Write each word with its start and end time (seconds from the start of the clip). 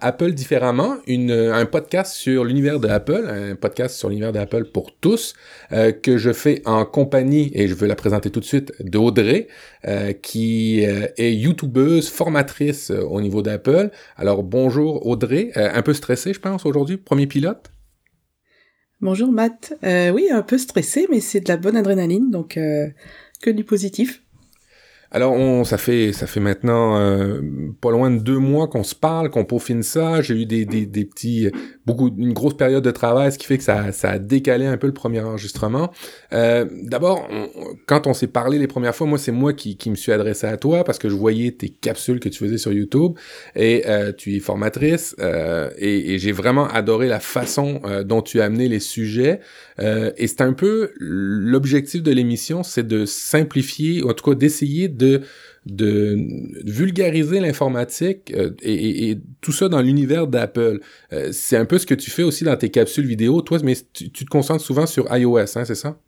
Apple 0.00 0.32
différemment, 0.32 0.96
une, 1.06 1.30
un 1.30 1.66
podcast 1.66 2.12
sur 2.12 2.44
l'univers 2.44 2.80
de 2.80 2.88
Apple, 2.88 3.26
un 3.28 3.54
podcast 3.56 3.96
sur 3.96 4.08
l'univers 4.08 4.32
d'Apple 4.32 4.64
pour 4.66 4.96
tous, 4.96 5.34
euh, 5.72 5.92
que 5.92 6.18
je 6.18 6.32
fais 6.32 6.62
en 6.64 6.84
compagnie, 6.84 7.50
et 7.54 7.68
je 7.68 7.74
veux 7.74 7.86
la 7.86 7.96
présenter 7.96 8.30
tout 8.30 8.40
de 8.40 8.44
suite, 8.44 8.72
d'Audrey, 8.80 9.48
euh, 9.86 10.12
qui 10.12 10.84
euh, 10.84 11.06
est 11.16 11.34
youtubeuse, 11.34 12.08
formatrice 12.08 12.90
euh, 12.90 13.02
au 13.02 13.20
niveau 13.20 13.42
d'Apple. 13.42 13.90
Alors 14.16 14.42
bonjour 14.42 15.06
Audrey, 15.06 15.52
euh, 15.56 15.70
un 15.72 15.82
peu 15.82 15.94
stressée 15.94 16.32
je 16.32 16.40
pense 16.40 16.66
aujourd'hui, 16.66 16.96
premier 16.96 17.26
pilote? 17.26 17.70
Bonjour 19.00 19.30
Matt, 19.30 19.74
oui 19.82 20.28
un 20.30 20.42
peu 20.42 20.58
stressé 20.58 21.06
mais 21.10 21.20
c'est 21.20 21.40
de 21.40 21.48
la 21.48 21.56
bonne 21.56 21.76
adrénaline 21.76 22.30
donc 22.30 22.58
que 23.42 23.50
du 23.50 23.62
positif. 23.62 24.22
Alors, 25.10 25.66
ça 25.66 25.78
fait 25.78 26.12
ça 26.12 26.26
fait 26.26 26.40
maintenant 26.40 26.98
euh, 26.98 27.40
pas 27.80 27.90
loin 27.90 28.10
de 28.10 28.18
deux 28.18 28.38
mois 28.38 28.68
qu'on 28.68 28.82
se 28.82 28.94
parle, 28.94 29.30
qu'on 29.30 29.44
peaufine 29.44 29.82
ça. 29.82 30.20
J'ai 30.20 30.34
eu 30.34 30.46
des, 30.46 30.64
des, 30.64 30.86
des, 30.86 31.04
petits 31.04 31.48
beaucoup 31.84 32.12
une 32.16 32.32
grosse 32.32 32.56
période 32.56 32.82
de 32.82 32.90
travail, 32.90 33.30
ce 33.32 33.38
qui 33.38 33.46
fait 33.46 33.58
que 33.58 33.64
ça, 33.64 33.92
ça 33.92 34.10
a 34.10 34.18
décalé 34.18 34.66
un 34.66 34.76
peu 34.76 34.86
le 34.86 34.92
premier 34.92 35.20
enregistrement. 35.20 35.92
Euh, 36.32 36.66
D'abord, 36.82 37.28
quand 37.86 38.06
on 38.06 38.14
s'est 38.14 38.26
parlé 38.26 38.58
les 38.58 38.66
premières 38.66 38.94
fois, 38.94 39.06
moi 39.06 39.18
c'est 39.18 39.32
moi 39.32 39.52
qui, 39.52 39.76
qui 39.76 39.90
me 39.90 39.94
suis 39.94 40.12
adressé 40.12 40.46
à 40.46 40.56
toi 40.56 40.84
parce 40.84 40.98
que 40.98 41.08
je 41.08 41.14
voyais 41.14 41.52
tes 41.52 41.68
capsules 41.68 42.20
que 42.20 42.28
tu 42.28 42.38
faisais 42.38 42.58
sur 42.58 42.72
YouTube 42.72 43.12
et 43.54 43.84
euh, 43.86 44.12
tu 44.12 44.34
es 44.36 44.40
formatrice 44.40 45.14
et, 45.78 46.16
j'ai 46.16 46.32
vraiment 46.32 46.66
adoré 46.68 47.08
la 47.08 47.20
façon 47.20 47.80
dont 48.04 48.22
tu 48.22 48.40
as 48.40 48.44
amené 48.44 48.68
les 48.68 48.80
sujets. 48.80 49.40
Euh, 49.78 50.12
et 50.16 50.26
c'est 50.26 50.40
un 50.40 50.52
peu 50.52 50.92
l'objectif 50.98 52.02
de 52.02 52.12
l'émission, 52.12 52.62
c'est 52.62 52.86
de 52.86 53.04
simplifier, 53.04 54.02
ou 54.02 54.10
en 54.10 54.14
tout 54.14 54.30
cas 54.30 54.34
d'essayer 54.34 54.88
de, 54.88 55.22
de 55.66 56.16
vulgariser 56.64 57.40
l'informatique 57.40 58.32
euh, 58.34 58.50
et, 58.62 59.10
et, 59.10 59.18
tout 59.40 59.52
ça 59.52 59.68
dans 59.68 59.82
l'univers 59.82 60.26
d'Apple. 60.26 60.80
Euh, 61.12 61.30
c'est 61.32 61.56
un 61.56 61.64
peu 61.64 61.78
ce 61.78 61.86
que 61.86 61.94
tu 61.94 62.10
fais 62.10 62.22
aussi 62.22 62.44
dans 62.44 62.56
tes 62.56 62.70
capsules 62.70 63.06
vidéo, 63.06 63.42
toi, 63.42 63.58
mais 63.62 63.74
tu, 63.92 64.10
te 64.10 64.24
concentres 64.24 64.64
souvent 64.64 64.86
sur 64.86 65.14
iOS, 65.14 65.58
hein, 65.58 65.64
c'est 65.64 65.74
ça? 65.74 65.98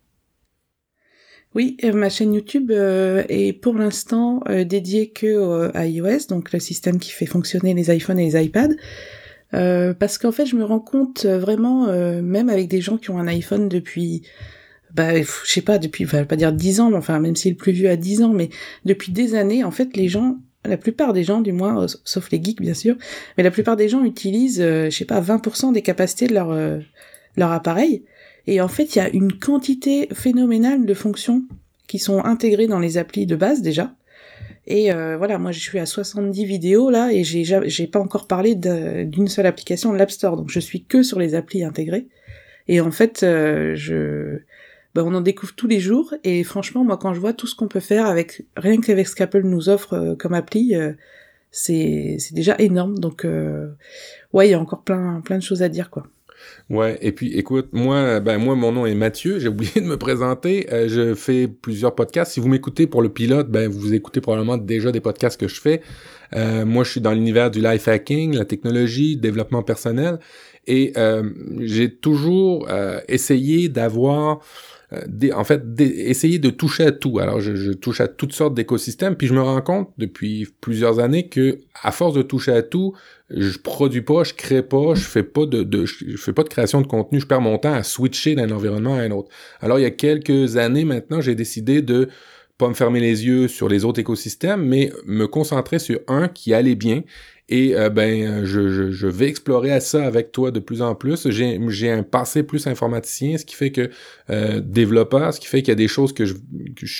Oui, 1.55 1.77
ma 1.83 2.09
chaîne 2.09 2.35
YouTube 2.35 2.69
euh, 2.69 3.23
est 3.27 3.53
pour 3.53 3.73
l'instant 3.73 4.41
euh, 4.47 4.63
dédiée 4.63 5.09
que 5.09 5.71
à 5.75 5.87
iOS, 5.87 6.27
donc 6.29 6.51
le 6.53 6.59
système 6.59 6.99
qui 6.99 7.11
fait 7.11 7.25
fonctionner 7.25 7.73
les 7.73 7.93
iPhones 7.93 8.19
et 8.19 8.31
les 8.31 8.45
iPads. 8.45 8.75
Euh, 9.53 9.93
parce 9.93 10.17
qu'en 10.17 10.31
fait, 10.31 10.45
je 10.45 10.55
me 10.55 10.63
rends 10.63 10.79
compte 10.79 11.25
vraiment, 11.25 11.87
euh, 11.87 12.21
même 12.21 12.49
avec 12.49 12.67
des 12.67 12.81
gens 12.81 12.97
qui 12.97 13.09
ont 13.09 13.17
un 13.17 13.27
iPhone 13.27 13.67
depuis, 13.69 14.23
bah, 14.93 15.21
je 15.21 15.27
sais 15.45 15.61
pas, 15.61 15.77
depuis, 15.77 16.05
enfin, 16.05 16.17
je 16.17 16.21
vais 16.23 16.27
pas 16.27 16.35
dire 16.35 16.53
10 16.53 16.79
ans, 16.81 16.89
mais 16.91 16.97
enfin, 16.97 17.19
même 17.19 17.35
si 17.35 17.49
le 17.49 17.55
plus 17.55 17.71
vieux 17.71 17.89
a 17.89 17.95
10 17.95 18.23
ans, 18.23 18.33
mais 18.33 18.49
depuis 18.85 19.11
des 19.11 19.35
années, 19.35 19.63
en 19.63 19.71
fait, 19.71 19.95
les 19.95 20.07
gens, 20.07 20.37
la 20.65 20.77
plupart 20.77 21.13
des 21.13 21.23
gens, 21.23 21.41
du 21.41 21.51
moins, 21.51 21.83
euh, 21.83 21.87
sauf 22.03 22.29
les 22.31 22.41
geeks, 22.43 22.61
bien 22.61 22.73
sûr, 22.73 22.95
mais 23.37 23.43
la 23.43 23.51
plupart 23.51 23.75
des 23.75 23.89
gens 23.89 24.03
utilisent, 24.03 24.61
je 24.61 24.89
sais 24.89 25.05
pas, 25.05 25.21
20% 25.21 25.71
des 25.73 25.81
capacités 25.81 26.27
de 26.27 26.33
leur, 26.33 26.55
leur 27.37 27.51
appareil. 27.51 28.03
Et 28.47 28.61
en 28.61 28.67
fait, 28.67 28.95
il 28.95 28.99
y 28.99 29.01
a 29.01 29.09
une 29.09 29.33
quantité 29.33 30.07
phénoménale 30.13 30.85
de 30.85 30.93
fonctions 30.93 31.43
qui 31.87 31.99
sont 31.99 32.23
intégrées 32.23 32.67
dans 32.67 32.79
les 32.79 32.97
applis 32.97 33.25
de 33.25 33.35
base, 33.35 33.61
déjà. 33.61 33.93
Et 34.69 34.93
euh, 34.93 35.17
voilà, 35.17 35.39
moi 35.39 35.51
je 35.51 35.59
suis 35.59 35.79
à 35.79 35.87
70 35.87 36.45
vidéos 36.45 36.91
là 36.91 37.11
et 37.11 37.23
j'ai 37.23 37.43
j'ai 37.43 37.87
pas 37.87 37.99
encore 37.99 38.27
parlé 38.27 38.53
d'une 38.53 39.27
seule 39.27 39.47
application 39.47 39.91
de 39.91 39.97
l'App 39.97 40.11
Store, 40.11 40.37
donc 40.37 40.49
je 40.49 40.59
suis 40.59 40.85
que 40.85 41.01
sur 41.01 41.19
les 41.19 41.33
applis 41.33 41.63
intégrées. 41.63 42.07
Et 42.67 42.81
en 42.81 42.91
fait, 42.91 43.23
euh, 43.23 43.73
je 43.75 44.41
ben, 44.93 45.03
on 45.03 45.15
en 45.15 45.21
découvre 45.21 45.53
tous 45.55 45.67
les 45.67 45.79
jours 45.79 46.13
et 46.23 46.43
franchement, 46.43 46.83
moi 46.83 46.97
quand 46.97 47.15
je 47.15 47.19
vois 47.19 47.33
tout 47.33 47.47
ce 47.47 47.55
qu'on 47.55 47.67
peut 47.67 47.79
faire 47.79 48.05
avec 48.05 48.45
rien 48.55 48.79
qu'avec 48.79 49.07
ce 49.07 49.15
qu'Apple 49.15 49.41
nous 49.41 49.69
offre 49.69 49.93
euh, 49.93 50.15
comme 50.15 50.35
appli, 50.35 50.75
euh, 50.75 50.93
c'est 51.51 52.17
c'est 52.19 52.35
déjà 52.35 52.55
énorme. 52.59 52.99
Donc 52.99 53.25
ouais, 54.33 54.47
il 54.47 54.51
y 54.51 54.53
a 54.53 54.59
encore 54.59 54.83
plein 54.83 55.21
plein 55.21 55.39
de 55.39 55.43
choses 55.43 55.63
à 55.63 55.69
dire 55.69 55.89
quoi. 55.89 56.03
Ouais, 56.69 56.99
et 57.01 57.11
puis 57.11 57.33
écoute, 57.35 57.69
moi, 57.71 58.19
ben 58.19 58.37
moi, 58.37 58.55
mon 58.55 58.71
nom 58.71 58.85
est 58.85 58.93
Mathieu. 58.93 59.39
J'ai 59.39 59.47
oublié 59.47 59.81
de 59.81 59.87
me 59.87 59.97
présenter. 59.97 60.71
Euh, 60.71 60.87
je 60.87 61.15
fais 61.15 61.47
plusieurs 61.47 61.95
podcasts. 61.95 62.33
Si 62.33 62.39
vous 62.39 62.47
m'écoutez 62.47 62.85
pour 62.85 63.01
le 63.01 63.09
pilote, 63.09 63.49
ben 63.49 63.67
vous 63.67 63.95
écoutez 63.95 64.21
probablement 64.21 64.57
déjà 64.57 64.91
des 64.91 64.99
podcasts 64.99 65.39
que 65.39 65.47
je 65.47 65.59
fais. 65.59 65.81
Euh, 66.35 66.65
moi, 66.65 66.83
je 66.83 66.91
suis 66.91 67.01
dans 67.01 67.11
l'univers 67.11 67.49
du 67.49 67.61
life 67.61 67.87
hacking, 67.87 68.35
la 68.35 68.45
technologie, 68.45 69.17
développement 69.17 69.63
personnel, 69.63 70.19
et 70.67 70.93
euh, 70.97 71.23
j'ai 71.59 71.93
toujours 71.93 72.67
euh, 72.69 72.99
essayé 73.07 73.69
d'avoir 73.69 74.39
euh, 74.93 75.31
en 75.33 75.43
fait, 75.43 75.61
essayer 75.79 76.39
de 76.39 76.49
toucher 76.49 76.85
à 76.85 76.91
tout. 76.91 77.19
Alors, 77.19 77.39
je, 77.39 77.71
touche 77.73 78.01
à 78.01 78.07
toutes 78.07 78.33
sortes 78.33 78.55
d'écosystèmes, 78.55 79.15
puis 79.15 79.27
je 79.27 79.33
me 79.33 79.41
rends 79.41 79.61
compte 79.61 79.89
depuis 79.97 80.47
plusieurs 80.61 80.99
années 80.99 81.27
que, 81.27 81.59
à 81.81 81.91
force 81.91 82.13
de 82.13 82.21
toucher 82.21 82.51
à 82.51 82.63
tout, 82.63 82.95
je 83.29 83.57
produis 83.59 84.01
pas, 84.01 84.23
je 84.23 84.33
crée 84.33 84.63
pas, 84.63 84.95
je 84.95 85.01
fais 85.01 85.23
pas 85.23 85.45
de, 85.45 85.63
de 85.63 85.85
je 85.85 86.17
fais 86.17 86.33
pas 86.33 86.43
de 86.43 86.49
création 86.49 86.81
de 86.81 86.87
contenu, 86.87 87.19
je 87.19 87.27
perds 87.27 87.41
mon 87.41 87.57
temps 87.59 87.73
à 87.73 87.83
switcher 87.83 88.33
d'un 88.33 88.49
environnement 88.49 88.95
à 88.95 89.01
un 89.01 89.11
autre. 89.11 89.29
Alors, 89.61 89.77
il 89.77 89.83
y 89.83 89.85
a 89.85 89.91
quelques 89.91 90.57
années 90.57 90.85
maintenant, 90.85 91.21
j'ai 91.21 91.35
décidé 91.35 91.81
de 91.81 92.09
pas 92.57 92.67
me 92.67 92.73
fermer 92.73 92.99
les 92.99 93.25
yeux 93.25 93.47
sur 93.47 93.69
les 93.69 93.85
autres 93.85 93.99
écosystèmes, 93.99 94.63
mais 94.63 94.91
me 95.05 95.27
concentrer 95.27 95.79
sur 95.79 95.99
un 96.07 96.27
qui 96.27 96.53
allait 96.53 96.75
bien 96.75 97.03
et 97.49 97.75
euh, 97.75 97.89
ben, 97.89 98.45
je, 98.45 98.91
je, 98.91 99.07
vais 99.07 99.27
explorer 99.27 99.79
ça 99.79 100.05
avec 100.05 100.31
toi 100.31 100.51
de 100.51 100.59
plus 100.59 100.83
en 100.83 100.93
plus. 100.93 101.27
J'ai 101.29 101.91
un 101.91 102.03
passé 102.03 102.43
plus 102.43 102.67
informaticien, 102.67 103.39
ce 103.39 103.45
qui 103.45 103.55
fait 103.55 103.71
que 103.71 103.89
euh, 104.29 104.61
développeur, 104.63 105.33
ce 105.33 105.39
qui 105.39 105.47
fait 105.47 105.63
qu'il 105.63 105.69
y 105.69 105.71
a 105.71 105.75
des 105.75 105.87
choses 105.87 106.13
que 106.13 106.25
je, 106.25 106.35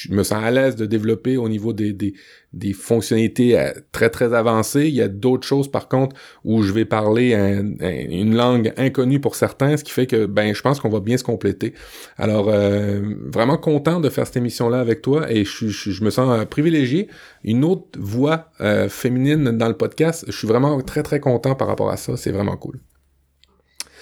me 0.09 0.23
sens 0.23 0.43
à 0.43 0.49
l'aise 0.49 0.75
de 0.75 0.87
développer 0.87 1.37
au 1.37 1.47
niveau 1.47 1.71
des, 1.71 1.93
des, 1.93 2.15
des 2.53 2.73
fonctionnalités 2.73 3.59
euh, 3.59 3.71
très 3.91 4.09
très 4.09 4.33
avancées. 4.33 4.87
Il 4.87 4.95
y 4.95 5.03
a 5.03 5.07
d'autres 5.07 5.45
choses 5.45 5.69
par 5.69 5.87
contre 5.87 6.15
où 6.43 6.63
je 6.63 6.73
vais 6.73 6.85
parler 6.85 7.35
un, 7.35 7.63
une 7.79 8.35
langue 8.35 8.73
inconnue 8.77 9.19
pour 9.19 9.35
certains, 9.35 9.77
ce 9.77 9.83
qui 9.83 9.91
fait 9.91 10.07
que 10.07 10.25
ben 10.25 10.55
je 10.55 10.61
pense 10.63 10.79
qu'on 10.79 10.89
va 10.89 10.99
bien 10.99 11.17
se 11.17 11.23
compléter. 11.23 11.75
Alors 12.17 12.49
euh, 12.49 13.01
vraiment 13.27 13.57
content 13.57 13.99
de 13.99 14.09
faire 14.09 14.25
cette 14.25 14.37
émission 14.37 14.67
là 14.67 14.79
avec 14.79 15.03
toi 15.03 15.31
et 15.31 15.45
je, 15.45 15.67
je, 15.67 16.03
me 16.03 16.09
sens 16.09 16.43
privilégié. 16.49 17.07
Une 17.43 17.63
autre 17.63 17.87
voix 17.99 18.49
féminine 18.89 19.51
dans 19.51 19.67
le 19.67 19.77
podcast, 19.77 20.29
suis 20.39 20.47
vraiment 20.47 20.81
très 20.81 21.03
très 21.03 21.19
content 21.19 21.55
par 21.55 21.67
rapport 21.67 21.89
à 21.89 21.97
ça. 21.97 22.17
C'est 22.17 22.31
vraiment 22.31 22.57
cool. 22.57 22.79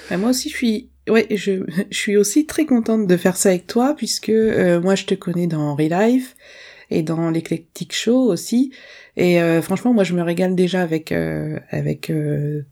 Ben, 0.10 0.18
moi 0.18 0.30
aussi 0.30 0.50
je 0.50 0.56
suis 0.56 0.90
ouais 1.10 1.28
je, 1.32 1.64
je 1.92 1.98
suis 1.98 2.18
aussi 2.18 2.46
très 2.46 2.66
contente 2.66 3.08
de 3.08 3.18
faire 3.18 3.38
ça 3.38 3.50
avec 3.50 3.68
toi 3.68 3.94
puisque 3.96 4.30
euh, 4.30 4.80
moi 4.80 4.96
je 4.96 5.06
te 5.06 5.16
connais 5.16 5.48
dans 5.48 5.76
Relife 5.76 6.36
et 6.90 7.02
dans 7.04 7.30
l'Eclectic 7.30 7.94
Show 7.94 8.32
aussi. 8.32 8.72
Et 9.18 9.42
euh, 9.42 9.62
franchement, 9.62 9.94
moi, 9.94 10.06
je 10.06 10.14
me 10.14 10.22
régale 10.22 10.56
déjà 10.56 10.82
avec 10.82 11.12
euh, 11.12 11.60
avec 11.70 12.12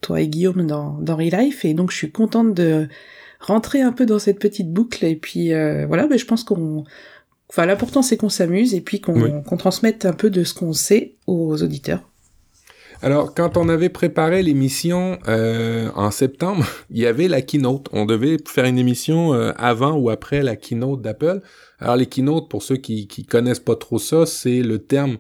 toi 0.02 0.22
et 0.22 0.28
Guillaume 0.28 0.66
dans 0.68 0.98
dans 1.02 1.18
Relife, 1.18 1.66
et 1.66 1.74
donc 1.74 1.92
je 1.92 1.98
suis 1.98 2.12
contente 2.12 2.54
de 2.54 2.88
rentrer 3.40 3.82
un 3.82 3.92
peu 3.92 4.06
dans 4.06 4.20
cette 4.20 4.40
petite 4.40 4.72
boucle. 4.72 5.04
Et 5.04 5.16
puis 5.16 5.50
voilà, 5.50 6.08
mais 6.08 6.18
je 6.18 6.26
pense 6.26 6.44
qu'on 6.44 6.86
Enfin, 7.50 7.66
l'important 7.66 8.02
c'est 8.02 8.18
qu'on 8.18 8.30
s'amuse 8.30 8.74
et 8.74 8.82
puis 8.82 9.02
qu'on 9.02 9.22
oui. 9.22 9.32
qu'on 9.46 9.58
transmette 9.58 10.06
un 10.06 10.14
peu 10.14 10.30
de 10.30 10.44
ce 10.44 10.54
qu'on 10.54 10.74
sait 10.74 11.16
aux 11.28 11.62
auditeurs. 11.62 12.10
Alors, 13.06 13.36
quand 13.36 13.56
on 13.56 13.70
avait 13.70 13.90
préparé 13.90 14.42
l'émission 14.42 15.20
euh, 15.28 15.92
en 15.94 16.10
septembre, 16.10 16.66
il 16.90 16.98
y 16.98 17.06
avait 17.06 17.28
la 17.28 17.44
keynote. 17.44 17.88
On 17.92 18.08
devait 18.08 18.38
faire 18.48 18.66
une 18.66 18.80
émission 18.80 19.36
euh, 19.36 19.52
avant 19.58 19.94
ou 19.94 20.10
après 20.10 20.42
la 20.42 20.56
keynote 20.56 21.04
d'Apple. 21.04 21.42
Alors, 21.78 21.98
les 21.98 22.08
keynotes, 22.08 22.50
pour 22.50 22.64
ceux 22.64 22.78
qui, 22.78 23.06
qui 23.08 23.24
connaissent 23.24 23.60
pas 23.60 23.76
trop 23.76 24.00
ça, 24.00 24.26
c'est 24.26 24.64
le 24.64 24.80
terme 24.80 25.18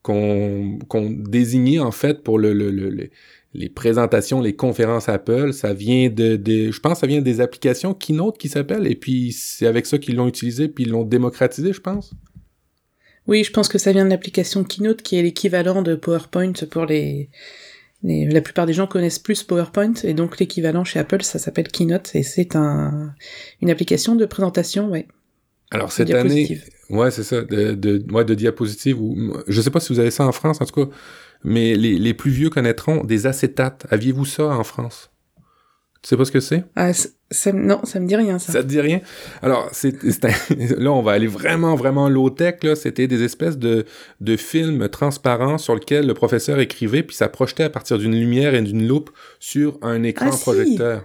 qu'on 0.00 0.78
désignait 1.10 1.80
en 1.80 1.90
fait 1.90 2.22
pour 2.22 2.38
le, 2.38 2.54
le, 2.54 2.70
le, 2.70 2.88
le 2.88 3.10
les 3.52 3.68
présentations, 3.68 4.40
les 4.40 4.56
conférences 4.56 5.10
Apple, 5.10 5.52
ça 5.52 5.74
vient 5.74 6.08
de, 6.08 6.36
de 6.36 6.70
je 6.70 6.80
pense, 6.80 7.00
ça 7.00 7.06
vient 7.06 7.20
des 7.20 7.40
applications 7.40 7.92
Keynote 7.92 8.38
qui 8.38 8.48
s'appellent, 8.48 8.86
et 8.86 8.94
puis 8.94 9.32
c'est 9.32 9.66
avec 9.66 9.86
ça 9.86 9.98
qu'ils 9.98 10.16
l'ont 10.16 10.28
utilisé, 10.28 10.68
puis 10.68 10.84
ils 10.84 10.90
l'ont 10.90 11.04
démocratisé, 11.04 11.72
je 11.72 11.80
pense. 11.80 12.14
Oui, 13.26 13.44
je 13.44 13.52
pense 13.52 13.68
que 13.68 13.78
ça 13.78 13.92
vient 13.92 14.04
de 14.04 14.10
l'application 14.10 14.64
Keynote, 14.64 15.02
qui 15.02 15.16
est 15.18 15.22
l'équivalent 15.22 15.82
de 15.82 15.94
PowerPoint 15.94 16.52
pour 16.70 16.86
les, 16.86 17.30
les, 18.02 18.26
La 18.26 18.40
plupart 18.40 18.66
des 18.66 18.72
gens 18.72 18.86
connaissent 18.86 19.18
plus 19.18 19.42
PowerPoint, 19.42 19.94
et 20.04 20.14
donc 20.14 20.38
l'équivalent 20.38 20.84
chez 20.84 20.98
Apple, 20.98 21.22
ça 21.22 21.38
s'appelle 21.38 21.68
Keynote, 21.68 22.10
et 22.14 22.22
c'est 22.22 22.56
un, 22.56 23.14
une 23.60 23.70
application 23.70 24.14
de 24.14 24.24
présentation, 24.26 24.90
ouais. 24.90 25.06
Alors 25.72 25.90
cette 25.90 26.12
année, 26.14 26.60
ouais, 26.90 27.10
c'est 27.10 27.24
ça, 27.24 27.42
de, 27.42 27.74
de, 27.74 28.04
ouais, 28.12 28.24
de 28.24 28.34
diapositives. 28.34 29.00
Ou, 29.00 29.36
je 29.48 29.60
sais 29.60 29.70
pas 29.70 29.80
si 29.80 29.92
vous 29.92 29.98
avez 29.98 30.12
ça 30.12 30.24
en 30.24 30.32
France, 30.32 30.60
en 30.60 30.64
tout 30.64 30.86
cas 30.86 30.90
mais 31.44 31.74
les, 31.76 31.98
les 31.98 32.14
plus 32.14 32.30
vieux 32.30 32.50
connaîtront 32.50 33.04
des 33.04 33.26
acétates. 33.26 33.86
Aviez-vous 33.90 34.24
ça 34.24 34.46
en 34.46 34.64
France? 34.64 35.10
Tu 36.06 36.10
sais 36.10 36.16
pas 36.16 36.24
ce 36.24 36.30
que 36.30 36.38
c'est? 36.38 36.62
Ah, 36.76 36.92
ça, 37.32 37.52
non, 37.52 37.80
ça 37.82 37.98
me 37.98 38.06
dit 38.06 38.14
rien, 38.14 38.38
ça. 38.38 38.52
Ça 38.52 38.62
te 38.62 38.68
dit 38.68 38.80
rien? 38.80 39.00
Alors, 39.42 39.68
c'est, 39.72 39.92
là, 40.78 40.92
on 40.92 41.02
va 41.02 41.10
aller 41.10 41.26
vraiment, 41.26 41.74
vraiment 41.74 42.08
low-tech, 42.08 42.62
là. 42.62 42.76
C'était 42.76 43.08
des 43.08 43.24
espèces 43.24 43.58
de, 43.58 43.86
de 44.20 44.36
films 44.36 44.88
transparents 44.88 45.58
sur 45.58 45.74
lesquels 45.74 46.06
le 46.06 46.14
professeur 46.14 46.60
écrivait, 46.60 47.02
puis 47.02 47.16
ça 47.16 47.28
projetait 47.28 47.64
à 47.64 47.70
partir 47.70 47.98
d'une 47.98 48.14
lumière 48.14 48.54
et 48.54 48.62
d'une 48.62 48.86
loupe 48.86 49.10
sur 49.40 49.80
un 49.82 50.04
écran 50.04 50.30
ah, 50.32 50.36
projecteur. 50.40 51.00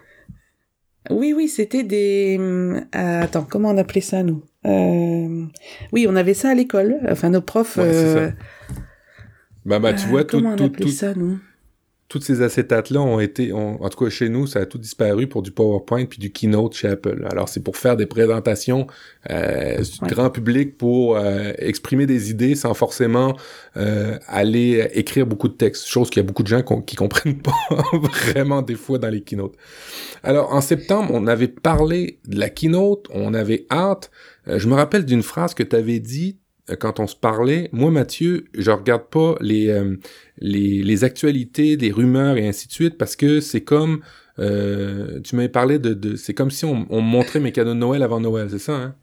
Si. 1.07 1.13
Oui, 1.15 1.33
oui, 1.35 1.47
c'était 1.47 1.81
des... 1.81 2.37
Euh, 2.39 2.81
attends, 2.93 3.47
comment 3.49 3.71
on 3.71 3.77
appelait 3.79 4.01
ça, 4.01 4.21
nous? 4.21 4.43
Euh... 4.67 5.45
Oui, 5.93 6.05
on 6.07 6.15
avait 6.15 6.35
ça 6.35 6.49
à 6.49 6.53
l'école. 6.53 6.99
Enfin, 7.09 7.31
nos 7.31 7.41
profs... 7.41 7.77
Ouais, 7.77 7.85
euh... 7.87 8.29
Ben, 9.65 9.79
ben, 9.79 9.95
tu 9.95 10.05
vois, 10.09 10.25
tout, 10.25 10.37
comment 10.37 10.53
on 10.53 10.57
tout, 10.57 10.65
appelait 10.65 10.85
tout, 10.85 10.91
ça, 10.91 11.15
nous? 11.15 11.39
Toutes 12.11 12.25
ces 12.25 12.41
acétates-là 12.41 12.99
ont 12.99 13.21
été, 13.21 13.53
en 13.53 13.87
tout 13.87 14.03
cas 14.03 14.09
chez 14.09 14.27
nous, 14.27 14.45
ça 14.45 14.59
a 14.59 14.65
tout 14.65 14.77
disparu 14.77 15.27
pour 15.27 15.41
du 15.41 15.51
PowerPoint 15.51 16.03
puis 16.03 16.19
du 16.19 16.29
Keynote 16.29 16.73
chez 16.73 16.89
Apple. 16.89 17.25
Alors 17.31 17.47
c'est 17.47 17.61
pour 17.63 17.77
faire 17.77 17.95
des 17.95 18.05
présentations 18.05 18.85
euh, 19.29 19.81
grand 20.01 20.29
public 20.29 20.77
pour 20.77 21.15
euh, 21.15 21.53
exprimer 21.57 22.05
des 22.07 22.29
idées 22.29 22.55
sans 22.55 22.73
forcément 22.73 23.37
euh, 23.77 24.19
aller 24.27 24.89
écrire 24.93 25.25
beaucoup 25.25 25.47
de 25.47 25.53
texte, 25.53 25.87
chose 25.87 26.09
qu'il 26.09 26.21
y 26.21 26.25
a 26.25 26.27
beaucoup 26.27 26.43
de 26.43 26.49
gens 26.49 26.63
qui 26.85 26.97
comprennent 26.97 27.41
pas 27.41 27.55
vraiment 28.01 28.61
des 28.61 28.75
fois 28.75 28.97
dans 28.97 29.09
les 29.09 29.21
Keynotes. 29.21 29.55
Alors 30.21 30.53
en 30.53 30.59
septembre, 30.59 31.11
on 31.13 31.27
avait 31.27 31.47
parlé 31.47 32.19
de 32.27 32.37
la 32.37 32.49
Keynote, 32.49 33.07
on 33.13 33.33
avait 33.33 33.67
hâte. 33.71 34.11
Euh, 34.49 34.59
je 34.59 34.67
me 34.67 34.73
rappelle 34.73 35.05
d'une 35.05 35.23
phrase 35.23 35.53
que 35.53 35.63
tu 35.63 35.77
avais 35.77 35.99
dit 35.99 36.40
quand 36.79 36.99
on 36.99 37.07
se 37.07 37.15
parlait, 37.15 37.69
moi 37.71 37.91
Mathieu, 37.91 38.45
je 38.57 38.71
regarde 38.71 39.05
pas 39.09 39.35
les, 39.41 39.69
euh, 39.69 39.97
les, 40.39 40.83
les, 40.83 41.03
actualités, 41.03 41.75
les 41.75 41.91
rumeurs 41.91 42.37
et 42.37 42.47
ainsi 42.47 42.67
de 42.67 42.73
suite 42.73 42.97
parce 42.97 43.15
que 43.15 43.39
c'est 43.39 43.61
comme 43.61 44.01
euh, 44.39 45.19
tu 45.21 45.35
m'avais 45.35 45.49
parlé 45.49 45.79
de, 45.79 45.93
de 45.93 46.15
c'est 46.15 46.33
comme 46.33 46.51
si 46.51 46.65
on, 46.65 46.85
on, 46.89 47.01
montrait 47.01 47.39
mes 47.39 47.51
cadeaux 47.51 47.73
de 47.73 47.79
Noël 47.79 48.03
avant 48.03 48.19
Noël, 48.19 48.47
c'est 48.49 48.59
ça 48.59 48.73
hein? 48.73 48.95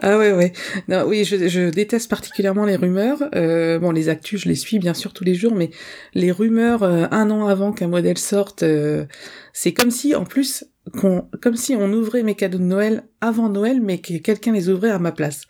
Ah 0.00 0.16
ouais 0.16 0.32
ouais. 0.32 0.52
Non 0.88 1.04
oui 1.06 1.24
je, 1.24 1.46
je 1.46 1.68
déteste 1.68 2.08
particulièrement 2.08 2.64
les 2.64 2.76
rumeurs. 2.76 3.22
Euh, 3.34 3.78
bon 3.78 3.90
les 3.90 4.08
actus 4.08 4.40
je 4.42 4.48
les 4.48 4.54
suis 4.54 4.78
bien 4.78 4.94
sûr 4.94 5.12
tous 5.12 5.24
les 5.24 5.34
jours 5.34 5.54
mais 5.54 5.68
les 6.14 6.32
rumeurs 6.32 6.82
un 6.84 7.30
an 7.30 7.46
avant 7.46 7.72
qu'un 7.72 7.88
modèle 7.88 8.16
sorte 8.16 8.64
c'est 9.52 9.74
comme 9.74 9.90
si 9.90 10.14
en 10.14 10.24
plus 10.24 10.64
qu'on 10.98 11.28
comme 11.42 11.56
si 11.56 11.74
on 11.74 11.92
ouvrait 11.92 12.22
mes 12.22 12.34
cadeaux 12.34 12.56
de 12.56 12.62
Noël 12.62 13.04
avant 13.20 13.50
Noël 13.50 13.82
mais 13.82 13.98
que 13.98 14.16
quelqu'un 14.16 14.52
les 14.52 14.70
ouvrait 14.70 14.90
à 14.90 14.98
ma 14.98 15.12
place 15.12 15.42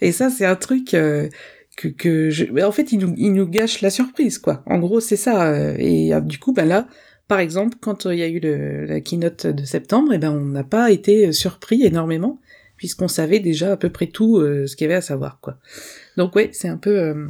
et 0.00 0.12
ça, 0.12 0.30
c'est 0.30 0.44
un 0.44 0.56
truc 0.56 0.94
euh, 0.94 1.28
que, 1.76 1.88
que 1.88 2.30
je... 2.30 2.46
en 2.62 2.72
fait, 2.72 2.92
il 2.92 2.98
nous, 2.98 3.14
nous 3.16 3.46
gâche 3.46 3.80
la 3.80 3.90
surprise, 3.90 4.38
quoi. 4.38 4.62
En 4.66 4.78
gros, 4.78 5.00
c'est 5.00 5.16
ça. 5.16 5.48
Euh, 5.48 5.74
et 5.78 6.14
euh, 6.14 6.20
du 6.20 6.38
coup, 6.38 6.52
ben 6.52 6.66
là, 6.66 6.86
par 7.26 7.40
exemple, 7.40 7.76
quand 7.80 8.06
il 8.06 8.18
y 8.18 8.22
a 8.22 8.28
eu 8.28 8.40
le, 8.40 8.86
la 8.86 9.00
keynote 9.00 9.46
de 9.46 9.64
septembre, 9.64 10.12
eh 10.14 10.18
ben 10.18 10.30
on 10.30 10.44
n'a 10.44 10.64
pas 10.64 10.90
été 10.90 11.32
surpris 11.32 11.84
énormément 11.84 12.40
puisqu'on 12.76 13.08
savait 13.08 13.40
déjà 13.40 13.72
à 13.72 13.76
peu 13.76 13.90
près 13.90 14.06
tout 14.06 14.40
ce 14.40 14.76
qu'il 14.76 14.84
y 14.84 14.88
avait 14.88 14.98
à 14.98 15.02
savoir, 15.02 15.40
quoi. 15.40 15.58
Donc 16.16 16.36
ouais, 16.36 16.50
c'est 16.52 16.68
un 16.68 16.76
peu 16.76 17.26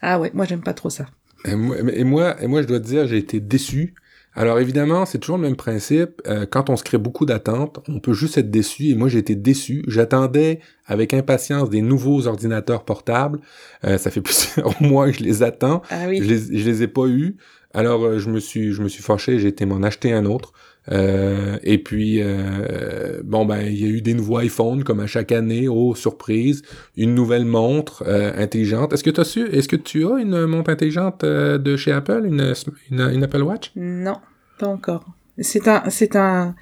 ah 0.00 0.18
ouais, 0.18 0.30
moi 0.34 0.46
j'aime 0.46 0.62
pas 0.62 0.72
trop 0.72 0.88
ça. 0.88 1.06
Et 1.44 1.54
moi, 1.54 1.76
et 1.78 2.04
moi, 2.04 2.42
et 2.42 2.46
moi 2.46 2.62
je 2.62 2.66
dois 2.66 2.80
te 2.80 2.86
dire, 2.86 3.06
j'ai 3.06 3.18
été 3.18 3.38
déçu 3.38 3.94
alors 4.36 4.58
évidemment, 4.58 5.06
c'est 5.06 5.18
toujours 5.18 5.38
le 5.38 5.42
même 5.42 5.56
principe. 5.56 6.20
Euh, 6.26 6.44
quand 6.44 6.68
on 6.68 6.76
se 6.76 6.84
crée 6.84 6.98
beaucoup 6.98 7.24
d'attentes, 7.24 7.80
on 7.88 8.00
peut 8.00 8.12
juste 8.12 8.36
être 8.36 8.50
déçu. 8.50 8.90
Et 8.90 8.94
moi, 8.94 9.08
j'ai 9.08 9.18
été 9.18 9.34
déçu. 9.34 9.82
J'attendais 9.88 10.60
avec 10.84 11.14
impatience 11.14 11.70
des 11.70 11.80
nouveaux 11.80 12.26
ordinateurs 12.26 12.84
portables. 12.84 13.40
Euh, 13.84 13.96
ça 13.96 14.10
fait 14.10 14.20
plusieurs 14.22 14.80
mois 14.82 15.10
que 15.10 15.18
je 15.18 15.24
les 15.24 15.42
attends. 15.42 15.80
Ah 15.88 16.04
oui. 16.06 16.20
Je 16.22 16.28
les, 16.28 16.58
je 16.58 16.68
les 16.68 16.82
ai 16.82 16.86
pas 16.86 17.06
eus. 17.06 17.38
Alors 17.72 18.04
euh, 18.04 18.18
je 18.18 18.28
me 18.28 18.38
suis, 18.38 18.72
je 18.72 18.82
me 18.82 18.88
suis 18.88 19.02
fâché. 19.02 19.38
J'ai 19.38 19.48
été 19.48 19.64
m'en 19.64 19.82
acheter 19.82 20.12
un 20.12 20.26
autre. 20.26 20.52
Euh, 20.92 21.58
et 21.62 21.78
puis, 21.78 22.20
euh, 22.20 23.20
bon, 23.24 23.44
ben, 23.44 23.60
il 23.60 23.80
y 23.80 23.84
a 23.84 23.88
eu 23.88 24.00
des 24.00 24.14
nouveaux 24.14 24.40
iPhones, 24.40 24.84
comme 24.84 25.00
à 25.00 25.06
chaque 25.06 25.32
année, 25.32 25.68
oh, 25.68 25.94
surprise, 25.94 26.62
une 26.96 27.14
nouvelle 27.14 27.44
montre 27.44 28.04
euh, 28.06 28.32
intelligente. 28.36 28.92
Est-ce 28.92 29.04
que 29.04 29.10
tu 29.10 29.20
as 29.20 29.24
su, 29.24 29.48
est-ce 29.48 29.68
que 29.68 29.76
tu 29.76 30.06
as 30.06 30.18
une 30.18 30.46
montre 30.46 30.70
intelligente 30.70 31.24
de 31.24 31.76
chez 31.76 31.92
Apple, 31.92 32.22
une, 32.26 32.54
une, 32.90 33.24
Apple 33.24 33.42
Watch? 33.42 33.72
Non, 33.76 34.18
pas 34.58 34.68
encore. 34.68 35.04
C'est 35.38 35.68
un, 35.68 35.82
c'est 35.90 36.16
un, 36.16 36.54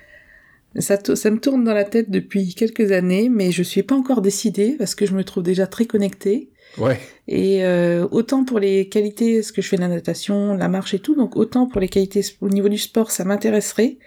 ça, 0.78 0.98
ça 1.14 1.30
me 1.30 1.38
tourne 1.38 1.64
dans 1.64 1.74
la 1.74 1.84
tête 1.84 2.10
depuis 2.10 2.54
quelques 2.54 2.92
années, 2.92 3.28
mais 3.28 3.52
je 3.52 3.62
suis 3.62 3.82
pas 3.82 3.94
encore 3.94 4.22
décidée 4.22 4.74
parce 4.78 4.94
que 4.94 5.06
je 5.06 5.14
me 5.14 5.22
trouve 5.22 5.42
déjà 5.42 5.66
très 5.66 5.84
connectée. 5.84 6.50
Ouais. 6.78 7.00
Et 7.28 7.64
euh, 7.64 8.06
autant 8.10 8.44
pour 8.44 8.58
les 8.58 8.88
qualités, 8.88 9.42
ce 9.42 9.52
que 9.52 9.62
je 9.62 9.68
fais 9.68 9.76
de 9.76 9.82
la 9.82 9.88
natation, 9.88 10.54
la 10.54 10.68
marche 10.68 10.94
et 10.94 10.98
tout, 10.98 11.14
donc 11.14 11.36
autant 11.36 11.66
pour 11.66 11.80
les 11.80 11.88
qualités 11.88 12.22
au 12.40 12.48
niveau 12.48 12.68
du 12.68 12.78
sport, 12.78 13.10
ça 13.10 13.24
m'intéresserait. 13.24 13.98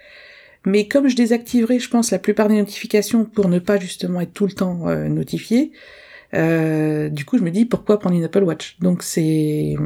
Mais 0.64 0.86
comme 0.86 1.08
je 1.08 1.16
désactiverai, 1.16 1.78
je 1.78 1.88
pense, 1.88 2.10
la 2.10 2.18
plupart 2.18 2.48
des 2.48 2.56
notifications 2.56 3.24
pour 3.24 3.48
ne 3.48 3.58
pas 3.58 3.78
justement 3.78 4.20
être 4.20 4.32
tout 4.32 4.46
le 4.46 4.52
temps 4.52 4.88
euh, 4.88 5.08
notifié, 5.08 5.72
euh, 6.34 7.08
du 7.08 7.24
coup, 7.24 7.38
je 7.38 7.42
me 7.42 7.50
dis 7.50 7.64
pourquoi 7.64 7.98
prendre 7.98 8.16
une 8.16 8.24
Apple 8.24 8.42
Watch? 8.42 8.76
Donc 8.80 9.02
c'est 9.02 9.76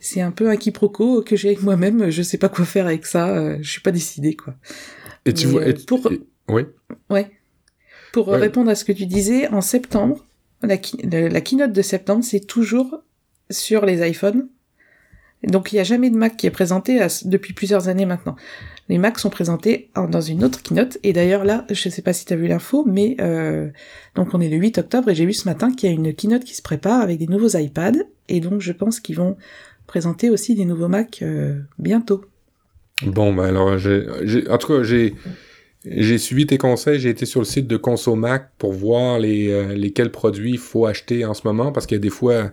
c'est 0.00 0.20
un 0.20 0.30
peu 0.30 0.48
un 0.48 0.56
quiproquo 0.56 1.22
que 1.22 1.36
j'ai 1.36 1.48
avec 1.48 1.62
moi-même. 1.62 2.10
Je 2.10 2.22
sais 2.22 2.38
pas 2.38 2.48
quoi 2.48 2.64
faire 2.64 2.86
avec 2.86 3.06
ça. 3.06 3.28
Euh, 3.28 3.58
je 3.60 3.70
suis 3.70 3.80
pas 3.80 3.92
décidée 3.92 4.34
quoi. 4.34 4.54
Et 5.24 5.32
tu 5.32 5.46
vois, 5.46 5.62
pour 5.86 6.10
oui. 6.48 6.66
Ouais. 7.10 7.30
Pour 8.12 8.28
répondre 8.28 8.70
à 8.70 8.74
ce 8.74 8.84
que 8.84 8.92
tu 8.92 9.04
disais, 9.04 9.48
en 9.48 9.60
septembre, 9.60 10.24
la, 10.62 10.76
keynote 10.76 11.72
de 11.72 11.82
septembre, 11.82 12.24
c'est 12.24 12.46
toujours 12.46 13.02
sur 13.50 13.84
les 13.84 14.08
iPhones. 14.08 14.48
Donc 15.44 15.70
il 15.70 15.76
n'y 15.76 15.80
a 15.80 15.84
jamais 15.84 16.10
de 16.10 16.16
Mac 16.16 16.36
qui 16.36 16.46
est 16.46 16.50
présenté 16.50 17.06
depuis 17.24 17.52
plusieurs 17.52 17.88
années 17.88 18.06
maintenant. 18.06 18.36
Les 18.88 18.98
Macs 18.98 19.18
sont 19.18 19.30
présentés 19.30 19.90
dans 19.94 20.20
une 20.20 20.42
autre 20.42 20.62
keynote. 20.62 20.98
Et 21.02 21.12
d'ailleurs 21.12 21.44
là, 21.44 21.66
je 21.70 21.88
ne 21.88 21.92
sais 21.92 22.02
pas 22.02 22.12
si 22.12 22.24
tu 22.24 22.32
as 22.32 22.36
vu 22.36 22.48
l'info, 22.48 22.84
mais 22.86 23.16
euh, 23.20 23.68
donc 24.14 24.32
on 24.32 24.40
est 24.40 24.48
le 24.48 24.56
8 24.56 24.78
octobre 24.78 25.10
et 25.10 25.14
j'ai 25.14 25.26
vu 25.26 25.34
ce 25.34 25.46
matin 25.46 25.72
qu'il 25.72 25.90
y 25.90 25.92
a 25.92 25.94
une 25.94 26.14
keynote 26.14 26.44
qui 26.44 26.54
se 26.54 26.62
prépare 26.62 27.00
avec 27.00 27.18
des 27.18 27.26
nouveaux 27.26 27.56
iPads. 27.56 28.02
Et 28.28 28.40
donc 28.40 28.60
je 28.60 28.72
pense 28.72 28.98
qu'ils 28.98 29.16
vont 29.16 29.36
présenter 29.86 30.30
aussi 30.30 30.54
des 30.54 30.64
nouveaux 30.64 30.88
Macs 30.88 31.20
euh, 31.22 31.60
bientôt. 31.78 32.24
Bon, 33.02 33.34
bah 33.34 33.46
alors, 33.46 33.76
j'ai, 33.78 34.06
en 34.48 34.58
tout 34.58 34.68
cas, 34.68 34.82
j'ai 34.82 35.14
j'ai 35.88 36.18
suivi 36.18 36.46
tes 36.46 36.58
conseils, 36.58 36.98
j'ai 36.98 37.10
été 37.10 37.26
sur 37.26 37.40
le 37.40 37.46
site 37.46 37.66
de 37.66 37.76
Consomac 37.76 38.50
pour 38.58 38.72
voir 38.72 39.18
les 39.18 39.50
euh, 39.50 39.74
lesquels 39.74 40.10
produits 40.10 40.52
il 40.52 40.58
faut 40.58 40.86
acheter 40.86 41.24
en 41.24 41.34
ce 41.34 41.42
moment 41.46 41.72
parce 41.72 41.86
qu'il 41.86 41.96
y 41.96 42.00
a 42.00 42.02
des 42.02 42.10
fois 42.10 42.50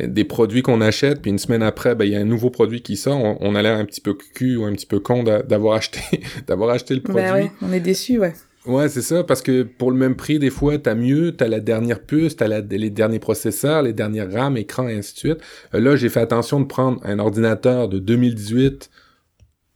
euh, 0.00 0.06
des 0.06 0.24
produits 0.24 0.62
qu'on 0.62 0.80
achète 0.80 1.20
puis 1.20 1.30
une 1.30 1.38
semaine 1.38 1.62
après 1.62 1.94
ben 1.94 2.04
il 2.04 2.12
y 2.12 2.16
a 2.16 2.20
un 2.20 2.24
nouveau 2.24 2.50
produit 2.50 2.82
qui 2.82 2.96
sort, 2.96 3.36
on, 3.40 3.54
a 3.54 3.62
l'air 3.62 3.76
un 3.76 3.84
petit 3.84 4.00
peu 4.00 4.14
cul 4.14 4.56
ou 4.56 4.64
un 4.64 4.72
petit 4.72 4.86
peu 4.86 5.00
con 5.00 5.24
d'avoir 5.24 5.74
acheté 5.74 6.00
d'avoir 6.46 6.70
acheté 6.70 6.94
le 6.94 7.00
ben 7.00 7.12
produit. 7.12 7.30
Ben 7.30 7.34
ouais, 7.34 7.50
on 7.62 7.72
est 7.72 7.80
déçu, 7.80 8.18
ouais. 8.18 8.34
Ouais, 8.66 8.88
c'est 8.90 9.02
ça, 9.02 9.24
parce 9.24 9.40
que 9.40 9.62
pour 9.62 9.90
le 9.90 9.96
même 9.96 10.14
prix, 10.14 10.38
des 10.38 10.50
fois, 10.50 10.76
t'as 10.76 10.94
mieux, 10.94 11.32
t'as 11.32 11.48
la 11.48 11.60
dernière 11.60 12.00
puce, 12.00 12.36
t'as 12.36 12.48
la, 12.48 12.60
les 12.60 12.90
derniers 12.90 13.18
processeurs, 13.18 13.82
les 13.82 13.94
dernières 13.94 14.30
RAM, 14.30 14.58
écran, 14.58 14.88
et 14.88 14.94
ainsi 14.94 15.14
de 15.14 15.18
suite. 15.18 15.38
Euh, 15.74 15.80
là, 15.80 15.96
j'ai 15.96 16.10
fait 16.10 16.20
attention 16.20 16.60
de 16.60 16.66
prendre 16.66 17.00
un 17.02 17.18
ordinateur 17.18 17.88
de 17.88 17.98
2018 17.98 18.90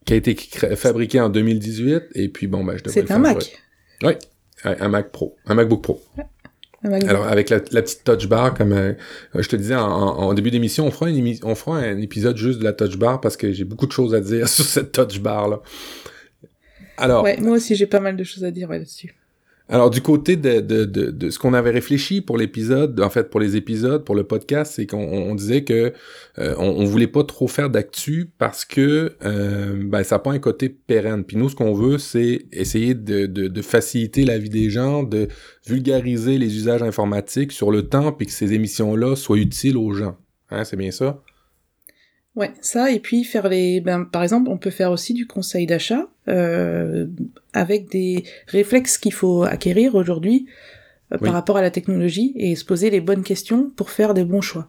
qui 0.05 0.15
a 0.15 0.17
été 0.17 0.35
fabriqué 0.77 1.21
en 1.21 1.29
2018 1.29 2.05
et 2.15 2.29
puis 2.29 2.47
bon 2.47 2.65
ben 2.65 2.77
je 2.77 2.85
devrais 2.85 3.01
C'est 3.01 3.11
un 3.11 3.19
Mac. 3.19 3.59
Oui, 4.03 4.13
un 4.65 4.89
Mac 4.89 5.11
Pro, 5.13 5.37
un 5.47 5.55
MacBook 5.55 5.83
Pro. 5.83 6.03
Alors 6.85 7.29
avec 7.29 7.49
la, 7.49 7.61
petite 7.61 8.03
touch 8.03 8.27
bar 8.27 8.55
comme 8.55 8.73
euh, 8.73 8.95
je 9.37 9.49
te 9.49 9.55
disais 9.55 9.77
en, 9.77 10.35
début 10.35 10.51
d'émission, 10.51 10.87
on 10.87 10.91
fera 10.91 11.11
une 11.11 11.39
on 11.45 11.55
fera 11.55 11.79
un 11.79 11.99
épisode 11.99 12.37
juste 12.37 12.59
de 12.59 12.65
la 12.65 12.73
touch 12.73 12.97
bar 12.97 13.21
parce 13.21 13.37
que 13.37 13.53
j'ai 13.53 13.65
beaucoup 13.65 13.87
de 13.87 13.93
choses 13.93 14.15
à 14.15 14.21
dire 14.21 14.49
sur 14.49 14.65
cette 14.65 14.91
touch 14.91 15.21
bar 15.21 15.49
là. 15.49 15.61
Alors 16.97 17.23
Ouais, 17.23 17.37
moi 17.39 17.57
aussi 17.57 17.77
j'ai 17.77 17.87
pas 17.87 18.01
mal 18.01 18.17
de 18.17 18.25
choses 18.25 18.45
à 18.45 18.51
dire 18.51 18.69
là-dessus. 18.69 19.15
Alors 19.69 19.91
du 19.91 20.03
côté 20.03 20.37
de, 20.37 21.31
ce 21.31 21.39
qu'on 21.39 21.55
avait 21.55 21.71
réfléchi 21.71 22.21
pour 22.21 22.37
l'épisode, 22.37 23.01
en 23.01 23.11
fait 23.11 23.31
pour 23.31 23.41
les 23.41 23.57
épisodes, 23.57 24.05
pour 24.05 24.15
le 24.15 24.25
podcast, 24.25 24.75
c'est 24.77 24.87
qu'on 24.87 25.35
disait 25.35 25.65
que 25.65 25.93
euh, 26.39 26.55
on, 26.59 26.85
voulait 26.85 27.07
pas 27.07 27.25
trop 27.25 27.49
faire 27.49 27.71
d'actu 27.71 28.31
parce 28.39 28.65
que 28.65 29.17
euh, 29.25 29.83
ben, 29.85 30.03
ça 30.03 30.17
n'a 30.17 30.19
pas 30.19 30.33
un 30.33 30.39
côté 30.39 30.69
pérenne. 30.69 31.25
Puis 31.25 31.37
nous, 31.37 31.49
ce 31.49 31.55
qu'on 31.55 31.73
veut, 31.73 31.99
c'est 31.99 32.47
essayer 32.53 32.95
de, 32.95 33.27
de, 33.27 33.63
faciliter 33.63 34.25
la 34.25 34.37
vie 34.39 34.51
des 34.51 34.69
gens, 34.69 35.05
de 35.05 35.29
vulgariser 35.67 36.39
les 36.39 36.57
usages 36.57 36.83
informatiques 36.83 37.53
sur 37.53 37.71
le 37.71 37.89
temps, 37.89 38.13
puis 38.13 38.27
que 38.27 38.33
ces 38.33 38.53
émissions-là 38.53 39.17
soient 39.17 39.39
utiles 39.39 39.77
aux 39.77 39.93
gens. 39.93 40.17
Hein, 40.51 40.65
c'est 40.65 40.77
bien 40.77 40.91
ça? 40.91 41.23
Ouais, 42.35 42.51
ça 42.63 42.91
et 42.91 42.99
puis 42.99 43.25
faire 43.25 43.49
les, 43.49 43.81
ben, 43.81 44.05
par 44.05 44.23
exemple, 44.23 44.49
on 44.49 44.57
peut 44.57 44.71
faire 44.71 44.91
aussi 44.91 45.13
du 45.13 45.27
conseil 45.27 45.67
d'achat 45.67 46.07
euh, 46.29 47.07
avec 47.53 47.91
des 47.91 48.25
réflexes 48.47 48.97
qu'il 48.97 49.13
faut 49.13 49.43
acquérir 49.43 49.95
aujourd'hui 49.95 50.47
euh, 51.13 51.19
par 51.19 51.35
rapport 51.35 51.59
à 51.59 51.63
la 51.63 51.71
technologie 51.71 52.33
et 52.37 52.57
se 52.57 52.65
poser 52.65 52.89
les 52.89 53.03
bonnes 53.03 53.23
questions 53.23 53.71
pour 53.77 53.91
faire 53.91 54.15
des 54.15 54.25
bons 54.25 54.41
choix. 54.41 54.67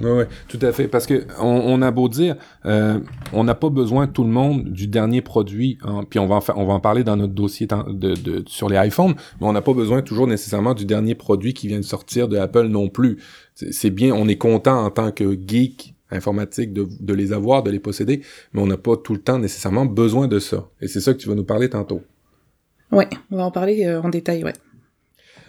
Oui, 0.00 0.10
ouais, 0.10 0.28
tout 0.48 0.58
à 0.62 0.72
fait. 0.72 0.86
Parce 0.88 1.06
que 1.06 1.24
on, 1.40 1.80
a 1.82 1.90
beau 1.90 2.08
dire, 2.08 2.36
euh, 2.64 2.98
on 3.32 3.44
n'a 3.44 3.54
pas 3.54 3.70
besoin 3.70 4.06
tout 4.08 4.24
le 4.24 4.30
monde 4.30 4.64
du 4.64 4.86
dernier 4.88 5.20
produit. 5.20 5.78
Hein, 5.82 6.02
puis 6.08 6.18
on 6.18 6.26
va 6.26 6.36
en 6.36 6.42
on 6.56 6.64
va 6.64 6.74
en 6.74 6.80
parler 6.80 7.04
dans 7.04 7.16
notre 7.16 7.32
dossier 7.32 7.66
de, 7.66 8.14
de, 8.14 8.44
sur 8.46 8.68
les 8.68 8.76
iPhones, 8.76 9.14
mais 9.40 9.46
on 9.46 9.52
n'a 9.52 9.62
pas 9.62 9.72
besoin 9.72 10.02
toujours 10.02 10.26
nécessairement 10.26 10.74
du 10.74 10.84
dernier 10.84 11.14
produit 11.14 11.54
qui 11.54 11.68
vient 11.68 11.78
de 11.78 11.84
sortir 11.84 12.28
de 12.28 12.36
Apple 12.36 12.66
non 12.66 12.88
plus. 12.88 13.18
C'est 13.54 13.90
bien, 13.90 14.12
on 14.12 14.26
est 14.26 14.36
content 14.36 14.84
en 14.84 14.90
tant 14.90 15.12
que 15.12 15.38
geek 15.46 15.93
informatique 16.10 16.72
de, 16.72 16.86
de, 17.00 17.14
les 17.14 17.32
avoir, 17.32 17.62
de 17.62 17.70
les 17.70 17.80
posséder, 17.80 18.22
mais 18.52 18.60
on 18.62 18.66
n'a 18.66 18.76
pas 18.76 18.96
tout 18.96 19.14
le 19.14 19.20
temps 19.20 19.38
nécessairement 19.38 19.86
besoin 19.86 20.28
de 20.28 20.38
ça. 20.38 20.68
Et 20.80 20.88
c'est 20.88 21.00
ça 21.00 21.12
que 21.12 21.18
tu 21.18 21.28
vas 21.28 21.34
nous 21.34 21.44
parler 21.44 21.70
tantôt. 21.70 22.02
Ouais, 22.92 23.08
on 23.30 23.36
va 23.36 23.44
en 23.44 23.50
parler 23.50 23.84
euh, 23.84 24.00
en 24.02 24.08
détail, 24.08 24.44
ouais. 24.44 24.52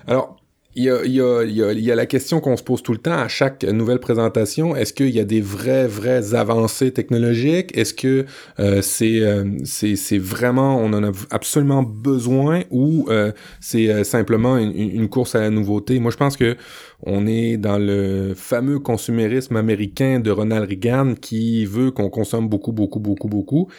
Alors, 0.07 0.37
il 0.75 0.83
y 0.83 0.89
a, 0.89 0.97
a, 0.97 1.05
y, 1.05 1.21
a, 1.63 1.71
y 1.71 1.91
a, 1.91 1.95
la 1.95 2.05
question 2.05 2.41
qu'on 2.41 2.57
se 2.57 2.63
pose 2.63 2.83
tout 2.83 2.91
le 2.91 2.97
temps 2.97 3.17
à 3.17 3.29
chaque 3.29 3.63
nouvelle 3.63 3.99
présentation. 3.99 4.75
Est-ce 4.75 4.91
qu'il 4.91 5.09
y 5.09 5.21
a 5.21 5.23
des 5.23 5.39
vraies, 5.39 5.87
vraies 5.87 6.35
avancées 6.35 6.91
technologiques? 6.91 7.75
Est-ce 7.77 7.93
que 7.93 8.25
euh, 8.59 8.81
c'est, 8.81 9.21
euh, 9.21 9.45
vraiment, 10.19 10.77
on 10.77 10.91
en 10.91 11.03
a 11.05 11.11
absolument 11.31 11.81
besoin 11.81 12.63
ou 12.71 13.07
euh, 13.09 13.31
c'est 13.61 13.89
euh, 13.89 14.03
simplement 14.03 14.57
une, 14.57 14.75
une, 14.75 15.07
course 15.07 15.35
à 15.35 15.39
la 15.39 15.49
nouveauté? 15.49 15.97
Moi, 15.99 16.11
je 16.11 16.17
pense 16.17 16.35
que 16.35 16.57
on 17.03 17.25
est 17.25 17.55
dans 17.55 17.77
le 17.77 18.33
fameux 18.35 18.79
consumérisme 18.79 19.55
américain 19.55 20.19
de 20.19 20.29
Ronald 20.29 20.67
Reagan 20.67 21.15
qui 21.15 21.65
veut 21.65 21.91
qu'on 21.91 22.09
consomme 22.09 22.49
beaucoup, 22.49 22.73
beaucoup, 22.73 22.99
beaucoup, 22.99 23.29
beaucoup. 23.29 23.69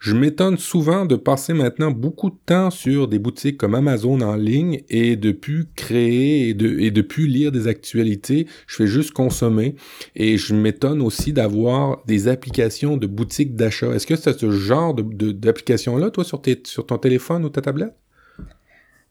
Je 0.00 0.14
m'étonne 0.14 0.56
souvent 0.56 1.04
de 1.04 1.14
passer 1.14 1.52
maintenant 1.52 1.90
beaucoup 1.90 2.30
de 2.30 2.38
temps 2.46 2.70
sur 2.70 3.06
des 3.06 3.18
boutiques 3.18 3.58
comme 3.58 3.74
Amazon 3.74 4.22
en 4.22 4.34
ligne 4.34 4.80
et 4.88 5.14
de 5.14 5.30
plus 5.30 5.66
créer 5.76 6.48
et 6.48 6.54
de, 6.54 6.78
et 6.78 6.90
de 6.90 7.02
plus 7.02 7.26
lire 7.26 7.52
des 7.52 7.68
actualités. 7.68 8.46
Je 8.66 8.76
fais 8.76 8.86
juste 8.86 9.10
consommer. 9.10 9.76
Et 10.16 10.38
je 10.38 10.54
m'étonne 10.54 11.02
aussi 11.02 11.34
d'avoir 11.34 12.02
des 12.06 12.28
applications 12.28 12.96
de 12.96 13.06
boutiques 13.06 13.54
d'achat. 13.54 13.88
Est-ce 13.88 14.06
que 14.06 14.16
c'est 14.16 14.38
ce 14.38 14.50
genre 14.50 14.94
de, 14.94 15.32
d'application-là, 15.32 16.08
toi, 16.08 16.24
sur, 16.24 16.40
tes, 16.40 16.58
sur 16.64 16.86
ton 16.86 16.96
téléphone 16.96 17.44
ou 17.44 17.50
ta 17.50 17.60
tablette? 17.60 17.94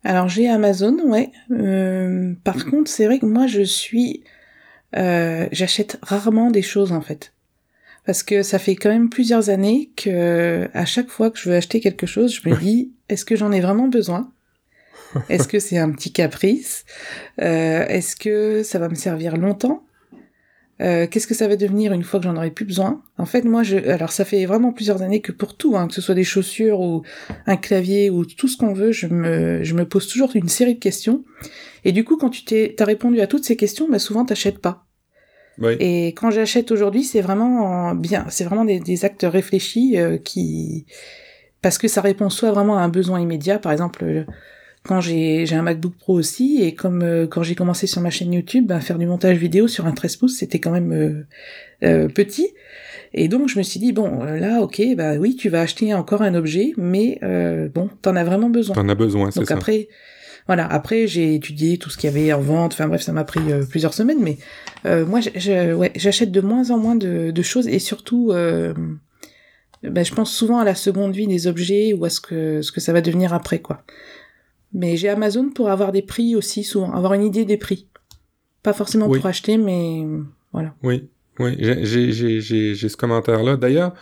Alors 0.03 0.27
j'ai 0.27 0.50
Amazon, 0.50 0.98
ouais. 1.05 1.29
Euh, 1.51 2.34
par 2.43 2.65
contre, 2.72 2.89
c'est 2.89 3.05
vrai 3.05 3.19
que 3.19 3.27
moi 3.27 3.46
je 3.46 3.62
suis, 3.62 4.24
euh, 4.96 5.48
j'achète 5.51 6.00
rarement 6.01 6.50
des 6.50 6.63
choses 6.63 6.91
en 6.93 7.01
fait 7.01 7.31
parce 8.09 8.23
que 8.23 8.41
ça 8.41 8.57
fait 8.57 8.75
quand 8.75 8.89
même 8.89 9.07
plusieurs 9.07 9.51
années 9.51 9.91
que 9.95 10.67
à 10.73 10.83
chaque 10.83 11.09
fois 11.09 11.29
que 11.29 11.37
je 11.37 11.47
veux 11.47 11.55
acheter 11.55 11.79
quelque 11.79 12.07
chose, 12.07 12.33
je 12.33 12.49
me 12.49 12.55
dis 12.55 12.91
est-ce 13.07 13.23
que 13.23 13.35
j'en 13.35 13.51
ai 13.51 13.59
vraiment 13.59 13.87
besoin? 13.87 14.33
Est-ce 15.29 15.47
que 15.47 15.59
c'est 15.59 15.77
un 15.77 15.91
petit 15.91 16.11
caprice? 16.11 16.85
Euh, 17.39 17.85
Est-ce 17.85 18.15
que 18.15 18.63
ça 18.63 18.79
va 18.79 18.89
me 18.89 18.95
servir 18.95 19.37
longtemps? 19.37 19.83
Euh, 20.81 21.05
Qu'est-ce 21.05 21.27
que 21.27 21.35
ça 21.35 21.47
va 21.47 21.55
devenir 21.55 21.93
une 21.93 22.01
fois 22.01 22.19
que 22.19 22.23
j'en 22.23 22.35
aurai 22.35 22.49
plus 22.49 22.65
besoin? 22.65 23.03
En 23.19 23.27
fait, 23.27 23.43
moi, 23.43 23.61
je, 23.61 23.77
alors 23.77 24.11
ça 24.11 24.25
fait 24.25 24.43
vraiment 24.47 24.73
plusieurs 24.73 25.03
années 25.03 25.21
que 25.21 25.31
pour 25.31 25.55
tout, 25.55 25.77
hein, 25.77 25.87
que 25.87 25.93
ce 25.93 26.01
soit 26.01 26.15
des 26.15 26.23
chaussures 26.23 26.81
ou 26.81 27.03
un 27.45 27.57
clavier 27.57 28.09
ou 28.09 28.25
tout 28.25 28.47
ce 28.47 28.57
qu'on 28.57 28.73
veut, 28.73 28.91
je 28.91 29.05
me, 29.05 29.63
je 29.63 29.75
me 29.75 29.87
pose 29.87 30.07
toujours 30.07 30.31
une 30.33 30.49
série 30.49 30.73
de 30.73 30.79
questions. 30.79 31.23
Et 31.85 31.91
du 31.91 32.03
coup, 32.03 32.17
quand 32.17 32.31
tu 32.31 32.43
t'es, 32.43 32.73
t'as 32.75 32.85
répondu 32.85 33.21
à 33.21 33.27
toutes 33.27 33.45
ces 33.45 33.55
questions, 33.55 33.87
bah 33.87 33.99
souvent 33.99 34.25
t'achètes 34.25 34.57
pas. 34.57 34.88
Et 35.79 36.07
quand 36.07 36.31
j'achète 36.31 36.71
aujourd'hui, 36.71 37.03
c'est 37.03 37.21
vraiment 37.21 37.93
bien, 37.95 38.25
c'est 38.29 38.43
vraiment 38.43 38.65
des, 38.65 39.05
actes 39.05 39.25
réfléchis 39.27 39.97
euh, 39.97 40.17
qui, 40.17 40.85
parce 41.61 41.77
que 41.77 41.87
ça 41.87 42.01
répond 42.01 42.29
soit 42.29 42.51
vraiment 42.51 42.77
à 42.77 42.81
un 42.81 42.89
besoin 42.89 43.19
immédiat, 43.19 43.59
par 43.59 43.71
exemple 43.71 44.03
euh, 44.03 44.23
quand 44.83 45.01
j'ai 45.01 45.45
j'ai 45.45 45.55
un 45.55 45.61
MacBook 45.61 45.93
Pro 45.97 46.13
aussi 46.13 46.63
et 46.63 46.73
comme 46.73 47.01
euh, 47.03 47.27
quand 47.27 47.43
j'ai 47.43 47.55
commencé 47.55 47.87
sur 47.87 48.01
ma 48.01 48.09
chaîne 48.09 48.33
YouTube, 48.33 48.67
ben, 48.67 48.79
faire 48.79 48.97
du 48.97 49.05
montage 49.05 49.37
vidéo 49.37 49.67
sur 49.67 49.85
un 49.85 49.91
13 49.91 50.15
pouces, 50.17 50.37
c'était 50.37 50.59
quand 50.59 50.71
même 50.71 51.25
petit. 51.81 52.53
Et 53.13 53.27
donc 53.27 53.49
je 53.49 53.57
me 53.57 53.63
suis 53.63 53.79
dit 53.79 53.91
bon 53.91 54.23
là 54.23 54.61
ok 54.61 54.81
bah 54.95 55.15
oui 55.15 55.35
tu 55.35 55.49
vas 55.49 55.61
acheter 55.61 55.93
encore 55.93 56.21
un 56.21 56.35
objet 56.35 56.73
mais 56.77 57.19
bon 57.73 57.89
t'en 58.01 58.15
as 58.15 58.23
vraiment 58.23 58.49
besoin. 58.49 58.75
T'en 58.75 58.87
as 58.87 58.95
besoin 58.95 59.31
c'est 59.31 59.39
ça. 59.39 59.39
Donc 59.41 59.51
après 59.51 59.87
voilà, 60.49 60.65
après 60.65 61.05
j'ai 61.05 61.35
étudié 61.35 61.77
tout 61.77 61.91
ce 61.91 61.97
qu'il 61.97 62.09
y 62.09 62.11
avait 62.11 62.33
en 62.33 62.41
vente, 62.41 62.73
enfin 62.73 62.87
bref, 62.87 63.03
ça 63.03 63.13
m'a 63.13 63.23
pris 63.23 63.51
euh, 63.51 63.63
plusieurs 63.69 63.93
semaines, 63.93 64.17
mais 64.19 64.39
euh, 64.87 65.05
moi 65.05 65.19
j'achète 65.21 66.31
de 66.31 66.41
moins 66.41 66.71
en 66.71 66.79
moins 66.79 66.95
de, 66.95 67.41
choses 67.43 67.67
et 67.67 67.77
surtout, 67.77 68.31
euh, 68.31 68.73
ben, 69.83 70.03
je 70.03 70.11
pense 70.11 70.33
souvent 70.33 70.57
à 70.57 70.63
la 70.63 70.73
seconde 70.73 71.13
vie 71.13 71.27
des 71.27 71.45
objets 71.45 71.93
ou 71.93 72.03
à 72.03 72.09
ce 72.09 72.19
que, 72.19 72.63
ce 72.63 72.71
que 72.71 72.79
ça 72.79 72.93
va 72.93 73.01
devenir 73.01 73.31
après, 73.31 73.59
quoi. 73.59 73.83
Mais 74.73 74.97
j'ai 74.97 75.09
Amazon 75.09 75.51
pour 75.51 75.69
avoir 75.69 75.91
des 75.91 76.01
prix 76.01 76.35
aussi 76.35 76.63
souvent, 76.63 76.93
avoir 76.93 77.13
une 77.13 77.25
idée 77.25 77.45
des 77.45 77.57
prix. 77.57 77.87
Pas 78.63 78.73
forcément 78.73 79.07
pour 79.07 79.27
acheter, 79.27 79.55
mais 79.59 80.03
voilà. 80.51 80.73
Oui, 80.81 81.09
oui, 81.39 81.55
j'ai 81.60 82.75
ce 82.75 82.98
commentaire-là. 82.98 83.55
D'ailleurs, 83.55 83.93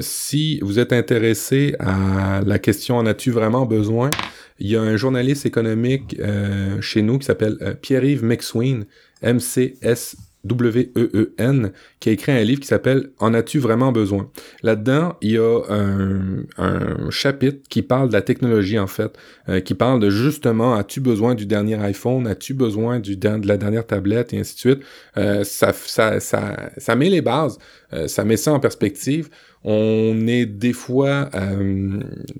si 0.00 0.60
vous 0.60 0.78
êtes 0.78 0.92
intéressé 0.92 1.74
à 1.78 2.40
la 2.44 2.58
question 2.58 2.96
en 2.96 3.06
as-tu 3.06 3.30
vraiment 3.30 3.66
besoin, 3.66 4.10
il 4.58 4.68
y 4.68 4.76
a 4.76 4.80
un 4.80 4.96
journaliste 4.96 5.46
économique 5.46 6.16
euh, 6.18 6.80
chez 6.80 7.02
nous 7.02 7.18
qui 7.18 7.26
s'appelle 7.26 7.56
euh, 7.60 7.74
Pierre-Yves 7.74 8.24
McSween, 8.24 8.86
M-C-S 9.22 10.16
W-E-E-N, 10.46 11.72
qui 12.00 12.08
a 12.08 12.12
écrit 12.12 12.32
un 12.32 12.42
livre 12.42 12.60
qui 12.60 12.66
s'appelle 12.66 13.10
En 13.18 13.34
as-tu 13.34 13.58
vraiment 13.58 13.92
besoin? 13.92 14.30
Là-dedans, 14.62 15.16
il 15.20 15.32
y 15.32 15.38
a 15.38 15.60
un, 15.68 17.10
chapitre 17.10 17.68
qui 17.68 17.82
parle 17.82 18.08
de 18.08 18.12
la 18.12 18.22
technologie, 18.22 18.78
en 18.78 18.86
fait, 18.86 19.12
euh, 19.48 19.60
qui 19.60 19.74
parle 19.74 20.00
de 20.00 20.10
justement, 20.10 20.74
as-tu 20.74 21.00
besoin 21.00 21.34
du 21.34 21.46
dernier 21.46 21.76
iPhone? 21.76 22.26
As-tu 22.26 22.54
besoin 22.54 23.00
du, 23.00 23.16
de 23.16 23.46
la 23.46 23.56
dernière 23.56 23.86
tablette? 23.86 24.32
Et 24.32 24.38
ainsi 24.38 24.54
de 24.54 24.60
suite. 24.60 24.80
Euh, 25.16 25.44
ça, 25.44 25.72
ça, 25.72 26.20
ça, 26.20 26.70
ça 26.76 26.96
met 26.96 27.10
les 27.10 27.22
bases, 27.22 27.58
euh, 27.92 28.08
ça 28.08 28.24
met 28.24 28.36
ça 28.36 28.52
en 28.52 28.60
perspective. 28.60 29.28
On 29.68 30.28
est 30.28 30.46
des 30.46 30.72
fois 30.72 31.28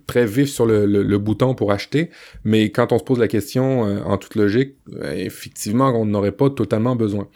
très 0.06 0.26
vif 0.26 0.48
sur 0.48 0.64
le, 0.64 0.86
le, 0.86 1.18
bouton 1.18 1.56
pour 1.56 1.72
acheter, 1.72 2.10
mais 2.44 2.70
quand 2.70 2.92
on 2.92 2.98
se 2.98 3.02
pose 3.02 3.18
la 3.18 3.26
question 3.26 3.80
en 3.82 4.16
toute 4.16 4.36
logique, 4.36 4.76
effectivement, 5.02 5.88
on 6.00 6.06
n'aurait 6.06 6.30
pas 6.30 6.50
totalement 6.50 6.94
besoin. 6.94 7.26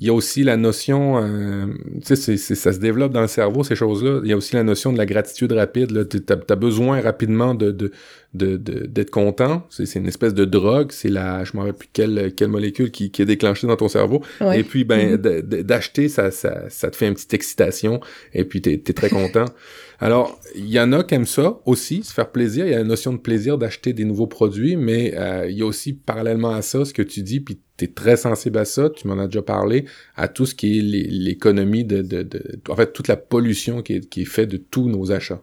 Il 0.00 0.06
y 0.06 0.10
a 0.10 0.12
aussi 0.12 0.44
la 0.44 0.56
notion, 0.56 1.18
euh, 1.20 1.66
tu 2.06 2.14
sais, 2.14 2.36
ça 2.36 2.72
se 2.72 2.78
développe 2.78 3.12
dans 3.12 3.20
le 3.20 3.26
cerveau, 3.26 3.64
ces 3.64 3.74
choses-là. 3.74 4.20
Il 4.22 4.30
y 4.30 4.32
a 4.32 4.36
aussi 4.36 4.54
la 4.54 4.62
notion 4.62 4.92
de 4.92 4.98
la 4.98 5.06
gratitude 5.06 5.50
rapide. 5.50 6.08
Tu 6.08 6.22
as, 6.32 6.56
besoin 6.56 7.00
rapidement 7.00 7.54
de, 7.54 7.72
de, 7.72 8.56
d'être 8.56 9.10
content. 9.10 9.66
C'est 9.70 9.92
une 9.96 10.06
espèce 10.06 10.34
de 10.34 10.44
drogue. 10.44 10.92
C'est 10.92 11.08
la, 11.08 11.42
je 11.42 11.52
me 11.54 11.60
rappelle 11.60 11.74
plus 11.74 11.88
quelle, 11.92 12.32
quelle 12.36 12.48
molécule 12.48 12.92
qui, 12.92 13.10
qui 13.10 13.22
est 13.22 13.26
déclenchée 13.26 13.66
dans 13.66 13.76
ton 13.76 13.88
cerveau. 13.88 14.22
Et 14.54 14.62
puis, 14.62 14.84
ben, 14.84 15.16
mm-hmm. 15.16 15.62
d'acheter, 15.62 16.08
ça, 16.08 16.30
ça, 16.30 16.64
ça 16.68 16.90
te 16.90 16.96
fait 16.96 17.08
une 17.08 17.14
petite 17.14 17.34
excitation. 17.34 18.00
Et 18.34 18.44
puis, 18.44 18.62
t'es 18.62 18.74
es 18.74 18.92
très 18.92 19.10
content. 19.10 19.46
Alors, 20.00 20.40
il 20.54 20.68
y 20.68 20.78
en 20.78 20.92
a 20.92 21.02
qui 21.02 21.14
aiment 21.16 21.26
ça 21.26 21.58
aussi, 21.66 22.04
se 22.04 22.12
faire 22.12 22.30
plaisir. 22.30 22.66
Il 22.66 22.70
y 22.70 22.74
a 22.74 22.78
la 22.78 22.84
notion 22.84 23.12
de 23.12 23.18
plaisir 23.18 23.58
d'acheter 23.58 23.92
des 23.92 24.04
nouveaux 24.04 24.28
produits, 24.28 24.76
mais 24.76 25.14
euh, 25.16 25.50
il 25.50 25.56
y 25.56 25.62
a 25.62 25.66
aussi 25.66 25.92
parallèlement 25.92 26.50
à 26.50 26.62
ça 26.62 26.84
ce 26.84 26.92
que 26.92 27.02
tu 27.02 27.22
dis, 27.22 27.40
puis 27.40 27.60
tu 27.76 27.86
es 27.86 27.88
très 27.88 28.16
sensible 28.16 28.58
à 28.58 28.64
ça, 28.64 28.90
tu 28.90 29.08
m'en 29.08 29.18
as 29.18 29.26
déjà 29.26 29.42
parlé, 29.42 29.86
à 30.14 30.28
tout 30.28 30.46
ce 30.46 30.54
qui 30.54 30.78
est 30.78 30.82
l'économie 30.82 31.84
de, 31.84 32.02
de, 32.02 32.22
de, 32.22 32.60
En 32.68 32.76
fait, 32.76 32.92
toute 32.92 33.08
la 33.08 33.16
pollution 33.16 33.82
qui 33.82 33.94
est, 33.94 34.24
faite 34.24 34.50
de 34.50 34.56
tous 34.56 34.88
nos 34.88 35.10
achats. 35.10 35.42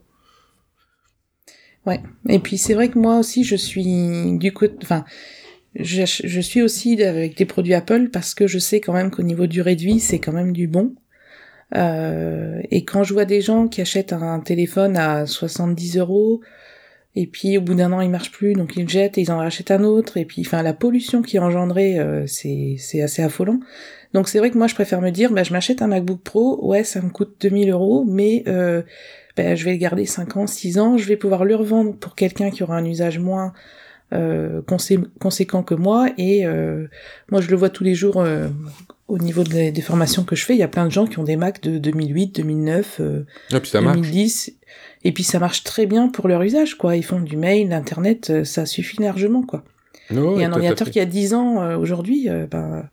Ouais. 1.85 2.01
Et 2.29 2.39
puis 2.39 2.57
c'est 2.57 2.73
vrai 2.73 2.89
que 2.89 2.97
moi 2.97 3.19
aussi 3.19 3.43
je 3.43 3.55
suis 3.55 4.37
du 4.39 4.51
coup, 4.53 4.65
enfin, 4.81 5.05
je, 5.75 6.01
je, 6.05 6.41
suis 6.41 6.63
aussi 6.63 7.01
avec 7.03 7.37
des 7.37 7.45
produits 7.45 7.75
Apple 7.75 8.09
parce 8.09 8.33
que 8.33 8.47
je 8.47 8.57
sais 8.57 8.79
quand 8.81 8.93
même 8.93 9.11
qu'au 9.11 9.21
niveau 9.21 9.45
du 9.45 9.61
réduit 9.61 9.99
c'est 9.99 10.17
quand 10.17 10.31
même 10.31 10.51
du 10.51 10.67
bon. 10.67 10.95
Euh, 11.75 12.61
et 12.71 12.85
quand 12.85 13.03
je 13.03 13.13
vois 13.13 13.25
des 13.25 13.41
gens 13.41 13.67
qui 13.67 13.81
achètent 13.81 14.13
un 14.13 14.39
téléphone 14.39 14.97
à 14.97 15.25
70 15.25 15.97
euros 15.97 16.41
et 17.15 17.27
puis 17.27 17.57
au 17.57 17.61
bout 17.61 17.73
d'un 17.73 17.91
an 17.91 18.01
il 18.01 18.09
marche 18.09 18.31
plus 18.31 18.53
donc 18.53 18.75
ils 18.75 18.83
le 18.83 18.89
jettent 18.89 19.17
et 19.17 19.21
ils 19.21 19.31
en 19.31 19.37
rachètent 19.37 19.71
un 19.71 19.83
autre 19.83 20.17
et 20.17 20.25
puis 20.25 20.43
enfin 20.45 20.61
la 20.61 20.73
pollution 20.73 21.21
qui 21.21 21.37
est 21.37 21.39
engendrée 21.39 21.99
euh, 21.99 22.25
c'est 22.27 22.75
c'est 22.79 23.01
assez 23.01 23.21
affolant. 23.21 23.59
Donc 24.13 24.29
c'est 24.29 24.39
vrai 24.39 24.51
que 24.51 24.57
moi 24.57 24.67
je 24.67 24.75
préfère 24.75 25.01
me 25.01 25.09
dire 25.09 25.31
bah 25.31 25.43
je 25.43 25.51
m'achète 25.51 25.81
un 25.81 25.87
MacBook 25.87 26.21
Pro 26.21 26.65
ouais 26.65 26.83
ça 26.83 27.01
me 27.01 27.09
coûte 27.09 27.35
2000 27.41 27.69
euros 27.71 28.05
mais 28.07 28.43
euh, 28.47 28.81
ben, 29.35 29.55
je 29.57 29.65
vais 29.65 29.71
le 29.71 29.77
garder 29.77 30.05
5 30.05 30.37
ans, 30.37 30.47
6 30.47 30.79
ans, 30.79 30.97
je 30.97 31.05
vais 31.05 31.17
pouvoir 31.17 31.43
le 31.43 31.55
revendre 31.55 31.93
pour 31.97 32.15
quelqu'un 32.15 32.51
qui 32.51 32.63
aura 32.63 32.77
un 32.77 32.85
usage 32.85 33.19
moins 33.19 33.51
euh, 34.13 34.61
conséquent 35.19 35.61
que 35.61 35.73
moi, 35.73 36.07
et 36.17 36.45
moi 37.29 37.41
je 37.41 37.49
le 37.49 37.57
vois 37.57 37.69
tous 37.69 37.83
les 37.83 37.95
jours 37.95 38.23
au 39.07 39.17
niveau 39.17 39.43
des, 39.43 39.71
formations 39.81 40.23
que 40.23 40.35
je 40.35 40.45
fais, 40.45 40.55
il 40.55 40.59
y 40.59 40.63
a 40.63 40.67
plein 40.67 40.85
de 40.85 40.91
gens 40.91 41.05
qui 41.05 41.19
ont 41.19 41.23
des 41.23 41.35
Macs 41.35 41.61
de 41.61 41.77
2008, 41.77 42.35
2009, 42.35 43.01
2010, 43.51 44.57
et 45.03 45.11
puis 45.11 45.23
ça 45.23 45.39
marche 45.39 45.63
très 45.63 45.85
bien 45.85 46.07
pour 46.07 46.27
leur 46.27 46.41
usage, 46.41 46.75
quoi. 46.75 46.95
Ils 46.95 47.03
font 47.05 47.19
du 47.19 47.37
mail, 47.37 47.69
l'internet, 47.69 48.43
ça 48.43 48.65
suffit 48.65 49.01
largement, 49.01 49.43
quoi. 49.43 49.63
Oh, 50.15 50.39
et 50.39 50.45
un 50.45 50.51
ordinateur 50.51 50.89
qui 50.89 50.99
a 50.99 51.05
10 51.05 51.33
ans 51.33 51.77
aujourd'hui, 51.77 52.29
ben, 52.49 52.89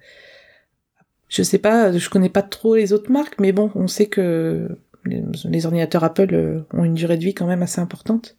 je 1.29 1.43
sais 1.43 1.59
pas, 1.59 1.97
je 1.97 2.11
connais 2.11 2.29
pas 2.29 2.43
trop 2.43 2.77
les 2.77 2.93
autres 2.93 3.11
marques, 3.11 3.41
mais 3.41 3.53
bon, 3.53 3.71
on 3.75 3.87
sait 3.87 4.07
que 4.07 4.69
les, 5.05 5.67
ordinateurs 5.67 6.05
Apple 6.05 6.35
euh, 6.35 6.61
ont 6.73 6.85
une 6.85 6.95
durée 6.95 7.17
de 7.17 7.25
vie 7.25 7.35
quand 7.35 7.47
même 7.47 7.63
assez 7.63 7.81
importante. 7.81 8.37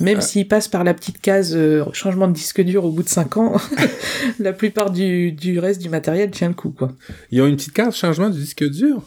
Même 0.00 0.18
euh, 0.18 0.20
s'ils 0.20 0.48
passent 0.48 0.68
par 0.68 0.84
la 0.84 0.94
petite 0.94 1.20
case 1.20 1.54
euh, 1.54 1.84
changement 1.92 2.28
de 2.28 2.32
disque 2.32 2.60
dur 2.60 2.84
au 2.84 2.90
bout 2.90 3.02
de 3.02 3.08
5 3.08 3.36
ans, 3.36 3.56
la 4.38 4.52
plupart 4.52 4.90
du, 4.90 5.32
du, 5.32 5.58
reste 5.58 5.80
du 5.80 5.88
matériel 5.88 6.30
tient 6.30 6.48
le 6.48 6.54
coup, 6.54 6.70
quoi. 6.70 6.92
Ils 7.30 7.40
ont 7.42 7.46
une 7.46 7.56
petite 7.56 7.72
case 7.72 7.96
changement 7.96 8.28
de 8.28 8.34
disque 8.34 8.68
dur? 8.68 9.02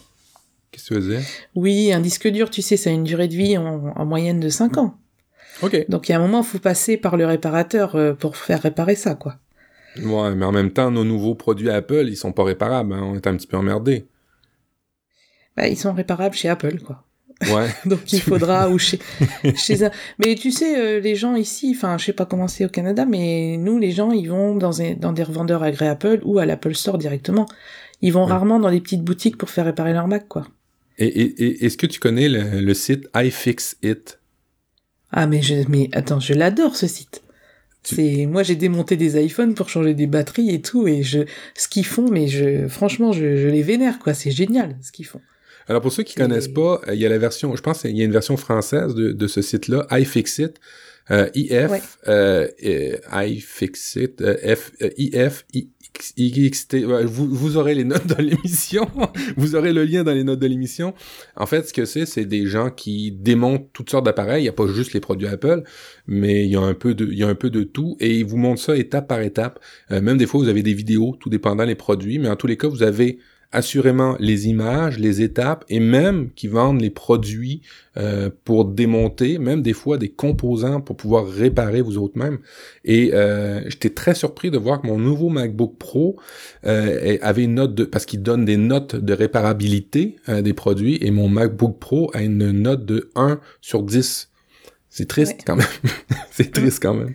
Qu'est-ce 0.70 0.88
que 0.88 0.94
tu 0.94 1.00
veux 1.00 1.16
dire? 1.16 1.26
Oui, 1.54 1.92
un 1.92 2.00
disque 2.00 2.28
dur, 2.28 2.50
tu 2.50 2.62
sais, 2.62 2.76
ça 2.76 2.90
a 2.90 2.92
une 2.92 3.04
durée 3.04 3.28
de 3.28 3.34
vie 3.34 3.58
en, 3.58 3.92
en 3.94 4.06
moyenne 4.06 4.40
de 4.40 4.48
5 4.48 4.78
ans. 4.78 4.96
Ok. 5.62 5.84
Donc 5.88 6.08
il 6.08 6.12
y 6.12 6.14
a 6.14 6.18
un 6.18 6.22
moment, 6.22 6.40
il 6.40 6.46
faut 6.46 6.58
passer 6.58 6.96
par 6.96 7.16
le 7.16 7.26
réparateur 7.26 8.16
pour 8.18 8.36
faire 8.36 8.62
réparer 8.62 8.94
ça, 8.94 9.14
quoi. 9.14 9.36
Ouais, 9.96 10.34
mais 10.34 10.44
en 10.44 10.52
même 10.52 10.70
temps, 10.70 10.90
nos 10.90 11.04
nouveaux 11.04 11.34
produits 11.34 11.70
Apple, 11.70 12.06
ils 12.08 12.16
sont 12.16 12.32
pas 12.32 12.44
réparables. 12.44 12.92
Hein. 12.92 13.02
On 13.02 13.14
est 13.16 13.26
un 13.26 13.36
petit 13.36 13.46
peu 13.46 13.56
emmerdés. 13.56 14.06
Bah, 15.56 15.66
ils 15.66 15.76
sont 15.76 15.92
réparables 15.92 16.34
chez 16.34 16.48
Apple, 16.48 16.78
quoi. 16.80 17.04
Ouais. 17.42 17.68
Donc 17.86 18.12
il 18.12 18.20
faudra 18.20 18.68
ou 18.70 18.78
chez 18.78 18.98
chez 19.56 19.84
un. 19.84 19.90
Mais 20.18 20.34
tu 20.34 20.50
sais, 20.50 20.78
euh, 20.78 21.00
les 21.00 21.16
gens 21.16 21.36
ici, 21.36 21.72
enfin, 21.76 21.96
je 21.98 22.06
sais 22.06 22.12
pas 22.12 22.26
comment 22.26 22.48
c'est 22.48 22.64
au 22.64 22.68
Canada, 22.68 23.04
mais 23.04 23.56
nous, 23.56 23.78
les 23.78 23.90
gens, 23.90 24.12
ils 24.12 24.28
vont 24.28 24.54
dans, 24.56 24.82
un, 24.82 24.94
dans 24.94 25.12
des 25.12 25.22
revendeurs 25.22 25.62
agré 25.62 25.88
Apple 25.88 26.20
ou 26.24 26.38
à 26.38 26.46
l'Apple 26.46 26.74
Store 26.74 26.98
directement. 26.98 27.46
Ils 28.02 28.12
vont 28.12 28.24
rarement 28.24 28.58
dans 28.58 28.70
des 28.70 28.80
petites 28.80 29.02
boutiques 29.02 29.36
pour 29.36 29.50
faire 29.50 29.64
réparer 29.64 29.92
leur 29.92 30.08
Mac, 30.08 30.28
quoi. 30.28 30.46
Et, 30.98 31.06
et, 31.06 31.64
est-ce 31.64 31.78
que 31.78 31.86
tu 31.86 31.98
connais 31.98 32.28
le, 32.28 32.60
le 32.60 32.74
site 32.74 33.08
iFixIt? 33.14 34.18
Ah 35.12 35.26
mais 35.26 35.42
je 35.42 35.54
mais 35.68 35.88
attends, 35.92 36.20
je 36.20 36.34
l'adore 36.34 36.76
ce 36.76 36.86
site. 36.86 37.22
C'est 37.82 38.26
moi 38.26 38.42
j'ai 38.42 38.56
démonté 38.56 38.96
des 38.96 39.20
iPhones 39.24 39.54
pour 39.54 39.70
changer 39.70 39.94
des 39.94 40.06
batteries 40.06 40.50
et 40.50 40.60
tout 40.60 40.86
et 40.86 41.02
je 41.02 41.20
ce 41.56 41.66
qu'ils 41.66 41.86
font 41.86 42.08
mais 42.10 42.28
je 42.28 42.68
franchement 42.68 43.10
je, 43.12 43.36
je 43.36 43.48
les 43.48 43.62
vénère 43.62 43.98
quoi, 43.98 44.12
c'est 44.12 44.30
génial 44.30 44.76
ce 44.82 44.92
qu'ils 44.92 45.06
font. 45.06 45.22
Alors 45.70 45.82
pour 45.82 45.92
ceux 45.92 46.02
qui 46.02 46.16
connaissent 46.16 46.48
pas, 46.48 46.80
euh, 46.88 46.94
il 46.94 47.00
y 47.00 47.06
a 47.06 47.08
la 47.08 47.18
version, 47.18 47.54
je 47.54 47.62
pense 47.62 47.82
qu'il 47.82 47.96
y 47.96 48.02
a 48.02 48.04
une 48.04 48.10
version 48.10 48.36
française 48.36 48.92
de, 48.92 49.12
de 49.12 49.26
ce 49.28 49.40
site-là, 49.40 49.86
iFixit, 49.92 50.54
euh, 51.12 51.30
IF, 51.36 51.98
euh, 52.08 52.48
iFixit, 53.12 54.20
euh, 54.20 54.56
F, 54.56 54.72
euh, 54.82 54.90
IF, 54.98 55.44
vous, 57.04 57.28
vous 57.28 57.56
aurez 57.56 57.74
les 57.74 57.84
notes 57.84 58.06
dans 58.06 58.18
l'émission, 58.18 58.88
vous 59.36 59.54
aurez 59.54 59.72
le 59.72 59.84
lien 59.84 60.02
dans 60.02 60.12
les 60.12 60.24
notes 60.24 60.40
de 60.40 60.46
l'émission. 60.46 60.92
En 61.36 61.46
fait, 61.46 61.68
ce 61.68 61.72
que 61.72 61.84
c'est, 61.84 62.06
c'est 62.06 62.24
des 62.24 62.46
gens 62.46 62.70
qui 62.70 63.12
démontent 63.12 63.68
toutes 63.72 63.90
sortes 63.90 64.04
d'appareils. 64.04 64.42
Il 64.42 64.44
n'y 64.44 64.48
a 64.48 64.52
pas 64.52 64.66
juste 64.66 64.92
les 64.92 65.00
produits 65.00 65.28
Apple, 65.28 65.62
mais 66.06 66.44
il 66.46 66.50
y 66.50 66.56
a 66.56 66.60
un 66.60 66.74
peu 66.74 66.94
de, 66.94 67.06
il 67.06 67.18
y 67.18 67.22
a 67.22 67.28
un 67.28 67.34
peu 67.34 67.50
de 67.50 67.62
tout 67.62 67.96
et 68.00 68.18
ils 68.18 68.24
vous 68.24 68.38
montrent 68.38 68.62
ça 68.62 68.76
étape 68.76 69.08
par 69.08 69.20
étape. 69.20 69.60
Euh, 69.90 70.00
même 70.00 70.16
des 70.16 70.26
fois, 70.26 70.40
vous 70.40 70.48
avez 70.48 70.62
des 70.62 70.74
vidéos, 70.74 71.16
tout 71.20 71.28
dépendant 71.28 71.66
des 71.66 71.74
produits, 71.74 72.18
mais 72.18 72.28
en 72.28 72.36
tous 72.36 72.46
les 72.46 72.56
cas, 72.56 72.68
vous 72.68 72.82
avez 72.82 73.18
assurément 73.52 74.16
les 74.20 74.48
images, 74.48 74.98
les 74.98 75.22
étapes 75.22 75.64
et 75.68 75.80
même 75.80 76.30
qui 76.36 76.46
vendent 76.46 76.80
les 76.80 76.90
produits 76.90 77.62
euh, 77.96 78.30
pour 78.44 78.64
démonter, 78.64 79.38
même 79.38 79.62
des 79.62 79.72
fois 79.72 79.98
des 79.98 80.08
composants 80.08 80.80
pour 80.80 80.96
pouvoir 80.96 81.26
réparer 81.26 81.82
vous 81.82 81.98
autres 81.98 82.16
même. 82.16 82.38
Et 82.84 83.10
euh, 83.12 83.60
j'étais 83.68 83.90
très 83.90 84.14
surpris 84.14 84.50
de 84.50 84.58
voir 84.58 84.80
que 84.80 84.86
mon 84.86 84.98
nouveau 84.98 85.28
MacBook 85.28 85.76
Pro 85.78 86.16
euh, 86.64 87.18
avait 87.22 87.44
une 87.44 87.54
note 87.54 87.74
de 87.74 87.84
parce 87.84 88.06
qu'il 88.06 88.22
donne 88.22 88.44
des 88.44 88.56
notes 88.56 88.94
de 88.94 89.12
réparabilité 89.12 90.16
euh, 90.28 90.42
des 90.42 90.52
produits 90.52 90.98
et 91.00 91.10
mon 91.10 91.28
MacBook 91.28 91.78
Pro 91.80 92.10
a 92.14 92.22
une 92.22 92.52
note 92.52 92.84
de 92.84 93.10
1 93.16 93.40
sur 93.60 93.82
10. 93.82 94.28
C'est 94.88 95.06
triste 95.06 95.42
quand 95.46 95.54
même. 95.54 95.66
c'est 96.32 96.50
triste 96.50 96.82
quand 96.82 96.94
même. 96.94 97.14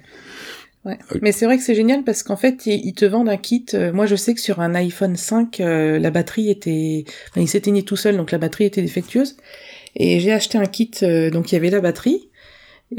Ouais. 0.85 0.99
Mais 1.21 1.31
c'est 1.31 1.45
vrai 1.45 1.57
que 1.57 1.63
c'est 1.63 1.73
génial 1.73 2.03
parce 2.03 2.21
qu'en 2.21 2.35
fait, 2.35 2.67
ils 2.67 2.93
te 2.93 3.05
vendent 3.05 3.29
un 3.29 3.37
kit. 3.37 3.65
Euh, 3.73 3.91
moi, 3.91 4.05
je 4.05 4.15
sais 4.15 4.35
que 4.35 4.39
sur 4.39 4.59
un 4.59 4.75
iPhone 4.75 5.15
5, 5.15 5.59
euh, 5.59 5.97
la 5.97 6.11
batterie 6.11 6.51
était, 6.51 7.05
enfin, 7.31 7.41
il 7.41 7.47
s'éteignait 7.47 7.81
tout 7.81 7.95
seul, 7.95 8.17
donc 8.17 8.31
la 8.31 8.37
batterie 8.37 8.65
était 8.65 8.83
défectueuse. 8.83 9.35
Et 9.95 10.19
j'ai 10.19 10.31
acheté 10.31 10.59
un 10.59 10.65
kit, 10.65 10.91
euh, 11.01 11.31
donc 11.31 11.51
il 11.51 11.55
y 11.55 11.57
avait 11.57 11.71
la 11.71 11.79
batterie, 11.79 12.29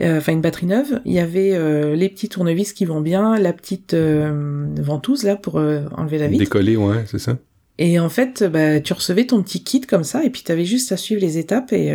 enfin 0.01 0.33
une 0.33 0.41
batterie 0.41 0.67
neuve. 0.67 1.01
Il 1.05 1.13
y 1.13 1.21
avait 1.21 1.57
les 1.95 2.09
petits 2.09 2.29
tournevis 2.29 2.73
qui 2.73 2.85
vont 2.85 3.01
bien, 3.01 3.39
la 3.39 3.53
petite 3.53 3.95
ventouse 3.95 5.23
là 5.23 5.37
pour 5.37 5.57
enlever 5.57 6.19
la 6.19 6.27
vitre. 6.27 6.43
Décoller, 6.43 6.77
ouais, 6.77 7.05
c'est 7.07 7.21
ça. 7.21 7.39
Et 7.79 8.01
en 8.01 8.09
fait, 8.09 8.43
bah, 8.43 8.81
tu 8.81 8.95
recevais 8.95 9.27
ton 9.27 9.43
petit 9.43 9.63
kit 9.63 9.83
comme 9.83 10.03
ça, 10.03 10.25
et 10.25 10.31
puis 10.31 10.43
tu 10.45 10.51
avais 10.51 10.65
juste 10.65 10.91
à 10.91 10.97
suivre 10.97 11.21
les 11.21 11.39
étapes 11.39 11.73
et 11.73 11.95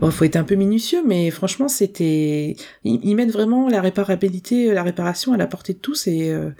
Bon, 0.00 0.10
faut 0.10 0.24
être 0.24 0.36
un 0.36 0.44
peu 0.44 0.54
minutieux, 0.54 1.02
mais 1.06 1.30
franchement, 1.30 1.68
c'était, 1.68 2.56
ils, 2.84 3.14
mettent 3.14 3.32
vraiment 3.32 3.68
la 3.68 3.82
réparabilité, 3.82 4.72
la 4.72 4.82
réparation 4.82 5.34
à 5.34 5.36
la 5.36 5.46
portée 5.46 5.74
de 5.74 5.78
tous 5.78 6.06
et, 6.06 6.30
euh... 6.30 6.50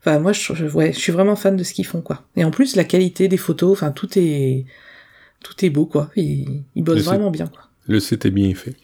enfin, 0.00 0.18
moi, 0.18 0.32
je, 0.32 0.54
je, 0.54 0.66
ouais, 0.66 0.92
je 0.92 0.98
suis 0.98 1.12
vraiment 1.12 1.36
fan 1.36 1.54
de 1.54 1.64
ce 1.64 1.74
qu'ils 1.74 1.86
font, 1.86 2.00
quoi. 2.00 2.22
Et 2.34 2.44
en 2.44 2.50
plus, 2.50 2.74
la 2.74 2.84
qualité 2.84 3.28
des 3.28 3.36
photos, 3.36 3.72
enfin, 3.72 3.90
tout 3.90 4.08
est, 4.16 4.64
tout 5.44 5.64
est 5.64 5.70
beau, 5.70 5.84
quoi. 5.84 6.10
Ils, 6.16 6.62
ils 6.74 6.82
bossent 6.82 7.04
vraiment 7.04 7.30
bien, 7.30 7.46
quoi. 7.46 7.68
Le 7.86 8.00
site 8.00 8.24
est 8.24 8.30
bien 8.30 8.54
fait. 8.54 8.74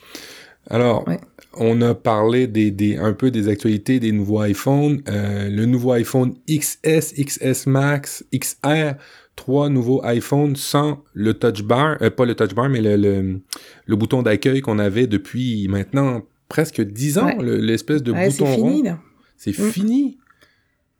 Alors, 0.68 1.08
ouais. 1.08 1.18
on 1.54 1.80
a 1.80 1.94
parlé 1.94 2.46
des, 2.46 2.70
des, 2.70 2.96
un 2.96 3.14
peu 3.14 3.30
des 3.30 3.48
actualités 3.48 4.00
des 4.00 4.12
nouveaux 4.12 4.44
iPhones. 4.44 5.02
Euh, 5.08 5.48
le 5.48 5.64
nouveau 5.64 5.92
iPhone 5.92 6.34
XS, 6.48 7.14
XS 7.14 7.66
Max, 7.66 8.24
XR 8.34 8.96
trois 9.38 9.68
nouveaux 9.68 10.02
iPhones 10.04 10.56
sans 10.56 11.04
le 11.14 11.32
touch 11.32 11.62
bar, 11.62 11.96
euh, 12.02 12.10
pas 12.10 12.24
le 12.24 12.34
touch 12.34 12.54
bar, 12.54 12.68
mais 12.68 12.80
le, 12.80 12.96
le, 12.96 13.40
le 13.86 13.96
bouton 13.96 14.22
d'accueil 14.22 14.60
qu'on 14.62 14.80
avait 14.80 15.06
depuis 15.06 15.68
maintenant 15.68 16.24
presque 16.48 16.80
dix 16.80 17.18
ans, 17.18 17.38
ouais. 17.38 17.60
l'espèce 17.60 18.02
de 18.02 18.10
ouais, 18.10 18.28
bouton 18.28 18.46
fini, 18.46 18.76
rond. 18.78 18.82
Là. 18.82 18.98
C'est 19.36 19.56
mm. 19.56 19.70
fini. 19.70 20.18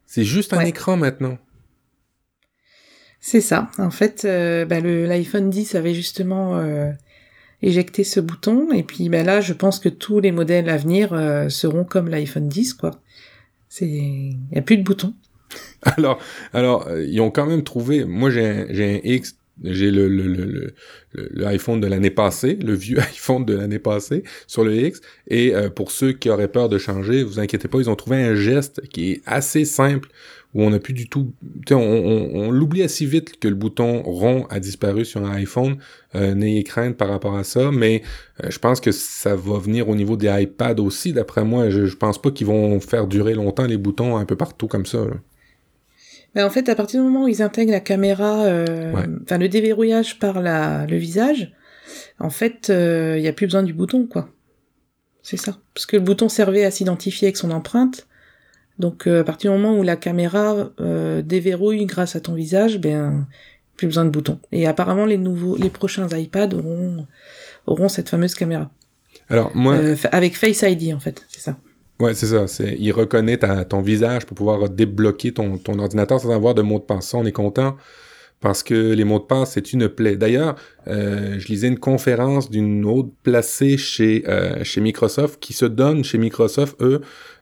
C'est 0.07 0.24
juste 0.24 0.53
un 0.55 0.61
écran 0.61 0.96
maintenant. 0.96 1.37
C'est 3.20 3.40
ça. 3.40 3.70
En 3.79 3.90
fait, 3.90 4.24
euh, 4.24 4.64
bah, 4.64 4.81
l'iPhone 4.81 5.51
10 5.51 5.74
avait 5.74 5.94
justement 5.94 6.59
euh, 6.59 6.92
éjecté 7.61 8.05
ce 8.05 8.20
bouton, 8.20 8.70
et 8.72 8.85
puis 8.85 9.09
bah, 9.09 9.24
là, 9.24 9.40
je 9.40 9.53
pense 9.53 9.81
que 9.81 9.88
tous 9.88 10.20
les 10.20 10.31
modèles 10.31 10.68
à 10.68 10.77
venir 10.77 11.12
euh, 11.12 11.48
seront 11.48 11.85
comme 11.85 12.09
l'iPhone 12.09 12.48
10, 12.48 12.74
quoi. 12.74 12.92
C'est, 13.68 13.88
il 13.88 14.38
y 14.53 14.59
a 14.59 14.62
plus 14.62 14.79
de 14.79 14.85
boutons. 14.85 15.12
Alors, 15.82 16.18
alors, 16.52 16.87
euh, 16.88 17.04
ils 17.04 17.20
ont 17.20 17.30
quand 17.30 17.46
même 17.46 17.62
trouvé. 17.62 18.04
Moi, 18.04 18.30
j'ai 18.30 18.44
un, 18.44 18.66
un 18.68 19.00
X, 19.04 19.37
j'ai 19.62 19.90
le, 19.90 20.08
le, 20.08 20.26
le, 20.26 20.74
le, 21.12 21.46
iPhone 21.46 21.80
de 21.80 21.87
l'année 21.87 22.11
passée, 22.11 22.54
le 22.56 22.74
vieux 22.74 22.98
iPhone 23.14 23.44
de 23.44 23.54
l'année 23.54 23.78
passée 23.78 24.22
sur 24.46 24.64
le 24.64 24.74
X. 24.74 25.00
Et 25.28 25.54
euh, 25.54 25.70
pour 25.70 25.90
ceux 25.90 26.12
qui 26.12 26.30
auraient 26.30 26.48
peur 26.48 26.68
de 26.68 26.78
changer, 26.78 27.22
vous 27.22 27.38
inquiétez 27.40 27.68
pas, 27.68 27.78
ils 27.78 27.90
ont 27.90 27.96
trouvé 27.96 28.16
un 28.22 28.34
geste 28.34 28.82
qui 28.88 29.12
est 29.12 29.22
assez 29.26 29.64
simple 29.64 30.08
où 30.54 30.62
on 30.62 30.70
n'a 30.70 30.78
plus 30.78 30.94
du 30.94 31.08
tout, 31.08 31.32
on, 31.70 31.74
on, 31.74 32.30
on 32.34 32.50
l'oublie 32.50 32.82
assez 32.82 33.04
vite 33.04 33.38
que 33.38 33.48
le 33.48 33.54
bouton 33.54 34.02
rond 34.02 34.46
a 34.48 34.61
disparu 34.61 35.04
sur 35.04 35.22
un 35.24 35.32
iPhone. 35.32 35.76
Euh, 36.14 36.34
N'ayez 36.34 36.64
crainte 36.64 36.96
par 36.96 37.08
rapport 37.08 37.37
à 37.37 37.44
ça, 37.44 37.70
mais 37.70 38.02
euh, 38.42 38.48
je 38.50 38.58
pense 38.58 38.80
que 38.80 38.90
ça 38.90 39.37
va 39.37 39.58
venir 39.58 39.88
au 39.90 39.94
niveau 39.94 40.16
des 40.16 40.28
iPads 40.28 40.80
aussi. 40.80 41.12
D'après 41.12 41.44
moi, 41.44 41.68
je, 41.68 41.84
je 41.87 41.96
pense 41.96 42.20
pas 42.20 42.30
qu'ils 42.30 42.46
vont 42.46 42.80
faire 42.80 43.06
durer 43.06 43.34
longtemps 43.34 43.66
les 43.66 43.76
boutons 43.76 44.16
un 44.16 44.24
peu 44.24 44.37
partout 44.37 44.68
comme 44.68 44.87
ça. 44.87 45.06
Mais 46.38 46.44
en 46.44 46.51
fait, 46.51 46.68
à 46.68 46.77
partir 46.77 47.01
du 47.03 47.09
moment 47.09 47.24
où 47.24 47.29
ils 47.29 47.42
intègrent 47.42 47.72
la 47.72 47.81
caméra, 47.81 48.44
euh, 48.44 48.92
enfin 49.24 49.38
le 49.38 49.48
déverrouillage 49.48 50.20
par 50.20 50.40
la, 50.40 50.87
le 50.87 50.96
visage, 50.96 51.53
en 52.20 52.31
fait, 52.31 52.70
euh, 52.70 53.14
il 53.16 53.22
n'y 53.22 53.27
a 53.27 53.33
plus 53.33 53.46
besoin 53.46 53.64
du 53.64 53.74
bouton, 53.74 54.07
quoi. 54.07 54.29
C'est 55.20 55.37
ça. 55.37 55.59
Parce 55.74 55.85
que 55.85 55.96
le 55.96 56.03
bouton 56.03 56.29
servait 56.29 56.64
à 56.64 56.70
s'identifier 56.70 57.27
avec 57.27 57.37
son 57.37 57.51
empreinte. 57.51 58.07
Donc 58.79 59.09
euh, 59.09 59.22
à 59.22 59.24
partir 59.24 59.51
du 59.51 59.59
moment 59.59 59.77
où 59.77 59.83
la 59.83 59.96
caméra 59.96 60.70
euh, 60.81 61.22
déverrouille 61.22 61.85
grâce 61.87 62.14
à 62.14 62.20
ton 62.20 62.35
visage, 62.35 62.79
ben 62.79 63.27
plus 63.77 63.88
besoin 63.88 64.05
de 64.05 64.11
bouton. 64.11 64.38
Et 64.53 64.68
apparemment 64.68 65.07
les 65.07 65.18
nouveaux, 65.18 65.57
les 65.57 65.70
prochains 65.70 66.07
iPads 66.07 66.55
auront 66.55 67.05
auront 67.66 67.88
cette 67.88 68.11
fameuse 68.11 68.37
caméra. 68.37 68.70
Alors 69.29 69.51
moi, 69.57 69.74
Euh, 69.74 69.96
avec 70.12 70.37
Face 70.37 70.62
ID 70.62 70.94
en 70.94 71.01
fait, 71.01 71.27
c'est 71.29 71.40
ça. 71.40 71.57
Ouais, 72.00 72.14
c'est 72.14 72.26
ça. 72.26 72.46
C'est, 72.46 72.76
il 72.78 72.92
reconnaît 72.92 73.38
ta- 73.38 73.64
ton 73.64 73.80
visage 73.80 74.26
pour 74.26 74.37
pouvoir 74.37 74.68
débloquer 74.70 75.32
ton, 75.32 75.58
ton 75.58 75.78
ordinateur 75.78 76.20
sans 76.20 76.30
avoir 76.30 76.54
de 76.54 76.62
mot 76.62 76.78
de 76.78 76.84
passe. 76.84 77.08
Ça, 77.08 77.18
on 77.18 77.24
est 77.26 77.32
content 77.32 77.76
parce 78.40 78.62
que 78.62 78.92
les 78.94 79.04
mots 79.04 79.18
de 79.18 79.24
passe, 79.24 79.52
c'est 79.52 79.72
une 79.72 79.88
plaie. 79.88 80.16
D'ailleurs, 80.16 80.56
euh, 80.88 81.38
je 81.38 81.48
lisais 81.48 81.68
une 81.68 81.78
conférence 81.78 82.50
d'une 82.50 82.84
autre 82.84 83.11
placée 83.24 83.76
chez 83.78 84.24
euh, 84.28 84.64
chez 84.64 84.80
Microsoft 84.80 85.40
qui 85.40 85.52
se 85.54 85.66
donne 85.66 86.04
chez 86.04 86.18
Microsoft 86.18 86.80
eux 86.82 87.00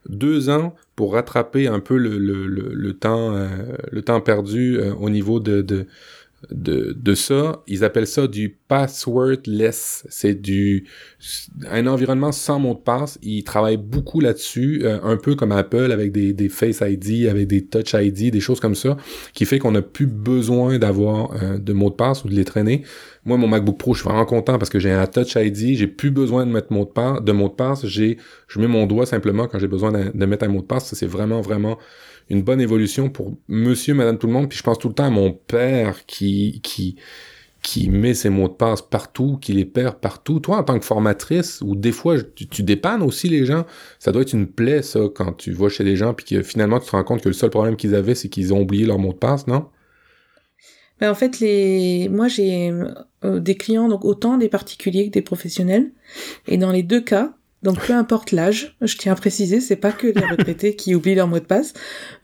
deux 0.08 0.48
ans 0.50 0.74
pour 0.96 1.14
rattraper 1.14 1.66
un 1.68 1.80
peu 1.80 1.96
le 1.98 2.18
le, 2.18 2.46
le, 2.46 2.70
le 2.72 2.92
temps 2.94 3.34
euh, 3.34 3.48
le 3.92 4.02
temps 4.02 4.20
perdu 4.22 4.78
euh, 4.78 4.94
au 4.94 5.10
niveau 5.10 5.40
de, 5.40 5.62
de 5.62 5.86
de, 6.50 6.96
de 6.98 7.14
ça, 7.14 7.62
ils 7.66 7.85
appellent 7.85 8.06
ça 8.06 8.26
du 8.26 8.56
passwordless. 8.68 10.06
C'est 10.09 10.35
du 10.35 10.87
un 11.70 11.87
environnement 11.87 12.32
sans 12.32 12.59
mot 12.59 12.74
de 12.74 12.78
passe. 12.78 13.18
Ils 13.22 13.44
travaillent 13.44 13.76
beaucoup 13.76 14.20
là-dessus, 14.20 14.82
euh, 14.85 14.98
un 15.02 15.16
peu 15.16 15.35
comme 15.35 15.52
Apple 15.52 15.90
avec 15.92 16.12
des, 16.12 16.32
des 16.32 16.48
Face 16.48 16.82
ID, 16.82 17.28
avec 17.28 17.46
des 17.46 17.64
Touch 17.64 17.94
ID, 17.94 18.30
des 18.30 18.40
choses 18.40 18.61
comme 18.61 18.74
ça, 18.74 18.96
qui 19.32 19.44
fait 19.44 19.59
qu'on 19.59 19.72
n'a 19.72 19.82
plus 19.82 20.06
besoin 20.06 20.78
d'avoir 20.78 21.32
euh, 21.42 21.59
de 21.59 21.72
mots 21.72 21.90
de 21.90 21.94
passe 21.94 22.24
ou 22.24 22.28
de 22.28 22.35
les 22.35 22.44
traîner. 22.44 22.82
Moi, 23.24 23.37
mon 23.37 23.48
MacBook 23.48 23.78
Pro, 23.78 23.94
je 23.94 24.00
suis 24.00 24.09
vraiment 24.09 24.24
content 24.24 24.59
parce 24.59 24.70
que 24.70 24.78
j'ai 24.78 24.92
un 24.92 25.06
Touch 25.06 25.35
ID, 25.37 25.76
j'ai 25.76 25.87
plus 25.87 26.11
besoin 26.11 26.46
de 26.46 26.50
mettre 26.50 26.72
mot 26.72 26.85
de 26.85 26.90
passe, 26.90 27.22
de 27.22 27.32
mot 27.32 27.48
de 27.48 27.54
passe. 27.54 27.87
J'ai, 27.87 28.18
je 28.48 28.61
mets 28.61 28.68
mon 28.68 28.87
doigt 28.87 29.06
simplement 29.06 29.46
quand 29.48 29.59
j'ai 29.59 29.68
besoin 29.68 29.92
de, 29.92 30.11
de 30.14 30.26
mettre 30.26 30.44
un 30.44 30.48
mot 30.48 30.61
de 30.61 30.66
passe. 30.66 30.87
Ça, 30.87 30.96
c'est 30.96 31.06
vraiment, 31.06 31.40
vraiment 31.40 31.78
une 32.28 32.42
bonne 32.42 32.60
évolution 32.60 33.08
pour 33.08 33.32
monsieur, 33.48 33.94
madame, 33.94 34.18
tout 34.18 34.26
le 34.26 34.32
monde. 34.32 34.48
Puis 34.48 34.58
je 34.58 34.62
pense 34.62 34.78
tout 34.78 34.88
le 34.88 34.94
temps 34.94 35.04
à 35.04 35.10
mon 35.10 35.32
père 35.32 36.06
qui, 36.06 36.60
qui, 36.62 36.96
qui 37.62 37.90
met 37.90 38.14
ses 38.14 38.30
mots 38.30 38.48
de 38.48 38.52
passe 38.54 38.80
partout, 38.82 39.38
qui 39.40 39.52
les 39.52 39.64
perd 39.64 39.96
partout. 39.96 40.40
Toi, 40.40 40.58
en 40.58 40.62
tant 40.62 40.78
que 40.78 40.84
formatrice, 40.84 41.60
ou 41.62 41.74
des 41.74 41.92
fois, 41.92 42.16
tu, 42.22 42.62
dépannes 42.62 43.02
aussi 43.02 43.28
les 43.28 43.44
gens, 43.44 43.64
ça 43.98 44.12
doit 44.12 44.22
être 44.22 44.32
une 44.32 44.46
plaie, 44.46 44.82
ça, 44.82 45.00
quand 45.14 45.32
tu 45.32 45.52
vas 45.52 45.68
chez 45.68 45.82
des 45.84 45.96
gens, 45.96 46.14
puis 46.14 46.24
que 46.24 46.42
finalement, 46.42 46.78
tu 46.78 46.86
te 46.86 46.92
rends 46.92 47.04
compte 47.04 47.22
que 47.22 47.28
le 47.28 47.34
seul 47.34 47.50
problème 47.50 47.76
qu'ils 47.76 47.94
avaient, 47.94 48.14
c'est 48.14 48.28
qu'ils 48.28 48.54
ont 48.54 48.60
oublié 48.60 48.86
leur 48.86 48.98
mot 48.98 49.12
de 49.12 49.18
passe, 49.18 49.46
non? 49.48 49.66
Ben, 51.00 51.10
en 51.10 51.14
fait, 51.14 51.40
les, 51.40 52.08
moi 52.08 52.26
j'ai 52.28 52.72
euh, 53.24 53.38
des 53.38 53.54
clients 53.54 53.88
donc 53.88 54.04
autant 54.04 54.38
des 54.38 54.48
particuliers 54.48 55.08
que 55.08 55.12
des 55.12 55.22
professionnels, 55.22 55.90
et 56.46 56.56
dans 56.56 56.72
les 56.72 56.82
deux 56.82 57.02
cas, 57.02 57.34
donc 57.66 57.85
peu 57.85 57.94
importe 57.94 58.31
l'âge, 58.31 58.76
je 58.81 58.96
tiens 58.96 59.12
à 59.12 59.16
préciser, 59.16 59.61
c'est 59.61 59.74
pas 59.74 59.90
que 59.90 60.07
les 60.07 60.24
retraités 60.31 60.76
qui 60.76 60.94
oublient 60.94 61.16
leur 61.16 61.26
mot 61.26 61.40
de 61.40 61.44
passe. 61.44 61.74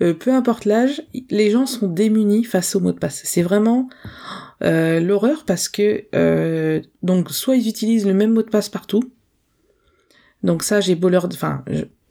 Euh, 0.01 0.15
peu 0.15 0.33
importe 0.33 0.67
l'âge, 0.67 1.03
les 1.31 1.51
gens 1.51 1.67
sont 1.67 1.89
démunis 1.89 2.45
face 2.45 2.77
au 2.77 2.81
mot 2.81 2.93
de 2.93 2.99
passe. 2.99 3.23
C'est 3.25 3.43
vraiment 3.43 3.89
Euh, 4.63 5.01
L'horreur 5.01 5.43
parce 5.45 5.69
que 5.69 6.05
euh, 6.15 6.81
donc 7.03 7.33
soit 7.33 7.57
ils 7.57 7.69
utilisent 7.69 8.07
le 8.07 8.15
même 8.15 8.33
mot 8.33 8.43
de 8.43 8.51
passe 8.51 8.69
partout. 8.69 9.03
Donc 10.45 10.63
ça, 10.63 10.81
j'ai 10.81 10.95
beau 10.95 11.09
leur, 11.09 11.27
enfin, 11.27 11.65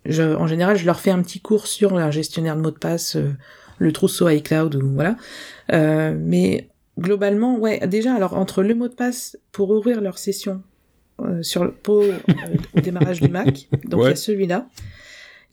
je, 0.06 0.24
en 0.24 0.48
général, 0.48 0.76
je 0.76 0.86
leur 0.86 1.00
fais 1.00 1.12
un 1.12 1.22
petit 1.22 1.39
cours 1.39 1.67
sur 1.67 1.96
un 1.96 2.12
gestionnaire 2.12 2.58
de 2.58 2.62
mots 2.62 2.72
de 2.72 2.78
passe, 2.78 3.15
euh, 3.15 3.32
le 3.78 3.94
trousseau 3.94 4.28
iCloud 4.28 4.76
ou 4.76 4.89
voilà. 4.94 5.15
Euh, 5.72 6.13
mais 6.20 6.70
globalement, 7.00 7.58
ouais, 7.58 7.88
déjà, 7.88 8.13
alors 8.13 8.36
entre 8.36 8.62
le 8.62 8.76
mot 8.76 8.89
de 8.89 8.94
passe 8.94 9.38
pour 9.54 9.70
ouvrir 9.70 10.02
leur 10.02 10.17
session 10.17 10.62
euh, 11.25 11.41
sur 11.41 11.63
le 11.63 11.71
pot 11.71 12.03
au 12.75 12.79
démarrage 12.81 13.21
du 13.21 13.29
Mac, 13.29 13.67
donc 13.86 14.01
il 14.03 14.10
y 14.10 14.12
a 14.12 14.15
celui-là. 14.15 14.67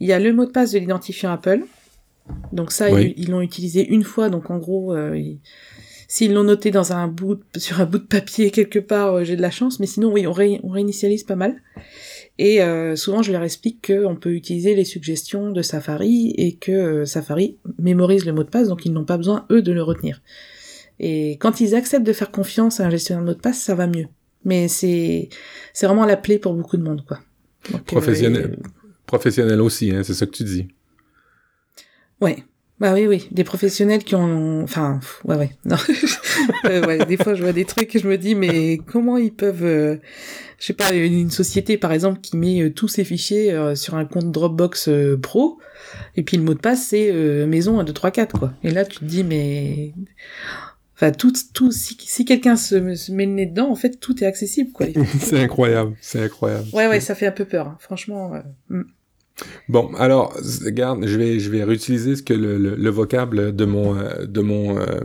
Il 0.00 0.08
y 0.08 0.12
a 0.12 0.18
le 0.18 0.32
mot 0.32 0.44
de 0.44 0.50
passe 0.50 0.72
de 0.72 0.78
l'identifiant 0.78 1.32
Apple. 1.32 1.62
Donc 2.52 2.72
ça, 2.72 2.90
ils 2.90 3.30
l'ont 3.30 3.40
utilisé 3.40 3.86
une 3.88 4.04
fois, 4.04 4.28
donc 4.28 4.50
en 4.50 4.58
gros, 4.58 4.94
s'ils 6.08 6.32
l'ont 6.32 6.44
noté 6.44 6.70
dans 6.70 6.92
un 6.92 7.08
bout, 7.08 7.40
sur 7.56 7.80
un 7.80 7.86
bout 7.86 7.98
de 7.98 8.04
papier 8.04 8.50
quelque 8.50 8.78
part, 8.78 9.24
j'ai 9.24 9.36
de 9.36 9.42
la 9.42 9.50
chance. 9.50 9.80
Mais 9.80 9.86
sinon, 9.86 10.12
oui, 10.12 10.26
on, 10.26 10.34
on 10.62 10.68
réinitialise 10.70 11.24
pas 11.24 11.36
mal. 11.36 11.56
Et 12.38 12.62
euh, 12.62 12.94
souvent, 12.94 13.22
je 13.22 13.32
leur 13.32 13.42
explique 13.42 13.88
qu'on 13.88 14.14
peut 14.14 14.32
utiliser 14.32 14.74
les 14.74 14.84
suggestions 14.84 15.50
de 15.50 15.60
Safari 15.60 16.34
et 16.36 16.54
que 16.54 16.70
euh, 16.70 17.04
Safari 17.04 17.58
mémorise 17.78 18.24
le 18.24 18.32
mot 18.32 18.44
de 18.44 18.48
passe, 18.48 18.68
donc 18.68 18.86
ils 18.86 18.92
n'ont 18.92 19.04
pas 19.04 19.16
besoin, 19.16 19.44
eux, 19.50 19.60
de 19.60 19.72
le 19.72 19.82
retenir. 19.82 20.22
Et 21.00 21.32
quand 21.40 21.60
ils 21.60 21.74
acceptent 21.74 22.06
de 22.06 22.12
faire 22.12 22.30
confiance 22.30 22.80
à 22.80 22.86
un 22.86 22.90
gestionnaire 22.90 23.22
de 23.22 23.28
mot 23.28 23.34
de 23.34 23.40
passe, 23.40 23.58
ça 23.58 23.74
va 23.74 23.88
mieux. 23.88 24.06
Mais 24.48 24.66
c'est 24.66 25.28
c'est 25.72 25.86
vraiment 25.86 26.06
la 26.06 26.16
plaie 26.16 26.38
pour 26.38 26.54
beaucoup 26.54 26.76
de 26.76 26.82
monde, 26.82 27.04
quoi. 27.06 27.20
professionnel, 27.86 28.56
euh, 28.58 28.68
professionnel 29.06 29.60
aussi, 29.60 29.92
hein, 29.92 30.02
c'est 30.02 30.14
ça 30.14 30.26
que 30.26 30.32
tu 30.32 30.42
dis. 30.42 30.68
Ouais, 32.20 32.44
bah 32.80 32.94
oui, 32.94 33.08
oui, 33.08 33.26
des 33.32 33.42
professionnels 33.42 34.04
qui 34.04 34.14
ont, 34.14 34.62
enfin, 34.62 35.00
ouais, 35.24 35.34
ouais, 35.34 35.50
non, 35.64 35.74
ouais, 36.64 37.04
des 37.06 37.16
fois 37.16 37.34
je 37.34 37.42
vois 37.42 37.52
des 37.52 37.64
trucs 37.64 37.94
et 37.96 37.98
je 37.98 38.06
me 38.06 38.16
dis 38.16 38.36
mais 38.36 38.78
comment 38.86 39.16
ils 39.16 39.34
peuvent, 39.34 39.64
euh, 39.64 39.96
je 40.60 40.66
sais 40.66 40.74
pas, 40.74 40.94
une 40.94 41.30
société 41.30 41.76
par 41.76 41.90
exemple 41.90 42.20
qui 42.20 42.36
met 42.36 42.62
euh, 42.62 42.72
tous 42.72 42.86
ses 42.86 43.02
fichiers 43.02 43.52
euh, 43.52 43.74
sur 43.74 43.96
un 43.96 44.04
compte 44.04 44.30
Dropbox 44.30 44.90
Pro 45.20 45.58
et 46.14 46.22
puis 46.22 46.36
le 46.36 46.44
mot 46.44 46.54
de 46.54 46.60
passe 46.60 46.86
c'est 46.86 47.12
maison 47.46 47.80
1 47.80 47.84
2 47.84 47.92
3 47.92 48.12
4 48.12 48.38
quoi. 48.38 48.52
Et 48.62 48.70
là 48.70 48.84
tu 48.84 48.98
te 48.98 49.04
dis 49.04 49.24
mais, 49.24 49.92
enfin 50.98 51.12
tout, 51.12 51.32
tout, 51.54 51.70
si, 51.70 51.96
si 52.00 52.24
quelqu'un 52.24 52.56
se, 52.56 52.94
se, 52.96 53.12
met 53.12 53.26
le 53.26 53.32
nez 53.32 53.46
dedans 53.46 53.70
en 53.70 53.76
fait 53.76 54.00
tout 54.00 54.22
est 54.22 54.26
accessible 54.26 54.72
quoi. 54.72 54.86
c'est 55.20 55.40
incroyable, 55.40 55.94
c'est 56.00 56.22
incroyable. 56.22 56.66
Ouais 56.72 56.88
ouais, 56.88 57.00
ça 57.00 57.14
fait 57.14 57.26
un 57.26 57.32
peu 57.32 57.44
peur, 57.44 57.68
hein. 57.68 57.76
franchement. 57.80 58.32
Hmm. 58.68 58.82
Bon, 59.68 59.94
alors, 59.94 60.34
regarde, 60.64 61.06
je 61.06 61.16
vais, 61.16 61.38
je 61.38 61.50
vais 61.50 61.62
réutiliser 61.62 62.16
ce 62.16 62.22
que 62.22 62.34
le, 62.34 62.58
le, 62.58 62.90
vocable 62.90 63.54
de 63.54 63.64
mon, 63.64 63.96
euh, 63.96 64.26
de 64.26 64.40
mon, 64.40 64.78
euh, 64.78 65.00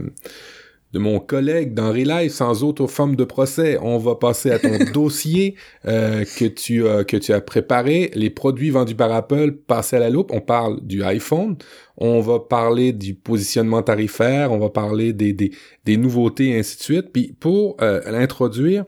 de 0.93 0.99
mon 0.99 1.19
collègue 1.19 1.73
dans 1.73 1.91
Relive 1.91 2.29
sans 2.29 2.63
autre 2.63 2.87
forme 2.87 3.15
de 3.15 3.23
procès. 3.23 3.77
On 3.81 3.97
va 3.97 4.15
passer 4.15 4.51
à 4.51 4.59
ton 4.59 4.77
dossier 4.93 5.55
euh, 5.85 6.23
que 6.37 6.45
tu 6.45 6.87
as 6.87 7.03
que 7.03 7.17
tu 7.17 7.33
as 7.33 7.41
préparé, 7.41 8.11
les 8.13 8.29
produits 8.29 8.69
vendus 8.69 8.95
par 8.95 9.11
Apple, 9.11 9.53
passer 9.53 9.95
à 9.95 9.99
la 9.99 10.09
loupe. 10.09 10.31
On 10.31 10.41
parle 10.41 10.85
du 10.85 11.03
iPhone, 11.03 11.57
on 11.97 12.21
va 12.21 12.39
parler 12.39 12.93
du 12.93 13.15
positionnement 13.15 13.81
tarifaire, 13.81 14.51
on 14.51 14.59
va 14.59 14.69
parler 14.69 15.13
des 15.13 15.33
des, 15.33 15.51
des 15.83 15.97
nouveautés 15.97 16.49
et 16.49 16.59
ainsi 16.59 16.77
de 16.77 16.83
suite. 16.83 17.11
Puis 17.11 17.35
pour 17.39 17.77
l'introduire. 17.79 18.85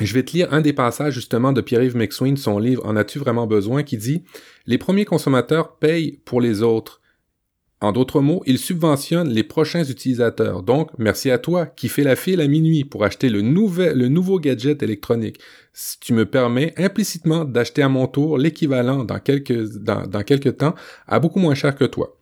Je 0.00 0.14
vais 0.14 0.22
te 0.22 0.32
lire 0.32 0.52
un 0.52 0.60
des 0.60 0.72
passages 0.72 1.14
justement 1.14 1.52
de 1.52 1.60
Pierre-Yves 1.60 1.96
McSween 1.96 2.36
son 2.36 2.60
livre 2.60 2.86
En 2.86 2.94
as-tu 2.94 3.18
vraiment 3.18 3.48
besoin 3.48 3.82
qui 3.82 3.96
dit 3.96 4.22
Les 4.66 4.78
premiers 4.78 5.04
consommateurs 5.04 5.76
payent 5.76 6.20
pour 6.24 6.40
les 6.40 6.62
autres. 6.62 7.00
En 7.80 7.92
d'autres 7.92 8.20
mots, 8.20 8.42
ils 8.44 8.58
subventionnent 8.58 9.28
les 9.28 9.44
prochains 9.44 9.84
utilisateurs. 9.84 10.64
Donc, 10.64 10.90
merci 10.98 11.30
à 11.30 11.38
toi 11.38 11.66
qui 11.66 11.88
fais 11.88 12.02
la 12.02 12.16
file 12.16 12.40
à 12.40 12.48
minuit 12.48 12.84
pour 12.84 13.04
acheter 13.04 13.28
le, 13.28 13.40
nouveau 13.40 14.40
gadget 14.40 14.82
électronique. 14.82 15.38
Si 15.72 16.00
tu 16.00 16.12
me 16.12 16.26
permets 16.26 16.74
implicitement 16.76 17.44
d'acheter 17.44 17.82
à 17.82 17.88
mon 17.88 18.08
tour 18.08 18.36
l'équivalent 18.36 19.04
dans 19.04 19.20
quelques, 19.20 20.56
temps 20.56 20.74
à 21.06 21.20
beaucoup 21.20 21.38
moins 21.38 21.54
cher 21.54 21.76
que 21.76 21.84
toi. 21.84 22.16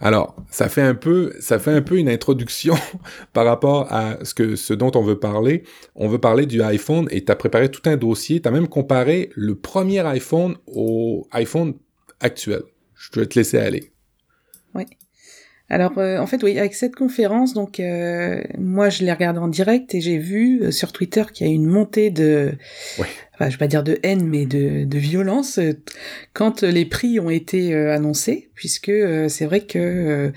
Alors, 0.00 0.36
ça 0.50 0.68
fait 0.68 0.82
un 0.82 0.94
peu, 0.94 1.32
ça 1.40 1.58
fait 1.58 1.72
un 1.72 1.82
peu 1.82 1.96
une 1.96 2.08
introduction 2.10 2.74
par 3.32 3.46
rapport 3.46 3.90
à 3.90 4.22
ce 4.22 4.34
que, 4.34 4.54
ce 4.54 4.74
dont 4.74 4.92
on 4.94 5.02
veut 5.02 5.18
parler. 5.18 5.64
On 5.94 6.08
veut 6.08 6.20
parler 6.20 6.44
du 6.44 6.60
iPhone 6.62 7.08
et 7.10 7.24
tu 7.24 7.32
as 7.32 7.36
préparé 7.36 7.70
tout 7.70 7.88
un 7.88 7.96
dossier. 7.96 8.42
Tu 8.42 8.46
as 8.46 8.52
même 8.52 8.68
comparé 8.68 9.30
le 9.34 9.54
premier 9.54 10.00
iPhone 10.06 10.56
au 10.66 11.26
iPhone 11.32 11.74
actuel. 12.20 12.62
Je 12.94 13.18
vais 13.18 13.26
te 13.26 13.38
laisser 13.38 13.58
aller. 13.58 13.92
Oui. 14.78 14.86
Alors, 15.70 15.98
euh, 15.98 16.18
en 16.18 16.26
fait, 16.26 16.42
oui, 16.42 16.58
avec 16.58 16.74
cette 16.74 16.96
conférence, 16.96 17.52
donc, 17.52 17.78
euh, 17.78 18.42
moi, 18.56 18.88
je 18.88 19.04
l'ai 19.04 19.12
regardé 19.12 19.38
en 19.38 19.48
direct 19.48 19.94
et 19.94 20.00
j'ai 20.00 20.16
vu 20.16 20.62
euh, 20.62 20.70
sur 20.70 20.92
Twitter 20.92 21.24
qu'il 21.32 21.46
y 21.46 21.50
a 21.50 21.52
une 21.52 21.66
montée 21.66 22.08
de, 22.08 22.54
enfin, 22.98 23.50
je 23.50 23.50
vais 23.50 23.58
pas 23.58 23.66
dire 23.66 23.82
de 23.82 23.98
haine, 24.02 24.26
mais 24.26 24.46
de, 24.46 24.84
de 24.84 24.98
violence 24.98 25.60
quand 26.32 26.62
les 26.62 26.86
prix 26.86 27.20
ont 27.20 27.28
été 27.28 27.74
annoncés, 27.74 28.48
puisque 28.54 28.92
c'est 29.28 29.44
vrai 29.44 29.60
que 29.60 30.32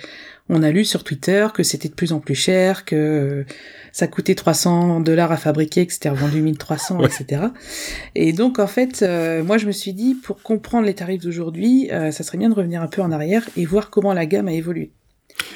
on 0.50 0.64
a 0.64 0.72
lu 0.72 0.84
sur 0.84 1.06
Twitter 1.06 1.48
que 1.54 1.64
c'était 1.64 1.88
de 1.88 1.94
plus 1.94 2.12
en 2.12 2.20
plus 2.20 2.36
cher, 2.36 2.84
que 2.84 3.46
ça 3.94 4.08
coûtait 4.08 4.36
300 4.36 5.00
dollars 5.00 5.32
à 5.32 5.38
fabriquer, 5.38 5.88
que 5.88 5.94
c'était 5.94 6.10
revendu 6.10 6.42
1300, 6.42 7.04
etc. 7.06 7.44
Et 8.16 8.34
donc, 8.34 8.60
en 8.60 8.68
fait, 8.68 9.06
moi, 9.46 9.58
je 9.58 9.66
me 9.66 9.72
suis 9.72 9.94
dit, 9.94 10.16
pour 10.16 10.42
comprendre 10.42 10.86
les 10.86 10.94
tarifs 10.94 11.22
d'aujourd'hui, 11.22 11.90
ça 11.90 12.24
serait 12.24 12.38
bien 12.38 12.50
de 12.50 12.56
revenir 12.56 12.82
un 12.82 12.88
peu 12.88 13.02
en 13.02 13.12
arrière 13.12 13.48
et 13.56 13.66
voir 13.66 13.90
comment 13.90 14.14
la 14.14 14.26
gamme 14.26 14.50
a 14.50 14.54
évolué. 14.54 14.92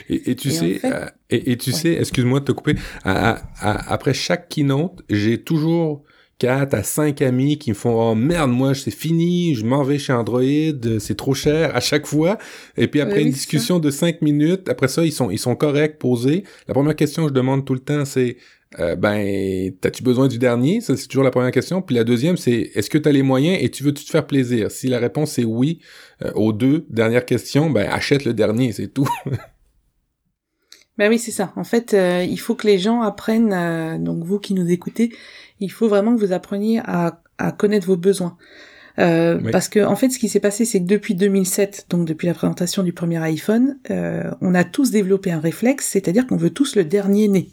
Et, 0.09 0.35
tu 0.35 0.51
sais, 0.51 0.79
euh, 0.83 1.05
et, 1.29 1.57
tu 1.57 1.71
sais, 1.71 1.93
excuse-moi 1.93 2.39
de 2.39 2.45
te 2.45 2.51
couper, 2.51 2.75
après 3.03 4.13
chaque 4.13 4.49
keynote, 4.49 5.03
j'ai 5.09 5.41
toujours 5.41 6.03
quatre 6.37 6.73
à 6.73 6.83
cinq 6.83 7.21
amis 7.21 7.57
qui 7.57 7.69
me 7.69 7.75
font 7.75 8.11
oh 8.11 8.15
merde 8.15 8.51
moi 8.51 8.73
c'est 8.73 8.91
fini 8.91 9.55
je 9.55 9.65
m'en 9.65 9.83
vais 9.83 9.97
chez 9.97 10.11
Android 10.13 10.41
c'est 10.99 11.15
trop 11.15 11.33
cher 11.33 11.75
à 11.75 11.79
chaque 11.79 12.05
fois. 12.05 12.37
Et 12.77 12.87
puis 12.87 13.01
après 13.01 13.21
une 13.21 13.31
discussion 13.31 13.79
de 13.79 13.89
cinq 13.89 14.21
minutes 14.21 14.67
après 14.69 14.87
ça 14.87 15.05
ils 15.05 15.11
sont 15.11 15.29
ils 15.29 15.39
sont 15.39 15.55
corrects 15.55 15.97
posés. 15.97 16.43
La 16.67 16.73
première 16.73 16.95
question 16.95 17.23
que 17.23 17.29
je 17.29 17.33
demande 17.33 17.65
tout 17.65 17.73
le 17.73 17.79
temps 17.79 18.05
c'est 18.05 18.37
euh, 18.79 18.97
ben 18.97 19.71
t'as-tu 19.79 20.03
besoin 20.03 20.27
du 20.27 20.37
dernier? 20.37 20.81
Ça 20.81 20.97
c'est 20.97 21.07
toujours 21.07 21.23
la 21.23 21.31
première 21.31 21.51
question. 21.51 21.81
Puis 21.81 21.95
la 21.95 22.03
deuxième 22.03 22.35
c'est 22.35 22.71
est-ce 22.75 22.89
que 22.89 22.97
t'as 22.97 23.11
les 23.11 23.23
moyens 23.23 23.57
et 23.61 23.69
tu 23.69 23.83
veux 23.83 23.91
-tu 23.91 24.05
te 24.05 24.09
faire 24.09 24.27
plaisir? 24.27 24.71
Si 24.71 24.87
la 24.89 24.99
réponse 24.99 25.39
est 25.39 25.45
oui 25.45 25.79
euh, 26.23 26.31
aux 26.33 26.51
deux 26.51 26.85
dernières 26.89 27.25
questions 27.25 27.69
ben 27.69 27.87
achète 27.89 28.25
le 28.25 28.33
dernier 28.33 28.73
c'est 28.73 28.93
tout 28.93 29.07
Ben 30.97 31.09
oui, 31.09 31.19
c'est 31.19 31.31
ça. 31.31 31.51
En 31.55 31.63
fait, 31.63 31.93
euh, 31.93 32.23
il 32.23 32.39
faut 32.39 32.55
que 32.55 32.67
les 32.67 32.79
gens 32.79 33.01
apprennent, 33.01 33.53
euh, 33.53 33.97
donc 33.97 34.23
vous 34.23 34.39
qui 34.39 34.53
nous 34.53 34.69
écoutez, 34.71 35.13
il 35.59 35.71
faut 35.71 35.87
vraiment 35.87 36.15
que 36.15 36.19
vous 36.19 36.31
appreniez 36.31 36.79
à, 36.85 37.21
à 37.37 37.51
connaître 37.51 37.85
vos 37.85 37.97
besoins. 37.97 38.37
Euh, 38.99 39.39
Parce 39.51 39.67
que 39.67 39.83
en 39.83 39.95
fait, 39.95 40.09
ce 40.09 40.19
qui 40.19 40.29
s'est 40.29 40.39
passé, 40.39 40.63
c'est 40.63 40.79
que 40.79 40.85
depuis 40.85 41.15
2007, 41.15 41.87
donc 41.89 42.07
depuis 42.07 42.27
la 42.27 42.33
présentation 42.33 42.83
du 42.83 42.93
premier 42.93 43.17
iPhone, 43.17 43.77
euh, 43.91 44.31
on 44.41 44.55
a 44.55 44.63
tous 44.63 44.91
développé 44.91 45.31
un 45.31 45.39
réflexe, 45.39 45.87
c'est-à-dire 45.87 46.25
qu'on 46.27 46.37
veut 46.37 46.49
tous 46.49 46.75
le 46.75 46.85
dernier 46.85 47.27
né. 47.27 47.49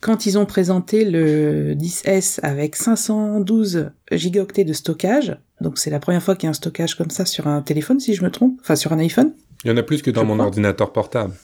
Quand 0.00 0.26
ils 0.26 0.36
ont 0.36 0.46
présenté 0.46 1.04
le 1.04 1.74
10S 1.74 2.40
avec 2.42 2.74
512 2.74 3.92
gigaoctets 4.10 4.64
de 4.64 4.72
stockage, 4.72 5.36
donc 5.60 5.78
c'est 5.78 5.90
la 5.90 6.00
première 6.00 6.22
fois 6.22 6.34
qu'il 6.34 6.44
y 6.44 6.48
a 6.48 6.50
un 6.50 6.54
stockage 6.54 6.96
comme 6.96 7.10
ça 7.10 7.24
sur 7.24 7.46
un 7.46 7.62
téléphone, 7.62 8.00
si 8.00 8.14
je 8.14 8.24
me 8.24 8.30
trompe, 8.30 8.58
enfin 8.62 8.74
sur 8.74 8.92
un 8.92 8.98
iPhone. 8.98 9.32
Il 9.64 9.70
y 9.70 9.70
en 9.72 9.76
a 9.76 9.84
plus 9.84 10.02
que 10.02 10.10
dans 10.10 10.24
mon 10.24 10.40
ordinateur 10.40 10.92
portable. 10.92 11.34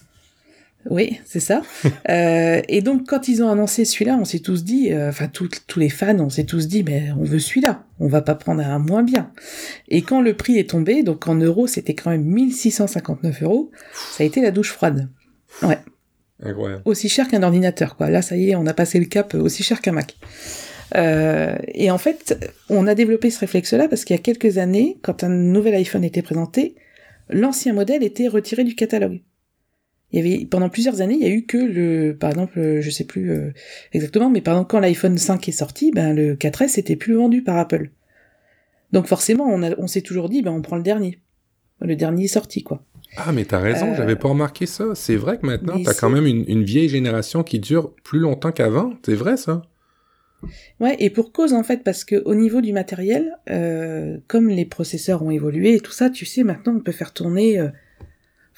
Oui, 0.90 1.20
c'est 1.24 1.40
ça. 1.40 1.62
euh, 2.08 2.60
et 2.68 2.80
donc 2.80 3.06
quand 3.06 3.28
ils 3.28 3.42
ont 3.42 3.50
annoncé 3.50 3.84
celui-là, 3.84 4.16
on 4.20 4.24
s'est 4.24 4.38
tous 4.40 4.64
dit, 4.64 4.92
euh, 4.92 5.10
enfin 5.10 5.28
tous 5.28 5.78
les 5.78 5.90
fans, 5.90 6.18
on 6.18 6.30
s'est 6.30 6.44
tous 6.44 6.66
dit, 6.66 6.82
mais 6.82 7.10
on 7.18 7.24
veut 7.24 7.38
celui-là, 7.38 7.84
on 8.00 8.08
va 8.08 8.22
pas 8.22 8.34
prendre 8.34 8.62
un 8.62 8.78
moins 8.78 9.02
bien. 9.02 9.30
Et 9.88 10.02
quand 10.02 10.20
le 10.20 10.34
prix 10.34 10.58
est 10.58 10.70
tombé, 10.70 11.02
donc 11.02 11.28
en 11.28 11.34
euros 11.34 11.66
c'était 11.66 11.94
quand 11.94 12.10
même 12.10 12.24
1659 12.24 13.42
euros, 13.42 13.70
ça 14.16 14.24
a 14.24 14.26
été 14.26 14.40
la 14.40 14.50
douche 14.50 14.72
froide. 14.72 15.08
Ouais. 15.62 15.78
Incroyable. 16.42 16.82
Aussi 16.84 17.08
cher 17.08 17.28
qu'un 17.28 17.42
ordinateur, 17.42 17.96
quoi. 17.96 18.10
Là, 18.10 18.22
ça 18.22 18.36
y 18.36 18.50
est, 18.50 18.54
on 18.54 18.66
a 18.66 18.74
passé 18.74 19.00
le 19.00 19.06
cap 19.06 19.34
aussi 19.34 19.64
cher 19.64 19.80
qu'un 19.80 19.92
Mac. 19.92 20.14
Euh, 20.96 21.56
et 21.66 21.90
en 21.90 21.98
fait, 21.98 22.48
on 22.70 22.86
a 22.86 22.94
développé 22.94 23.30
ce 23.30 23.40
réflexe-là 23.40 23.88
parce 23.88 24.04
qu'il 24.04 24.14
y 24.14 24.18
a 24.18 24.22
quelques 24.22 24.56
années, 24.58 24.98
quand 25.02 25.24
un 25.24 25.28
nouvel 25.28 25.74
iPhone 25.74 26.04
était 26.04 26.22
présenté, 26.22 26.76
l'ancien 27.28 27.72
modèle 27.72 28.04
était 28.04 28.28
retiré 28.28 28.62
du 28.62 28.74
catalogue 28.76 29.20
il 30.12 30.24
y 30.24 30.34
avait 30.34 30.46
pendant 30.46 30.68
plusieurs 30.70 31.00
années, 31.00 31.16
il 31.20 31.22
y 31.22 31.30
a 31.30 31.34
eu 31.34 31.44
que 31.44 31.58
le, 31.58 32.16
par 32.18 32.30
exemple, 32.30 32.58
euh, 32.58 32.80
je 32.80 32.90
sais 32.90 33.04
plus 33.04 33.30
euh, 33.30 33.52
exactement, 33.92 34.30
mais 34.30 34.40
par 34.40 34.54
exemple 34.54 34.70
quand 34.70 34.80
l'iPhone 34.80 35.18
5 35.18 35.48
est 35.48 35.52
sorti, 35.52 35.90
ben 35.90 36.14
le 36.14 36.34
4S 36.34 36.78
était 36.78 36.96
plus 36.96 37.14
vendu 37.14 37.42
par 37.42 37.58
Apple. 37.58 37.90
Donc 38.92 39.06
forcément, 39.06 39.44
on, 39.46 39.62
a, 39.62 39.76
on 39.78 39.86
s'est 39.86 40.00
toujours 40.00 40.30
dit, 40.30 40.40
ben 40.40 40.52
on 40.52 40.62
prend 40.62 40.76
le 40.76 40.82
dernier, 40.82 41.18
le 41.82 41.94
dernier 41.94 42.26
sorti 42.26 42.62
quoi. 42.62 42.82
Ah 43.16 43.32
mais 43.32 43.44
t'as 43.44 43.58
raison, 43.58 43.94
j'avais 43.94 44.16
pas 44.16 44.28
remarqué 44.28 44.66
ça. 44.66 44.94
C'est 44.94 45.16
vrai 45.16 45.38
que 45.38 45.46
maintenant 45.46 45.82
t'as 45.82 45.94
quand 45.94 46.10
même 46.10 46.26
une, 46.26 46.44
une, 46.46 46.62
vieille 46.62 46.88
génération 46.88 47.42
qui 47.42 47.58
dure 47.58 47.94
plus 48.02 48.18
longtemps 48.18 48.52
qu'avant. 48.52 48.92
C'est 49.04 49.14
vrai 49.14 49.36
ça. 49.36 49.62
Ouais, 50.78 50.96
et 51.00 51.10
pour 51.10 51.32
cause 51.32 51.52
en 51.52 51.62
fait, 51.62 51.82
parce 51.82 52.04
que 52.04 52.22
au 52.24 52.34
niveau 52.34 52.60
du 52.60 52.72
matériel, 52.72 53.36
euh, 53.50 54.18
comme 54.26 54.48
les 54.48 54.64
processeurs 54.64 55.22
ont 55.22 55.30
évolué 55.30 55.74
et 55.74 55.80
tout 55.80 55.92
ça, 55.92 56.10
tu 56.10 56.24
sais, 56.24 56.44
maintenant 56.44 56.74
on 56.76 56.80
peut 56.80 56.92
faire 56.92 57.12
tourner 57.12 57.58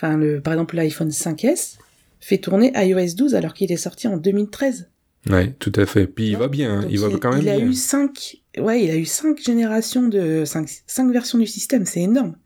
Enfin, 0.01 0.17
le, 0.17 0.41
par 0.41 0.55
exemple, 0.55 0.77
l'iPhone 0.77 1.11
5S, 1.11 1.77
fait 2.21 2.39
tourner 2.39 2.73
iOS 2.75 3.15
12 3.17 3.35
alors 3.35 3.53
qu'il 3.53 3.71
est 3.71 3.77
sorti 3.77 4.09
en 4.09 4.17
2013. 4.17 4.89
Ouais, 5.29 5.55
tout 5.59 5.73
à 5.77 5.85
fait. 5.85 6.07
Puis 6.07 6.31
il 6.31 6.37
va 6.39 6.49
bien, 6.49 6.87
il 6.89 6.99
va 6.99 7.09
quand 7.21 7.33
même 7.33 7.43
il 7.43 7.49
a 7.51 7.57
bien. 7.57 7.67
eu 7.67 7.75
cinq, 7.75 8.43
ouais, 8.57 8.83
il 8.83 8.91
a 8.91 8.97
eu 8.97 9.05
cinq 9.05 9.39
générations 9.39 10.09
de 10.09 10.45
cinq, 10.47 10.67
cinq 10.87 11.13
versions 11.13 11.37
du 11.37 11.47
système, 11.47 11.85
c'est 11.85 12.01
énorme. 12.01 12.37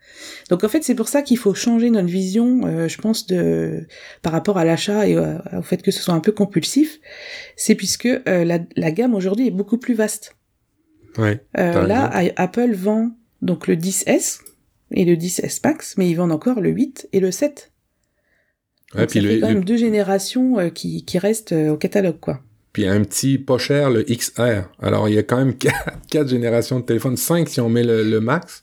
Donc 0.51 0.65
en 0.65 0.69
fait, 0.69 0.83
c'est 0.83 0.97
pour 0.97 1.07
ça 1.07 1.23
qu'il 1.23 1.39
faut 1.39 1.55
changer 1.55 1.91
notre 1.91 2.09
vision, 2.09 2.67
euh, 2.67 2.89
je 2.89 2.99
pense, 2.99 3.29
de 3.29 3.87
par 4.23 4.33
rapport 4.33 4.59
à 4.59 4.65
l'achat 4.65 5.07
et 5.07 5.17
euh, 5.17 5.39
au 5.57 5.63
fait 5.63 5.83
que 5.83 5.93
ce 5.93 6.03
soit 6.03 6.15
un 6.15 6.21
peu 6.21 6.33
compulsif. 6.33 6.99
C'est 7.55 7.77
puisque 7.77 8.07
euh, 8.07 8.45
la, 8.45 8.59
la 8.75 8.91
gamme 8.91 9.15
aujourd'hui 9.15 9.47
est 9.47 9.53
beaucoup 9.53 9.79
plus 9.79 9.95
vaste. 9.95 10.35
Ouais. 11.17 11.45
Euh, 11.57 11.87
là, 11.87 12.11
Apple 12.35 12.73
vend 12.75 13.13
donc 13.41 13.69
le 13.69 13.77
10S 13.77 14.41
et 14.91 15.05
le 15.05 15.15
10S 15.17 15.61
Max, 15.65 15.95
mais 15.99 16.09
ils 16.09 16.15
vendent 16.15 16.33
encore 16.33 16.61
le 16.61 16.71
8 16.71 17.09
et 17.13 17.21
le 17.21 17.31
7. 17.31 17.73
Ouais, 18.95 19.01
Donc 19.03 19.11
puis 19.11 19.21
ça 19.21 19.27
le- 19.27 19.35
fait 19.35 19.41
quand 19.41 19.49
le- 19.49 19.55
même 19.55 19.65
deux 19.65 19.77
générations 19.77 20.59
euh, 20.59 20.69
qui, 20.71 21.05
qui 21.05 21.19
restent 21.19 21.53
euh, 21.53 21.71
au 21.71 21.77
catalogue, 21.77 22.21
quoi. 22.21 22.41
Puis 22.73 22.87
un 22.87 23.03
petit 23.03 23.39
pas 23.39 23.59
cher, 23.59 23.91
le 23.91 24.03
XR. 24.03 24.69
Alors, 24.81 25.09
il 25.09 25.15
y 25.15 25.19
a 25.19 25.23
quand 25.23 25.37
même 25.37 25.55
quatre, 25.59 25.99
quatre 26.11 26.29
générations 26.29 26.81
de 26.81 26.85
téléphones, 26.85 27.17
cinq 27.17 27.49
si 27.49 27.61
on 27.61 27.69
met 27.69 27.85
le, 27.85 28.03
le 28.03 28.21
max. 28.21 28.63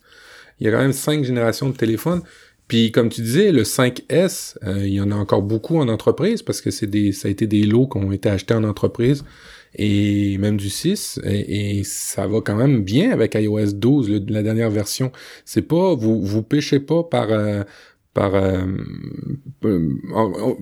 Il 0.60 0.66
y 0.66 0.70
a 0.70 0.72
quand 0.74 0.82
même 0.82 0.94
cinq 0.94 1.24
générations 1.24 1.70
de 1.70 1.76
téléphones. 1.76 2.22
Puis, 2.68 2.92
comme 2.92 3.10
tu 3.10 3.22
disais, 3.22 3.52
le 3.52 3.64
5S, 3.64 4.58
euh, 4.64 4.86
il 4.88 4.94
y 4.94 5.02
en 5.02 5.12
a 5.12 5.16
encore 5.16 5.42
beaucoup 5.42 5.78
en 5.78 5.90
entreprise 5.90 6.42
parce 6.42 6.62
que 6.62 6.72
c'est 6.72 6.88
des, 6.88 7.12
ça 7.12 7.28
a 7.28 7.32
été 7.32 7.48
des 7.48 7.64
lots 7.64 7.88
qui 7.88 7.98
ont 7.98 8.12
été 8.12 8.30
achetés 8.30 8.54
en 8.54 8.64
entreprise 8.64 9.24
et 9.76 10.38
même 10.38 10.58
du 10.58 10.70
6 10.70 11.20
et, 11.24 11.84
ça 11.84 12.28
va 12.28 12.42
quand 12.42 12.56
même 12.56 12.84
bien 12.84 13.12
avec 13.12 13.36
iOS 13.36 13.74
12, 13.74 14.10
le- 14.10 14.26
la 14.28 14.44
dernière 14.44 14.70
version. 14.70 15.12
C'est 15.46 15.62
pas, 15.62 15.96
vous, 15.96 16.22
vous 16.22 16.44
pêchez 16.44 16.80
pas 16.80 17.04
par, 17.04 17.32
euh, 17.32 17.64
par 18.14 18.36
euh, 18.36 18.66
euh, 19.64 19.96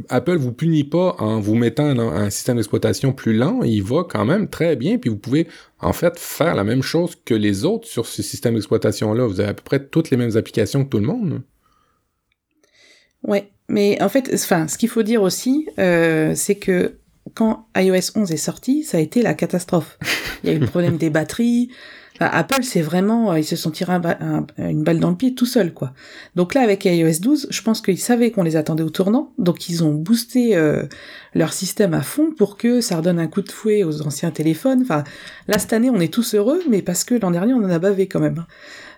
Apple 0.10 0.38
vous 0.38 0.52
punit 0.54 0.84
pas 0.84 1.16
en 1.20 1.40
vous 1.40 1.56
mettant 1.56 1.86
un, 1.86 1.98
un 2.00 2.30
système 2.30 2.58
d'exploitation 2.58 3.12
plus 3.12 3.34
lent, 3.36 3.62
il 3.64 3.82
va 3.84 4.04
quand 4.08 4.26
même 4.26 4.48
très 4.48 4.76
bien, 4.76 4.98
puis 5.00 5.10
vous 5.10 5.18
pouvez 5.18 5.48
en 5.80 5.94
fait 5.94 6.20
faire 6.20 6.54
la 6.56 6.64
même 6.64 6.84
chose 6.84 7.16
que 7.26 7.34
les 7.34 7.66
autres 7.66 7.88
sur 7.88 8.06
ce 8.06 8.22
système 8.22 8.54
d'exploitation-là. 8.54 9.26
Vous 9.26 9.40
avez 9.40 9.50
à 9.50 9.54
peu 9.54 9.64
près 9.64 9.84
toutes 9.84 10.12
les 10.12 10.18
mêmes 10.18 10.38
applications 10.38 10.84
que 10.84 10.90
tout 10.90 11.00
le 11.00 11.08
monde. 11.08 11.42
Ouais, 13.24 13.50
mais 13.68 14.02
en 14.02 14.10
fait, 14.10 14.30
enfin, 14.34 14.68
ce 14.68 14.78
qu'il 14.78 14.90
faut 14.90 15.04
dire 15.04 15.22
aussi, 15.22 15.68
euh, 15.78 16.34
c'est 16.36 16.56
que 16.56 16.94
quand 17.34 17.68
iOS 17.78 18.12
11 18.16 18.32
est 18.32 18.38
sorti, 18.38 18.84
ça 18.84 18.98
a 18.98 19.02
été 19.02 19.22
la 19.22 19.34
catastrophe. 19.34 19.98
Il 20.44 20.50
y 20.50 20.54
a 20.54 20.56
eu 20.56 20.60
le 20.60 20.68
problème 20.74 20.98
des 20.98 21.10
batteries. 21.10 21.70
Enfin, 22.22 22.32
Apple, 22.34 22.64
c'est 22.64 22.82
vraiment, 22.82 23.32
euh, 23.32 23.40
ils 23.40 23.46
se 23.46 23.56
sont 23.56 23.72
tirés 23.72 23.94
un 23.94 24.00
ba- 24.00 24.18
un- 24.20 24.46
une 24.58 24.84
balle 24.84 25.00
dans 25.00 25.10
le 25.10 25.16
pied 25.16 25.34
tout 25.36 25.46
seul, 25.46 25.74
quoi. 25.74 25.94
Donc 26.36 26.54
là, 26.54 26.60
avec 26.62 26.84
iOS 26.84 27.22
12, 27.22 27.48
je 27.50 27.62
pense 27.62 27.80
qu'ils 27.82 27.98
savaient 27.98 28.32
qu'on 28.32 28.44
les 28.44 28.58
attendait 28.58 28.84
au 28.84 28.90
tournant, 28.90 29.32
donc 29.38 29.70
ils 29.70 29.86
ont 29.86 29.94
boosté 29.94 30.54
euh, 30.58 30.84
leur 31.34 31.54
système 31.54 31.94
à 31.94 32.02
fond 32.02 32.32
pour 32.38 32.58
que 32.58 32.82
ça 32.82 32.98
redonne 32.98 33.20
un 33.20 33.28
coup 33.28 33.42
de 33.42 33.50
fouet 33.52 33.84
aux 33.84 34.02
anciens 34.02 34.32
téléphones. 34.32 34.82
Enfin, 34.82 35.06
là 35.48 35.60
cette 35.60 35.72
année, 35.72 35.90
on 35.90 36.00
est 36.02 36.14
tous 36.14 36.36
heureux, 36.36 36.62
mais 36.70 36.82
parce 36.82 37.06
que 37.06 37.16
l'an 37.16 37.32
dernier, 37.32 37.54
on 37.54 37.64
en 37.64 37.70
a 37.70 37.80
bavé 37.80 38.08
quand 38.08 38.20
même, 38.20 38.40
hein. 38.40 38.48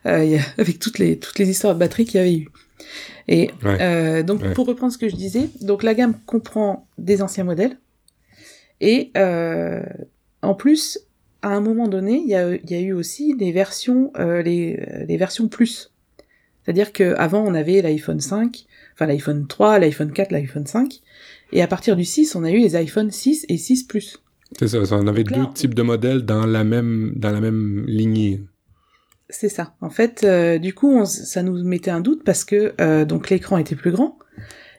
Euh, 0.08 0.40
avec 0.58 0.80
toutes 0.80 0.98
les 0.98 1.20
toutes 1.20 1.38
les 1.38 1.48
histoires 1.48 1.76
de 1.76 1.80
batterie 1.80 2.06
qu'il 2.06 2.16
y 2.16 2.22
avait 2.22 2.34
eu. 2.34 2.50
Et 3.28 3.52
Ouais. 3.64 3.78
euh, 3.82 4.24
donc 4.24 4.42
Ouais. 4.42 4.54
pour 4.54 4.66
reprendre 4.66 4.92
ce 4.92 4.98
que 4.98 5.08
je 5.08 5.16
disais, 5.16 5.48
donc 5.62 5.84
la 5.84 5.94
gamme 5.94 6.16
comprend 6.26 6.88
des 6.98 7.22
anciens 7.22 7.44
modèles 7.44 7.78
et 8.82 9.12
euh, 9.16 9.82
en 10.42 10.54
plus 10.54 11.00
à 11.42 11.50
un 11.50 11.62
moment 11.62 11.88
donné 11.88 12.18
il 12.24 12.28
y 12.30 12.36
a, 12.36 12.54
il 12.54 12.70
y 12.70 12.74
a 12.76 12.80
eu 12.82 12.92
aussi 12.92 13.34
les 13.40 13.52
versions 13.54 14.12
euh, 14.20 14.42
les, 14.42 14.78
les 15.08 15.18
versions 15.18 15.48
plus. 15.48 15.94
C'est-à-dire 16.64 16.92
que 16.92 17.16
avant 17.18 17.44
on 17.44 17.54
avait 17.56 17.82
l'iPhone 17.82 18.20
5, 18.20 18.66
enfin 18.94 19.06
l'iPhone 19.06 19.48
3, 19.48 19.80
l'iPhone 19.80 20.12
4, 20.12 20.32
l'iPhone 20.32 20.66
5 20.68 21.00
et 21.54 21.62
à 21.62 21.68
partir 21.68 21.96
du 21.96 22.04
6 22.06 22.36
on 22.36 22.44
a 22.44 22.52
eu 22.52 22.60
les 22.60 22.76
iPhone 22.76 23.10
6 23.12 23.46
et 23.48 23.58
6 23.58 23.84
plus. 23.84 24.22
C'est 24.60 24.68
ça, 24.68 24.98
on 24.98 25.08
avait 25.08 25.24
Donc 25.24 25.38
deux 25.38 25.54
types 25.54 25.74
de 25.74 25.82
modèles 25.82 26.24
dans 26.26 26.46
la 26.46 26.66
même, 26.66 27.14
dans 27.16 27.32
la 27.32 27.40
même 27.40 27.86
lignée. 27.88 28.42
C'est 29.30 29.48
ça. 29.48 29.76
En 29.80 29.90
fait, 29.90 30.26
euh, 30.26 30.58
du 30.60 30.74
coup, 30.74 30.92
on 30.92 31.06
ça 31.06 31.42
nous 31.42 31.64
mettait 31.64 31.90
un 31.90 32.02
doute 32.02 32.26
parce 32.26 32.44
que 32.44 32.74
euh, 32.82 33.06
donc 33.06 33.30
l'écran 33.30 33.58
était 33.58 33.78
plus 33.78 33.92
grand, 33.92 34.20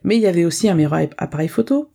mais 0.04 0.16
il 0.16 0.20
y 0.22 0.26
avait 0.26 0.44
aussi 0.44 0.68
un 0.68 0.74
meilleur 0.74 0.92
app- 0.92 1.14
appareil 1.16 1.48
photo. 1.48 1.88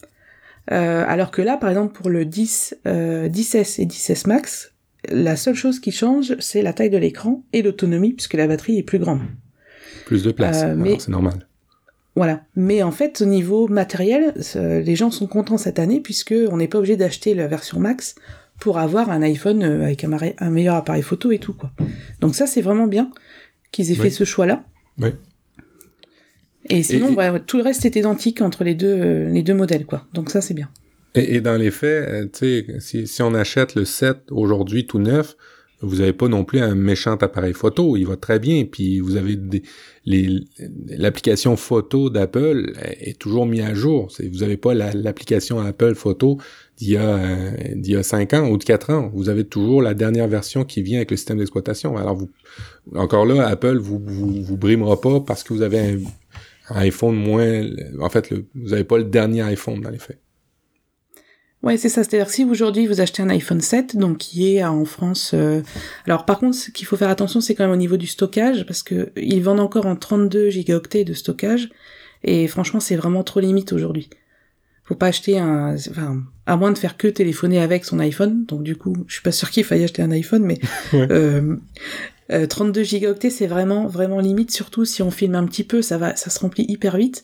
Euh, 0.71 1.03
alors 1.07 1.31
que 1.31 1.41
là, 1.41 1.57
par 1.57 1.69
exemple, 1.69 1.93
pour 1.93 2.09
le 2.09 2.25
10, 2.25 2.77
euh, 2.87 3.29
10S 3.29 3.81
et 3.81 3.85
10S 3.85 4.27
Max, 4.27 4.73
la 5.09 5.35
seule 5.35 5.55
chose 5.55 5.79
qui 5.79 5.91
change, 5.91 6.35
c'est 6.39 6.61
la 6.61 6.73
taille 6.73 6.89
de 6.89 6.97
l'écran 6.97 7.43
et 7.53 7.61
l'autonomie, 7.61 8.13
puisque 8.13 8.33
la 8.33 8.47
batterie 8.47 8.77
est 8.77 8.83
plus 8.83 8.99
grande. 8.99 9.21
Plus 10.05 10.23
de 10.23 10.31
place. 10.31 10.63
Euh, 10.63 10.75
mais- 10.75 10.97
c'est 10.99 11.11
normal. 11.11 11.47
Voilà. 12.15 12.41
Mais 12.55 12.81
en 12.81 12.91
fait, 12.91 13.21
au 13.21 13.25
niveau 13.25 13.67
matériel, 13.67 14.33
euh, 14.55 14.81
les 14.81 14.95
gens 14.95 15.11
sont 15.11 15.27
contents 15.27 15.57
cette 15.57 15.77
année, 15.79 15.99
puisque 15.99 16.33
on 16.49 16.57
n'est 16.57 16.67
pas 16.67 16.79
obligé 16.79 16.97
d'acheter 16.97 17.35
la 17.35 17.47
version 17.47 17.79
Max 17.79 18.15
pour 18.59 18.79
avoir 18.79 19.11
un 19.11 19.21
iPhone 19.21 19.61
euh, 19.63 19.83
avec 19.83 20.03
un, 20.03 20.49
meilleur 20.49 20.75
appareil 20.75 21.03
photo 21.03 21.31
et 21.31 21.37
tout, 21.39 21.53
quoi. 21.53 21.71
Donc 22.19 22.33
ça, 22.35 22.47
c'est 22.47 22.61
vraiment 22.61 22.87
bien 22.87 23.11
qu'ils 23.71 23.91
aient 23.91 23.95
Oui. 23.95 24.01
fait 24.01 24.09
ce 24.09 24.23
choix-là. 24.23 24.63
Oui. 24.99 25.09
Et 26.69 26.83
sinon, 26.83 27.11
et- 27.11 27.15
ouais, 27.15 27.39
tout 27.45 27.57
le 27.57 27.63
reste 27.63 27.85
est 27.85 27.95
identique 27.95 28.41
entre 28.41 28.63
les 28.63 28.75
deux, 28.75 28.87
euh, 28.99 29.29
les 29.29 29.43
deux 29.43 29.53
modèles, 29.53 29.85
quoi. 29.85 30.05
Donc 30.13 30.29
ça, 30.29 30.41
c'est 30.41 30.53
bien. 30.53 30.69
Et, 31.15 31.35
et 31.35 31.41
dans 31.41 31.55
les 31.57 31.71
faits, 31.71 32.33
euh, 32.43 32.77
si, 32.79 33.07
si 33.07 33.21
on 33.21 33.33
achète 33.33 33.75
le 33.75 33.85
7 33.85 34.17
aujourd'hui 34.31 34.85
tout 34.85 34.99
neuf, 34.99 35.35
vous 35.81 36.01
avez 36.01 36.13
pas 36.13 36.27
non 36.27 36.43
plus 36.43 36.59
un 36.59 36.73
méchant 36.73 37.15
appareil 37.17 37.53
photo, 37.53 37.95
il 37.97 38.05
va 38.07 38.15
très 38.17 38.39
bien, 38.39 38.65
puis 38.65 38.99
vous 38.99 39.15
avez 39.15 39.37
l'application 40.87 41.55
photo 41.55 42.09
d'Apple 42.09 42.73
est 42.99 43.17
toujours 43.19 43.45
mise 43.45 43.61
à 43.61 43.73
jour. 43.73 44.07
Vous 44.31 44.43
avez 44.43 44.57
pas 44.57 44.73
la- 44.73 44.93
l'application 44.93 45.59
Apple 45.59 45.95
Photo 45.95 46.37
d'il 46.77 46.89
y 46.91 46.97
a 46.97 47.15
euh, 47.17 47.51
y 47.83 47.95
a 47.95 48.03
5 48.03 48.33
ans 48.33 48.49
ou 48.49 48.57
de 48.57 48.63
4 48.63 48.91
ans. 48.91 49.11
Vous 49.13 49.29
avez 49.29 49.43
toujours 49.43 49.81
la 49.81 49.93
dernière 49.93 50.27
version 50.27 50.63
qui 50.63 50.81
vient 50.81 50.97
avec 50.97 51.11
le 51.11 51.17
système 51.17 51.37
d'exploitation. 51.37 51.97
Alors 51.97 52.15
vous, 52.15 52.29
encore 52.95 53.25
là, 53.25 53.47
Apple 53.47 53.77
vous, 53.77 54.01
vous, 54.03 54.41
vous 54.43 54.57
brimera 54.57 54.99
pas 54.99 55.19
parce 55.19 55.43
que 55.43 55.53
vous 55.53 55.61
avez 55.61 55.79
un, 55.79 55.97
un 56.69 56.79
iPhone 56.79 57.15
moins, 57.15 57.63
en 58.01 58.09
fait, 58.09 58.29
le, 58.29 58.45
vous 58.55 58.73
avez 58.73 58.83
pas 58.83 58.97
le 58.97 59.03
dernier 59.03 59.41
iPhone 59.41 59.81
dans 59.81 59.89
les 59.89 59.99
faits. 59.99 60.19
Ouais, 61.63 61.77
c'est 61.77 61.89
ça. 61.89 62.03
C'est-à-dire 62.03 62.29
si 62.29 62.45
aujourd'hui 62.45 62.85
vous 62.85 63.01
achetez 63.01 63.23
un 63.23 63.29
iPhone 63.29 63.61
7, 63.61 63.97
donc 63.97 64.19
qui 64.19 64.55
est 64.55 64.63
en 64.63 64.85
France. 64.85 65.31
euh, 65.33 65.61
Alors 66.05 66.25
par 66.25 66.39
contre, 66.39 66.55
ce 66.55 66.71
qu'il 66.71 66.85
faut 66.85 66.97
faire 66.97 67.09
attention, 67.09 67.41
c'est 67.41 67.55
quand 67.55 67.63
même 67.63 67.73
au 67.73 67.77
niveau 67.77 67.97
du 67.97 68.07
stockage, 68.07 68.65
parce 68.65 68.83
que 68.83 69.11
ils 69.17 69.41
vendent 69.41 69.59
encore 69.59 69.87
en 69.87 69.95
32 69.95 70.49
gigaoctets 70.49 71.03
de 71.03 71.13
stockage, 71.13 71.69
et 72.23 72.47
franchement, 72.47 72.79
c'est 72.79 72.95
vraiment 72.95 73.23
trop 73.23 73.39
limite 73.39 73.73
aujourd'hui. 73.73 74.09
Faut 74.87 74.95
pas 74.95 75.07
acheter 75.07 75.37
un, 75.37 75.75
enfin, 75.75 76.23
à 76.45 76.55
moins 76.55 76.71
de 76.71 76.77
faire 76.77 76.95
que 76.97 77.07
téléphoner 77.09 77.59
avec 77.59 77.83
son 77.85 77.99
iPhone. 77.99 78.45
Donc 78.45 78.63
du 78.63 78.75
coup, 78.77 78.95
je 79.07 79.13
suis 79.15 79.21
pas 79.21 79.31
sûr 79.33 79.49
qu'il 79.51 79.63
faille 79.65 79.83
acheter 79.83 80.01
un 80.01 80.11
iPhone, 80.11 80.43
mais 80.43 80.59
Ouais. 80.93 81.07
euh, 81.11 81.57
euh, 82.31 82.45
32 82.47 82.83
gigaoctets, 82.83 83.29
c'est 83.29 83.47
vraiment 83.47 83.87
vraiment 83.87 84.19
limite. 84.19 84.51
Surtout 84.51 84.85
si 84.85 85.01
on 85.01 85.11
filme 85.11 85.35
un 85.35 85.45
petit 85.45 85.63
peu, 85.65 85.81
ça 85.81 85.97
va, 85.97 86.15
ça 86.15 86.29
se 86.29 86.39
remplit 86.39 86.65
hyper 86.69 86.95
vite. 86.97 87.23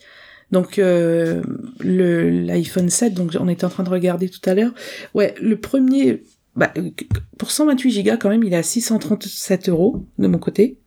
Donc 0.51 0.77
euh, 0.77 1.41
le 1.79 2.29
l'iPhone 2.29 2.89
7, 2.89 3.13
donc 3.13 3.31
on 3.39 3.47
était 3.47 3.65
en 3.65 3.69
train 3.69 3.83
de 3.83 3.89
regarder 3.89 4.27
tout 4.29 4.41
à 4.49 4.53
l'heure. 4.53 4.71
Ouais, 5.13 5.33
le 5.41 5.55
premier, 5.57 6.21
bah, 6.55 6.71
euh, 6.77 6.89
pour 7.37 7.49
128 7.51 8.03
Go 8.03 8.11
quand 8.19 8.29
même, 8.29 8.43
il 8.43 8.53
est 8.53 8.57
à 8.57 8.63
637 8.63 9.69
euros 9.69 10.05
de 10.19 10.27
mon 10.27 10.37
côté. 10.37 10.77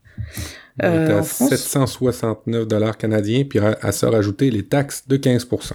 Il 0.79 0.85
Euh, 0.85 1.09
est 1.09 1.13
à 1.13 1.19
en 1.21 1.23
France, 1.23 1.49
769 1.49 2.69
dollars 2.69 2.99
canadiens, 2.99 3.45
puis 3.49 3.59
à, 3.59 3.79
à 3.81 3.93
se 3.93 4.05
rajouter 4.07 4.51
les 4.51 4.63
taxes 4.63 5.05
de 5.09 5.17
15%. 5.17 5.73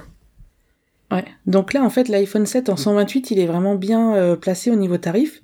Ouais. 1.11 1.25
Donc 1.45 1.73
là, 1.73 1.83
en 1.83 1.89
fait, 1.89 2.07
l'iPhone 2.07 2.45
7 2.45 2.69
en 2.69 2.77
128, 2.77 3.31
il 3.31 3.39
est 3.39 3.45
vraiment 3.45 3.75
bien 3.75 4.15
euh, 4.15 4.35
placé 4.35 4.71
au 4.71 4.75
niveau 4.75 4.97
tarif. 4.97 5.41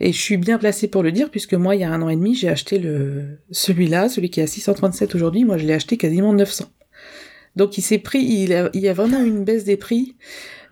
Et 0.00 0.12
je 0.12 0.20
suis 0.20 0.36
bien 0.36 0.58
placé 0.58 0.86
pour 0.88 1.02
le 1.02 1.10
dire, 1.12 1.28
puisque 1.30 1.54
moi, 1.54 1.74
il 1.74 1.80
y 1.80 1.84
a 1.84 1.90
un 1.90 2.00
an 2.02 2.08
et 2.08 2.16
demi, 2.16 2.34
j'ai 2.34 2.48
acheté 2.48 2.78
le 2.78 3.38
celui-là, 3.50 4.08
celui 4.08 4.30
qui 4.30 4.40
est 4.40 4.44
à 4.44 4.46
637 4.46 5.14
aujourd'hui. 5.14 5.44
Moi, 5.44 5.56
je 5.58 5.66
l'ai 5.66 5.72
acheté 5.74 5.96
quasiment 5.96 6.32
900. 6.32 6.66
Donc 7.56 7.76
il 7.78 7.82
s'est 7.82 7.98
pris, 7.98 8.20
il, 8.20 8.52
a- 8.52 8.70
il 8.74 8.80
y 8.80 8.88
a 8.88 8.92
vraiment 8.92 9.20
une 9.24 9.42
baisse 9.42 9.64
des 9.64 9.76
prix. 9.76 10.14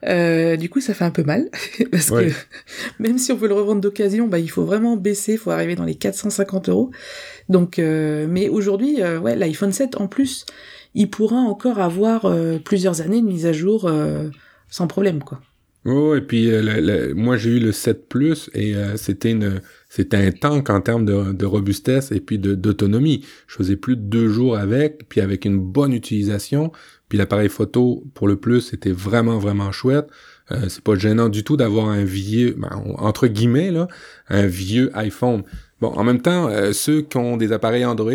Euh, 0.06 0.56
du 0.56 0.68
coup, 0.68 0.80
ça 0.80 0.94
fait 0.94 1.04
un 1.04 1.10
peu 1.10 1.24
mal, 1.24 1.48
parce 1.90 2.10
Ouais. 2.10 2.28
que 2.28 2.32
même 3.02 3.18
si 3.18 3.32
on 3.32 3.36
veut 3.36 3.48
le 3.48 3.54
revendre 3.54 3.80
d'occasion, 3.80 4.28
bah, 4.28 4.38
il 4.38 4.48
faut 4.50 4.64
vraiment 4.64 4.96
baisser, 4.96 5.32
il 5.32 5.38
faut 5.38 5.50
arriver 5.50 5.74
dans 5.74 5.84
les 5.84 5.96
450 5.96 6.68
euros. 6.68 6.90
Donc, 7.48 7.80
euh, 7.80 8.26
mais 8.28 8.48
aujourd'hui, 8.48 8.98
ouais, 9.02 9.34
l'iPhone 9.34 9.72
7, 9.72 10.00
en 10.00 10.06
plus, 10.06 10.46
il 10.96 11.10
pourra 11.10 11.36
encore 11.36 11.78
avoir 11.78 12.24
euh, 12.24 12.58
plusieurs 12.58 13.02
années 13.02 13.20
de 13.20 13.26
mise 13.26 13.46
à 13.46 13.52
jour 13.52 13.84
euh, 13.84 14.28
sans 14.68 14.88
problème, 14.88 15.22
quoi. 15.22 15.40
Oh, 15.84 16.16
et 16.16 16.20
puis 16.20 16.50
euh, 16.50 17.14
moi 17.14 17.36
j'ai 17.36 17.50
eu 17.50 17.60
le 17.60 17.70
7 17.70 18.08
Plus 18.08 18.50
et 18.54 18.74
c'était 18.96 19.36
un 20.16 20.32
tank 20.32 20.68
en 20.68 20.80
termes 20.80 21.04
de, 21.04 21.44
robustesse 21.44 22.10
et 22.10 22.18
puis 22.18 22.40
d'autonomie. 22.40 23.24
Je 23.46 23.54
faisais 23.54 23.76
plus 23.76 23.96
de 23.96 24.02
deux 24.02 24.26
jours 24.26 24.56
avec, 24.56 25.08
puis 25.08 25.20
avec 25.20 25.44
une 25.44 25.60
bonne 25.60 25.92
utilisation. 25.92 26.72
Puis 27.08 27.18
l'appareil 27.18 27.48
photo 27.48 28.02
pour 28.14 28.26
le 28.26 28.34
Plus 28.34 28.62
c'était 28.62 28.90
vraiment 28.90 29.38
vraiment 29.38 29.70
chouette. 29.70 30.08
Euh, 30.52 30.68
c'est 30.68 30.82
pas 30.82 30.94
gênant 30.94 31.28
du 31.28 31.42
tout 31.42 31.56
d'avoir 31.56 31.88
un 31.88 32.04
vieux, 32.04 32.56
ben, 32.58 32.70
entre 32.98 33.26
guillemets 33.26 33.70
là, 33.70 33.88
un 34.28 34.46
vieux 34.46 34.90
iPhone. 34.94 35.42
Bon, 35.80 35.88
en 35.88 36.04
même 36.04 36.22
temps, 36.22 36.48
euh, 36.48 36.72
ceux 36.72 37.02
qui 37.02 37.18
ont 37.18 37.36
des 37.36 37.52
appareils 37.52 37.84
Android 37.84 38.12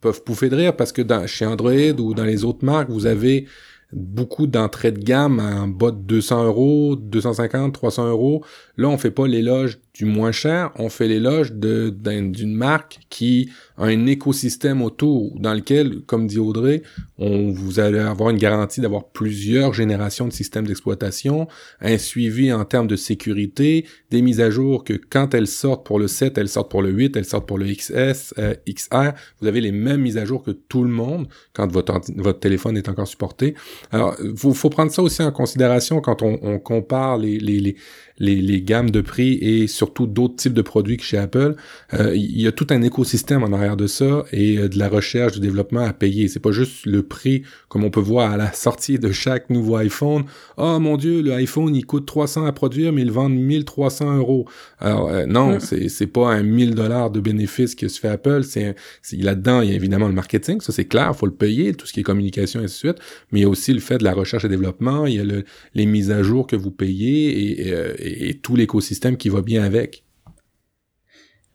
peuvent 0.00 0.22
pouffer 0.24 0.48
de 0.48 0.56
rire 0.56 0.76
parce 0.76 0.90
que 0.90 1.02
chez 1.26 1.46
Android 1.46 1.92
ou 1.98 2.14
dans 2.14 2.24
les 2.24 2.44
autres 2.44 2.64
marques, 2.64 2.90
vous 2.90 3.06
avez 3.06 3.46
beaucoup 3.92 4.46
d'entrées 4.46 4.92
de 4.92 4.98
gamme 4.98 5.40
en 5.40 5.68
bas 5.68 5.90
de 5.90 5.96
200 5.98 6.44
euros, 6.44 6.96
250, 6.96 7.72
300 7.74 8.08
euros. 8.08 8.44
Là, 8.80 8.88
on 8.88 8.96
fait 8.96 9.10
pas 9.10 9.28
l'éloge 9.28 9.78
du 9.92 10.06
moins 10.06 10.32
cher, 10.32 10.70
on 10.76 10.88
fait 10.88 11.06
l'éloge 11.06 11.52
d'une 11.52 12.54
marque 12.54 13.00
qui 13.10 13.50
a 13.76 13.84
un 13.84 14.06
écosystème 14.06 14.80
autour 14.80 15.38
dans 15.38 15.52
lequel, 15.52 16.00
comme 16.06 16.26
dit 16.26 16.38
Audrey, 16.38 16.80
on 17.18 17.50
vous 17.50 17.80
allez 17.80 17.98
avoir 17.98 18.30
une 18.30 18.38
garantie 18.38 18.80
d'avoir 18.80 19.08
plusieurs 19.08 19.74
générations 19.74 20.26
de 20.26 20.32
systèmes 20.32 20.66
d'exploitation, 20.66 21.48
un 21.82 21.98
suivi 21.98 22.50
en 22.50 22.64
termes 22.64 22.86
de 22.86 22.96
sécurité, 22.96 23.84
des 24.10 24.22
mises 24.22 24.40
à 24.40 24.48
jour 24.48 24.84
que 24.84 24.94
quand 24.94 25.34
elles 25.34 25.46
sortent 25.46 25.84
pour 25.84 25.98
le 25.98 26.08
7, 26.08 26.38
elles 26.38 26.48
sortent 26.48 26.70
pour 26.70 26.80
le 26.80 26.90
8, 26.90 27.16
elles 27.16 27.26
sortent 27.26 27.46
pour 27.46 27.58
le 27.58 27.66
XS, 27.66 28.32
euh, 28.38 28.54
XR, 28.66 29.12
vous 29.42 29.46
avez 29.46 29.60
les 29.60 29.72
mêmes 29.72 30.00
mises 30.00 30.16
à 30.16 30.24
jour 30.24 30.42
que 30.42 30.52
tout 30.52 30.84
le 30.84 30.90
monde 30.90 31.28
quand 31.52 31.70
votre, 31.70 32.00
téléphone 32.40 32.78
est 32.78 32.88
encore 32.88 33.06
supporté. 33.06 33.54
Alors, 33.90 34.16
il 34.24 34.36
faut, 34.36 34.70
prendre 34.70 34.92
ça 34.92 35.02
aussi 35.02 35.22
en 35.22 35.32
considération 35.32 36.00
quand 36.00 36.22
on, 36.22 36.58
compare 36.58 37.18
les, 37.18 37.76
les, 38.20 38.36
les, 38.36 38.60
gammes 38.60 38.90
de 38.90 39.00
prix 39.00 39.38
et 39.40 39.66
surtout 39.66 40.06
d'autres 40.06 40.36
types 40.36 40.52
de 40.52 40.62
produits 40.62 40.98
que 40.98 41.02
chez 41.02 41.16
Apple. 41.16 41.56
Euh, 41.94 42.14
il 42.14 42.40
y 42.40 42.46
a 42.46 42.52
tout 42.52 42.66
un 42.70 42.82
écosystème 42.82 43.42
en 43.42 43.52
arrière 43.52 43.76
de 43.76 43.86
ça 43.86 44.24
et 44.32 44.58
euh, 44.58 44.68
de 44.68 44.78
la 44.78 44.88
recherche, 44.88 45.32
du 45.32 45.40
développement 45.40 45.80
à 45.80 45.92
payer. 45.92 46.28
C'est 46.28 46.40
pas 46.40 46.52
juste 46.52 46.86
le 46.86 47.02
prix 47.02 47.42
comme 47.68 47.82
on 47.82 47.90
peut 47.90 48.00
voir 48.00 48.30
à 48.30 48.36
la 48.36 48.52
sortie 48.52 48.98
de 48.98 49.10
chaque 49.10 49.48
nouveau 49.48 49.76
iPhone. 49.76 50.24
Oh 50.58 50.78
mon 50.78 50.96
dieu, 50.96 51.22
le 51.22 51.32
iPhone 51.32 51.74
il 51.74 51.86
coûte 51.86 52.06
300 52.06 52.44
à 52.44 52.52
produire 52.52 52.92
mais 52.92 53.02
il 53.02 53.10
vend 53.10 53.28
1300 53.28 54.18
euros. 54.18 54.46
Alors 54.78 55.08
euh, 55.08 55.24
non, 55.26 55.56
mm. 55.56 55.60
c'est 55.60 55.88
c'est 55.88 56.06
pas 56.06 56.28
un 56.30 56.42
1000 56.42 56.74
dollars 56.74 57.10
de 57.10 57.20
bénéfice 57.20 57.74
que 57.74 57.88
se 57.88 57.98
fait 57.98 58.08
Apple. 58.08 58.42
C'est 58.44 58.76
là-dedans 59.12 59.62
il 59.62 59.70
y 59.70 59.72
a 59.72 59.76
évidemment 59.76 60.08
le 60.08 60.14
marketing, 60.14 60.60
ça 60.60 60.72
c'est 60.72 60.84
clair, 60.84 61.16
faut 61.16 61.26
le 61.26 61.32
payer, 61.32 61.72
tout 61.72 61.86
ce 61.86 61.92
qui 61.94 62.00
est 62.00 62.02
communication 62.02 62.60
et 62.60 62.64
ainsi 62.64 62.86
de 62.86 62.92
suite. 62.92 63.02
Mais 63.32 63.40
il 63.40 63.42
y 63.42 63.46
a 63.46 63.48
aussi 63.48 63.72
le 63.72 63.80
fait 63.80 63.96
de 63.96 64.04
la 64.04 64.12
recherche 64.12 64.44
et 64.44 64.48
développement, 64.48 65.06
il 65.06 65.14
y 65.14 65.20
a 65.20 65.24
le, 65.24 65.44
les 65.74 65.86
mises 65.86 66.10
à 66.10 66.22
jour 66.22 66.46
que 66.46 66.56
vous 66.56 66.70
payez 66.70 67.30
et, 67.30 67.68
et 67.68 68.09
et, 68.09 68.09
tout 68.42 68.56
l'écosystème 68.56 69.16
qui 69.16 69.28
va 69.28 69.42
bien 69.42 69.64
avec. 69.64 70.04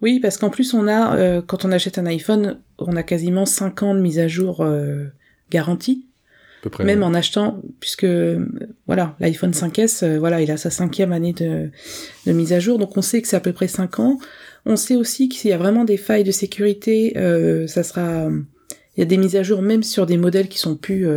Oui, 0.01 0.19
parce 0.19 0.37
qu'en 0.37 0.49
plus 0.49 0.73
on 0.73 0.87
a, 0.87 1.15
euh, 1.17 1.41
quand 1.41 1.65
on 1.65 1.71
achète 1.71 1.97
un 1.97 2.05
iPhone, 2.05 2.59
on 2.77 2.95
a 2.95 3.03
quasiment 3.03 3.45
5 3.45 3.83
ans 3.83 3.95
de 3.95 3.99
mise 3.99 4.19
à 4.19 4.27
jour 4.27 4.61
euh, 4.61 5.05
garantie. 5.49 6.05
Près, 6.71 6.83
même 6.83 7.03
en 7.03 7.13
achetant, 7.13 7.61
puisque 7.79 8.07
voilà, 8.87 9.15
l'iPhone 9.19 9.51
5S, 9.51 10.03
euh, 10.03 10.17
voilà, 10.17 10.41
il 10.41 10.49
a 10.49 10.57
sa 10.57 10.71
cinquième 10.71 11.11
année 11.11 11.31
de, 11.31 11.69
de, 12.25 12.31
mise 12.31 12.53
à 12.53 12.59
jour, 12.59 12.79
donc 12.79 12.97
on 12.97 13.03
sait 13.03 13.21
que 13.21 13.27
c'est 13.27 13.35
à 13.35 13.39
peu 13.39 13.53
près 13.53 13.67
5 13.67 13.99
ans. 13.99 14.17
On 14.65 14.75
sait 14.75 14.95
aussi 14.95 15.29
qu'il 15.29 15.51
y 15.51 15.53
a 15.53 15.59
vraiment 15.59 15.85
des 15.85 15.97
failles 15.97 16.23
de 16.23 16.31
sécurité, 16.31 17.13
ça 17.67 17.83
sera, 17.83 18.29
il 18.29 18.99
y 18.99 19.03
a 19.03 19.05
des 19.05 19.17
mises 19.17 19.35
à 19.35 19.43
jour 19.43 19.61
même 19.61 19.83
sur 19.83 20.07
des 20.07 20.17
modèles 20.17 20.47
qui 20.47 20.57
sont 20.57 20.75
plus, 20.75 21.07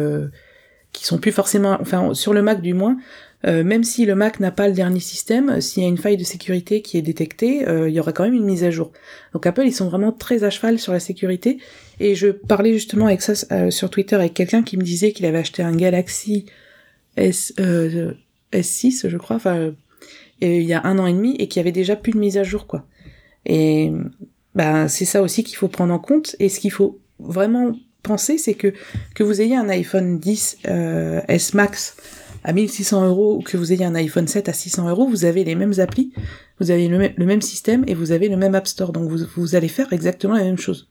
qui 0.93 1.07
sont 1.07 1.17
plus 1.17 1.33
forcément, 1.33 1.79
enfin 1.81 2.13
sur 2.13 2.35
le 2.35 2.43
Mac 2.43 2.61
du 2.61 2.75
moins, 2.75 2.99
euh, 3.47 3.63
même 3.63 3.85
si 3.85 4.05
le 4.05 4.15
Mac 4.15 4.41
n'a 4.41 4.51
pas 4.51 4.67
le 4.67 4.75
dernier 4.75 5.01
système, 5.01 5.61
s'il 5.61 5.83
y 5.83 5.87
a 5.87 5.89
une 5.89 5.99
faille 5.99 6.17
de 6.17 6.25
sécurité 6.25 6.83
qui 6.83 6.99
est 6.99 7.03
détectée, 7.03 7.69
euh, 7.69 7.89
il 7.89 7.95
y 7.95 8.01
aura 8.01 8.13
quand 8.13 8.25
même 8.25 8.35
une 8.35 8.45
mise 8.45 8.65
à 8.65 8.71
jour. 8.71 8.91
Donc 9.33 9.47
Apple, 9.47 9.63
ils 9.65 9.73
sont 9.73 9.89
vraiment 9.89 10.11
très 10.11 10.43
à 10.43 10.51
cheval 10.51 10.79
sur 10.79 10.93
la 10.93 10.99
sécurité. 10.99 11.59
Et 12.01 12.15
je 12.15 12.29
parlais 12.29 12.73
justement 12.73 13.07
avec 13.07 13.23
ça 13.23 13.35
euh, 13.53 13.71
sur 13.71 13.91
Twitter 13.91 14.17
avec 14.17 14.35
quelqu'un 14.35 14.63
qui 14.63 14.77
me 14.77 14.83
disait 14.83 15.13
qu'il 15.13 15.27
avait 15.27 15.39
acheté 15.39 15.63
un 15.63 15.75
Galaxy 15.75 16.47
S, 17.17 17.53
S6, 18.53 19.09
je 19.09 19.17
crois, 19.17 19.37
enfin, 19.37 19.73
il 20.41 20.63
y 20.63 20.73
a 20.73 20.85
un 20.85 20.99
an 20.99 21.07
et 21.07 21.13
demi, 21.13 21.35
et 21.39 21.49
qui 21.49 21.59
avait 21.59 21.73
déjà 21.73 21.97
plus 21.97 22.13
de 22.13 22.19
mise 22.19 22.39
à 22.39 22.45
jour, 22.45 22.69
quoi. 22.69 22.87
Et 23.45 23.91
bah, 24.55 24.89
c'est 24.89 25.05
ça 25.05 25.21
aussi 25.21 25.43
qu'il 25.43 25.57
faut 25.57 25.67
prendre 25.67 25.93
en 25.93 25.99
compte. 25.99 26.37
Et 26.39 26.49
ce 26.49 26.61
qu'il 26.61 26.71
faut 26.71 27.01
vraiment 27.19 27.73
penser, 28.05 28.39
c'est 28.39 28.55
que 28.55 28.73
que 29.17 29.25
vous 29.25 29.41
ayez 29.41 29.57
un 29.57 29.69
iPhone 29.69 30.21
10 30.21 30.59
S 31.29 31.55
Max 31.55 31.97
à 32.49 32.55
1600 32.55 33.07
euros 33.07 33.37
ou 33.37 33.43
que 33.43 33.59
vous 33.59 33.75
ayez 33.75 33.85
un 33.85 33.95
iPhone 33.95 34.27
7 34.27 34.49
à 34.49 34.55
600 34.55 34.89
euros, 34.89 35.07
vous 35.07 35.27
avez 35.27 35.45
les 35.45 35.55
mêmes 35.55 35.75
applis, 35.81 36.15
vous 36.59 36.71
avez 36.71 36.89
le, 36.89 37.27
même 37.27 37.43
système 37.43 37.85
et 37.87 37.93
vous 37.93 38.11
avez 38.11 38.31
le 38.31 38.39
même 38.39 38.55
App 38.55 38.67
Store. 38.67 38.93
Donc 38.93 39.11
vous, 39.11 39.19
vous 39.37 39.55
allez 39.55 39.69
faire 39.69 39.93
exactement 39.93 40.35
la 40.35 40.45
même 40.45 40.57
chose. 40.57 40.89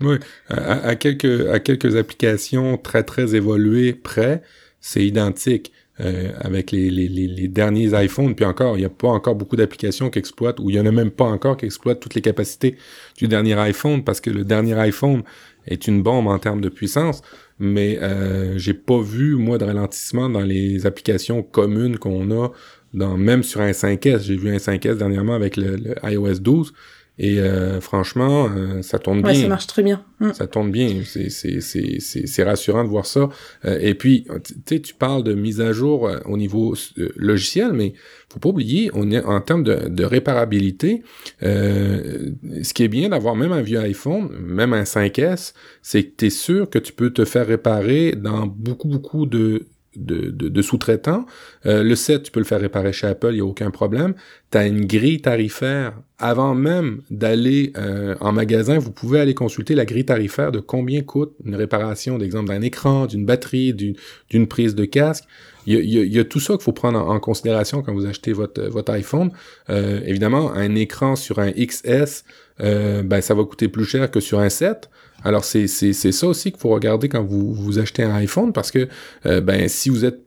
Oui, 0.00 0.16
à, 0.48 0.96
quelques, 0.96 1.46
à 1.52 1.60
quelques 1.60 1.94
applications 1.94 2.76
très 2.78 3.04
très 3.04 3.36
évoluées 3.36 3.92
près, 3.92 4.42
c'est 4.80 5.06
identique. 5.06 5.72
Euh, 6.00 6.30
avec 6.38 6.70
les, 6.70 6.90
les, 6.90 7.08
les, 7.08 7.48
derniers 7.48 7.90
iPhones, 8.04 8.36
puis 8.36 8.44
encore, 8.44 8.76
il 8.76 8.80
n'y 8.80 8.86
a 8.86 8.88
pas 8.88 9.08
encore 9.08 9.34
beaucoup 9.34 9.56
d'applications 9.56 10.10
qui 10.10 10.20
exploitent, 10.20 10.60
ou 10.60 10.70
il 10.70 10.74
n'y 10.74 10.80
en 10.80 10.86
a 10.86 10.92
même 10.92 11.10
pas 11.10 11.24
encore 11.24 11.56
qui 11.56 11.66
exploitent 11.66 11.98
toutes 11.98 12.14
les 12.14 12.20
capacités 12.20 12.76
du 13.16 13.26
dernier 13.26 13.54
iPhone, 13.54 14.04
parce 14.04 14.20
que 14.20 14.30
le 14.30 14.44
dernier 14.44 14.74
iPhone 14.74 15.24
est 15.66 15.88
une 15.88 16.04
bombe 16.04 16.28
en 16.28 16.38
termes 16.38 16.60
de 16.60 16.68
puissance 16.68 17.22
mais 17.58 17.98
euh, 18.00 18.56
j'ai 18.58 18.74
pas 18.74 19.00
vu 19.00 19.36
moi 19.36 19.58
de 19.58 19.64
ralentissement 19.64 20.28
dans 20.28 20.40
les 20.40 20.86
applications 20.86 21.42
communes 21.42 21.98
qu'on 21.98 22.30
a 22.30 22.50
dans 22.94 23.16
même 23.16 23.42
sur 23.42 23.60
un 23.60 23.70
5S. 23.70 24.20
J'ai 24.20 24.36
vu 24.36 24.50
un 24.50 24.56
5S 24.58 24.96
dernièrement 24.96 25.34
avec 25.34 25.56
le, 25.56 25.76
le 25.76 25.94
iOS 26.04 26.38
12 26.40 26.72
et 27.18 27.40
euh, 27.40 27.80
franchement, 27.80 28.48
euh, 28.48 28.80
ça 28.82 29.00
tourne 29.00 29.18
ouais, 29.18 29.32
bien. 29.32 29.42
ça 29.42 29.48
marche 29.48 29.66
très 29.66 29.82
bien. 29.82 30.04
Mm. 30.20 30.32
Ça 30.34 30.46
tourne 30.46 30.70
bien. 30.70 31.02
C'est, 31.04 32.42
rassurant 32.44 32.84
de 32.84 32.88
voir 32.88 33.06
ça. 33.06 33.28
Euh, 33.64 33.78
et 33.80 33.94
puis, 33.94 34.26
tu 34.44 34.54
sais, 34.66 34.80
tu 34.80 34.94
parles 34.94 35.24
de 35.24 35.34
mise 35.34 35.60
à 35.60 35.72
jour 35.72 36.08
au 36.26 36.36
niveau 36.36 36.74
logiciel, 37.16 37.72
mais 37.72 37.94
faut 38.32 38.38
pas 38.38 38.50
oublier, 38.50 38.90
on 38.94 39.10
est 39.10 39.24
en 39.24 39.40
termes 39.40 39.64
de, 39.64 39.88
de 39.88 40.04
réparabilité. 40.04 41.02
ce 41.40 42.72
qui 42.72 42.84
est 42.84 42.88
bien 42.88 43.08
d'avoir 43.08 43.34
même 43.34 43.52
un 43.52 43.62
vieux 43.62 43.80
iPhone, 43.80 44.28
même 44.40 44.72
un 44.72 44.84
5S, 44.84 45.54
c'est 45.82 46.04
que 46.04 46.14
tu 46.16 46.26
es 46.26 46.30
sûr 46.30 46.70
que 46.70 46.78
tu 46.78 46.92
peux 46.92 47.10
te 47.10 47.24
faire 47.24 47.46
réparer 47.46 48.12
dans 48.12 48.46
beaucoup, 48.46 48.88
beaucoup 48.88 49.26
de 49.26 49.66
de, 49.98 50.62
sous-traitants. 50.62 51.26
Euh, 51.66 51.82
le 51.82 51.94
7, 51.94 52.22
tu 52.24 52.30
peux 52.30 52.40
le 52.40 52.46
faire 52.46 52.60
réparer 52.60 52.92
chez 52.92 53.06
Apple, 53.06 53.30
il 53.30 53.36
n'y 53.36 53.40
a 53.40 53.44
aucun 53.44 53.70
problème. 53.70 54.14
Tu 54.50 54.58
as 54.58 54.66
une 54.66 54.86
grille 54.86 55.20
tarifaire. 55.20 55.94
Avant 56.18 56.54
même 56.54 57.02
d'aller 57.10 57.72
euh, 57.76 58.16
en 58.20 58.32
magasin, 58.32 58.78
vous 58.78 58.90
pouvez 58.90 59.20
aller 59.20 59.34
consulter 59.34 59.74
la 59.74 59.84
grille 59.84 60.04
tarifaire 60.04 60.50
de 60.50 60.58
combien 60.58 61.02
coûte 61.02 61.32
une 61.44 61.54
réparation, 61.54 62.18
d'exemple, 62.18 62.48
d'un 62.48 62.62
écran, 62.62 63.06
d'une 63.06 63.24
batterie, 63.24 63.72
d'une 63.72 64.46
prise 64.48 64.74
de 64.74 64.84
casque. 64.84 65.24
Il 65.66 65.84
y 65.84 66.18
a, 66.18 66.24
tout 66.24 66.40
ça 66.40 66.54
qu'il 66.54 66.62
faut 66.62 66.72
prendre 66.72 66.98
en, 66.98 67.20
considération 67.20 67.82
quand 67.82 67.92
vous 67.92 68.06
achetez 68.06 68.32
votre, 68.32 68.62
votre 68.68 68.90
iPhone. 68.92 69.30
Euh, 69.68 70.00
évidemment, 70.06 70.50
un 70.52 70.74
écran 70.74 71.14
sur 71.14 71.40
un 71.40 71.52
XS, 71.52 72.24
ben, 72.58 73.20
ça 73.20 73.34
va 73.34 73.44
coûter 73.44 73.68
plus 73.68 73.84
cher 73.84 74.10
que 74.10 74.18
sur 74.18 74.40
un 74.40 74.48
7. 74.48 74.88
Alors 75.24 75.44
c'est 75.44 75.66
ça 75.66 76.26
aussi 76.26 76.52
qu'il 76.52 76.60
faut 76.60 76.70
regarder 76.70 77.08
quand 77.08 77.22
vous, 77.22 77.52
vous 77.52 77.78
achetez 77.78 78.02
un 78.02 78.14
iPhone 78.14 78.52
parce 78.52 78.70
que 78.70 78.88
euh, 79.26 79.40
ben 79.40 79.68
si 79.68 79.90
vous 79.90 80.04
êtes 80.04 80.20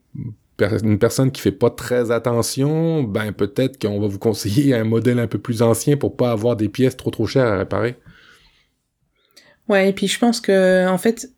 une 0.84 1.00
personne 1.00 1.32
qui 1.32 1.42
fait 1.42 1.52
pas 1.52 1.72
très 1.72 2.12
attention, 2.12 3.02
ben 3.04 3.32
peut-être 3.32 3.82
qu'on 3.82 4.00
va 4.00 4.08
vous 4.08 4.20
conseiller 4.30 4.76
un 4.76 4.84
modèle 4.84 5.20
un 5.20 5.28
peu 5.28 5.40
plus 5.40 5.62
ancien 5.62 5.98
pour 5.98 6.16
pas 6.16 6.32
avoir 6.32 6.56
des 6.56 6.70
pièces 6.70 6.98
trop 6.98 7.10
trop 7.10 7.26
chères 7.26 7.48
à 7.48 7.58
réparer. 7.58 7.96
Ouais, 9.70 9.90
et 9.90 9.94
puis 9.94 10.08
je 10.08 10.20
pense 10.20 10.42
que 10.42 10.88
en 10.88 10.98
fait 10.98 11.30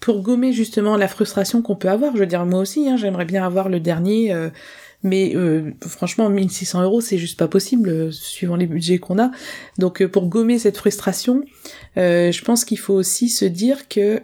pour 0.00 0.22
gommer 0.22 0.52
justement 0.52 0.96
la 0.96 1.08
frustration 1.08 1.60
qu'on 1.60 1.76
peut 1.76 1.88
avoir, 1.88 2.14
je 2.14 2.20
veux 2.20 2.26
dire 2.26 2.46
moi 2.46 2.60
aussi, 2.60 2.88
hein, 2.88 2.96
j'aimerais 2.96 3.24
bien 3.24 3.44
avoir 3.44 3.68
le 3.68 3.80
dernier 3.80 4.32
euh, 4.32 4.48
mais 5.02 5.36
euh, 5.36 5.72
franchement, 5.80 6.28
1600 6.28 6.82
euros, 6.82 7.00
c'est 7.00 7.18
juste 7.18 7.38
pas 7.38 7.48
possible, 7.48 7.88
euh, 7.88 8.10
suivant 8.10 8.56
les 8.56 8.66
budgets 8.66 8.98
qu'on 8.98 9.18
a. 9.18 9.30
Donc 9.78 10.02
euh, 10.02 10.08
pour 10.08 10.26
gommer 10.26 10.58
cette 10.58 10.76
frustration, 10.76 11.44
je 11.96 12.44
pense 12.44 12.64
qu'il 12.64 12.78
faut 12.78 12.94
aussi 12.94 13.28
se 13.28 13.44
dire 13.44 13.88
que 13.88 14.20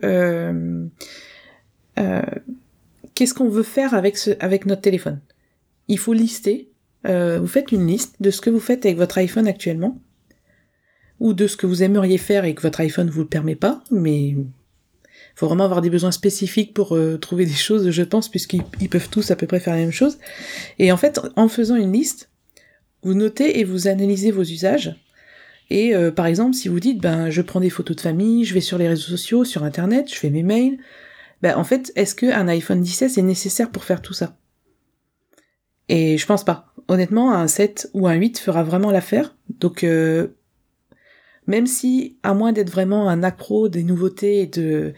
qu'est-ce 3.15 3.35
qu'on 3.35 3.49
veut 3.49 3.63
faire 3.63 3.95
avec, 3.95 4.17
ce, 4.17 4.31
avec 4.41 4.67
notre 4.67 4.83
téléphone? 4.83 5.21
Il 5.89 5.99
faut 5.99 6.13
lister. 6.13 6.71
vous 7.05 7.47
faites 7.47 7.73
une 7.73 7.87
liste 7.87 8.17
de 8.21 8.31
ce 8.31 8.41
que 8.41 8.51
vous 8.51 8.61
faites 8.61 8.85
avec 8.87 8.97
votre 8.97 9.19
iPhone 9.19 9.47
actuellement, 9.47 10.01
ou 11.21 11.35
de 11.35 11.47
ce 11.47 11.57
que 11.57 11.67
vous 11.67 11.83
aimeriez 11.83 12.19
faire 12.19 12.45
et 12.45 12.55
que 12.55 12.63
votre 12.63 12.81
iPhone 12.81 13.11
vous 13.11 13.23
le 13.23 13.29
permet 13.29 13.57
pas, 13.57 13.83
mais 13.91 14.37
faut 15.35 15.47
vraiment 15.47 15.65
avoir 15.65 15.81
des 15.81 15.91
besoins 15.91 16.13
spécifiques 16.13 16.75
pour 16.75 16.97
euh, 16.97 17.19
trouver 17.19 17.45
des 17.47 17.53
choses, 17.53 17.91
je 17.91 18.03
pense, 18.03 18.29
puisqu'ils 18.29 18.89
peuvent 18.89 19.09
tous 19.09 19.31
à 19.31 19.37
peu 19.37 19.47
près 19.47 19.61
faire 19.61 19.75
la 19.75 19.81
même 19.81 19.91
chose. 19.91 20.19
Et 20.79 20.93
en 20.93 20.97
fait, 20.97 21.21
en 21.37 21.49
faisant 21.49 21.77
une 21.77 21.93
liste, 21.93 22.31
vous 23.03 23.15
notez 23.15 23.59
et 23.59 23.65
vous 23.65 23.89
analysez 23.89 24.31
vos 24.31 24.43
usages. 24.43 24.95
Et 25.71 25.95
euh, 25.95 26.11
par 26.11 26.27
exemple, 26.27 26.55
si 26.55 26.69
vous 26.69 26.81
dites, 26.81 27.01
ben, 27.01 27.31
je 27.31 27.43
prends 27.43 27.61
des 27.61 27.71
photos 27.71 27.97
de 27.97 28.01
famille, 28.01 28.45
je 28.45 28.55
vais 28.55 28.61
sur 28.61 28.79
les 28.79 28.89
réseaux 28.89 29.09
sociaux, 29.09 29.45
sur 29.45 29.65
Internet, 29.65 30.13
je 30.13 30.19
fais 30.19 30.31
mes 30.31 30.43
mails, 30.43 30.79
ben, 31.43 31.57
en 31.57 31.65
fait, 31.65 31.93
est-ce 31.97 32.15
qu'un 32.15 32.49
iPhone 32.49 32.85
16 32.85 33.19
est 33.19 33.23
nécessaire 33.23 33.71
pour 33.71 33.85
faire 33.85 34.03
tout 34.03 34.15
ça? 34.15 34.37
Et 35.89 36.17
je 36.17 36.27
pense 36.27 36.45
pas. 36.45 36.73
Honnêtement, 36.89 37.35
un 37.35 37.49
7 37.49 37.91
ou 37.95 38.07
un 38.07 38.15
8 38.15 38.39
fera 38.39 38.63
vraiment 38.63 38.91
l'affaire. 38.91 39.35
Donc, 39.61 39.85
euh, 39.85 40.29
même 41.47 41.67
si, 41.67 42.17
à 42.23 42.35
moins 42.35 42.53
d'être 42.53 42.71
vraiment 42.71 43.09
un 43.09 43.23
accro 43.23 43.69
des 43.69 43.83
nouveautés 43.83 44.41
et 44.41 44.47
de, 44.47 44.95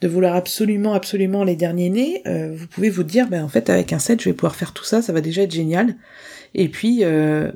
de 0.00 0.08
vouloir 0.08 0.34
absolument, 0.34 0.94
absolument 0.94 1.44
les 1.44 1.56
derniers 1.56 1.90
nés, 1.90 2.22
euh, 2.26 2.54
vous 2.54 2.66
pouvez 2.66 2.90
vous 2.90 3.02
dire, 3.02 3.28
ben 3.28 3.44
en 3.44 3.48
fait, 3.48 3.68
avec 3.68 3.92
un 3.92 3.98
set, 3.98 4.20
je 4.20 4.28
vais 4.28 4.34
pouvoir 4.34 4.56
faire 4.56 4.72
tout 4.72 4.84
ça, 4.84 5.02
ça 5.02 5.12
va 5.12 5.20
déjà 5.20 5.42
être 5.42 5.52
génial. 5.52 5.96
Et 6.54 6.68
puis, 6.68 7.04
euh, 7.04 7.52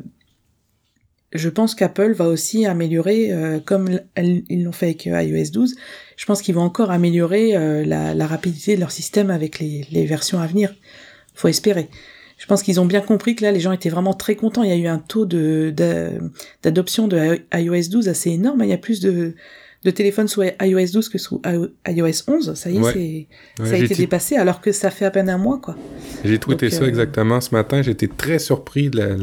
je 1.32 1.48
pense 1.48 1.74
qu'Apple 1.74 2.12
va 2.12 2.28
aussi 2.28 2.66
améliorer, 2.66 3.32
euh, 3.32 3.60
comme 3.60 3.98
ils 4.16 4.62
l'ont 4.62 4.72
fait 4.72 4.86
avec 4.86 5.06
iOS 5.06 5.50
12, 5.50 5.74
je 6.16 6.24
pense 6.26 6.42
qu'ils 6.42 6.54
vont 6.54 6.62
encore 6.62 6.90
améliorer 6.90 7.84
la, 7.84 8.26
rapidité 8.26 8.76
de 8.76 8.80
leur 8.80 8.92
système 8.92 9.30
avec 9.30 9.58
les, 9.58 9.86
les 9.90 10.04
versions 10.04 10.38
à 10.38 10.46
venir. 10.46 10.74
Faut 11.34 11.48
espérer. 11.48 11.88
Je 12.38 12.46
pense 12.46 12.62
qu'ils 12.62 12.80
ont 12.80 12.86
bien 12.86 13.00
compris 13.00 13.36
que 13.36 13.44
là, 13.44 13.52
les 13.52 13.60
gens 13.60 13.72
étaient 13.72 13.88
vraiment 13.88 14.14
très 14.14 14.34
contents. 14.34 14.62
Il 14.62 14.70
y 14.70 14.72
a 14.72 14.76
eu 14.76 14.86
un 14.86 14.98
taux 14.98 15.26
de 15.26 15.72
d'adoption 16.62 17.08
de, 17.08 17.40
iOS 17.54 17.90
12 17.90 18.08
assez 18.08 18.30
énorme. 18.30 18.62
Il 18.62 18.68
y 18.68 18.72
a 18.72 18.78
plus 18.78 19.00
de, 19.00 19.34
de 19.84 19.90
téléphones 19.90 20.28
sous 20.28 20.42
iOS 20.42 20.92
12 20.92 21.08
que 21.08 21.18
sous 21.18 21.40
iOS 21.86 22.22
11. 22.26 22.54
Ça 22.54 22.70
y 22.70 22.78
est, 22.78 23.28
ça 23.58 23.74
a 23.74 23.76
été 23.76 23.94
dépassé 23.94 24.36
alors 24.36 24.60
que 24.60 24.72
ça 24.72 24.90
fait 24.90 25.04
à 25.04 25.10
peine 25.10 25.30
un 25.30 25.38
mois, 25.38 25.58
quoi. 25.58 25.76
J'ai 26.24 26.38
tweeté 26.38 26.70
ça 26.70 26.86
exactement 26.86 27.40
ce 27.40 27.54
matin. 27.54 27.82
J'étais 27.82 28.08
très 28.08 28.38
surpris 28.38 28.90
de 28.90 28.98
la, 28.98 29.16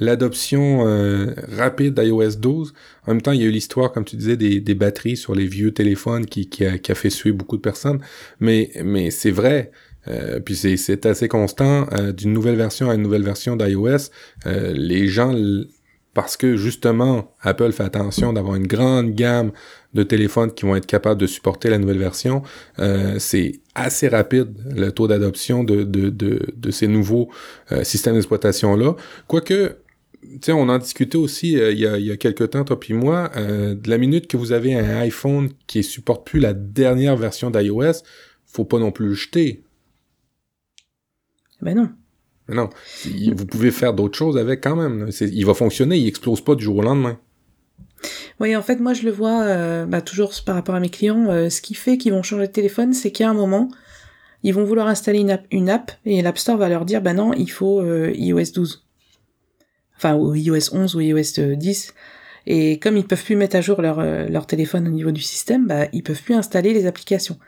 l'adoption 0.00 0.86
euh, 0.86 1.34
rapide 1.56 1.94
d'iOS 1.94 2.36
12. 2.36 2.72
En 3.06 3.12
même 3.12 3.22
temps, 3.22 3.32
il 3.32 3.40
y 3.40 3.44
a 3.44 3.46
eu 3.46 3.50
l'histoire, 3.50 3.92
comme 3.92 4.04
tu 4.04 4.16
disais, 4.16 4.36
des, 4.36 4.60
des, 4.60 4.74
batteries 4.74 5.16
sur 5.16 5.34
les 5.34 5.46
vieux 5.46 5.72
téléphones 5.72 6.26
qui, 6.26 6.48
qui, 6.48 6.64
a, 6.64 6.78
qui 6.78 6.92
a 6.92 6.94
fait 6.94 7.10
suer 7.10 7.32
beaucoup 7.32 7.56
de 7.56 7.62
personnes. 7.62 8.00
Mais, 8.40 8.70
mais 8.84 9.10
c'est 9.10 9.30
vrai. 9.30 9.70
Euh, 10.08 10.40
puis 10.40 10.56
c'est 10.56 11.06
assez 11.06 11.28
constant 11.28 11.86
euh, 11.92 12.12
d'une 12.12 12.32
nouvelle 12.32 12.56
version 12.56 12.90
à 12.90 12.94
une 12.94 13.02
nouvelle 13.02 13.24
version 13.24 13.56
d'iOS. 13.56 14.10
les 14.46 15.06
gens, 15.08 15.34
parce 16.14 16.36
que 16.36 16.56
justement, 16.56 17.34
Apple 17.42 17.72
fait 17.72 17.84
attention 17.84 18.32
d'avoir 18.32 18.56
une 18.56 18.66
grande 18.66 19.14
gamme 19.14 19.52
de 19.94 20.02
téléphones 20.02 20.52
qui 20.52 20.64
vont 20.64 20.76
être 20.76 20.86
capables 20.86 21.20
de 21.20 21.26
supporter 21.26 21.70
la 21.70 21.78
nouvelle 21.78 21.98
version, 21.98 22.42
c'est 23.18 23.60
assez 23.74 24.08
rapide 24.08 24.48
le 24.74 24.90
taux 24.90 25.06
d'adoption 25.06 25.64
de, 25.64 26.70
ces 26.70 26.88
nouveaux 26.88 27.30
systèmes 27.82 28.14
d'exploitation-là. 28.14 28.96
Quoique, 29.26 29.76
sais, 30.42 30.52
on 30.52 30.68
en 30.68 30.78
discutait 30.78 31.18
aussi 31.18 31.58
euh, 31.58 31.72
il, 31.72 31.78
y 31.78 31.86
a, 31.86 31.98
y 31.98 32.10
a 32.10 32.16
quelques 32.16 32.50
temps, 32.50 32.64
toi 32.64 32.78
puis 32.78 32.94
moi, 32.94 33.30
euh, 33.36 33.74
de 33.74 33.90
la 33.90 33.98
minute 33.98 34.26
que 34.26 34.36
vous 34.36 34.52
avez 34.52 34.74
un 34.74 34.98
iPhone 34.98 35.50
qui 35.66 35.82
supporte 35.82 36.26
plus 36.26 36.40
la 36.40 36.52
dernière 36.52 37.16
version 37.16 37.50
d'iOS, 37.50 38.02
faut 38.46 38.64
pas 38.64 38.78
non 38.78 38.92
plus 38.92 39.08
le 39.08 39.14
jeter. 39.14 39.62
Ben 41.62 41.76
non. 41.76 41.90
Non. 42.48 42.70
vous 43.34 43.46
pouvez 43.46 43.70
faire 43.70 43.92
d'autres 43.92 44.16
choses 44.16 44.38
avec 44.38 44.62
quand 44.62 44.76
même. 44.76 45.10
Il 45.20 45.44
va 45.44 45.54
fonctionner, 45.54 45.98
il 45.98 46.08
explose 46.08 46.40
pas 46.40 46.54
du 46.54 46.64
jour 46.64 46.78
au 46.78 46.82
lendemain. 46.82 47.18
Oui, 48.40 48.56
en 48.56 48.62
fait, 48.62 48.80
moi 48.80 48.94
je 48.94 49.02
le 49.02 49.10
vois 49.10 49.42
euh, 49.42 49.84
bah, 49.84 50.00
toujours 50.00 50.32
par 50.46 50.54
rapport 50.54 50.74
à 50.74 50.80
mes 50.80 50.88
clients. 50.88 51.26
ce 51.50 51.60
qui 51.60 51.74
fait 51.74 51.98
qu'ils 51.98 52.12
vont 52.12 52.22
changer 52.22 52.46
de 52.46 52.52
téléphone, 52.52 52.94
c'est 52.94 53.10
qu'à 53.10 53.28
un 53.28 53.34
moment, 53.34 53.68
ils 54.44 54.54
vont 54.54 54.64
vouloir 54.64 54.86
installer 54.86 55.18
une 55.18 55.30
app, 55.30 55.44
une 55.50 55.68
app 55.68 55.92
et 56.06 56.22
l'App 56.22 56.38
Store 56.38 56.56
va 56.56 56.68
leur 56.68 56.84
dire, 56.84 57.02
bah 57.02 57.12
non, 57.12 57.34
il 57.34 57.50
faut 57.50 57.82
iOS 57.82 58.52
12 58.54 58.88
enfin 59.98 60.14
ou 60.14 60.34
iOS 60.34 60.72
11 60.72 60.94
ou 60.94 61.00
iOS 61.00 61.54
10. 61.56 61.94
Et 62.46 62.78
comme 62.78 62.96
ils 62.96 63.06
peuvent 63.06 63.22
plus 63.22 63.36
mettre 63.36 63.56
à 63.56 63.60
jour 63.60 63.82
leur, 63.82 63.98
euh, 63.98 64.26
leur 64.28 64.46
téléphone 64.46 64.88
au 64.88 64.90
niveau 64.90 65.10
du 65.10 65.20
système, 65.20 65.66
bah, 65.66 65.86
ils 65.92 66.02
peuvent 66.02 66.22
plus 66.22 66.34
installer 66.34 66.72
les 66.72 66.86
applications. 66.86 67.38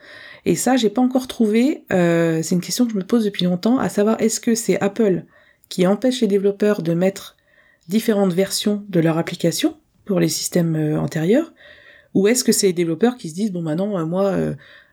Et 0.46 0.54
ça, 0.54 0.76
j'ai 0.76 0.90
pas 0.90 1.02
encore 1.02 1.28
trouvé. 1.28 1.84
Euh, 1.92 2.40
c'est 2.42 2.54
une 2.54 2.60
question 2.60 2.86
que 2.86 2.92
je 2.92 2.96
me 2.96 3.04
pose 3.04 3.24
depuis 3.24 3.44
longtemps, 3.44 3.78
à 3.78 3.88
savoir 3.88 4.20
est-ce 4.20 4.40
que 4.40 4.54
c'est 4.54 4.80
Apple 4.80 5.24
qui 5.68 5.86
empêche 5.86 6.20
les 6.20 6.26
développeurs 6.26 6.82
de 6.82 6.94
mettre 6.94 7.36
différentes 7.88 8.32
versions 8.32 8.84
de 8.88 9.00
leur 9.00 9.18
application 9.18 9.76
pour 10.04 10.20
les 10.20 10.28
systèmes 10.28 10.76
euh, 10.76 11.00
antérieurs, 11.00 11.52
ou 12.14 12.26
est-ce 12.28 12.44
que 12.44 12.52
c'est 12.52 12.68
les 12.68 12.72
développeurs 12.72 13.16
qui 13.16 13.28
se 13.28 13.34
disent 13.34 13.52
bon 13.52 13.62
maintenant 13.62 14.04
moi 14.04 14.34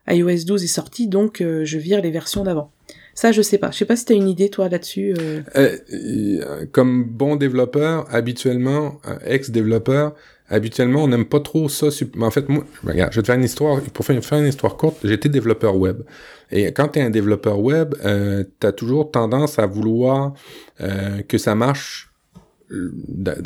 iOS 0.07 0.45
12 0.45 0.63
est 0.63 0.67
sorti 0.67 1.07
donc 1.07 1.39
je 1.41 1.77
vire 1.79 1.99
les 2.01 2.11
versions 2.11 2.43
d'avant. 2.43 2.71
Ça, 3.17 3.31
je 3.31 3.41
sais 3.41 3.57
pas. 3.57 3.71
Je 3.71 3.77
sais 3.77 3.85
pas 3.85 3.95
si 3.95 4.05
tu 4.05 4.13
as 4.13 4.15
une 4.15 4.29
idée, 4.29 4.49
toi, 4.49 4.69
là-dessus. 4.69 5.15
Euh... 5.17 5.41
Euh, 5.55 6.65
comme 6.71 7.03
bon 7.03 7.35
développeur, 7.35 8.05
habituellement, 8.13 9.01
ex-développeur, 9.25 10.13
habituellement, 10.49 11.03
on 11.03 11.07
n'aime 11.07 11.25
pas 11.25 11.39
trop 11.39 11.69
ça. 11.69 11.87
En 12.19 12.31
fait, 12.31 12.49
moi, 12.49 12.63
regarde, 12.85 13.11
je 13.11 13.17
vais 13.17 13.21
te 13.21 13.27
faire 13.27 13.35
une 13.35 13.43
histoire. 13.43 13.81
Pour 13.81 14.05
faire 14.05 14.39
une 14.39 14.47
histoire 14.47 14.77
courte, 14.77 14.97
j'étais 15.03 15.29
développeur 15.29 15.75
web. 15.75 16.03
Et 16.51 16.71
quand 16.71 16.89
tu 16.89 16.99
es 16.99 17.01
un 17.01 17.09
développeur 17.09 17.59
web, 17.59 17.95
euh, 18.05 18.43
tu 18.59 18.67
as 18.67 18.71
toujours 18.71 19.11
tendance 19.11 19.59
à 19.59 19.65
vouloir 19.65 20.33
euh, 20.81 21.21
que 21.23 21.37
ça 21.37 21.55
marche 21.55 22.07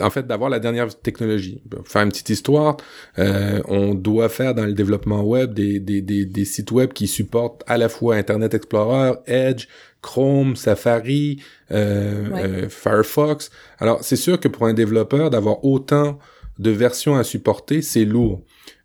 en 0.02 0.10
fait 0.10 0.26
d'avoir 0.26 0.50
la 0.50 0.60
dernière 0.60 0.88
technologie. 1.00 1.62
Pour 1.70 1.88
faire 1.88 2.02
une 2.02 2.10
petite 2.10 2.30
histoire, 2.30 2.78
euh, 3.20 3.62
on 3.68 3.94
doit 3.94 4.30
faire 4.30 4.56
dans 4.56 4.66
le 4.66 4.74
développement 4.74 5.24
web 5.24 5.54
des, 5.54 5.80
des, 5.80 6.02
des, 6.02 6.26
des, 6.26 6.46
sites 6.46 6.72
web 6.72 6.94
qui 6.94 7.08
supportent 7.08 7.64
à 7.68 7.78
la 7.78 7.90
fois 7.90 8.16
Internet 8.16 8.54
Explorer, 8.54 9.14
Edge, 9.28 9.68
Chrome, 10.02 10.56
Safari, 10.56 11.42
euh, 11.72 12.30
euh, 12.34 12.70
Firefox. 12.70 13.52
Alors 13.80 14.04
c'est 14.04 14.16
sûr 14.16 14.40
que 14.40 14.48
pour 14.48 14.66
un 14.66 14.74
développeur 14.74 15.30
d'avoir 15.30 15.64
autant 15.64 16.18
de 16.62 16.72
versions 16.72 17.16
à 17.16 17.24
supporter, 17.24 17.82
c'est 17.82 18.06
lourd 18.06 18.44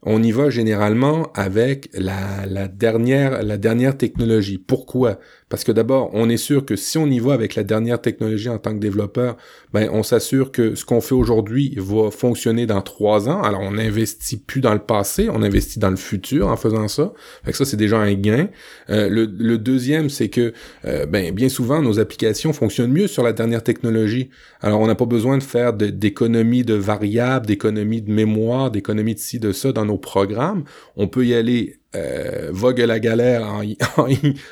on 0.09 0.23
y 0.23 0.31
va 0.31 0.51
généralement 0.51 1.33
avec 1.35 1.91
la, 1.93 2.47
la, 2.47 2.69
dernière, 2.69 3.43
la 3.43 3.59
dernière 3.59 3.99
technologie. 3.99 4.57
Pourquoi? 4.57 5.19
Parce 5.49 5.63
que 5.63 5.73
d'abord, 5.73 6.11
on 6.13 6.29
est 6.29 6.39
sûr 6.39 6.65
que 6.65 6.75
si 6.75 6.99
on 6.99 7.07
y 7.07 7.21
va 7.21 7.35
avec 7.35 7.55
la 7.55 7.63
dernière 7.63 8.01
technologie 8.01 8.49
en 8.49 8.59
tant 8.59 8.73
que 8.73 8.79
développeur, 8.79 9.37
ben, 9.73 9.89
on 9.93 10.03
s'assure 10.03 10.51
que 10.51 10.75
ce 10.75 10.85
qu'on 10.85 11.01
fait 11.01 11.15
aujourd'hui 11.15 11.75
va 11.77 12.11
fonctionner 12.11 12.67
dans 12.67 12.83
trois 12.83 13.29
ans. 13.29 13.43
Alors, 13.43 13.61
on 13.61 13.73
n'investit 13.73 14.39
plus 14.39 14.61
dans 14.61 14.73
le 14.73 14.81
passé, 14.81 15.29
on 15.31 15.43
investit 15.43 15.79
dans 15.79 15.91
le 15.91 15.97
futur 15.97 16.49
en 16.49 16.57
faisant 16.57 16.89
ça. 16.89 17.13
Fait 17.45 17.53
que 17.53 17.57
ça, 17.57 17.65
c'est 17.65 17.77
déjà 17.77 17.99
un 17.99 18.15
gain. 18.15 18.49
Euh, 18.91 19.09
le, 19.09 19.59
deuxième, 19.59 20.11
c'est 20.11 20.29
que, 20.29 20.53
euh, 20.85 21.07
ben, 21.07 21.33
bien 21.33 21.49
souvent, 21.49 21.83
nos 21.83 22.01
applications 22.01 22.53
fonctionnent 22.53 22.93
mieux 22.93 23.07
sur 23.07 23.23
la 23.23 23.33
dernière 23.33 23.63
technologie. 23.63 24.31
Alors, 24.61 24.81
on 24.81 24.87
n'a 24.87 24.95
pas 24.95 25.07
besoin 25.07 25.39
de 25.39 25.43
faire 25.43 25.73
d'économies 25.73 26.65
de, 26.65 26.75
variables, 26.75 27.47
d'économies 27.47 28.03
de 28.03 28.11
mémoire, 28.11 28.71
d'économies 28.71 29.15
de 29.15 29.21
ci, 29.21 29.39
de 29.39 29.53
ça 29.53 29.73
dans 29.73 29.85
nos 29.85 29.97
programme, 30.07 30.65
on 30.97 31.09
peut 31.09 31.27
y 31.27 31.35
aller 31.35 31.79
euh, 31.97 32.51
vogue 32.53 32.79
la 32.79 33.01
galère 33.01 33.47
en, 33.97 34.11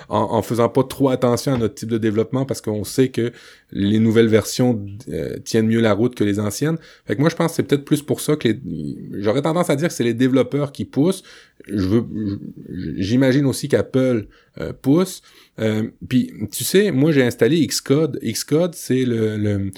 en, 0.09 0.43
faisant 0.43 0.69
pas 0.69 0.85
trop 0.85 1.11
attention 1.11 1.55
à 1.55 1.59
notre 1.59 1.75
type 1.75 1.91
de 1.91 1.99
développement 1.99 2.45
parce 2.47 2.61
qu'on 2.61 2.85
sait 2.85 3.09
que 3.09 3.33
les 3.71 3.99
nouvelles 3.99 4.29
versions 4.29 4.85
euh, 5.09 5.37
tiennent 5.45 5.67
mieux 5.67 5.81
la 5.81 5.93
route 5.93 6.15
que 6.15 6.25
les 6.25 6.39
anciennes. 6.41 6.79
Fait 7.07 7.17
que 7.17 7.21
moi 7.21 7.29
je 7.29 7.37
pense 7.37 7.53
que 7.53 7.57
c'est 7.57 7.63
peut-être 7.65 7.85
plus 7.85 8.03
pour 8.03 8.21
ça 8.21 8.37
que 8.37 8.49
les... 8.49 8.61
j'aurais 9.21 9.43
tendance 9.43 9.69
à 9.69 9.77
dire 9.77 9.89
que 9.89 9.95
c'est 9.95 10.05
les 10.05 10.15
développeurs 10.15 10.73
qui 10.73 10.85
poussent. 10.85 11.23
Je 11.67 11.87
veux, 11.87 12.05
j'imagine 12.97 13.47
aussi 13.47 13.69
qu'Apple 13.69 14.27
euh, 14.61 14.73
pousse. 14.73 15.23
Euh, 15.59 15.89
puis 16.09 16.33
tu 16.53 16.65
sais, 16.65 16.93
moi 16.93 17.13
j'ai 17.13 17.25
installé 17.25 17.67
Xcode. 17.67 18.19
Xcode 18.23 18.75
c'est 18.75 19.05
le, 19.05 19.71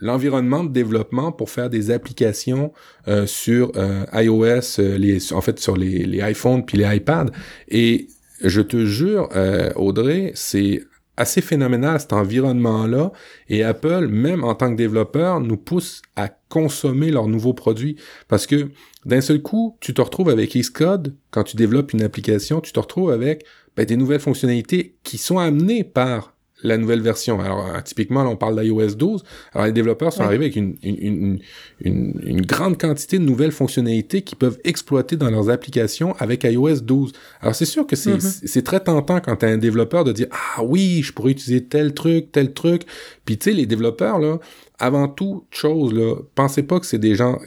l'environnement 0.00 0.64
de 0.64 0.70
développement 0.70 1.32
pour 1.32 1.50
faire 1.50 1.70
des 1.70 1.90
applications 1.90 2.72
euh, 3.08 3.26
sur 3.26 3.72
euh, 3.76 4.04
iOS, 4.14 4.80
euh, 4.80 4.98
les, 4.98 5.32
en 5.32 5.40
fait 5.40 5.58
sur 5.58 5.76
les, 5.76 6.20
iPhones 6.22 6.64
puis 6.64 6.78
les 6.78 6.96
iPads. 6.96 7.30
Et 7.68 8.08
je 8.42 8.62
te 8.62 8.86
jure, 8.86 9.28
Audrey, 9.76 10.32
c'est 10.34 10.82
assez 11.18 11.42
phénoménal 11.42 12.00
cet 12.00 12.14
environnement-là. 12.14 13.12
Et 13.50 13.62
Apple, 13.62 14.08
même 14.08 14.44
en 14.44 14.54
tant 14.54 14.70
que 14.70 14.76
développeur, 14.76 15.40
nous 15.40 15.58
pousse 15.58 16.00
à 16.16 16.30
consommer 16.48 17.10
leurs 17.10 17.28
nouveaux 17.28 17.52
produits. 17.52 17.96
Parce 18.28 18.46
que 18.46 18.70
d'un 19.04 19.20
seul 19.20 19.42
coup, 19.42 19.76
tu 19.80 19.92
te 19.92 20.00
retrouves 20.00 20.30
avec 20.30 20.56
Xcode, 20.56 21.14
quand 21.30 21.44
tu 21.44 21.56
développes 21.56 21.92
une 21.92 22.02
application, 22.02 22.62
tu 22.62 22.72
te 22.72 22.80
retrouves 22.80 23.10
avec 23.10 23.44
ben, 23.76 23.84
des 23.84 23.96
nouvelles 23.96 24.20
fonctionnalités 24.20 24.96
qui 25.02 25.18
sont 25.18 25.38
amenées 25.38 25.84
par 25.84 26.34
la 26.62 26.76
nouvelle 26.76 27.00
version. 27.00 27.40
Alors, 27.40 27.66
euh, 27.66 27.80
typiquement, 27.82 28.22
là, 28.22 28.30
on 28.30 28.36
parle 28.36 28.60
d'iOS 28.60 28.94
12. 28.94 29.24
Alors, 29.52 29.66
les 29.66 29.72
développeurs 29.72 30.12
sont 30.12 30.22
arrivés 30.22 30.46
avec 30.46 30.56
une, 30.56 30.76
une, 30.82 31.38
une, 31.80 32.20
une, 32.22 32.40
grande 32.42 32.78
quantité 32.78 33.18
de 33.18 33.24
nouvelles 33.24 33.52
fonctionnalités 33.52 34.22
qu'ils 34.22 34.38
peuvent 34.38 34.58
exploiter 34.64 35.16
dans 35.16 35.30
leurs 35.30 35.50
applications 35.50 36.14
avec 36.18 36.44
iOS 36.44 36.80
12. 36.80 37.12
Alors, 37.40 37.54
c'est 37.54 37.64
sûr 37.64 37.86
que 37.86 37.96
c'est 37.96 38.16
mm-hmm. 38.16 38.62
très 38.62 38.80
tentant 38.80 39.20
quand 39.20 39.36
tu 39.36 39.46
un 39.46 39.58
développeur 39.58 40.04
de 40.04 40.12
dire 40.12 40.26
«Ah 40.30 40.62
oui, 40.62 41.02
je 41.02 41.12
pourrais 41.12 41.32
utiliser 41.32 41.64
tel 41.64 41.94
truc, 41.94 42.32
tel 42.32 42.52
truc.» 42.52 42.82
Puis, 43.24 43.38
tu 43.38 43.50
sais, 43.50 43.56
les 43.56 43.66
développeurs, 43.66 44.18
là, 44.18 44.38
avant 44.78 45.08
toute 45.08 45.44
chose, 45.50 45.92
là, 45.92 46.16
pensez 46.34 46.62
pas 46.62 46.80
que 46.80 46.86
c'est 46.86 46.98
des 46.98 47.14
gens... 47.14 47.38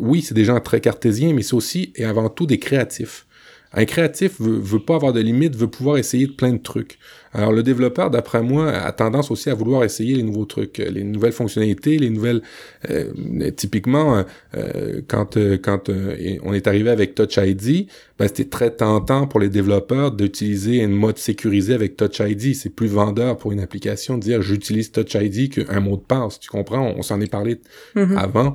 Oui, 0.00 0.22
c'est 0.22 0.34
des 0.34 0.44
gens 0.44 0.60
très 0.60 0.80
cartésiens, 0.80 1.32
mais 1.32 1.42
c'est 1.42 1.54
aussi 1.54 1.92
et 1.96 2.04
avant 2.04 2.28
tout 2.28 2.46
des 2.46 2.58
créatifs. 2.58 3.26
Un 3.74 3.84
créatif 3.84 4.40
veut, 4.40 4.58
veut 4.58 4.80
pas 4.80 4.96
avoir 4.96 5.12
de 5.12 5.20
limites, 5.20 5.56
veut 5.56 5.68
pouvoir 5.68 5.96
essayer 5.96 6.26
de 6.26 6.32
plein 6.32 6.52
de 6.52 6.58
trucs. 6.58 6.98
Alors 7.34 7.52
le 7.52 7.62
développeur, 7.62 8.10
d'après 8.10 8.42
moi, 8.42 8.70
a 8.70 8.92
tendance 8.92 9.30
aussi 9.30 9.48
à 9.48 9.54
vouloir 9.54 9.84
essayer 9.84 10.14
les 10.14 10.22
nouveaux 10.22 10.44
trucs, 10.44 10.80
euh, 10.80 10.90
les 10.90 11.02
nouvelles 11.02 11.32
fonctionnalités, 11.32 11.98
les 11.98 12.10
nouvelles. 12.10 12.42
Euh, 12.90 13.50
typiquement, 13.56 14.24
euh, 14.54 15.00
quand 15.08 15.38
quand 15.62 15.88
on 15.88 16.52
est 16.52 16.66
arrivé 16.66 16.90
avec 16.90 17.14
Touch 17.14 17.38
ID, 17.38 17.86
ben, 18.18 18.28
c'était 18.28 18.44
très 18.44 18.70
tentant 18.70 19.26
pour 19.26 19.40
les 19.40 19.48
développeurs 19.48 20.12
d'utiliser 20.12 20.84
un 20.84 20.88
mode 20.88 21.16
sécurisé 21.16 21.72
avec 21.72 21.96
Touch 21.96 22.20
ID. 22.20 22.54
C'est 22.54 22.70
plus 22.70 22.88
vendeur 22.88 23.38
pour 23.38 23.52
une 23.52 23.60
application 23.60 24.18
de 24.18 24.22
dire 24.22 24.42
j'utilise 24.42 24.92
Touch 24.92 25.14
ID 25.14 25.50
qu'un 25.50 25.80
mot 25.80 25.96
de 25.96 26.02
passe. 26.02 26.38
Tu 26.38 26.50
comprends? 26.50 26.92
On, 26.96 27.02
s'en 27.02 27.20
est 27.20 27.30
parlé 27.30 27.60
mm-hmm. 27.96 28.16
avant. 28.16 28.54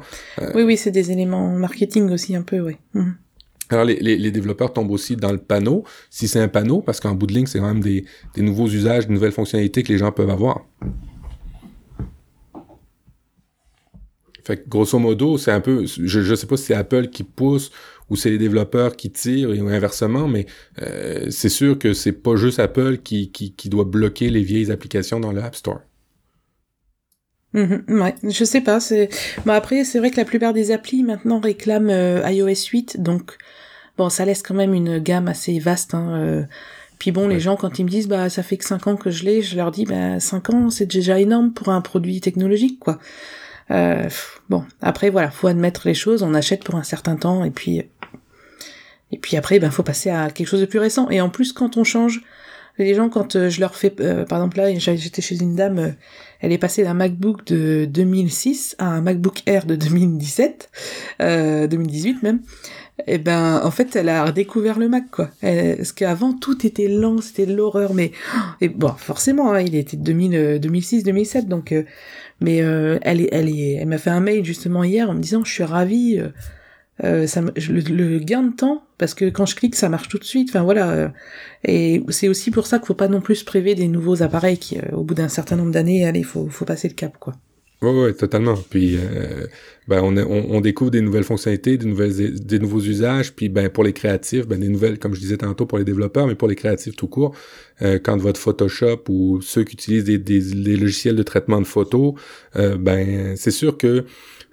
oui, 0.53 0.63
oui, 0.63 0.77
c'est 0.77 0.91
des 0.91 1.11
éléments 1.11 1.49
marketing 1.49 2.11
aussi 2.11 2.35
un 2.35 2.43
peu, 2.43 2.59
oui. 2.59 2.77
Mm-hmm. 2.95 3.13
Alors 3.69 3.85
les, 3.85 3.95
les, 3.99 4.31
développeurs 4.31 4.71
tombent 4.71 4.91
aussi 4.91 5.15
dans 5.15 5.31
le 5.31 5.37
panneau, 5.37 5.83
si 6.09 6.27
c'est 6.27 6.39
un 6.39 6.47
panneau, 6.47 6.81
parce 6.81 6.99
qu'en 6.99 7.13
bout 7.13 7.27
de 7.27 7.33
ligne, 7.33 7.47
c'est 7.47 7.59
quand 7.59 7.73
même 7.73 7.81
des, 7.81 8.05
nouveaux 8.37 8.67
usages, 8.67 9.07
des 9.07 9.13
nouvelles 9.13 9.31
fonctionnalités 9.31 9.83
que 9.83 9.91
les 9.91 9.97
gens 9.97 10.11
peuvent 10.11 10.29
avoir. 10.29 10.65
Fait 14.45 14.63
que 14.63 14.69
grosso 14.69 14.97
modo, 14.97 15.37
c'est 15.37 15.51
un 15.51 15.59
peu, 15.59 15.85
je, 15.85 16.21
je 16.21 16.35
sais 16.35 16.47
pas 16.47 16.55
si 16.55 16.65
c'est 16.65 16.73
Apple 16.73 17.09
qui 17.09 17.23
pousse 17.23 17.71
ou 18.09 18.15
c'est 18.15 18.29
les 18.29 18.37
développeurs 18.37 18.95
qui 18.95 19.11
tirent 19.11 19.49
ou 19.49 19.67
inversement, 19.67 20.29
mais 20.29 20.45
euh, 20.81 21.27
c'est 21.29 21.49
sûr 21.49 21.77
que 21.77 21.93
c'est 21.93 22.13
pas 22.13 22.37
juste 22.37 22.59
Apple 22.59 22.99
qui, 22.99 23.31
qui, 23.31 23.53
qui 23.53 23.67
doit 23.67 23.83
bloquer 23.83 24.29
les 24.29 24.43
vieilles 24.43 24.71
applications 24.71 25.19
dans 25.19 25.33
le 25.33 25.43
App 25.43 25.55
Store. 25.55 25.81
Mhm, 27.53 27.83
ouais, 28.01 28.15
je 28.23 28.43
sais 28.43 28.61
pas. 28.61 28.79
C'est 28.79 29.09
bon 29.45 29.53
après 29.53 29.83
c'est 29.83 29.99
vrai 29.99 30.11
que 30.11 30.17
la 30.17 30.25
plupart 30.25 30.53
des 30.53 30.71
applis 30.71 31.03
maintenant 31.03 31.39
réclament 31.39 31.89
euh, 31.89 32.29
iOS 32.29 32.69
8, 32.71 33.01
donc 33.01 33.37
bon 33.97 34.09
ça 34.09 34.25
laisse 34.25 34.43
quand 34.43 34.53
même 34.53 34.73
une 34.73 34.99
gamme 34.99 35.27
assez 35.27 35.59
vaste. 35.59 35.93
Hein, 35.93 36.09
euh. 36.15 36.43
Puis 36.99 37.11
bon, 37.11 37.27
les 37.27 37.39
gens 37.39 37.55
quand 37.55 37.77
ils 37.77 37.85
me 37.85 37.89
disent 37.89 38.07
bah 38.07 38.29
ça 38.29 38.43
fait 38.43 38.57
que 38.57 38.65
5 38.65 38.87
ans 38.87 38.95
que 38.95 39.11
je 39.11 39.23
l'ai, 39.23 39.41
je 39.41 39.55
leur 39.55 39.71
dis 39.71 39.85
bah 39.85 40.19
5 40.19 40.49
ans 40.49 40.69
c'est 40.69 40.85
déjà 40.85 41.19
énorme 41.19 41.53
pour 41.53 41.69
un 41.69 41.81
produit 41.81 42.21
technologique 42.21 42.79
quoi. 42.79 42.99
Euh, 43.69 44.09
bon 44.49 44.63
après 44.81 45.09
voilà, 45.09 45.29
faut 45.29 45.47
admettre 45.47 45.87
les 45.87 45.93
choses, 45.93 46.23
on 46.23 46.33
achète 46.33 46.63
pour 46.63 46.75
un 46.75 46.83
certain 46.83 47.15
temps 47.15 47.43
et 47.43 47.51
puis 47.51 47.83
et 49.11 49.17
puis 49.17 49.37
après 49.37 49.59
ben 49.59 49.71
faut 49.71 49.83
passer 49.83 50.09
à 50.09 50.29
quelque 50.31 50.47
chose 50.47 50.61
de 50.61 50.65
plus 50.65 50.79
récent. 50.79 51.09
Et 51.09 51.21
en 51.21 51.29
plus 51.29 51.53
quand 51.53 51.77
on 51.77 51.83
change 51.83 52.21
les 52.77 52.93
gens, 52.93 53.09
quand 53.09 53.35
euh, 53.35 53.49
je 53.49 53.59
leur 53.59 53.75
fais, 53.75 53.93
euh, 53.99 54.25
par 54.25 54.39
exemple 54.39 54.57
là, 54.57 54.73
j'étais 54.77 55.21
chez 55.21 55.41
une 55.41 55.55
dame, 55.55 55.79
euh, 55.79 55.91
elle 56.41 56.51
est 56.51 56.57
passée 56.57 56.83
d'un 56.83 56.93
MacBook 56.93 57.45
de 57.45 57.85
2006 57.85 58.75
à 58.77 58.85
un 58.85 59.01
MacBook 59.01 59.41
Air 59.47 59.65
de 59.65 59.75
2017, 59.75 60.69
2018 61.19 62.23
même. 62.23 62.41
Eh 63.05 63.19
ben, 63.19 63.61
en 63.63 63.69
fait, 63.69 63.95
elle 63.95 64.09
a 64.09 64.25
redécouvert 64.25 64.79
le 64.79 64.89
Mac, 64.89 65.11
quoi. 65.11 65.29
parce 65.41 65.91
qu'avant, 65.91 66.33
tout 66.33 66.65
était 66.65 66.87
lent, 66.87 67.21
c'était 67.21 67.45
de 67.45 67.55
l'horreur, 67.55 67.93
mais 67.93 68.11
et 68.59 68.69
bon, 68.69 68.89
forcément, 68.97 69.53
hein, 69.53 69.61
il 69.61 69.75
était 69.75 69.97
de 69.97 70.03
2000, 70.03 70.59
2006, 70.59 71.03
2007, 71.03 71.47
donc. 71.47 71.75
mais 72.41 72.57
elle 72.57 73.21
est, 73.21 73.29
elle 73.31 73.49
est, 73.49 73.73
elle 73.73 73.87
m'a 73.87 73.99
fait 73.99 74.09
un 74.09 74.19
mail 74.19 74.43
justement 74.43 74.83
hier 74.83 75.09
en 75.09 75.13
me 75.13 75.21
disant, 75.21 75.43
je 75.43 75.51
suis 75.51 75.63
ravie 75.63 76.19
euh, 77.03 77.27
ça, 77.27 77.41
le, 77.41 78.19
gain 78.19 78.41
de 78.43 78.55
temps, 78.55 78.83
parce 78.97 79.13
que 79.13 79.25
quand 79.29 79.45
je 79.45 79.55
clique, 79.55 79.75
ça 79.75 79.89
marche 79.89 80.07
tout 80.07 80.17
de 80.17 80.23
suite. 80.23 80.49
Enfin 80.49 80.63
voilà. 80.63 80.89
Euh, 80.89 81.09
et 81.63 82.03
c'est 82.09 82.27
aussi 82.27 82.51
pour 82.51 82.65
ça 82.67 82.79
qu'il 82.79 82.87
faut 82.87 82.93
pas 82.95 83.07
non 83.07 83.21
plus 83.21 83.35
se 83.35 83.45
priver 83.45 83.75
des 83.75 83.87
nouveaux 83.87 84.23
appareils 84.23 84.57
qui, 84.57 84.77
euh, 84.77 84.95
au 84.95 85.03
bout 85.03 85.13
d'un 85.13 85.29
certain 85.29 85.55
nombre 85.55 85.71
d'années, 85.71 86.05
allez, 86.05 86.23
faut, 86.23 86.47
faut 86.49 86.65
passer 86.65 86.87
le 86.87 86.95
cap, 86.95 87.17
quoi. 87.19 87.35
Ouais, 87.81 87.91
ouais, 87.91 88.13
totalement. 88.13 88.55
Puis, 88.69 88.97
ben, 89.87 90.01
on, 90.01 90.17
on, 90.17 90.61
découvre 90.61 90.89
des 90.89 91.01
nouvelles 91.01 91.23
fonctionnalités, 91.23 91.77
des 91.77 91.85
nouvelles, 91.85 92.39
des 92.39 92.57
nouveaux 92.57 92.81
usages. 92.81 93.33
Puis, 93.33 93.49
ben, 93.49 93.69
pour 93.69 93.83
les 93.83 93.93
créatifs, 93.93 94.47
ben, 94.47 94.59
des 94.59 94.67
nouvelles, 94.67 94.97
comme 94.97 95.13
je 95.13 95.19
disais 95.19 95.37
tantôt, 95.37 95.67
pour 95.67 95.77
les 95.77 95.83
développeurs, 95.83 96.25
mais 96.25 96.33
pour 96.33 96.47
les 96.47 96.55
créatifs 96.55 96.95
tout 96.95 97.07
court, 97.07 97.35
quand 97.79 98.17
votre 98.17 98.39
Photoshop 98.39 99.03
ou 99.09 99.41
ceux 99.41 99.63
qui 99.63 99.73
utilisent 99.73 100.05
des, 100.05 100.17
des, 100.17 100.39
des 100.39 100.75
logiciels 100.75 101.15
de 101.15 101.23
traitement 101.23 101.61
de 101.61 101.67
photos, 101.67 102.15
ben, 102.55 103.35
c'est 103.37 103.51
sûr 103.51 103.77
que 103.77 104.05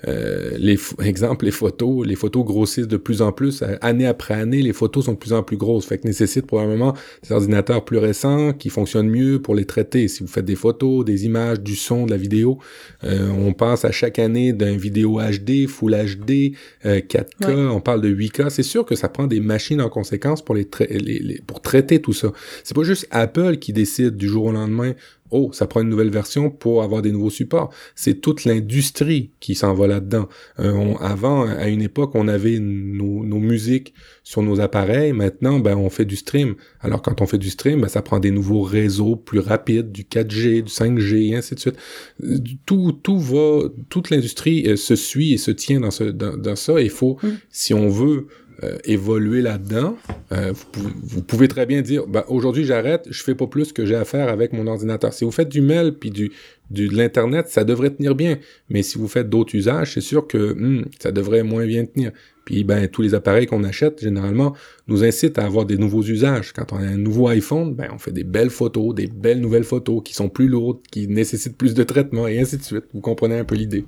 euh, 0.06 0.50
les 0.58 0.78
exemple 1.02 1.44
les 1.44 1.50
photos, 1.50 2.06
les 2.06 2.16
photos 2.16 2.44
grossissent 2.44 2.88
de 2.88 2.96
plus 2.96 3.22
en 3.22 3.32
plus, 3.32 3.62
euh, 3.62 3.76
année 3.80 4.06
après 4.06 4.34
année, 4.34 4.60
les 4.60 4.72
photos 4.72 5.06
sont 5.06 5.12
de 5.12 5.18
plus 5.18 5.32
en 5.32 5.42
plus 5.42 5.56
grosses, 5.56 5.86
fait 5.86 5.98
que 5.98 6.06
nécessite 6.06 6.46
probablement 6.46 6.94
des 7.22 7.32
ordinateurs 7.32 7.84
plus 7.84 7.98
récents 7.98 8.52
qui 8.52 8.68
fonctionnent 8.68 9.08
mieux 9.08 9.40
pour 9.40 9.54
les 9.54 9.64
traiter. 9.64 10.08
Si 10.08 10.22
vous 10.22 10.28
faites 10.28 10.44
des 10.44 10.56
photos, 10.56 11.04
des 11.04 11.24
images, 11.24 11.60
du 11.60 11.74
son, 11.74 12.06
de 12.06 12.10
la 12.10 12.16
vidéo, 12.16 12.58
euh, 13.04 13.30
on 13.30 13.52
passe 13.52 13.84
à 13.84 13.92
chaque 13.92 14.18
année 14.18 14.52
d'un 14.52 14.76
vidéo 14.76 15.20
HD, 15.20 15.66
Full 15.68 15.92
HD, 15.94 16.52
4K, 16.84 17.68
on 17.68 17.80
parle 17.80 18.00
de 18.00 18.14
8K. 18.14 18.50
C'est 18.50 18.62
sûr 18.62 18.84
que 18.84 18.96
ça 18.96 19.08
prend 19.08 19.26
des 19.26 19.40
machines 19.40 19.80
en 19.80 19.88
conséquence 19.88 20.44
pour 20.44 20.54
les, 20.54 20.68
les 20.90 21.40
pour 21.46 21.60
traiter 21.62 22.00
tout 22.00 22.12
ça. 22.12 22.32
C'est 22.62 22.74
pas 22.74 22.82
juste 22.82 23.06
Apple 23.10 23.56
qui 23.56 23.72
décide 23.72 24.16
du 24.16 24.28
jour 24.28 24.46
au 24.46 24.52
lendemain 24.52 24.94
oh, 25.34 25.50
ça 25.52 25.66
prend 25.66 25.82
une 25.82 25.88
nouvelle 25.88 26.10
version 26.10 26.50
pour 26.50 26.82
avoir 26.82 27.02
des 27.02 27.12
nouveaux 27.12 27.30
supports. 27.30 27.72
C'est 27.94 28.20
toute 28.20 28.44
l'industrie 28.44 29.32
qui 29.40 29.54
s'en 29.54 29.74
va 29.74 29.86
là-dedans. 29.86 30.28
Euh, 30.60 30.94
avant, 31.00 31.46
à 31.46 31.68
une 31.68 31.82
époque, 31.82 32.12
on 32.14 32.28
avait 32.28 32.58
nos, 32.60 33.22
musiques 33.38 33.92
sur 34.22 34.42
nos 34.42 34.60
appareils. 34.60 35.12
Maintenant, 35.12 35.58
ben, 35.58 35.76
on 35.76 35.90
fait 35.90 36.04
du 36.04 36.16
stream. 36.16 36.54
Alors, 36.80 37.02
quand 37.02 37.20
on 37.20 37.26
fait 37.26 37.38
du 37.38 37.50
stream, 37.50 37.80
ben, 37.80 37.88
ça 37.88 38.00
prend 38.00 38.20
des 38.20 38.30
nouveaux 38.30 38.62
réseaux 38.62 39.16
plus 39.16 39.40
rapides, 39.40 39.90
du 39.90 40.04
4G, 40.04 40.62
du 40.62 40.70
5G, 40.70 41.32
et 41.32 41.36
ainsi 41.36 41.56
de 41.56 41.60
suite. 41.60 41.76
Tout, 42.64 42.92
tout 43.02 43.18
va, 43.18 43.68
toute 43.88 44.10
l'industrie 44.10 44.64
euh, 44.68 44.76
se 44.76 44.94
suit 44.94 45.32
et 45.32 45.38
se 45.38 45.50
tient 45.50 45.80
dans, 45.80 45.90
ce, 45.90 46.04
dans, 46.04 46.56
ça. 46.56 46.80
Il 46.80 46.90
faut, 46.90 47.18
mm. 47.22 47.28
si 47.50 47.74
on 47.74 47.88
veut 47.88 48.28
euh, 48.62 48.78
évoluer 48.84 49.42
là-dedans, 49.42 49.96
euh, 50.30 50.52
vous, 51.02 51.22
pouvez, 51.22 51.48
très 51.48 51.66
bien 51.66 51.82
dire 51.82 52.06
ben, 52.06 52.22
aujourd'hui 52.28 52.64
j'arrête, 52.64 53.06
je 53.10 53.22
fais 53.22 53.34
pas 53.34 53.48
plus 53.48 53.72
que 53.72 53.84
j'ai 53.84 53.96
à 53.96 54.04
faire 54.04 54.28
avec 54.28 54.52
mon 54.52 54.68
ordinateur. 54.68 55.12
Si 55.12 55.24
vous 55.24 55.32
faites 55.32 55.48
du 55.48 55.60
mail 55.60 55.94
puis 55.98 56.10
du, 56.10 56.30
de 56.70 56.88
l'internet, 56.96 57.48
ça 57.48 57.64
devrait 57.64 57.90
tenir 57.90 58.14
bien. 58.14 58.38
Mais 58.70 58.82
si 58.82 58.96
vous 58.96 59.08
faites 59.08 59.28
d'autres 59.28 59.56
usages, 59.56 59.94
c'est 59.94 60.00
sûr 60.00 60.28
que 60.28 60.54
hmm, 60.54 60.84
ça 61.00 61.10
devrait 61.10 61.42
moins 61.42 61.66
bien 61.66 61.84
tenir. 61.84 62.12
Puis 62.44 62.62
ben 62.62 62.86
tous 62.86 63.02
les 63.02 63.14
appareils 63.14 63.46
qu'on 63.46 63.64
achète 63.64 64.00
généralement 64.00 64.54
nous 64.86 65.02
incitent 65.02 65.38
à 65.38 65.44
avoir 65.44 65.66
des 65.66 65.76
nouveaux 65.76 66.02
usages. 66.02 66.52
Quand 66.52 66.72
on 66.72 66.76
a 66.76 66.86
un 66.86 66.96
nouveau 66.96 67.26
iPhone, 67.28 67.74
ben 67.74 67.88
on 67.92 67.98
fait 67.98 68.12
des 68.12 68.24
belles 68.24 68.50
photos, 68.50 68.94
des 68.94 69.08
belles 69.08 69.40
nouvelles 69.40 69.64
photos 69.64 70.00
qui 70.04 70.14
sont 70.14 70.28
plus 70.28 70.46
lourdes, 70.46 70.78
qui 70.90 71.08
nécessitent 71.08 71.58
plus 71.58 71.74
de 71.74 71.82
traitement 71.82 72.28
et 72.28 72.38
ainsi 72.38 72.56
de 72.56 72.62
suite. 72.62 72.84
Vous 72.92 73.00
comprenez 73.00 73.38
un 73.38 73.44
peu 73.44 73.56
l'idée? 73.56 73.84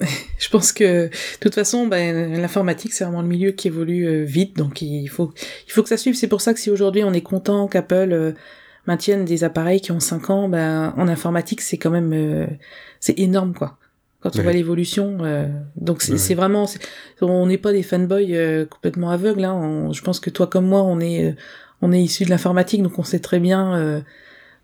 je 0.38 0.48
pense 0.48 0.72
que 0.72 1.06
de 1.06 1.10
toute 1.40 1.54
façon, 1.54 1.86
ben, 1.86 2.40
l'informatique 2.40 2.92
c'est 2.92 3.04
vraiment 3.04 3.22
le 3.22 3.28
milieu 3.28 3.52
qui 3.52 3.68
évolue 3.68 4.06
euh, 4.06 4.24
vite, 4.24 4.56
donc 4.56 4.82
il 4.82 5.08
faut 5.08 5.32
il 5.66 5.72
faut 5.72 5.82
que 5.82 5.88
ça 5.88 5.96
suive. 5.96 6.14
C'est 6.14 6.28
pour 6.28 6.40
ça 6.40 6.54
que 6.54 6.60
si 6.60 6.70
aujourd'hui 6.70 7.04
on 7.04 7.12
est 7.12 7.22
content 7.22 7.66
qu'Apple 7.68 8.12
euh, 8.12 8.32
maintienne 8.86 9.24
des 9.24 9.44
appareils 9.44 9.80
qui 9.80 9.92
ont 9.92 10.00
5 10.00 10.30
ans, 10.30 10.48
ben 10.48 10.94
en 10.96 11.08
informatique 11.08 11.60
c'est 11.60 11.78
quand 11.78 11.90
même 11.90 12.12
euh, 12.12 12.46
c'est 13.00 13.18
énorme 13.18 13.54
quoi. 13.54 13.78
Quand 14.20 14.38
on 14.40 14.42
voit 14.42 14.52
l'évolution, 14.52 15.18
donc 15.76 16.02
c'est 16.02 16.34
vraiment, 16.34 16.66
on 17.20 17.46
n'est 17.46 17.58
pas 17.58 17.70
des 17.70 17.84
fanboys 17.84 18.66
complètement 18.68 19.10
aveugles. 19.10 19.44
Hein. 19.44 19.92
je 19.92 20.00
pense 20.00 20.18
que 20.18 20.30
toi 20.30 20.48
comme 20.48 20.66
moi, 20.66 20.82
on 20.82 20.98
est 20.98 21.36
on 21.80 21.92
est 21.92 22.02
issu 22.02 22.24
de 22.24 22.30
l'informatique, 22.30 22.82
donc 22.82 22.98
on 22.98 23.04
sait 23.04 23.20
très 23.20 23.38
bien 23.38 24.02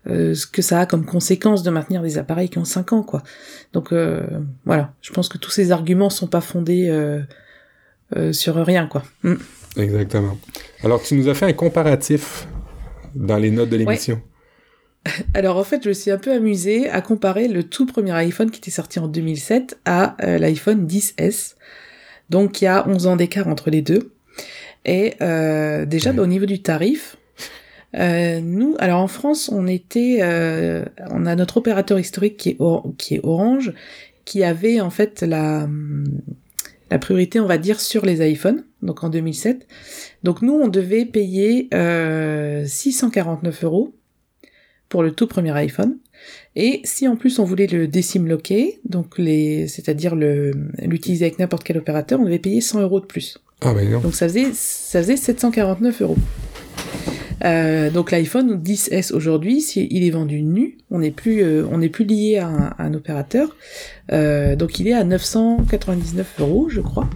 euh, 0.07 0.33
ce 0.33 0.45
que 0.45 0.61
ça 0.61 0.81
a 0.81 0.85
comme 0.85 1.05
conséquence 1.05 1.63
de 1.63 1.69
maintenir 1.69 2.01
des 2.01 2.17
appareils 2.17 2.49
qui 2.49 2.57
ont 2.57 2.65
5 2.65 2.93
ans, 2.93 3.03
quoi. 3.03 3.23
Donc 3.71 3.93
euh, 3.93 4.21
voilà, 4.65 4.93
je 5.01 5.11
pense 5.11 5.29
que 5.29 5.37
tous 5.37 5.51
ces 5.51 5.71
arguments 5.71 6.09
sont 6.09 6.27
pas 6.27 6.41
fondés 6.41 6.89
euh, 6.89 8.33
sur 8.33 8.55
rien, 8.55 8.87
quoi. 8.87 9.03
Mm. 9.23 9.35
Exactement. 9.77 10.37
Alors 10.83 11.01
tu 11.01 11.15
nous 11.15 11.29
as 11.29 11.33
fait 11.33 11.45
un 11.45 11.53
comparatif 11.53 12.47
dans 13.15 13.37
les 13.37 13.49
notes 13.49 13.69
de 13.69 13.77
l'émission. 13.77 14.21
Alors 15.33 15.57
en 15.57 15.63
fait, 15.63 15.83
je 15.83 15.89
me 15.89 15.93
suis 15.93 16.11
un 16.11 16.17
peu 16.17 16.31
amusée 16.31 16.89
à 16.89 17.01
comparer 17.01 17.47
le 17.47 17.63
tout 17.63 17.85
premier 17.85 18.11
iPhone 18.11 18.51
qui 18.51 18.59
était 18.59 18.71
sorti 18.71 18.99
en 18.99 19.07
2007 19.07 19.79
à 19.85 20.15
l'iPhone 20.19 20.85
10S. 20.85 21.55
Donc 22.29 22.61
il 22.61 22.65
y 22.65 22.67
a 22.67 22.87
11 22.87 23.07
ans 23.07 23.15
d'écart 23.15 23.47
entre 23.47 23.69
les 23.69 23.81
deux. 23.81 24.13
Et 24.85 25.15
déjà, 25.87 26.13
bah, 26.13 26.21
au 26.21 26.27
niveau 26.27 26.45
du 26.45 26.61
tarif, 26.61 27.17
euh, 27.95 28.39
nous, 28.41 28.75
alors 28.79 29.01
en 29.01 29.07
France, 29.07 29.49
on 29.49 29.67
était, 29.67 30.19
euh, 30.21 30.83
on 31.11 31.25
a 31.25 31.35
notre 31.35 31.57
opérateur 31.57 31.99
historique 31.99 32.37
qui 32.37 32.49
est, 32.49 32.57
qui 32.97 33.15
est 33.15 33.19
Orange, 33.23 33.73
qui 34.25 34.43
avait 34.43 34.79
en 34.79 34.89
fait 34.89 35.21
la, 35.21 35.67
la 36.89 36.99
priorité, 36.99 37.39
on 37.39 37.45
va 37.45 37.57
dire, 37.57 37.79
sur 37.79 38.05
les 38.05 38.27
iPhones, 38.27 38.63
donc 38.81 39.03
en 39.03 39.09
2007. 39.09 39.67
Donc 40.23 40.41
nous, 40.41 40.53
on 40.53 40.67
devait 40.67 41.05
payer 41.05 41.67
euh, 41.73 42.65
649 42.65 43.63
euros 43.63 43.93
pour 44.89 45.03
le 45.03 45.11
tout 45.11 45.27
premier 45.27 45.51
iPhone. 45.51 45.97
Et 46.55 46.81
si 46.83 47.07
en 47.07 47.15
plus 47.15 47.39
on 47.39 47.43
voulait 47.43 47.67
le 47.67 47.87
décime 47.87 48.27
loquer, 48.27 48.79
donc 48.85 49.17
les, 49.17 49.67
c'est-à-dire 49.67 50.15
le, 50.15 50.51
l'utiliser 50.83 51.25
avec 51.25 51.39
n'importe 51.39 51.63
quel 51.63 51.77
opérateur, 51.77 52.19
on 52.19 52.25
devait 52.25 52.39
payer 52.39 52.61
100 52.61 52.81
euros 52.81 52.99
de 52.99 53.05
plus. 53.05 53.37
Ah, 53.61 53.73
ben 53.73 53.89
non. 53.89 53.99
Donc 53.99 54.13
ça 54.13 54.27
faisait, 54.27 54.51
ça 54.53 55.01
faisait 55.01 55.17
749 55.17 56.01
euros. 56.01 56.17
Euh, 57.43 57.89
donc 57.89 58.11
l'iPhone 58.11 58.61
10S 58.61 59.13
aujourd'hui, 59.13 59.61
s'il 59.61 60.03
est 60.03 60.09
vendu 60.09 60.41
nu, 60.41 60.77
on 60.91 60.99
n'est 60.99 61.11
plus, 61.11 61.41
euh, 61.41 61.65
on 61.71 61.79
n'est 61.79 61.89
plus 61.89 62.05
lié 62.05 62.37
à 62.37 62.75
un, 62.77 62.93
opérateur. 62.93 63.55
Euh, 64.11 64.55
donc 64.55 64.79
il 64.79 64.87
est 64.87 64.93
à 64.93 65.03
999 65.03 66.35
euros, 66.39 66.69
je 66.69 66.81
crois. 66.81 67.09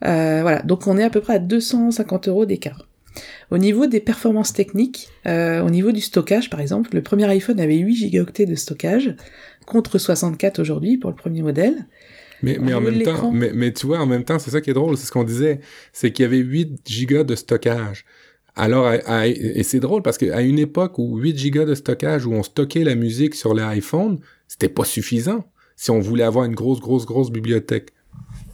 voilà, 0.00 0.62
donc 0.62 0.86
on 0.86 0.98
est 0.98 1.04
à 1.04 1.10
peu 1.10 1.20
près 1.20 1.34
à 1.34 1.38
250 1.38 2.28
euros 2.28 2.46
d'écart. 2.46 2.88
Au 3.50 3.58
niveau 3.58 3.86
des 3.86 4.00
performances 4.00 4.52
techniques, 4.52 5.08
au 5.26 5.70
niveau 5.70 5.92
du 5.92 6.00
stockage 6.00 6.50
par 6.50 6.60
exemple, 6.60 6.90
le 6.94 7.02
premier 7.02 7.26
iPhone 7.26 7.60
avait 7.60 7.76
8 7.76 7.94
gigaoctets 7.94 8.46
de 8.46 8.54
stockage 8.54 9.14
contre 9.66 9.98
64 9.98 10.58
aujourd'hui 10.58 10.96
pour 10.98 11.10
le 11.10 11.16
premier 11.16 11.42
modèle. 11.42 11.86
Mais, 12.42 12.58
mais 12.60 12.74
en 12.74 12.80
même 12.80 13.02
temps, 13.02 13.30
mais, 13.32 13.52
mais, 13.54 13.72
tu 13.72 13.86
vois, 13.86 14.00
en 14.00 14.06
même 14.06 14.24
temps, 14.24 14.38
c'est 14.38 14.50
ça 14.50 14.60
qui 14.60 14.68
est 14.68 14.74
drôle, 14.74 14.98
c'est 14.98 15.06
ce 15.06 15.12
qu'on 15.12 15.24
disait, 15.24 15.60
c'est 15.92 16.12
qu'il 16.12 16.24
y 16.24 16.26
avait 16.26 16.38
8 16.38 16.80
gigas 16.84 17.24
de 17.24 17.34
stockage. 17.36 18.04
Alors, 18.56 18.92
et 18.92 19.62
c'est 19.64 19.80
drôle 19.80 20.02
parce 20.02 20.16
qu'à 20.16 20.40
une 20.40 20.58
époque 20.58 20.98
où 20.98 21.18
8 21.18 21.36
gigas 21.36 21.64
de 21.64 21.74
stockage, 21.74 22.24
où 22.26 22.32
on 22.32 22.42
stockait 22.42 22.84
la 22.84 22.94
musique 22.94 23.34
sur 23.34 23.52
l'iPhone, 23.52 24.20
c'était 24.46 24.68
pas 24.68 24.84
suffisant 24.84 25.44
si 25.76 25.90
on 25.90 26.00
voulait 26.00 26.24
avoir 26.24 26.44
une 26.44 26.54
grosse, 26.54 26.80
grosse, 26.80 27.06
grosse 27.06 27.30
bibliothèque. 27.30 27.90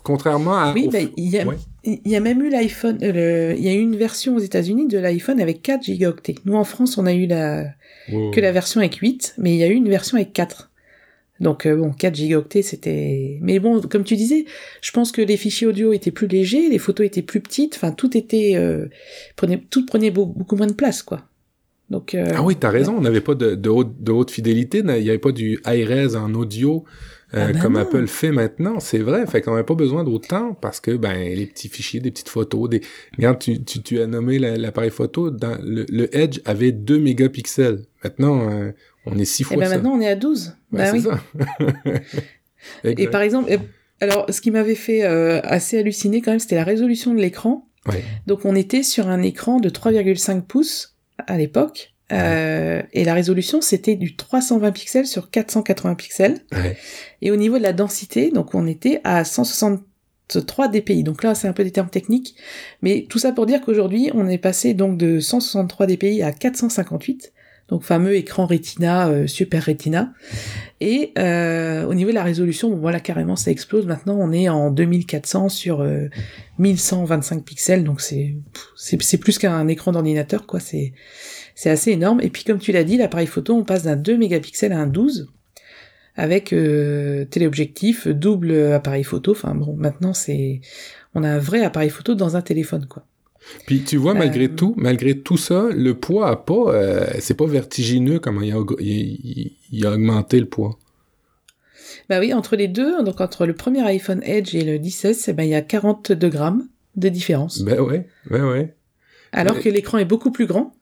Contrairement 0.03 0.57
à... 0.57 0.73
Oui, 0.73 0.89
ben, 0.91 1.09
il, 1.17 1.29
y 1.29 1.39
a, 1.39 1.45
il 1.85 2.01
y 2.07 2.17
a 2.17 2.21
même 2.21 2.41
eu 2.43 2.49
l'iPhone, 2.49 2.99
euh, 3.03 3.55
il 3.57 3.63
y 3.63 3.69
a 3.69 3.75
eu 3.75 3.81
une 3.81 3.97
version 3.97 4.37
aux 4.37 4.41
États-Unis 4.41 4.89
de 4.89 4.99
l'iPhone 4.99 5.41
avec 5.41 5.61
4 5.61 5.83
gigaoctets. 5.83 6.37
Nous, 6.47 6.55
en 6.55 6.65
France, 6.65 6.97
on 6.97 7.05
a 7.05 7.13
eu 7.13 7.27
la, 7.27 7.67
que 8.09 8.41
la 8.41 8.53
version 8.53 8.81
avec 8.81 8.97
8, 8.97 9.35
mais 9.37 9.53
il 9.55 9.59
y 9.59 9.63
a 9.63 9.69
eu 9.69 9.75
une 9.75 9.89
version 9.89 10.17
avec 10.17 10.33
4. 10.33 10.70
Donc 11.41 11.67
bon, 11.67 11.93
4 11.93 12.15
gigaoctets, 12.15 12.63
c'était. 12.63 13.39
Mais 13.41 13.59
bon, 13.59 13.81
comme 13.81 14.05
tu 14.05 14.17
disais, 14.17 14.45
je 14.83 14.91
pense 14.91 15.11
que 15.11 15.23
les 15.23 15.37
fichiers 15.37 15.67
audio 15.67 15.93
étaient 15.93 16.11
plus 16.11 16.27
légers, 16.27 16.69
les 16.69 16.79
photos 16.79 17.07
étaient 17.07 17.23
plus 17.23 17.41
petites, 17.41 17.77
enfin 17.77 17.93
tout 17.93 18.17
était 18.17 18.57
prenait 19.37 19.63
tout 19.71 19.87
prenait 19.87 20.11
beaucoup 20.11 20.57
moins 20.57 20.67
de 20.67 20.75
place, 20.75 21.03
quoi. 21.03 21.23
Donc. 21.89 22.15
ah 22.15 22.43
oui, 22.43 22.57
t'as 22.57 22.71
raison. 22.71 22.95
On 22.99 23.01
n'avait 23.01 23.23
pas 23.23 23.35
de, 23.35 23.55
de, 23.55 23.69
haute, 23.71 24.03
de 24.03 24.13
haute 24.13 24.31
fidélité, 24.31 24.79
il 24.79 25.03
n'y 25.03 25.09
avait 25.09 25.19
pas 25.19 25.33
du 25.33 25.59
high 25.67 25.89
res 25.89 26.15
en 26.15 26.35
audio. 26.35 26.85
Euh, 27.33 27.47
ah 27.49 27.53
ben 27.53 27.61
comme 27.61 27.77
Apple 27.77 28.09
fait 28.09 28.33
maintenant, 28.33 28.81
c'est 28.81 28.99
vrai. 28.99 29.25
Fait 29.27 29.41
qu'on 29.41 29.53
n'avait 29.53 29.63
pas 29.63 29.75
besoin 29.75 30.03
d'autant 30.03 30.55
parce 30.55 30.81
que 30.81 30.97
ben 30.97 31.15
les 31.15 31.47
petits 31.47 31.69
fichiers, 31.69 32.01
des 32.01 32.11
petites 32.11 32.29
photos, 32.29 32.69
des. 32.69 32.81
Regarde, 33.17 33.39
tu, 33.39 33.63
tu, 33.63 33.83
tu 33.83 34.01
as 34.01 34.07
nommé 34.07 34.39
l'appareil 34.39 34.91
photo. 34.91 35.31
Dans 35.31 35.57
le, 35.63 35.87
le, 35.89 36.15
Edge 36.17 36.41
avait 36.45 36.73
2 36.73 36.99
mégapixels. 36.99 37.83
Maintenant, 38.03 38.51
euh, 38.51 38.73
on 39.07 39.17
est 39.17 39.25
6 39.25 39.45
fois 39.45 39.57
Et 39.57 39.61
ben 39.61 39.69
maintenant, 39.69 39.93
on 39.93 40.01
est 40.01 40.09
à 40.09 40.17
12. 40.17 40.55
Ben, 40.73 40.93
oui. 40.93 41.03
Ça. 41.03 41.21
Et 42.85 43.09
par 43.09 43.23
exemple, 43.23 43.51
alors 44.01 44.27
ce 44.29 44.41
qui 44.41 44.51
m'avait 44.51 44.75
fait 44.75 45.05
euh, 45.05 45.41
assez 45.43 45.79
halluciner 45.79 46.21
quand 46.21 46.31
même, 46.31 46.41
c'était 46.41 46.57
la 46.57 46.65
résolution 46.65 47.15
de 47.15 47.21
l'écran. 47.21 47.69
Ouais. 47.87 48.05
Donc 48.27 48.45
on 48.45 48.55
était 48.55 48.83
sur 48.83 49.09
un 49.09 49.23
écran 49.23 49.61
de 49.61 49.71
3,5 49.71 50.43
pouces 50.43 50.97
à 51.27 51.39
l'époque 51.39 51.95
euh, 52.13 52.83
et 52.93 53.05
la 53.05 53.15
résolution, 53.15 53.61
c'était 53.61 53.95
du 53.95 54.17
320 54.17 54.73
pixels 54.73 55.07
sur 55.07 55.31
480 55.31 55.95
pixels. 55.95 56.41
Ouais. 56.53 56.77
Et 57.23 57.31
au 57.31 57.37
niveau 57.37 57.59
de 57.59 57.63
la 57.63 57.73
densité, 57.73 58.31
donc 58.31 58.55
on 58.55 58.67
était 58.67 59.01
à 59.05 59.25
163 59.25 60.69
dpi. 60.69 61.03
Donc 61.05 61.23
là, 61.23 61.35
c'est 61.35 61.49
un 61.49 61.53
peu 61.53 61.65
des 61.65 61.71
termes 61.71 61.91
techniques, 61.91 62.35
mais 62.83 63.07
tout 63.09 63.19
ça 63.19 63.33
pour 63.33 63.47
dire 63.47 63.61
qu'aujourd'hui, 63.61 64.11
on 64.15 64.29
est 64.29 64.39
passé 64.39 64.75
donc 64.75 64.97
de 64.97 65.21
163 65.21 65.87
dpi 65.87 66.23
à 66.23 66.33
458. 66.33 67.33
Donc 67.71 67.83
fameux 67.83 68.15
écran 68.15 68.47
Retina, 68.47 69.09
euh, 69.09 69.27
Super 69.27 69.65
Retina. 69.65 70.13
Et 70.81 71.13
euh, 71.19 71.85
au 71.85 71.95
niveau 71.95 72.11
de 72.11 72.15
la 72.15 72.25
résolution, 72.25 72.71
bon 72.71 72.77
voilà 72.77 73.01
carrément 73.01 73.37
ça 73.37 73.51
explose. 73.51 73.87
Maintenant 73.87 74.17
on 74.19 74.33
est 74.33 74.49
en 74.49 74.71
2400 74.71 75.49
sur 75.49 75.87
1125 76.59 77.45
pixels, 77.45 77.85
donc 77.85 78.01
c'est 78.01 78.35
c'est 78.75 79.19
plus 79.19 79.39
qu'un 79.39 79.69
écran 79.69 79.93
d'ordinateur 79.93 80.47
quoi. 80.47 80.61
C'est 80.61 80.93
c'est 81.55 81.71
assez 81.71 81.91
énorme. 81.93 82.21
Et 82.23 82.31
puis 82.31 82.45
comme 82.45 82.59
tu 82.59 82.73
l'as 82.73 82.85
dit, 82.85 82.97
l'appareil 82.97 83.27
photo, 83.27 83.55
on 83.55 83.65
passe 83.65 83.85
d'un 83.85 83.97
2 83.97 84.17
mégapixels 84.17 84.73
à 84.73 84.79
un 84.79 84.87
12 84.87 85.31
avec 86.17 86.53
euh, 86.53 87.25
téléobjectif, 87.25 88.09
double 88.09 88.73
appareil 88.73 89.05
photo. 89.05 89.33
Enfin 89.33 89.55
bon, 89.55 89.75
maintenant 89.77 90.13
c'est 90.13 90.61
on 91.15 91.23
a 91.23 91.29
un 91.29 91.39
vrai 91.39 91.63
appareil 91.65 91.91
photo 91.91 92.15
dans 92.15 92.37
un 92.37 92.43
téléphone 92.43 92.87
quoi. 92.87 93.05
Puis 93.67 93.83
tu 93.83 93.97
vois, 93.97 94.15
malgré 94.15 94.45
euh, 94.45 94.55
tout, 94.55 94.75
malgré 94.77 95.19
tout 95.19 95.37
ça, 95.37 95.69
le 95.73 95.95
poids 95.95 96.29
a 96.29 96.37
pas, 96.37 96.75
euh, 96.75 97.07
c'est 97.21 97.37
pas 97.37 97.47
vertigineux 97.47 98.19
comment 98.19 98.43
il 98.43 98.53
a, 98.53 98.63
il, 98.81 99.87
a, 99.87 99.93
augmenté 99.93 100.39
le 100.39 100.47
poids. 100.47 100.79
Bah 102.09 102.21
oui, 102.21 102.33
entre 102.33 102.57
les 102.57 102.69
deux, 102.69 103.03
donc 103.03 103.21
entre 103.21 103.47
le 103.47 103.55
premier 103.55 103.83
iPhone 103.83 104.23
Edge 104.23 104.55
et 104.55 104.65
le 104.65 104.79
10 104.79 105.29
eh 105.29 105.33
ben, 105.33 105.45
il 105.45 105.51
y 105.51 105.55
a 105.55 105.63
42 105.63 106.29
grammes 106.29 106.69
de 106.97 107.09
différence. 107.09 107.63
Ben 107.63 107.81
ouais, 107.81 108.07
ben 108.29 108.49
ouais. 108.49 108.75
Alors 109.33 109.59
que 109.61 109.69
l'écran 109.69 109.99
est 109.99 110.05
beaucoup 110.05 110.31
plus 110.31 110.47
grand 110.47 110.75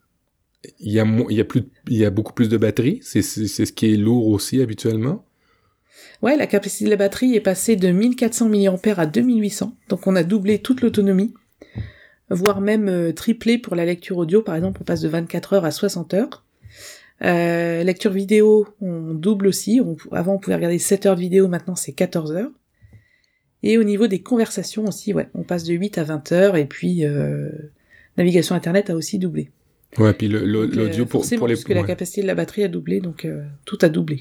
il 0.81 0.93
y 0.93 1.01
a, 1.01 1.07
il 1.31 1.37
y 1.37 1.41
a, 1.41 1.45
plus, 1.45 1.65
il 1.89 1.97
y 1.97 2.05
a 2.05 2.11
beaucoup 2.11 2.33
plus 2.33 2.49
de 2.49 2.57
batterie. 2.57 3.01
C'est 3.03 3.23
ce 3.23 3.73
qui 3.73 3.93
est 3.93 3.97
lourd 3.97 4.29
aussi 4.29 4.61
habituellement. 4.61 5.25
Ouais, 6.23 6.37
la 6.37 6.47
capacité 6.47 6.85
de 6.85 6.91
la 6.91 6.97
batterie 6.97 7.35
est 7.35 7.41
passée 7.41 7.77
de 7.77 7.89
1400 7.89 8.49
mAh 8.49 8.95
à 8.97 9.07
2800. 9.07 9.77
Donc 9.89 10.07
on 10.07 10.17
a 10.17 10.23
doublé 10.23 10.59
toute 10.59 10.81
l'autonomie, 10.81 11.35
voire 12.31 12.61
même 12.61 12.89
euh, 12.89 13.13
triplé 13.13 13.59
pour 13.59 13.75
la 13.75 13.85
lecture 13.85 14.17
audio. 14.19 14.43
Par 14.43 14.55
exemple, 14.55 14.81
on 14.81 14.85
passe 14.85 15.01
de 15.01 15.09
24 15.09 15.55
heures 15.55 15.65
à 15.65 15.71
60 15.71 16.15
heures. 16.15 16.45
Euh, 17.25 17.83
lecture 17.83 18.13
vidéo, 18.13 18.67
on 18.81 19.15
double 19.15 19.47
aussi. 19.49 19.81
avant, 20.13 20.35
on 20.35 20.39
pouvait 20.39 20.57
regarder 20.57 20.79
7 20.79 21.07
heures 21.07 21.17
de 21.17 21.21
vidéo, 21.21 21.49
maintenant 21.49 21.75
c'est 21.75 21.93
14 21.93 22.33
heures. 22.33 22.51
Et 23.63 23.77
au 23.77 23.83
niveau 23.83 24.07
des 24.07 24.21
conversations 24.21 24.85
aussi, 24.87 25.13
ouais, 25.13 25.29
on 25.35 25.43
passe 25.43 25.65
de 25.65 25.75
8 25.75 25.99
à 25.99 26.05
20 26.05 26.33
heures. 26.33 26.57
Et 26.57 26.67
puis, 26.67 27.05
euh, 27.05 27.51
navigation 28.17 28.55
Internet 28.55 28.91
a 28.91 28.95
aussi 28.95 29.19
doublé. 29.19 29.51
Ouais, 29.97 30.13
puis 30.13 30.29
l'audio 30.29 31.05
euh, 31.05 31.07
pour, 31.07 31.27
pour 31.39 31.49
les... 31.49 31.55
Parce 31.55 31.65
que 31.65 31.73
la 31.73 31.83
capacité 31.83 32.23
de 32.23 32.27
la 32.27 32.35
batterie 32.35 32.63
a 32.63 32.69
doublé, 32.69 33.01
donc 33.01 33.25
euh, 33.25 33.45
tout 33.65 33.79
a 33.83 33.89
doublé. 33.89 34.21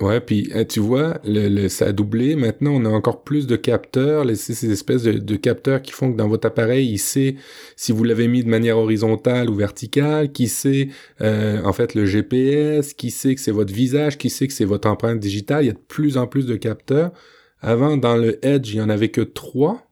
Ouais, 0.00 0.20
puis 0.20 0.50
euh, 0.54 0.64
tu 0.64 0.80
vois, 0.80 1.18
le, 1.24 1.68
ça 1.68 1.86
a 1.86 1.92
doublé. 1.92 2.34
Maintenant, 2.34 2.72
on 2.72 2.86
a 2.86 2.88
encore 2.88 3.22
plus 3.22 3.46
de 3.46 3.56
capteurs, 3.56 4.24
les, 4.24 4.34
ces 4.34 4.70
espèces 4.70 5.02
de, 5.02 5.36
capteurs 5.36 5.82
qui 5.82 5.92
font 5.92 6.10
que 6.10 6.16
dans 6.16 6.28
votre 6.28 6.46
appareil, 6.46 6.88
il 6.90 6.98
sait 6.98 7.36
si 7.76 7.92
vous 7.92 8.02
l'avez 8.04 8.26
mis 8.26 8.42
de 8.42 8.48
manière 8.48 8.78
horizontale 8.78 9.50
ou 9.50 9.54
verticale, 9.54 10.32
qui 10.32 10.48
sait 10.48 10.88
en 11.20 11.72
fait 11.74 11.94
le 11.94 12.06
GPS, 12.06 12.94
qui 12.94 13.10
sait 13.10 13.34
que 13.34 13.40
c'est 13.42 13.50
votre 13.50 13.74
visage, 13.74 14.16
qui 14.16 14.30
sait 14.30 14.46
que 14.46 14.54
c'est 14.54 14.64
votre 14.64 14.88
empreinte 14.88 15.20
digitale. 15.20 15.64
Il 15.64 15.66
y 15.66 15.70
a 15.70 15.74
de 15.74 15.78
plus 15.78 16.16
en 16.16 16.26
plus 16.26 16.46
de 16.46 16.56
capteurs. 16.56 17.12
Avant, 17.60 17.98
dans 17.98 18.16
le 18.16 18.44
Edge, 18.44 18.72
il 18.72 18.76
y 18.76 18.80
en 18.80 18.88
avait 18.88 19.10
que 19.10 19.20
trois 19.20 19.86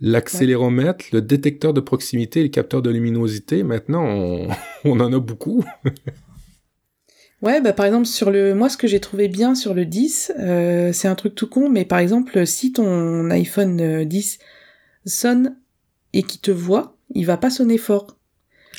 l'accéléromètre, 0.00 1.04
le 1.12 1.20
détecteur 1.20 1.74
de 1.74 1.80
proximité, 1.80 2.42
le 2.42 2.48
capteur 2.48 2.82
de 2.82 2.90
luminosité. 2.90 3.62
Maintenant, 3.62 4.04
on, 4.04 4.48
on 4.84 5.00
en 5.00 5.12
a 5.12 5.18
beaucoup. 5.18 5.64
ouais, 7.42 7.60
bah 7.60 7.72
par 7.72 7.86
exemple 7.86 8.06
sur 8.06 8.30
le, 8.30 8.54
moi 8.54 8.68
ce 8.68 8.76
que 8.76 8.86
j'ai 8.86 9.00
trouvé 9.00 9.28
bien 9.28 9.54
sur 9.54 9.74
le 9.74 9.84
10, 9.84 10.32
euh, 10.38 10.92
c'est 10.92 11.08
un 11.08 11.14
truc 11.14 11.34
tout 11.34 11.48
con, 11.48 11.68
mais 11.68 11.84
par 11.84 11.98
exemple 11.98 12.46
si 12.46 12.72
ton 12.72 13.30
iPhone 13.30 14.04
10 14.04 14.38
euh, 14.40 14.44
sonne 15.06 15.56
et 16.12 16.22
qu'il 16.22 16.40
te 16.40 16.50
voit, 16.50 16.96
il 17.14 17.26
va 17.26 17.36
pas 17.36 17.50
sonner 17.50 17.78
fort. 17.78 18.16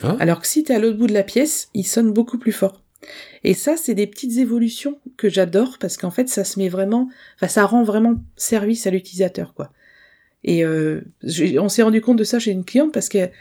Ah. 0.03 0.15
Alors 0.19 0.41
que 0.41 0.47
si 0.47 0.63
t'es 0.63 0.73
à 0.73 0.79
l'autre 0.79 0.97
bout 0.97 1.07
de 1.07 1.13
la 1.13 1.23
pièce, 1.23 1.69
il 1.73 1.85
sonne 1.85 2.11
beaucoup 2.11 2.37
plus 2.37 2.51
fort. 2.51 2.81
Et 3.43 3.53
ça, 3.53 3.77
c'est 3.77 3.95
des 3.95 4.07
petites 4.07 4.37
évolutions 4.37 4.99
que 5.17 5.29
j'adore 5.29 5.77
parce 5.79 5.97
qu'en 5.97 6.11
fait, 6.11 6.29
ça 6.29 6.43
se 6.43 6.59
met 6.59 6.69
vraiment, 6.69 7.09
enfin, 7.35 7.47
ça 7.47 7.65
rend 7.65 7.83
vraiment 7.83 8.15
service 8.35 8.85
à 8.85 8.91
l'utilisateur, 8.91 9.53
quoi. 9.53 9.71
Et 10.43 10.63
euh, 10.63 11.01
on 11.59 11.69
s'est 11.69 11.83
rendu 11.83 12.01
compte 12.01 12.17
de 12.17 12.23
ça 12.23 12.39
chez 12.39 12.51
une 12.51 12.65
cliente 12.65 12.91
parce 12.91 13.09
qu'elle 13.09 13.31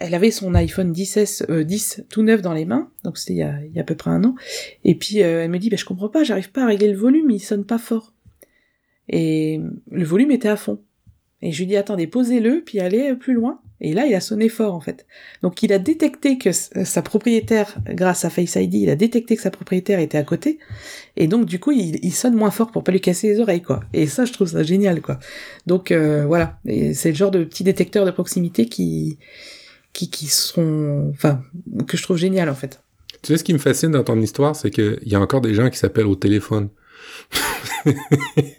elle 0.00 0.14
avait 0.14 0.30
son 0.30 0.54
iPhone 0.54 0.92
10 0.92 1.44
euh, 1.50 1.62
10 1.62 2.04
tout 2.08 2.22
neuf 2.22 2.42
dans 2.42 2.54
les 2.54 2.64
mains, 2.64 2.90
donc 3.04 3.18
c'était 3.18 3.34
il, 3.34 3.66
il, 3.68 3.76
y 3.76 3.78
a 3.78 3.82
à 3.82 3.84
peu 3.84 3.94
près 3.94 4.10
un 4.10 4.24
an. 4.24 4.34
Et 4.82 4.94
puis 4.94 5.22
euh, 5.22 5.44
elle 5.44 5.50
me 5.50 5.58
dit, 5.58 5.70
bah, 5.70 5.76
je 5.76 5.84
comprends 5.84 6.08
pas, 6.08 6.24
j'arrive 6.24 6.50
pas 6.50 6.64
à 6.64 6.66
régler 6.66 6.90
le 6.90 6.98
volume, 6.98 7.30
il 7.30 7.40
sonne 7.40 7.64
pas 7.64 7.78
fort. 7.78 8.14
Et 9.08 9.60
le 9.90 10.04
volume 10.04 10.30
était 10.30 10.48
à 10.48 10.56
fond. 10.56 10.80
Et 11.42 11.52
je 11.52 11.58
lui 11.58 11.66
dis, 11.66 11.76
attendez, 11.76 12.06
posez-le, 12.06 12.62
puis 12.64 12.80
allez 12.80 13.14
plus 13.14 13.34
loin. 13.34 13.60
Et 13.80 13.94
là, 13.94 14.04
il 14.06 14.14
a 14.14 14.20
sonné 14.20 14.50
fort, 14.50 14.74
en 14.74 14.80
fait. 14.80 15.06
Donc, 15.42 15.62
il 15.62 15.72
a 15.72 15.78
détecté 15.78 16.36
que 16.36 16.52
sa 16.52 17.00
propriétaire, 17.00 17.78
grâce 17.86 18.26
à 18.26 18.30
Face 18.30 18.56
ID, 18.56 18.74
il 18.74 18.90
a 18.90 18.94
détecté 18.94 19.36
que 19.36 19.42
sa 19.42 19.50
propriétaire 19.50 20.00
était 20.00 20.18
à 20.18 20.22
côté. 20.22 20.58
Et 21.16 21.28
donc, 21.28 21.46
du 21.46 21.58
coup, 21.58 21.72
il, 21.72 22.12
sonne 22.12 22.34
moins 22.34 22.50
fort 22.50 22.70
pour 22.72 22.84
pas 22.84 22.92
lui 22.92 23.00
casser 23.00 23.28
les 23.28 23.40
oreilles, 23.40 23.62
quoi. 23.62 23.80
Et 23.94 24.06
ça, 24.06 24.26
je 24.26 24.34
trouve 24.34 24.48
ça 24.48 24.62
génial, 24.62 25.00
quoi. 25.00 25.18
Donc, 25.66 25.92
euh, 25.92 26.26
voilà. 26.26 26.58
C'est 26.92 27.08
le 27.08 27.14
genre 27.14 27.30
de 27.30 27.42
petits 27.42 27.64
détecteurs 27.64 28.04
de 28.04 28.10
proximité 28.10 28.66
qui, 28.66 29.18
qui, 29.92 30.10
qui 30.10 30.26
sont, 30.26 31.10
enfin, 31.14 31.42
que 31.86 31.96
je 31.96 32.02
trouve 32.02 32.16
génial, 32.16 32.48
en 32.48 32.54
fait. 32.54 32.82
Tu 33.22 33.32
sais, 33.32 33.38
ce 33.38 33.44
qui 33.44 33.52
me 33.52 33.58
fascine 33.58 33.90
dans 33.90 34.04
ton 34.04 34.20
histoire, 34.20 34.56
c'est 34.56 34.70
qu'il 34.70 34.98
y 35.04 35.14
a 35.14 35.20
encore 35.20 35.40
des 35.40 35.54
gens 35.54 35.68
qui 35.68 35.78
s'appellent 35.78 36.06
au 36.06 36.16
téléphone. 36.16 36.70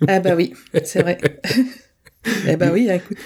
ah 0.08 0.20
bah 0.20 0.36
oui, 0.36 0.54
c'est 0.84 1.02
vrai. 1.02 1.18
eh 2.48 2.56
ben 2.56 2.72
oui, 2.72 2.88
écoute. 2.90 3.18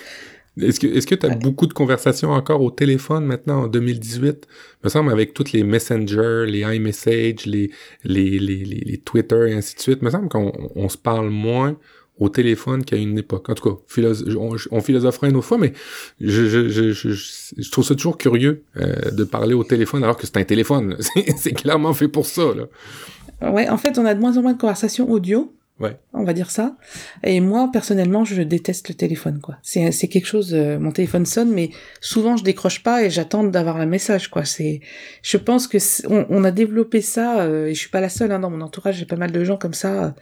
Est-ce 0.62 0.80
que 0.80 0.88
est-ce 0.88 1.06
que 1.06 1.16
tu 1.16 1.26
as 1.26 1.36
beaucoup 1.36 1.68
de 1.68 1.74
conversations 1.74 2.32
encore 2.32 2.62
au 2.62 2.72
téléphone 2.72 3.26
maintenant 3.26 3.64
en 3.64 3.68
2018 3.68 4.48
me 4.86 4.90
semble 4.90 5.12
avec 5.12 5.34
toutes 5.34 5.52
les 5.52 5.64
messengers, 5.64 6.46
les 6.48 6.60
iMessage, 6.62 7.46
les 7.46 7.72
les, 8.06 8.40
les 8.40 8.64
les 8.64 8.98
Twitter 9.00 9.50
et 9.50 9.54
ainsi 9.54 9.76
de 9.76 9.82
suite, 9.82 10.02
me 10.02 10.10
semble 10.10 10.30
qu'on 10.30 10.54
on 10.76 10.88
se 10.88 10.98
parle 10.98 11.30
moins 11.30 11.78
au 12.18 12.30
téléphone 12.30 12.84
qu'à 12.84 12.96
une 12.96 13.18
époque. 13.18 13.50
En 13.50 13.56
tout 13.56 13.70
cas, 13.70 14.02
on, 14.38 14.56
on 14.72 14.82
philosopherait 14.82 15.30
une 15.30 15.36
autre 15.36 15.48
fois, 15.48 15.58
mais 15.58 15.74
je, 16.22 16.48
je, 16.48 16.70
je, 16.70 16.92
je, 16.92 17.72
trouve 17.72 17.84
ça 17.84 17.96
toujours 17.96 18.18
curieux 18.18 18.64
euh, 18.78 19.12
de 19.12 19.24
parler 19.24 19.54
au 19.54 19.64
téléphone 19.64 20.04
alors 20.04 20.18
que 20.18 20.26
c'est 20.26 20.38
un 20.38 20.44
téléphone. 20.44 20.98
c'est 21.38 21.54
clairement 21.54 21.94
fait 21.94 22.08
pour 22.08 22.26
ça. 22.26 22.54
Là. 22.56 23.52
Ouais, 23.52 23.70
en 23.70 23.78
fait, 23.78 23.98
on 23.98 24.06
a 24.06 24.14
de 24.14 24.20
moins 24.20 24.38
en 24.38 24.42
moins 24.42 24.54
de 24.54 24.60
conversations 24.60 25.10
audio. 25.10 25.52
Ouais. 25.78 25.98
On 26.14 26.24
va 26.24 26.32
dire 26.32 26.52
ça. 26.52 26.78
Et 27.24 27.42
moi, 27.42 27.70
personnellement, 27.72 28.24
je 28.24 28.42
déteste 28.42 28.88
le 28.88 28.96
téléphone, 28.96 29.42
quoi. 29.42 29.58
C'est, 29.62 29.92
c'est 29.92 30.08
quelque 30.08 30.28
chose, 30.28 30.54
euh, 30.54 30.80
mon 30.80 30.92
téléphone 30.92 31.26
sonne, 31.26 31.52
mais 31.52 31.70
souvent 32.00 32.38
je 32.38 32.46
décroche 32.46 32.82
pas 32.82 33.04
et 33.04 33.10
j'attends 33.10 33.44
d'avoir 33.44 33.76
un 33.76 33.86
message, 33.86 34.30
quoi. 34.30 34.46
C'est, 34.46 34.80
je 35.22 35.36
pense 35.36 35.68
que 35.68 35.78
on, 36.08 36.26
on, 36.30 36.46
a 36.46 36.52
développé 36.52 37.02
ça, 37.02 37.42
euh, 37.42 37.68
et 37.68 37.74
je 37.74 37.80
suis 37.80 37.90
pas 37.90 38.00
la 38.00 38.08
seule, 38.08 38.32
hein, 38.32 38.40
dans 38.40 38.50
mon 38.50 38.62
entourage, 38.62 38.96
j'ai 38.96 39.06
pas 39.06 39.18
mal 39.18 39.34
de 39.34 39.44
gens 39.44 39.58
comme 39.58 39.74
ça. 39.74 40.16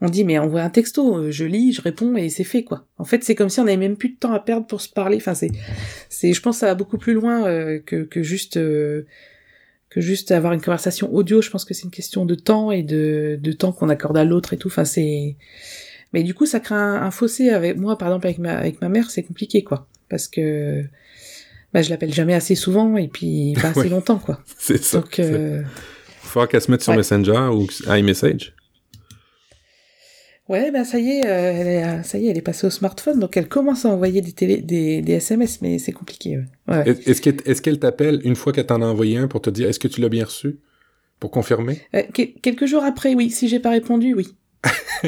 On 0.00 0.08
dit, 0.08 0.24
mais 0.24 0.38
envoie 0.38 0.62
un 0.62 0.70
texto, 0.70 1.16
euh, 1.16 1.30
je 1.30 1.44
lis, 1.44 1.72
je 1.72 1.82
réponds 1.82 2.16
et 2.16 2.28
c'est 2.28 2.44
fait, 2.44 2.62
quoi. 2.62 2.86
En 2.98 3.04
fait, 3.04 3.24
c'est 3.24 3.34
comme 3.34 3.48
si 3.48 3.58
on 3.60 3.64
avait 3.64 3.76
même 3.76 3.96
plus 3.96 4.10
de 4.10 4.16
temps 4.16 4.32
à 4.32 4.40
perdre 4.40 4.66
pour 4.66 4.80
se 4.80 4.88
parler. 4.88 5.16
Enfin, 5.16 5.34
c'est, 5.34 5.50
c'est, 6.08 6.32
je 6.32 6.40
pense 6.40 6.56
que 6.56 6.60
ça 6.60 6.66
va 6.66 6.74
beaucoup 6.74 6.98
plus 6.98 7.14
loin 7.14 7.44
que, 7.80 8.04
que 8.04 8.22
juste 8.22 8.58
que 9.90 10.00
juste 10.00 10.32
avoir 10.32 10.52
une 10.52 10.60
conversation 10.60 11.12
audio. 11.14 11.42
Je 11.42 11.50
pense 11.50 11.64
que 11.64 11.74
c'est 11.74 11.84
une 11.84 11.90
question 11.90 12.24
de 12.26 12.34
temps 12.34 12.70
et 12.70 12.82
de, 12.82 13.38
de 13.40 13.52
temps 13.52 13.72
qu'on 13.72 13.88
accorde 13.88 14.16
à 14.16 14.24
l'autre 14.24 14.52
et 14.52 14.56
tout. 14.56 14.68
Enfin, 14.68 14.84
c'est. 14.84 15.36
Mais 16.12 16.22
du 16.22 16.34
coup, 16.34 16.46
ça 16.46 16.60
crée 16.60 16.74
un, 16.74 17.10
fossé 17.10 17.50
avec 17.50 17.76
moi, 17.76 17.98
par 17.98 18.08
exemple, 18.08 18.26
avec 18.26 18.38
ma, 18.38 18.56
avec 18.56 18.80
ma 18.80 18.88
mère, 18.88 19.10
c'est 19.10 19.22
compliqué, 19.22 19.62
quoi. 19.62 19.86
Parce 20.08 20.26
que 20.26 20.84
bah, 21.74 21.82
je 21.82 21.90
l'appelle 21.90 22.14
jamais 22.14 22.34
assez 22.34 22.54
souvent 22.54 22.96
et 22.96 23.08
puis 23.08 23.54
pas 23.60 23.68
assez 23.76 23.90
longtemps, 23.90 24.18
quoi. 24.18 24.42
c'est 24.58 24.82
ça. 24.82 25.00
Donc, 25.00 25.18
euh... 25.18 25.62
faut 26.20 26.46
qu'elle 26.46 26.62
se 26.62 26.70
mette 26.70 26.82
sur 26.82 26.94
Messenger 26.94 27.50
ou 27.52 27.66
iMessage. 27.88 28.54
Ouais, 30.48 30.70
bah 30.70 30.84
ça 30.84 30.98
y 30.98 31.10
est, 31.10 31.26
euh, 31.26 31.52
elle 31.54 31.66
est, 31.66 32.02
ça 32.04 32.16
y 32.16 32.26
est, 32.26 32.30
elle 32.30 32.38
est 32.38 32.42
passée 32.42 32.66
au 32.66 32.70
smartphone, 32.70 33.20
donc 33.20 33.36
elle 33.36 33.48
commence 33.48 33.84
à 33.84 33.90
envoyer 33.90 34.22
des, 34.22 34.32
télé, 34.32 34.62
des, 34.62 35.02
des 35.02 35.12
SMS, 35.12 35.60
mais 35.60 35.78
c'est 35.78 35.92
compliqué. 35.92 36.38
Ouais. 36.38 36.44
Ouais. 36.74 36.96
Est-ce 37.06 37.20
qu'elle 37.20 37.74
est 37.74 37.78
t'appelle 37.78 38.20
une 38.24 38.34
fois 38.34 38.54
qu'elle 38.54 38.66
t'en 38.66 38.80
a 38.80 38.86
envoyé 38.86 39.18
un 39.18 39.28
pour 39.28 39.42
te 39.42 39.50
dire 39.50 39.68
est-ce 39.68 39.78
que 39.78 39.88
tu 39.88 40.00
l'as 40.00 40.08
bien 40.08 40.24
reçu? 40.24 40.58
Pour 41.20 41.30
confirmer? 41.30 41.80
Euh, 41.94 42.02
Quelques 42.42 42.66
jours 42.66 42.84
après, 42.84 43.14
oui. 43.14 43.30
Si 43.30 43.48
j'ai 43.48 43.58
pas 43.58 43.70
répondu, 43.70 44.14
oui. 44.14 44.36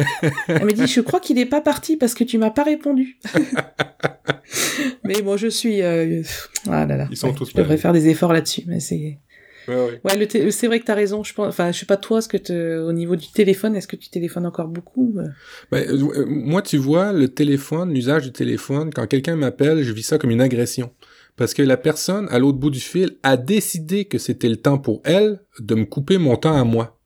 elle 0.49 0.65
m'a 0.65 0.73
dit 0.73 0.87
je 0.87 1.01
crois 1.01 1.21
qu'il 1.21 1.39
est 1.39 1.47
pas 1.47 1.61
parti 1.61 1.97
parce 1.97 2.15
que 2.15 2.23
tu 2.23 2.39
m'as 2.39 2.51
pas 2.51 2.63
répondu. 2.63 3.19
mais 5.05 5.23
bon, 5.23 5.37
je 5.37 5.49
suis. 5.49 5.83
Euh... 5.83 6.23
Ah 6.69 6.87
là 6.87 6.97
là. 6.97 7.09
Ils 7.11 7.17
sont 7.17 7.29
ouais, 7.29 7.35
tous. 7.35 7.51
Je 7.51 7.57
devrais 7.57 7.79
faire 7.79 7.93
des 7.93 8.09
efforts 8.09 8.33
là-dessus, 8.33 8.65
mais 8.67 8.81
c'est. 8.81 9.19
Ouais, 9.71 10.01
ouais. 10.05 10.17
ouais 10.19 10.51
c'est 10.51 10.67
vrai 10.67 10.81
que 10.81 10.85
t'as 10.85 10.95
raison. 10.95 11.23
Je 11.23 11.33
pense, 11.33 11.49
enfin, 11.49 11.71
je 11.73 11.79
sais 11.79 11.87
pas 11.87 11.97
toi, 11.97 12.21
ce 12.21 12.29
que 12.29 12.37
te, 12.37 12.81
au 12.81 12.93
niveau 12.93 13.17
du 13.17 13.31
téléphone, 13.31 13.77
est-ce 13.77 13.87
que 13.87 13.97
tu 13.97 14.11
téléphones 14.11 14.47
encore 14.47 14.69
beaucoup 14.69 15.15
ben, 15.15 15.33
euh, 15.73 16.25
Moi, 16.27 16.63
tu 16.63 16.77
vois, 16.77 17.13
le 17.13 17.29
téléphone, 17.29 17.93
l'usage 17.93 18.25
du 18.25 18.33
téléphone, 18.33 18.91
quand 18.93 19.07
quelqu'un 19.07 19.37
m'appelle, 19.37 19.83
je 19.83 19.93
vis 19.93 20.03
ça 20.03 20.19
comme 20.19 20.31
une 20.31 20.41
agression. 20.41 20.93
Parce 21.37 21.55
que 21.55 21.63
la 21.63 21.77
personne, 21.77 22.29
à 22.31 22.39
l'autre 22.39 22.59
bout 22.59 22.71
du 22.71 22.81
fil, 22.81 23.17
a 23.23 23.37
décidé 23.37 24.05
que 24.05 24.19
c'était 24.19 24.49
le 24.49 24.57
temps 24.57 24.79
pour 24.79 25.01
elle 25.05 25.41
de 25.61 25.75
me 25.75 25.85
couper 25.85 26.19
mon 26.19 26.37
temps 26.37 26.57
à 26.57 26.65
moi. 26.65 26.99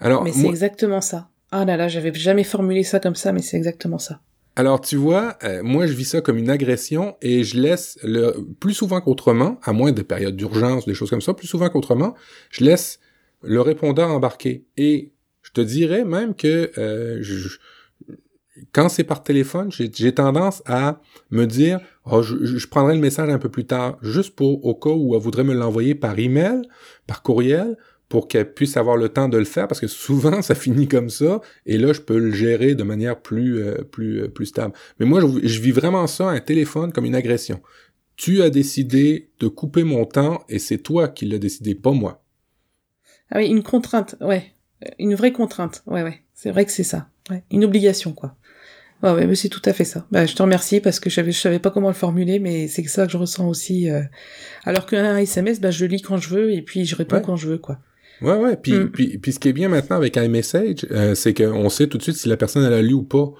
Alors, 0.00 0.24
mais 0.24 0.32
c'est 0.32 0.42
moi... 0.42 0.50
exactement 0.50 1.00
ça. 1.00 1.28
Ah 1.50 1.64
là 1.64 1.76
là, 1.76 1.88
j'avais 1.88 2.12
jamais 2.14 2.44
formulé 2.44 2.82
ça 2.82 3.00
comme 3.00 3.14
ça, 3.14 3.32
mais 3.32 3.42
c'est 3.42 3.56
exactement 3.56 3.98
ça. 3.98 4.20
Alors 4.58 4.80
tu 4.80 4.96
vois, 4.96 5.38
euh, 5.44 5.62
moi 5.62 5.86
je 5.86 5.92
vis 5.92 6.04
ça 6.04 6.20
comme 6.20 6.36
une 6.36 6.50
agression 6.50 7.16
et 7.22 7.44
je 7.44 7.60
laisse 7.60 7.96
le 8.02 8.34
plus 8.58 8.74
souvent 8.74 9.00
qu'autrement, 9.00 9.60
à 9.62 9.72
moins 9.72 9.92
de 9.92 10.02
périodes 10.02 10.34
d'urgence, 10.34 10.84
des 10.84 10.94
choses 10.94 11.10
comme 11.10 11.20
ça, 11.20 11.32
plus 11.32 11.46
souvent 11.46 11.68
qu'autrement, 11.68 12.16
je 12.50 12.64
laisse 12.64 12.98
le 13.42 13.60
répondeur 13.60 14.08
embarquer. 14.10 14.66
Et 14.76 15.12
je 15.42 15.52
te 15.52 15.60
dirais 15.60 16.04
même 16.04 16.34
que 16.34 16.72
euh, 16.76 17.22
quand 18.72 18.88
c'est 18.88 19.04
par 19.04 19.22
téléphone, 19.22 19.70
j'ai 19.70 20.12
tendance 20.12 20.60
à 20.66 21.00
me 21.30 21.44
dire, 21.44 21.78
oh, 22.04 22.22
je, 22.22 22.44
je, 22.44 22.66
prendrai 22.66 22.94
le 22.94 23.00
message 23.00 23.28
un 23.28 23.38
peu 23.38 23.50
plus 23.50 23.64
tard, 23.64 23.96
juste 24.02 24.34
pour 24.34 24.66
au 24.66 24.74
cas 24.74 24.90
où 24.90 25.14
elle 25.14 25.20
voudrait 25.20 25.44
me 25.44 25.54
l'envoyer 25.54 25.94
par 25.94 26.18
email, 26.18 26.62
par 27.06 27.22
courriel, 27.22 27.76
pour 28.08 28.28
qu'elle 28.28 28.52
puisse 28.52 28.76
avoir 28.76 28.96
le 28.96 29.08
temps 29.08 29.28
de 29.28 29.36
le 29.36 29.44
faire 29.44 29.68
parce 29.68 29.80
que 29.80 29.86
souvent 29.86 30.42
ça 30.42 30.54
finit 30.54 30.88
comme 30.88 31.10
ça 31.10 31.40
et 31.66 31.78
là 31.78 31.92
je 31.92 32.00
peux 32.00 32.18
le 32.18 32.32
gérer 32.32 32.74
de 32.74 32.82
manière 32.82 33.20
plus 33.20 33.58
euh, 33.58 33.82
plus 33.82 34.22
euh, 34.22 34.28
plus 34.28 34.46
stable. 34.46 34.74
Mais 34.98 35.06
moi 35.06 35.20
je, 35.20 35.46
je, 35.46 35.60
vis 35.60 35.72
vraiment 35.72 36.06
ça 36.06 36.28
un 36.28 36.40
téléphone 36.40 36.92
comme 36.92 37.04
une 37.04 37.14
agression. 37.14 37.60
Tu 38.16 38.42
as 38.42 38.50
décidé 38.50 39.30
de 39.38 39.48
couper 39.48 39.84
mon 39.84 40.04
temps 40.04 40.42
et 40.48 40.58
c'est 40.58 40.78
toi 40.78 41.08
qui 41.08 41.26
l'as 41.26 41.38
décidé, 41.38 41.74
pas 41.74 41.92
moi. 41.92 42.24
Ah 43.30 43.38
oui, 43.38 43.46
une 43.46 43.62
contrainte, 43.62 44.16
ouais, 44.20 44.52
une 44.98 45.14
vraie 45.14 45.32
contrainte. 45.32 45.82
Ouais 45.86 46.02
ouais, 46.02 46.22
c'est 46.34 46.50
vrai 46.50 46.64
que 46.64 46.72
c'est 46.72 46.84
ça. 46.84 47.08
Ouais, 47.30 47.44
une 47.50 47.64
obligation 47.64 48.12
quoi. 48.12 48.36
Ouais, 49.02 49.12
ouais, 49.12 49.26
mais 49.28 49.36
c'est 49.36 49.48
tout 49.48 49.62
à 49.64 49.72
fait 49.72 49.84
ça. 49.84 50.06
Bah, 50.10 50.26
je 50.26 50.34
te 50.34 50.42
remercie 50.42 50.80
parce 50.80 50.98
que 50.98 51.08
je 51.08 51.14
savais, 51.14 51.30
je 51.30 51.38
savais 51.38 51.60
pas 51.60 51.70
comment 51.70 51.86
le 51.86 51.94
formuler, 51.94 52.40
mais 52.40 52.66
c'est 52.66 52.82
ça 52.88 53.06
que 53.06 53.12
je 53.12 53.16
ressens 53.16 53.46
aussi. 53.46 53.88
Euh... 53.88 54.02
Alors 54.64 54.86
qu'un 54.86 55.16
SMS, 55.16 55.60
bah, 55.60 55.70
je 55.70 55.84
le 55.84 55.92
lis 55.92 56.02
quand 56.02 56.16
je 56.16 56.28
veux 56.30 56.52
et 56.52 56.62
puis 56.62 56.84
je 56.84 56.96
réponds 56.96 57.16
Ouais. 57.16 57.22
quand 57.22 57.36
je 57.36 57.46
veux, 57.46 57.58
quoi. 57.58 57.78
Ouais, 58.22 58.34
ouais. 58.36 58.56
Puis, 58.56 58.72
Mm. 58.72 58.90
puis, 58.90 59.18
puis 59.18 59.32
ce 59.32 59.38
qui 59.38 59.48
est 59.48 59.52
bien 59.52 59.68
maintenant 59.68 59.96
avec 59.96 60.16
iMessage, 60.16 60.86
euh, 60.90 61.14
c'est 61.14 61.34
qu'on 61.34 61.68
sait 61.68 61.86
tout 61.86 61.98
de 61.98 62.02
suite 62.02 62.16
si 62.16 62.28
la 62.28 62.36
personne 62.36 62.64
elle 62.64 62.72
a 62.72 62.82
lu 62.82 62.94
ou 62.94 63.02
pas. 63.02 63.30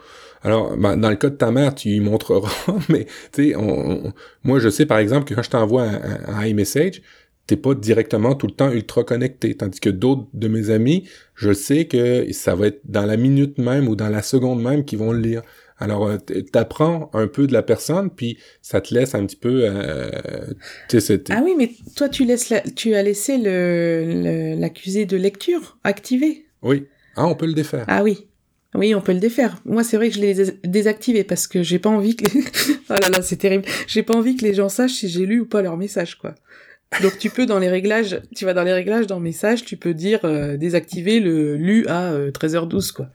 Alors, 0.42 0.76
ben, 0.76 0.96
dans 0.96 1.10
le 1.10 1.16
cas 1.16 1.30
de 1.30 1.34
ta 1.36 1.50
mère, 1.50 1.74
tu 1.74 1.88
y 1.88 2.00
montreras, 2.00 2.48
mais 2.88 3.06
tu 3.32 3.50
sais, 3.50 3.56
on, 3.56 4.06
on- 4.06 4.12
moi 4.44 4.60
je 4.60 4.68
sais 4.68 4.86
par 4.86 4.98
exemple 4.98 5.24
que 5.24 5.34
quand 5.34 5.42
je 5.42 5.50
t'envoie 5.50 5.82
un, 5.82 5.94
un- 5.94 6.34
un 6.38 6.46
iMessage, 6.46 7.02
t'es 7.48 7.56
pas 7.56 7.74
directement 7.74 8.34
tout 8.36 8.46
le 8.46 8.52
temps 8.52 8.70
ultra 8.70 9.02
connecté, 9.04 9.56
tandis 9.56 9.80
que 9.80 9.90
d'autres 9.90 10.26
de 10.34 10.48
mes 10.48 10.70
amis, 10.70 11.08
je 11.34 11.52
sais 11.52 11.86
que 11.86 12.30
ça 12.32 12.54
va 12.54 12.68
être 12.68 12.80
dans 12.84 13.06
la 13.06 13.16
minute 13.16 13.58
même 13.58 13.88
ou 13.88 13.96
dans 13.96 14.10
la 14.10 14.22
seconde 14.22 14.62
même 14.62 14.84
qu'ils 14.84 14.98
vont 14.98 15.12
le 15.12 15.18
lire. 15.20 15.42
Alors, 15.80 16.06
euh, 16.08 16.16
t'apprends 16.52 17.10
un 17.14 17.28
peu 17.28 17.46
de 17.46 17.52
la 17.52 17.62
personne, 17.62 18.10
puis 18.10 18.36
ça 18.62 18.80
te 18.80 18.92
laisse 18.92 19.14
un 19.14 19.24
petit 19.26 19.36
peu, 19.36 19.60
euh, 19.64 20.10
Ah 21.30 21.40
oui, 21.44 21.54
mais 21.56 21.70
toi, 21.96 22.08
tu 22.08 22.24
laisses, 22.24 22.50
la... 22.50 22.60
tu 22.60 22.94
as 22.94 23.02
laissé 23.02 23.38
le 23.38 24.04
le- 24.54 24.60
l'accusé 24.60 25.06
de 25.06 25.16
lecture 25.16 25.78
activé. 25.84 26.46
oui. 26.62 26.86
Ah, 27.20 27.26
on 27.26 27.34
peut 27.34 27.46
le 27.46 27.52
défaire. 27.54 27.84
Ah 27.88 28.04
oui. 28.04 28.28
Oui, 28.76 28.94
on 28.94 29.00
peut 29.00 29.12
le 29.12 29.18
défaire. 29.18 29.60
Moi, 29.64 29.82
c'est 29.82 29.96
vrai 29.96 30.08
que 30.08 30.14
je 30.14 30.20
l'ai 30.20 30.34
dés- 30.34 30.60
désactivé 30.62 31.24
parce 31.24 31.48
que 31.48 31.64
j'ai 31.64 31.80
pas 31.80 31.88
envie 31.90 32.14
que. 32.14 32.26
oh 32.90 32.94
là 33.00 33.08
là, 33.08 33.22
c'est 33.22 33.36
terrible. 33.38 33.64
J'ai 33.88 34.04
pas 34.04 34.14
envie 34.14 34.36
que 34.36 34.44
les 34.44 34.54
gens 34.54 34.68
sachent 34.68 34.92
si 34.92 35.08
j'ai 35.08 35.26
lu 35.26 35.40
ou 35.40 35.46
pas 35.46 35.60
leur 35.60 35.76
message, 35.76 36.14
quoi. 36.16 36.36
Donc 37.02 37.18
tu 37.18 37.28
peux 37.30 37.44
dans 37.44 37.58
les 37.58 37.68
réglages, 37.68 38.20
tu 38.36 38.44
vas 38.44 38.54
dans 38.54 38.62
les 38.62 38.72
réglages 38.72 39.06
dans 39.08 39.18
message, 39.18 39.64
tu 39.64 39.76
peux 39.76 39.94
dire 39.94 40.20
euh, 40.24 40.56
désactiver 40.56 41.18
le 41.18 41.56
lu 41.56 41.86
à 41.88 42.12
euh, 42.12 42.30
13h12, 42.30 42.92
quoi. 42.92 43.08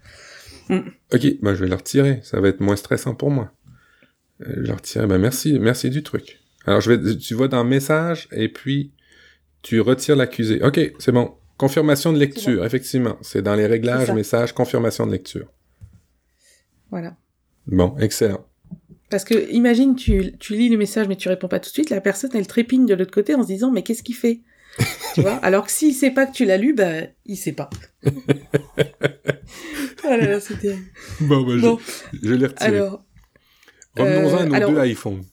Ok, 0.70 1.28
ben 1.42 1.54
je 1.54 1.64
vais 1.64 1.70
le 1.70 1.76
retirer. 1.76 2.20
Ça 2.24 2.40
va 2.40 2.50
être 2.50 2.60
moins 2.60 2.76
stressant 2.76 3.16
pour 3.16 3.32
moi. 3.32 3.52
Euh, 4.42 4.54
je 4.58 4.62
le 4.62 4.74
retire. 4.74 5.08
Ben 5.08 5.18
merci, 5.18 5.60
merci 5.60 5.90
du 5.90 6.04
truc. 6.04 6.40
Alors 6.66 6.82
je 6.82 6.92
vais, 6.92 7.18
tu 7.18 7.36
vas 7.36 7.48
dans 7.48 7.64
message 7.64 8.28
et 8.32 8.50
puis 8.50 8.92
tu 9.62 9.80
retires 9.82 10.16
l'accusé. 10.16 10.64
Ok, 10.64 10.80
c'est 11.00 11.12
bon. 11.12 11.34
Confirmation 11.58 12.12
de 12.12 12.20
lecture, 12.20 12.66
effectivement. 12.66 13.18
C'est 13.22 13.42
dans 13.42 13.56
les 13.56 13.68
réglages, 13.68 14.12
message, 14.12 14.54
confirmation 14.54 15.06
de 15.06 15.12
lecture. 15.12 15.48
Voilà. 16.90 17.16
Bon, 17.68 17.96
excellent. 18.00 18.46
Parce 19.10 19.24
que 19.24 19.52
imagine, 19.52 19.96
tu, 19.96 20.36
tu 20.40 20.56
lis 20.56 20.70
le 20.70 20.78
message 20.78 21.08
mais 21.08 21.16
tu 21.16 21.30
réponds 21.30 21.48
pas 21.48 21.60
tout 21.60 21.70
de 21.70 21.74
suite, 21.74 21.90
la 21.90 22.02
personne 22.02 22.32
elle 22.34 22.48
trépigne 22.48 22.86
de 22.86 22.96
l'autre 22.96 23.14
côté 23.14 23.36
en 23.36 23.44
se 23.44 23.48
disant 23.48 23.72
mais 23.72 23.84
qu'est-ce 23.84 24.04
qu'il 24.04 24.16
fait? 24.16 24.42
Tu 25.16 25.22
vois 25.22 25.36
Alors 25.44 25.66
que 25.66 25.72
s'il 25.72 25.94
sait 25.94 26.12
pas 26.12 26.26
que 26.26 26.34
tu 26.34 26.46
l'as 26.46 26.58
lu, 26.58 26.74
bah 26.74 27.02
il 27.26 27.38
sait 27.38 27.52
pas. 27.52 27.70
ah 30.04 30.18
là 30.18 30.26
là, 30.28 30.40
c'était. 30.40 30.78
Bon, 31.22 31.42
ben 31.44 31.60
Bon, 31.60 31.80
je, 32.14 32.18
je 32.28 32.34
l'ai 32.34 32.48
retiré. 32.48 32.78
alors 32.78 33.04
Revenons-en 33.98 34.38
à 34.38 34.42
euh, 34.42 34.46
nos 34.46 34.54
alors- 34.56 34.72
deux 34.72 34.86
iPhones. 34.86 35.24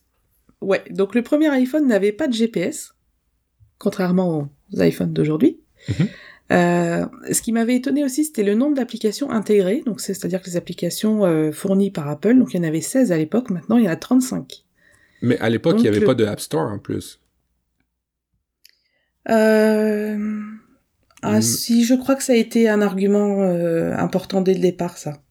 ouais, 0.60 0.82
donc 0.90 1.14
le 1.14 1.22
premier 1.22 1.48
iPhone 1.48 1.86
n'avait 1.86 2.12
pas 2.12 2.28
de 2.28 2.34
GPS, 2.34 2.94
contrairement 3.78 4.50
aux 4.72 4.82
iPhones 4.82 5.12
d'aujourd'hui. 5.12 5.60
Mhm. 5.88 6.08
Euh, 6.52 7.06
ce 7.32 7.42
qui 7.42 7.52
m'avait 7.52 7.76
étonné 7.76 8.04
aussi, 8.04 8.24
c'était 8.24 8.42
le 8.42 8.54
nombre 8.54 8.74
d'applications 8.76 9.30
intégrées, 9.30 9.82
donc 9.86 10.00
c'est- 10.00 10.14
c'est-à-dire 10.14 10.42
que 10.42 10.46
les 10.48 10.56
applications 10.56 11.24
euh, 11.24 11.52
fournies 11.52 11.90
par 11.92 12.08
Apple, 12.08 12.36
donc 12.38 12.52
il 12.52 12.56
y 12.56 12.60
en 12.60 12.64
avait 12.68 12.80
16 12.80 13.12
à 13.12 13.16
l'époque, 13.16 13.50
maintenant 13.50 13.76
il 13.78 13.84
y 13.84 13.88
en 13.88 13.92
a 13.92 13.96
35. 13.96 14.64
Mais 15.22 15.38
à 15.38 15.48
l'époque, 15.48 15.76
il 15.78 15.82
n'y 15.82 15.88
avait 15.88 16.00
le- 16.00 16.06
pas 16.06 16.14
de 16.14 16.24
App 16.26 16.40
Store 16.40 16.68
en 16.70 16.78
plus. 16.78 17.20
Euh... 19.30 20.40
Ah 21.22 21.38
Mm. 21.38 21.42
si, 21.42 21.84
je 21.84 21.94
crois 21.94 22.14
que 22.14 22.22
ça 22.22 22.32
a 22.32 22.36
été 22.36 22.68
un 22.68 22.80
argument 22.80 23.42
euh, 23.42 23.94
important 23.96 24.40
dès 24.40 24.54
le 24.54 24.60
départ, 24.60 24.96
ça. 24.96 25.22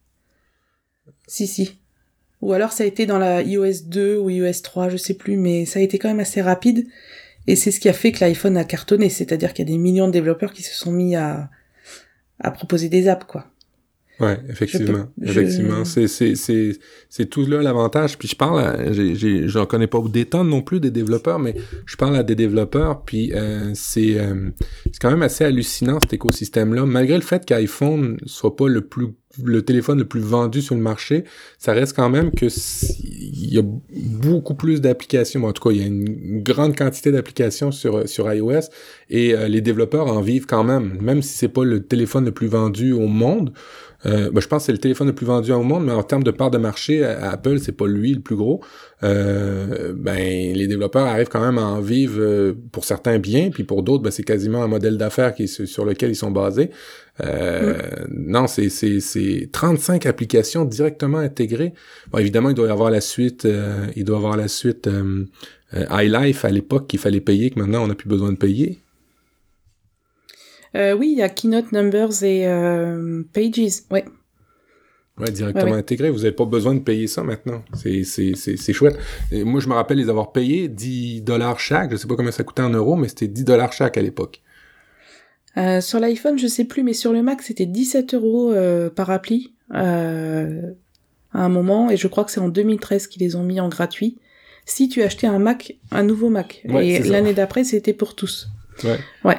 Si, 1.28 1.48
si. 1.48 1.80
Ou 2.42 2.54
alors 2.54 2.72
ça 2.72 2.84
a 2.84 2.88
été 2.88 3.06
dans 3.06 3.18
la 3.18 3.42
iOS 3.42 3.84
2 3.86 4.18
ou 4.18 4.30
iOS 4.30 4.62
3, 4.64 4.90
je 4.90 4.98
sais 4.98 5.16
plus, 5.16 5.36
mais 5.36 5.66
ça 5.66 5.80
a 5.80 5.82
été 5.82 6.00
quand 6.00 6.08
même 6.08 6.20
assez 6.20 6.42
rapide. 6.42 6.88
Et 7.48 7.56
c'est 7.56 7.72
ce 7.72 7.80
qui 7.80 7.90
a 7.90 7.94
fait 7.94 8.12
que 8.12 8.24
l'iPhone 8.24 8.58
a 8.58 8.64
cartonné, 8.64 9.10
c'est-à-dire 9.10 9.54
qu'il 9.54 9.68
y 9.68 9.72
a 9.72 9.74
des 9.74 9.78
millions 9.78 10.08
de 10.08 10.14
développeurs 10.14 10.54
qui 10.54 10.64
se 10.64 10.76
sont 10.76 10.92
mis 10.92 11.16
à, 11.16 11.50
à 12.40 12.52
proposer 12.52 12.88
des 12.90 13.08
apps, 13.08 13.26
quoi. 13.26 13.52
Ouais, 14.20 14.38
effectivement. 14.50 15.08
Je- 15.22 15.30
Effectivement. 15.32 15.86
C'est, 15.86 16.08
c'est, 16.08 16.36
c'est, 16.36 16.78
c'est 17.10 17.26
tout 17.30 17.46
là 17.46 17.62
l'avantage. 17.62 18.18
Puis 18.18 18.28
je 18.28 18.36
parle 18.36 18.60
à, 18.60 18.92
j'ai, 18.92 19.16
j'ai, 19.16 19.48
j'en 19.48 19.66
connais 19.66 19.88
pas 19.88 20.00
des 20.12 20.26
tonnes 20.26 20.50
non 20.50 20.62
plus 20.62 20.80
des 20.80 20.92
développeurs, 20.92 21.40
mais 21.40 21.56
je 21.86 21.96
parle 21.96 22.16
à 22.18 22.24
des 22.24 22.36
développeurs, 22.36 23.04
puis 23.04 23.32
euh, 23.34 23.72
c'est, 23.74 24.20
euh, 24.20 24.50
c'est 24.86 25.00
quand 25.02 25.12
même 25.12 25.22
assez 25.22 25.46
hallucinant 25.46 26.00
cet 26.02 26.14
écosystème-là. 26.14 26.86
Malgré 26.86 27.16
le 27.16 27.22
fait 27.24 27.46
qu'iPhone 27.46 28.18
soit 28.26 28.56
pas 28.56 28.68
le 28.68 28.82
plus, 28.82 29.08
le 29.44 29.62
téléphone 29.62 30.00
le 30.00 30.06
plus 30.06 30.20
vendu 30.22 30.62
sur 30.62 30.76
le 30.76 30.82
marché, 30.82 31.24
ça 31.58 31.72
reste 31.74 31.96
quand 31.96 32.10
même 32.10 32.32
que 32.32 32.48
il 33.02 33.54
y 33.54 33.60
a 33.60 33.64
beaucoup 33.64 34.56
plus 34.56 34.82
d'applications. 34.82 35.46
En 35.46 35.54
tout 35.54 35.64
cas, 35.70 35.74
il 35.74 35.80
y 35.82 35.84
a 35.84 35.88
une 35.88 36.44
grande 36.44 36.76
quantité 36.76 37.12
d'applications 37.12 37.72
sur 37.72 38.08
sur 38.10 38.32
iOS 38.34 38.62
et 39.10 39.34
euh, 39.34 39.48
les 39.48 39.62
développeurs 39.62 40.08
en 40.08 40.20
vivent 40.22 40.46
quand 40.46 40.64
même, 40.64 40.98
même 41.02 41.22
si 41.22 41.38
c'est 41.38 41.48
pas 41.48 41.64
le 41.64 41.80
téléphone 41.82 42.26
le 42.26 42.32
plus 42.32 42.48
vendu 42.48 42.92
au 42.92 43.08
monde. 43.08 43.54
Euh, 44.06 44.30
ben, 44.32 44.40
je 44.40 44.48
pense 44.48 44.62
que 44.64 44.66
c'est 44.68 44.72
le 44.72 44.78
téléphone 44.78 45.08
le 45.08 45.14
plus 45.14 45.26
vendu 45.26 45.52
au 45.52 45.62
monde, 45.62 45.86
mais 45.86 45.92
en 45.92 46.04
termes 46.04 46.24
de 46.24 46.32
part 46.32 46.52
de 46.52 46.58
marché, 46.58 47.04
à- 47.04 47.32
Apple, 47.32 47.60
c'est 47.60 47.74
pas 47.74 47.86
lui 47.88 48.14
le 48.14 48.22
plus 48.22 48.36
gros. 48.38 48.62
Euh, 49.04 49.94
ben, 49.96 50.54
les 50.56 50.68
développeurs 50.68 51.06
arrivent 51.06 51.28
quand 51.28 51.42
même 51.42 51.58
à 51.58 51.66
en 51.66 51.82
vivre 51.82 52.20
euh, 52.20 52.54
pour 52.72 52.86
certains 52.86 53.20
bien, 53.20 53.50
puis 53.50 53.64
pour 53.64 53.84
d'autres, 53.84 54.04
ben, 54.04 54.12
c'est 54.12 54.24
quasiment 54.24 54.64
un 54.64 54.68
modèle 54.68 54.98
d'affaires 54.98 55.34
qui 55.34 55.48
sur, 55.48 55.84
lequel 55.86 56.12
ils 56.12 56.16
sont 56.16 56.32
basés. 56.32 56.70
Euh, 57.22 57.78
Non, 58.10 58.48
c'est, 58.48 58.70
c'est, 58.70 59.02
c'est 59.02 59.50
35 59.52 60.06
applications 60.06 60.64
directement 60.64 61.18
intégrées. 61.18 61.74
Bon, 62.12 62.20
évidemment, 62.20 62.50
il 62.50 62.56
doit 62.56 62.68
y 62.68 62.72
avoir 62.72 62.92
la 62.92 63.02
suite, 63.02 63.44
euh, 63.46 63.86
il 63.98 64.06
doit 64.06 64.16
y 64.16 64.20
avoir 64.20 64.38
la 64.38 64.48
suite 64.48 64.90
iLife 65.92 66.46
à 66.46 66.50
l'époque 66.50 66.88
qu'il 66.88 67.00
fallait 67.00 67.22
payer, 67.22 67.50
que 67.52 67.60
maintenant 67.60 67.84
on 67.84 67.88
n'a 67.88 67.96
plus 67.96 68.10
besoin 68.10 68.32
de 68.32 68.38
payer. 68.38 68.80
Euh, 70.76 70.94
oui, 70.94 71.10
il 71.12 71.18
y 71.18 71.22
a 71.22 71.30
Keynote 71.30 71.72
Numbers 71.72 72.24
et 72.24 72.48
euh, 72.48 73.24
Pages, 73.34 73.82
ouais. 73.92 74.06
Ouais, 75.18 75.32
directement 75.32 75.66
Ouais, 75.66 75.72
ouais. 75.72 75.78
intégré. 75.80 76.10
Vous 76.10 76.20
n'avez 76.20 76.32
pas 76.32 76.46
besoin 76.46 76.76
de 76.76 76.80
payer 76.80 77.08
ça 77.08 77.24
maintenant. 77.24 77.64
C'est, 77.74 78.04
c'est, 78.04 78.36
c'est, 78.36 78.56
c'est 78.56 78.72
chouette. 78.74 78.98
Et 79.32 79.44
moi, 79.44 79.60
je 79.60 79.68
me 79.68 79.74
rappelle 79.74 79.98
les 79.98 80.10
avoir 80.10 80.32
payés 80.32 80.70
10 80.70 81.22
dollars 81.24 81.60
chaque. 81.60 81.92
Je 81.92 81.98
sais 81.98 82.08
pas 82.08 82.16
combien 82.16 82.32
ça 82.32 82.44
coûtait 82.44 82.62
en 82.62 82.70
euros, 82.70 82.96
mais 82.96 83.10
c'était 83.10 83.28
10 83.28 83.44
dollars 83.44 83.74
chaque 83.74 83.98
à 83.98 84.02
l'époque. 84.02 84.42
Euh, 85.58 85.82
sur 85.82 86.00
l'iPhone, 86.00 86.38
je 86.40 86.48
sais 86.48 86.64
plus, 86.64 86.84
mais 86.84 86.94
sur 86.94 87.12
le 87.12 87.22
Mac, 87.22 87.42
c'était 87.42 87.66
17 87.66 88.14
euros 88.14 88.54
par 88.96 89.10
appli 89.10 89.54
euh, 89.74 90.62
à 91.34 91.44
un 91.44 91.50
moment, 91.50 91.90
et 91.92 91.98
je 91.98 92.08
crois 92.08 92.24
que 92.24 92.32
c'est 92.32 92.40
en 92.40 92.50
2013 92.50 93.08
qu'ils 93.08 93.22
les 93.22 93.36
ont 93.36 93.44
mis 93.44 93.60
en 93.60 93.70
gratuit. 93.70 94.18
Si 94.66 94.88
tu 94.90 95.02
achetais 95.02 95.28
un 95.28 95.40
Mac, 95.40 95.76
un 95.92 96.04
nouveau 96.04 96.30
Mac, 96.30 96.62
et 96.66 97.00
l'année 97.00 97.34
d'après, 97.34 97.64
c'était 97.64 97.94
pour 97.94 98.16
tous. 98.16 98.48
Ouais. 98.84 99.00
Ouais. 99.24 99.38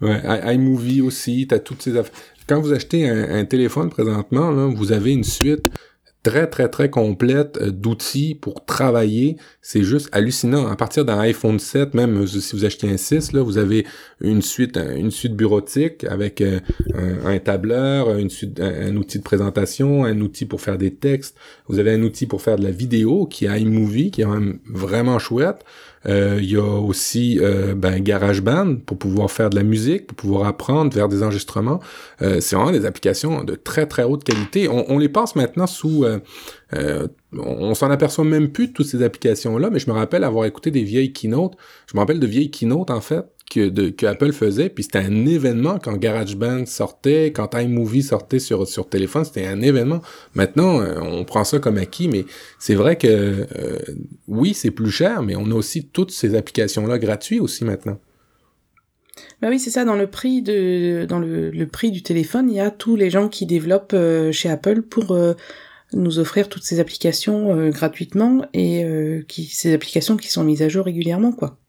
Ouais, 0.00 0.20
iMovie 0.54 1.02
aussi, 1.02 1.46
t'as 1.46 1.58
toutes 1.58 1.82
ces 1.82 1.96
affaires. 1.96 2.12
Quand 2.46 2.60
vous 2.60 2.72
achetez 2.72 3.08
un, 3.08 3.34
un 3.34 3.44
téléphone 3.44 3.90
présentement, 3.90 4.50
là, 4.50 4.66
vous 4.66 4.92
avez 4.92 5.12
une 5.12 5.24
suite 5.24 5.70
très 6.22 6.46
très 6.46 6.68
très 6.68 6.90
complète 6.90 7.58
euh, 7.60 7.70
d'outils 7.70 8.34
pour 8.34 8.64
travailler. 8.64 9.36
C'est 9.62 9.82
juste 9.82 10.08
hallucinant. 10.12 10.66
À 10.68 10.76
partir 10.76 11.04
d'un 11.04 11.18
iPhone 11.18 11.58
7, 11.58 11.94
même 11.94 12.22
euh, 12.22 12.26
si 12.26 12.54
vous 12.54 12.64
achetez 12.64 12.90
un 12.90 12.96
6, 12.96 13.32
là, 13.32 13.42
vous 13.42 13.58
avez 13.58 13.86
une 14.20 14.42
suite 14.42 14.78
une 14.78 15.10
suite 15.10 15.34
bureautique 15.34 16.04
avec 16.04 16.40
euh, 16.40 16.60
un, 17.24 17.38
tableur, 17.38 18.16
une 18.16 18.30
suite, 18.30 18.60
un, 18.60 18.94
outil 18.96 19.18
de 19.18 19.24
présentation, 19.24 20.04
un 20.04 20.20
outil 20.20 20.44
pour 20.44 20.60
faire 20.60 20.78
des 20.78 20.94
textes. 20.94 21.36
Vous 21.68 21.78
avez 21.78 21.92
un 21.92 22.02
outil 22.02 22.26
pour 22.26 22.42
faire 22.42 22.56
de 22.56 22.64
la 22.64 22.70
vidéo 22.70 23.26
qui 23.26 23.46
est 23.46 23.60
iMovie, 23.60 24.10
qui 24.10 24.22
est 24.22 24.26
vraiment 24.66 25.18
chouette. 25.18 25.64
Euh, 26.06 26.38
il 26.40 26.50
y 26.50 26.56
a 26.56 26.62
aussi 26.62 27.38
euh, 27.40 27.74
ben, 27.74 28.02
GarageBand 28.02 28.76
pour 28.86 28.98
pouvoir 28.98 29.30
faire 29.30 29.50
de 29.50 29.56
la 29.56 29.62
musique, 29.62 30.06
pour 30.06 30.16
pouvoir 30.16 30.46
apprendre, 30.46 30.92
faire 30.92 31.08
des 31.08 31.22
enregistrements. 31.22 31.80
Euh, 32.22 32.40
c'est 32.40 32.56
vraiment 32.56 32.72
des 32.72 32.86
applications 32.86 33.44
de 33.44 33.54
très 33.54 33.86
très 33.86 34.04
haute 34.04 34.24
qualité. 34.24 34.68
On, 34.68 34.98
les 34.98 35.08
passe 35.08 35.36
maintenant 35.36 35.66
sous... 35.66 36.04
On 37.32 37.74
s'en 37.74 37.90
aperçoit 37.90 38.24
même 38.24 38.50
plus 38.50 38.68
de 38.68 38.72
toutes 38.72 38.86
ces 38.86 39.02
applications-là, 39.02 39.70
mais 39.70 39.78
je 39.78 39.88
me 39.88 39.94
rappelle 39.94 40.24
avoir 40.24 40.46
écouté 40.46 40.70
des 40.70 40.82
vieilles 40.82 41.12
keynotes. 41.12 41.56
Je 41.86 41.96
me 41.96 42.00
rappelle 42.00 42.18
de 42.18 42.26
vieilles 42.26 42.50
keynotes, 42.50 42.90
en 42.90 43.00
fait, 43.00 43.24
que, 43.50 44.06
Apple 44.06 44.32
faisait, 44.32 44.68
puis 44.68 44.84
c'était 44.84 44.98
un 44.98 45.26
événement 45.26 45.78
quand 45.78 45.96
GarageBand 45.96 46.66
sortait, 46.66 47.32
quand 47.32 47.54
iMovie 47.54 48.02
sortait 48.02 48.38
sur, 48.38 48.66
sur 48.66 48.88
téléphone, 48.88 49.24
c'était 49.24 49.46
un 49.46 49.60
événement. 49.60 50.00
Maintenant, 50.34 50.80
euh, 50.80 50.98
on 51.00 51.24
prend 51.24 51.44
ça 51.44 51.58
comme 51.58 51.76
acquis, 51.76 52.08
mais 52.08 52.24
c'est 52.58 52.74
vrai 52.74 52.96
que 52.96 53.06
euh, 53.08 53.78
oui, 54.28 54.54
c'est 54.54 54.70
plus 54.70 54.90
cher, 54.90 55.22
mais 55.22 55.34
on 55.36 55.50
a 55.50 55.54
aussi 55.54 55.86
toutes 55.86 56.12
ces 56.12 56.34
applications-là 56.34 56.98
gratuites 56.98 57.40
aussi 57.40 57.64
maintenant. 57.64 57.98
Bah 59.42 59.48
oui, 59.50 59.58
c'est 59.58 59.70
ça. 59.70 59.84
Dans 59.84 59.96
le 59.96 60.06
prix 60.06 60.42
de, 60.42 61.06
dans 61.08 61.18
le, 61.18 61.50
le, 61.50 61.66
prix 61.66 61.90
du 61.90 62.02
téléphone, 62.02 62.48
il 62.50 62.56
y 62.56 62.60
a 62.60 62.70
tous 62.70 62.96
les 62.96 63.10
gens 63.10 63.28
qui 63.28 63.46
développent 63.46 63.94
euh, 63.94 64.32
chez 64.32 64.48
Apple 64.48 64.82
pour 64.82 65.16
nous 65.92 66.18
offrir 66.18 66.48
toutes 66.48 66.64
ces 66.64 66.80
applications 66.80 67.70
gratuitement 67.70 68.44
et 68.52 68.84
qui 69.28 69.44
ces 69.46 69.74
applications 69.74 70.16
qui 70.16 70.28
sont 70.28 70.44
mises 70.44 70.62
à 70.62 70.68
jour 70.68 70.84
régulièrement, 70.84 71.32
quoi. 71.32 71.59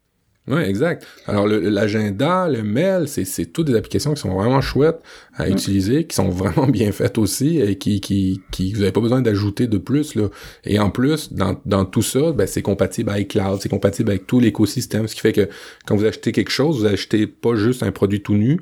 Oui, 0.47 0.61
exact. 0.63 1.05
Alors, 1.27 1.45
l'agenda, 1.47 2.49
le, 2.49 2.63
mail, 2.63 3.07
c'est 3.07 3.45
toutes 3.53 3.67
des 3.67 3.75
applications 3.75 4.15
qui 4.15 4.21
sont 4.21 4.33
vraiment 4.33 4.59
chouettes 4.59 4.99
à 5.35 5.47
mm. 5.47 5.51
utiliser, 5.51 6.07
qui 6.07 6.15
sont 6.15 6.29
vraiment 6.29 6.65
bien 6.67 6.91
faites 6.91 7.19
aussi 7.19 7.59
et 7.59 7.77
qui, 7.77 8.01
qui, 8.01 8.41
qui 8.51 8.73
vous 8.73 8.79
n'avez 8.79 8.91
pas 8.91 9.01
besoin 9.01 9.21
d'ajouter 9.21 9.67
de 9.67 9.77
plus. 9.77 10.15
Là. 10.15 10.29
Et 10.65 10.79
en 10.79 10.89
plus, 10.89 11.31
dans, 11.31 11.61
dans 11.65 11.85
tout 11.85 12.01
ça, 12.01 12.31
ben, 12.31 12.47
c'est 12.47 12.63
compatible 12.63 13.11
avec 13.11 13.29
Cloud, 13.29 13.59
c'est 13.61 13.69
compatible 13.69 14.09
avec 14.09 14.25
tout 14.25 14.39
l'écosystème, 14.39 15.07
ce 15.07 15.13
qui 15.13 15.21
fait 15.21 15.31
que 15.31 15.47
quand 15.85 15.95
vous 15.95 16.05
achetez 16.05 16.31
quelque 16.31 16.51
chose, 16.51 16.79
vous 16.79 16.85
achetez 16.87 17.27
pas 17.27 17.55
juste 17.55 17.83
un 17.83 17.91
produit 17.91 18.21
tout 18.21 18.35
nu, 18.35 18.59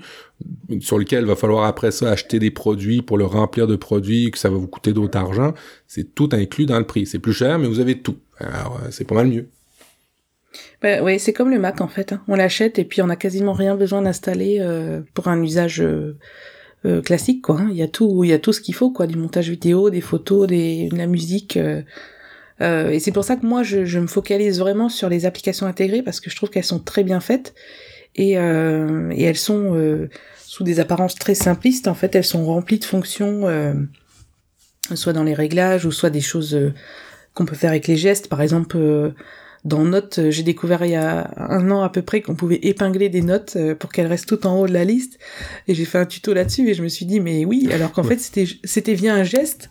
sur 0.82 1.00
lequel 1.00 1.22
il 1.22 1.28
va 1.28 1.38
falloir 1.38 1.64
après 1.64 1.92
ça 1.92 2.12
acheter 2.12 2.40
des 2.40 2.52
produits 2.52 3.02
pour 3.02 3.18
le 3.18 3.26
remplir 3.26 3.68
de 3.68 3.78
produits, 3.78 4.32
que 4.32 4.38
ça 4.38 4.50
va 4.50 4.58
vous 4.58 4.68
coûter 4.68 4.92
d'autres 4.92 5.18
argent. 5.18 5.54
C'est 5.88 6.14
tout 6.14 6.30
inclus 6.34 6.66
dans 6.66 6.78
le 6.78 6.86
prix. 6.86 7.06
C'est 7.06 7.20
plus 7.20 7.34
cher, 7.34 7.58
mais 7.58 7.68
vous 7.68 7.80
avez 7.80 8.02
tout. 8.02 8.18
Alors, 8.38 8.82
euh, 8.84 8.88
c'est 8.92 9.06
pas 9.06 9.16
mal 9.16 9.28
mieux. 9.28 9.48
Bah, 10.82 11.02
ouais, 11.02 11.20
c'est 11.20 11.34
comme 11.34 11.52
le 11.52 11.60
Mac 11.60 11.82
en 11.82 11.88
fait. 11.88 12.14
Hein. 12.14 12.22
On 12.28 12.36
l'achète 12.36 12.80
et 12.80 12.86
puis 12.86 13.02
on 13.02 13.10
a 13.10 13.16
quasiment 13.16 13.54
rien 13.54 13.76
besoin 13.76 14.02
d'installer 14.02 14.58
euh, 14.60 15.02
pour 15.14 15.28
un 15.28 15.42
usage 15.42 15.82
euh, 15.82 16.18
euh, 16.86 17.02
classique 17.02 17.42
quoi. 17.42 17.60
Hein. 17.60 17.68
Il 17.72 17.78
y 17.78 17.84
a 17.84 17.88
tout, 17.88 18.24
il 18.24 18.30
y 18.30 18.34
a 18.34 18.40
tout 18.40 18.54
ce 18.54 18.62
qu'il 18.62 18.76
faut 18.76 18.92
quoi, 18.92 19.08
du 19.08 19.18
montage 19.18 19.50
vidéo, 19.50 19.90
des 19.90 20.02
photos, 20.02 20.48
des, 20.48 20.90
de 20.90 20.98
la 20.98 21.08
musique. 21.08 21.58
et 22.62 23.00
c'est 23.00 23.12
pour 23.12 23.24
ça 23.24 23.36
que 23.36 23.46
moi 23.46 23.64
je, 23.64 23.86
je, 23.86 24.00
me 24.00 24.08
focalise 24.08 24.60
vraiment 24.60 24.90
sur 24.90 25.10
les 25.10 25.26
applications 25.26 25.66
intégrées 25.66 26.02
parce 26.02 26.20
que 26.20 26.30
je 26.30 26.36
trouve 26.36 26.50
qu'elles 26.50 26.64
sont 26.64 26.80
très 26.80 27.04
bien 27.04 27.20
faites 27.20 27.54
et, 28.16 28.32
et 28.34 29.24
elles 29.24 29.38
sont 29.38 30.10
sous 30.38 30.64
des 30.64 30.80
apparences 30.80 31.16
très 31.16 31.36
simplistes. 31.36 31.88
En 31.88 31.94
fait, 31.94 32.16
elles 32.16 32.26
sont 32.26 32.46
remplies 32.46 32.80
de 32.80 32.86
fonctions, 32.86 33.44
soit 34.94 35.14
dans 35.14 35.24
les 35.24 35.36
réglages 35.36 35.86
ou 35.86 35.92
soit 35.92 36.10
des 36.10 36.22
choses 36.22 36.74
qu'on 37.34 37.46
peut 37.46 37.56
faire 37.56 37.70
avec 37.70 37.88
les 37.88 37.96
gestes. 37.96 38.28
Par 38.28 38.42
exemple 38.42 39.14
dans 39.66 39.84
Notes, 39.84 40.20
euh, 40.20 40.32
j'ai 40.32 40.44
découvert 40.44 40.86
il 40.86 40.92
y 40.92 40.96
a 40.96 41.32
un 41.38 41.70
an 41.72 41.82
à 41.82 41.90
peu 41.90 42.02
près 42.02 42.22
qu'on 42.22 42.36
pouvait 42.36 42.60
épingler 42.64 43.10
des 43.10 43.22
notes 43.22 43.54
euh, 43.56 43.76
pour 43.76 43.92
qu'elles 43.92 44.08
restent 44.08 44.28
tout 44.28 44.48
en 44.48 44.60
haut 44.60 44.68
de 44.68 44.74
la 44.74 44.86
liste. 44.86 45.20
Et 45.68 45.76
j'ai 45.76 45.86
fait 45.86 45.98
un 45.98 46.06
tuto 46.06 46.34
là-dessus 46.34 46.70
et 46.70 46.74
je 46.74 46.84
me 46.84 46.88
suis 46.88 47.06
dit, 47.06 47.20
mais 47.20 47.46
oui, 47.46 47.70
alors 47.72 47.92
qu'en 47.92 48.04
fait, 48.04 48.20
c'était, 48.20 48.46
c'était 48.64 48.94
via 48.94 49.14
un 49.14 49.24
geste. 49.24 49.70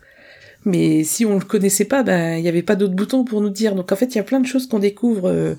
Mais 0.64 1.04
si 1.04 1.24
on 1.24 1.38
le 1.38 1.44
connaissait 1.44 1.84
pas, 1.84 2.02
ben, 2.02 2.36
il 2.36 2.42
n'y 2.42 2.48
avait 2.48 2.62
pas 2.62 2.76
d'autres 2.76 2.94
boutons 2.94 3.24
pour 3.24 3.40
nous 3.40 3.48
dire. 3.48 3.74
Donc 3.74 3.90
en 3.92 3.96
fait, 3.96 4.06
il 4.06 4.16
y 4.16 4.20
a 4.20 4.24
plein 4.24 4.40
de 4.40 4.46
choses 4.46 4.66
qu'on 4.66 4.80
découvre 4.80 5.30
euh, 5.30 5.54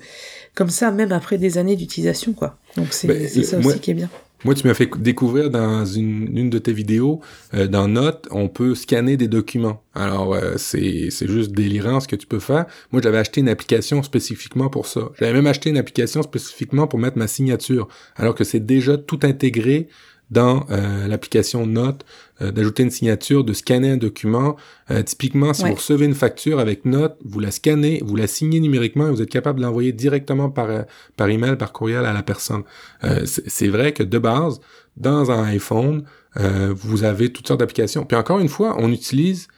comme 0.54 0.70
ça, 0.70 0.90
même 0.92 1.10
après 1.10 1.38
des 1.38 1.58
années 1.58 1.74
d'utilisation, 1.74 2.32
quoi. 2.32 2.58
Donc 2.76 2.88
c'est, 2.90 3.08
ben, 3.08 3.28
ça 3.28 3.58
aussi 3.58 3.80
qui 3.80 3.90
est 3.90 3.94
bien. 3.94 4.10
Moi, 4.44 4.54
tu 4.54 4.66
m'as 4.66 4.74
fait 4.74 4.88
découvrir 4.98 5.50
dans 5.50 5.84
une, 5.84 6.36
une 6.36 6.48
de 6.48 6.58
tes 6.58 6.72
vidéos, 6.72 7.20
euh, 7.52 7.66
dans 7.66 7.88
Note, 7.88 8.26
on 8.30 8.48
peut 8.48 8.74
scanner 8.74 9.18
des 9.18 9.28
documents. 9.28 9.82
Alors, 9.94 10.34
euh, 10.34 10.54
c'est, 10.56 11.10
juste 11.10 11.52
délirant 11.52 12.00
ce 12.00 12.08
que 12.08 12.16
tu 12.16 12.26
peux 12.26 12.38
faire. 12.38 12.64
Moi, 12.90 13.02
j'avais 13.02 13.18
acheté 13.18 13.40
une 13.40 13.50
application 13.50 14.02
spécifiquement 14.02 14.70
pour 14.70 14.86
ça. 14.86 15.10
J'avais 15.18 15.34
même 15.34 15.46
acheté 15.46 15.68
une 15.68 15.76
application 15.76 16.22
spécifiquement 16.22 16.86
pour 16.86 16.98
mettre 16.98 17.18
ma 17.18 17.26
signature, 17.26 17.88
alors 18.16 18.34
que 18.34 18.44
c'est 18.44 18.64
déjà 18.64 18.96
tout 18.96 19.20
intégré 19.24 19.88
dans 20.30 20.64
euh, 20.70 21.06
l'application 21.06 21.66
Note 21.66 22.04
euh, 22.42 22.50
d'ajouter 22.50 22.82
une 22.82 22.90
signature, 22.90 23.44
de 23.44 23.52
scanner 23.52 23.90
un 23.90 23.96
document. 23.96 24.56
Euh, 24.90 25.02
typiquement, 25.02 25.52
si 25.52 25.64
vous 25.64 25.74
recevez 25.74 26.06
une 26.06 26.14
facture 26.14 26.58
avec 26.58 26.84
Note, 26.84 27.16
vous 27.24 27.40
la 27.40 27.50
scannez, 27.50 28.02
vous 28.04 28.16
la 28.16 28.26
signez 28.26 28.60
numériquement 28.60 29.08
et 29.08 29.10
vous 29.10 29.22
êtes 29.22 29.30
capable 29.30 29.60
de 29.60 29.64
l'envoyer 29.64 29.92
directement 29.92 30.50
par 30.50 30.84
par 31.16 31.28
email, 31.28 31.56
par 31.56 31.72
courriel 31.72 32.04
à 32.04 32.12
la 32.12 32.22
personne. 32.22 32.62
c'est 33.24 33.68
vrai 33.68 33.92
que 33.92 34.02
de 34.02 34.18
base, 34.18 34.60
dans 34.96 35.30
un 35.30 35.44
iPhone, 35.44 36.04
vous 36.36 37.04
avez 37.04 37.32
toutes 37.32 37.46
sortes 37.46 37.60
d'applications. 37.60 38.04
Puis 38.04 38.16
encore 38.16 38.40
une 38.40 38.48
fois, 38.48 38.76
on 38.78 38.90
utilise 38.90 39.48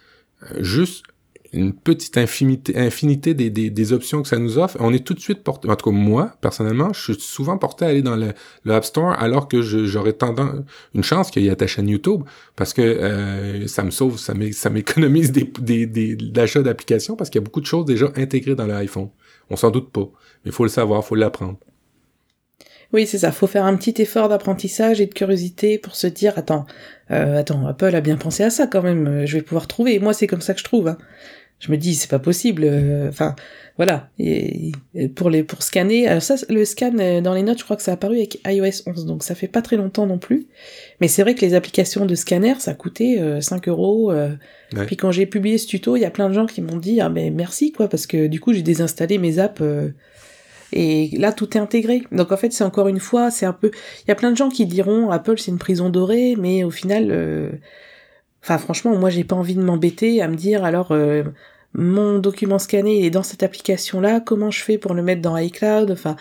juste 0.58 1.04
une 1.52 1.74
petite 1.74 2.16
infinité, 2.16 2.76
infinité 2.78 3.34
des, 3.34 3.50
des, 3.50 3.68
des, 3.68 3.92
options 3.92 4.22
que 4.22 4.28
ça 4.28 4.38
nous 4.38 4.58
offre. 4.58 4.76
On 4.80 4.92
est 4.92 5.04
tout 5.04 5.12
de 5.12 5.20
suite 5.20 5.42
porté, 5.42 5.68
en 5.68 5.76
tout 5.76 5.90
cas 5.90 5.96
moi, 5.96 6.32
personnellement, 6.40 6.92
je 6.92 7.12
suis 7.12 7.20
souvent 7.20 7.58
porté 7.58 7.84
à 7.84 7.88
aller 7.88 8.00
dans 8.00 8.16
le, 8.16 8.32
le 8.64 8.74
App 8.74 8.84
Store 8.84 9.12
alors 9.18 9.48
que 9.48 9.60
j'aurais 9.60 10.14
tendance, 10.14 10.62
une 10.94 11.04
chance 11.04 11.30
qu'il 11.30 11.42
y 11.42 11.48
ait 11.48 11.56
ta 11.56 11.66
chaîne 11.66 11.88
YouTube 11.88 12.22
parce 12.56 12.72
que 12.72 12.80
euh, 12.80 13.66
ça 13.66 13.82
me 13.82 13.90
sauve, 13.90 14.18
ça 14.18 14.34
m'économise 14.70 15.30
des, 15.30 15.44
des, 15.60 15.86
des, 15.86 16.16
d'applications 16.16 17.16
parce 17.16 17.28
qu'il 17.28 17.40
y 17.40 17.44
a 17.44 17.44
beaucoup 17.44 17.60
de 17.60 17.66
choses 17.66 17.84
déjà 17.84 18.06
intégrées 18.16 18.54
dans 18.54 18.66
l'iPhone. 18.66 19.10
On 19.50 19.56
s'en 19.56 19.70
doute 19.70 19.90
pas, 19.90 20.08
mais 20.44 20.50
il 20.50 20.52
faut 20.52 20.64
le 20.64 20.70
savoir, 20.70 21.04
faut 21.04 21.16
l'apprendre. 21.16 21.58
Oui, 22.94 23.06
c'est 23.06 23.18
ça. 23.18 23.32
Faut 23.32 23.46
faire 23.46 23.64
un 23.64 23.76
petit 23.76 24.02
effort 24.02 24.28
d'apprentissage 24.28 25.00
et 25.00 25.06
de 25.06 25.14
curiosité 25.14 25.78
pour 25.78 25.96
se 25.96 26.06
dire 26.06 26.34
attends, 26.36 26.66
euh, 27.10 27.40
attends, 27.40 27.66
Apple 27.66 27.94
a 27.94 28.02
bien 28.02 28.16
pensé 28.16 28.42
à 28.42 28.50
ça 28.50 28.66
quand 28.66 28.82
même. 28.82 29.24
Je 29.24 29.38
vais 29.38 29.42
pouvoir 29.42 29.66
trouver. 29.66 29.98
Moi, 29.98 30.12
c'est 30.12 30.26
comme 30.26 30.42
ça 30.42 30.52
que 30.52 30.60
je 30.60 30.64
trouve. 30.64 30.88
Hein 30.88 30.98
je 31.62 31.70
me 31.70 31.76
dis 31.76 31.94
c'est 31.94 32.10
pas 32.10 32.18
possible 32.18 32.64
euh, 32.64 33.08
enfin 33.08 33.36
voilà. 33.78 34.10
Et, 34.18 34.72
pour 35.14 35.30
les 35.30 35.44
pour 35.44 35.62
scanner 35.62 36.08
alors 36.08 36.20
ça 36.20 36.34
le 36.48 36.64
scan 36.64 36.92
euh, 36.98 37.20
dans 37.20 37.34
les 37.34 37.42
notes 37.42 37.58
je 37.58 37.64
crois 37.64 37.76
que 37.76 37.82
ça 37.82 37.92
a 37.92 37.94
apparu 37.94 38.16
avec 38.16 38.40
iOS 38.44 38.82
11 38.86 39.06
donc 39.06 39.22
ça 39.22 39.34
fait 39.34 39.48
pas 39.48 39.62
très 39.62 39.76
longtemps 39.76 40.06
non 40.06 40.18
plus. 40.18 40.48
Mais 41.00 41.06
c'est 41.06 41.22
vrai 41.22 41.34
que 41.36 41.40
les 41.40 41.54
applications 41.54 42.04
de 42.04 42.14
scanner 42.16 42.54
ça 42.58 42.74
coûtait 42.74 43.40
5 43.40 43.68
euh, 43.68 43.70
euros 43.70 44.12
puis 44.86 44.96
quand 44.96 45.12
j'ai 45.12 45.24
publié 45.24 45.56
ce 45.56 45.68
tuto 45.68 45.96
il 45.96 46.00
y 46.00 46.04
a 46.04 46.10
plein 46.10 46.28
de 46.28 46.34
gens 46.34 46.46
qui 46.46 46.62
m'ont 46.62 46.78
dit 46.78 47.00
ah 47.00 47.08
mais 47.08 47.30
merci 47.30 47.70
quoi 47.70 47.88
parce 47.88 48.06
que 48.06 48.26
du 48.26 48.40
coup 48.40 48.52
j'ai 48.52 48.62
désinstallé 48.62 49.18
mes 49.18 49.38
apps 49.38 49.62
et 50.72 51.10
là 51.16 51.32
tout 51.32 51.56
est 51.56 51.60
intégré. 51.60 52.02
Donc 52.10 52.32
en 52.32 52.36
fait 52.36 52.52
c'est 52.52 52.64
encore 52.64 52.88
une 52.88 53.00
fois 53.00 53.30
c'est 53.30 53.46
un 53.46 53.52
peu 53.52 53.70
il 54.04 54.08
y 54.08 54.10
a 54.10 54.16
plein 54.16 54.32
de 54.32 54.36
gens 54.36 54.48
qui 54.48 54.66
diront 54.66 55.10
Apple 55.10 55.38
c'est 55.38 55.52
une 55.52 55.58
prison 55.58 55.90
dorée 55.90 56.34
mais 56.36 56.64
au 56.64 56.70
final 56.70 57.60
Enfin, 58.42 58.58
franchement, 58.58 58.96
moi, 58.96 59.10
j'ai 59.10 59.24
pas 59.24 59.36
envie 59.36 59.54
de 59.54 59.62
m'embêter 59.62 60.20
à 60.20 60.28
me 60.28 60.34
dire, 60.34 60.64
alors, 60.64 60.92
mon 61.74 62.18
document 62.18 62.58
scanné 62.58 63.06
est 63.06 63.10
dans 63.10 63.22
cette 63.22 63.42
application-là, 63.42 64.20
comment 64.20 64.50
je 64.50 64.62
fais 64.62 64.78
pour 64.78 64.94
le 64.94 65.02
mettre 65.02 65.22
dans 65.22 65.36
iCloud, 65.36 65.90
enfin 65.90 66.16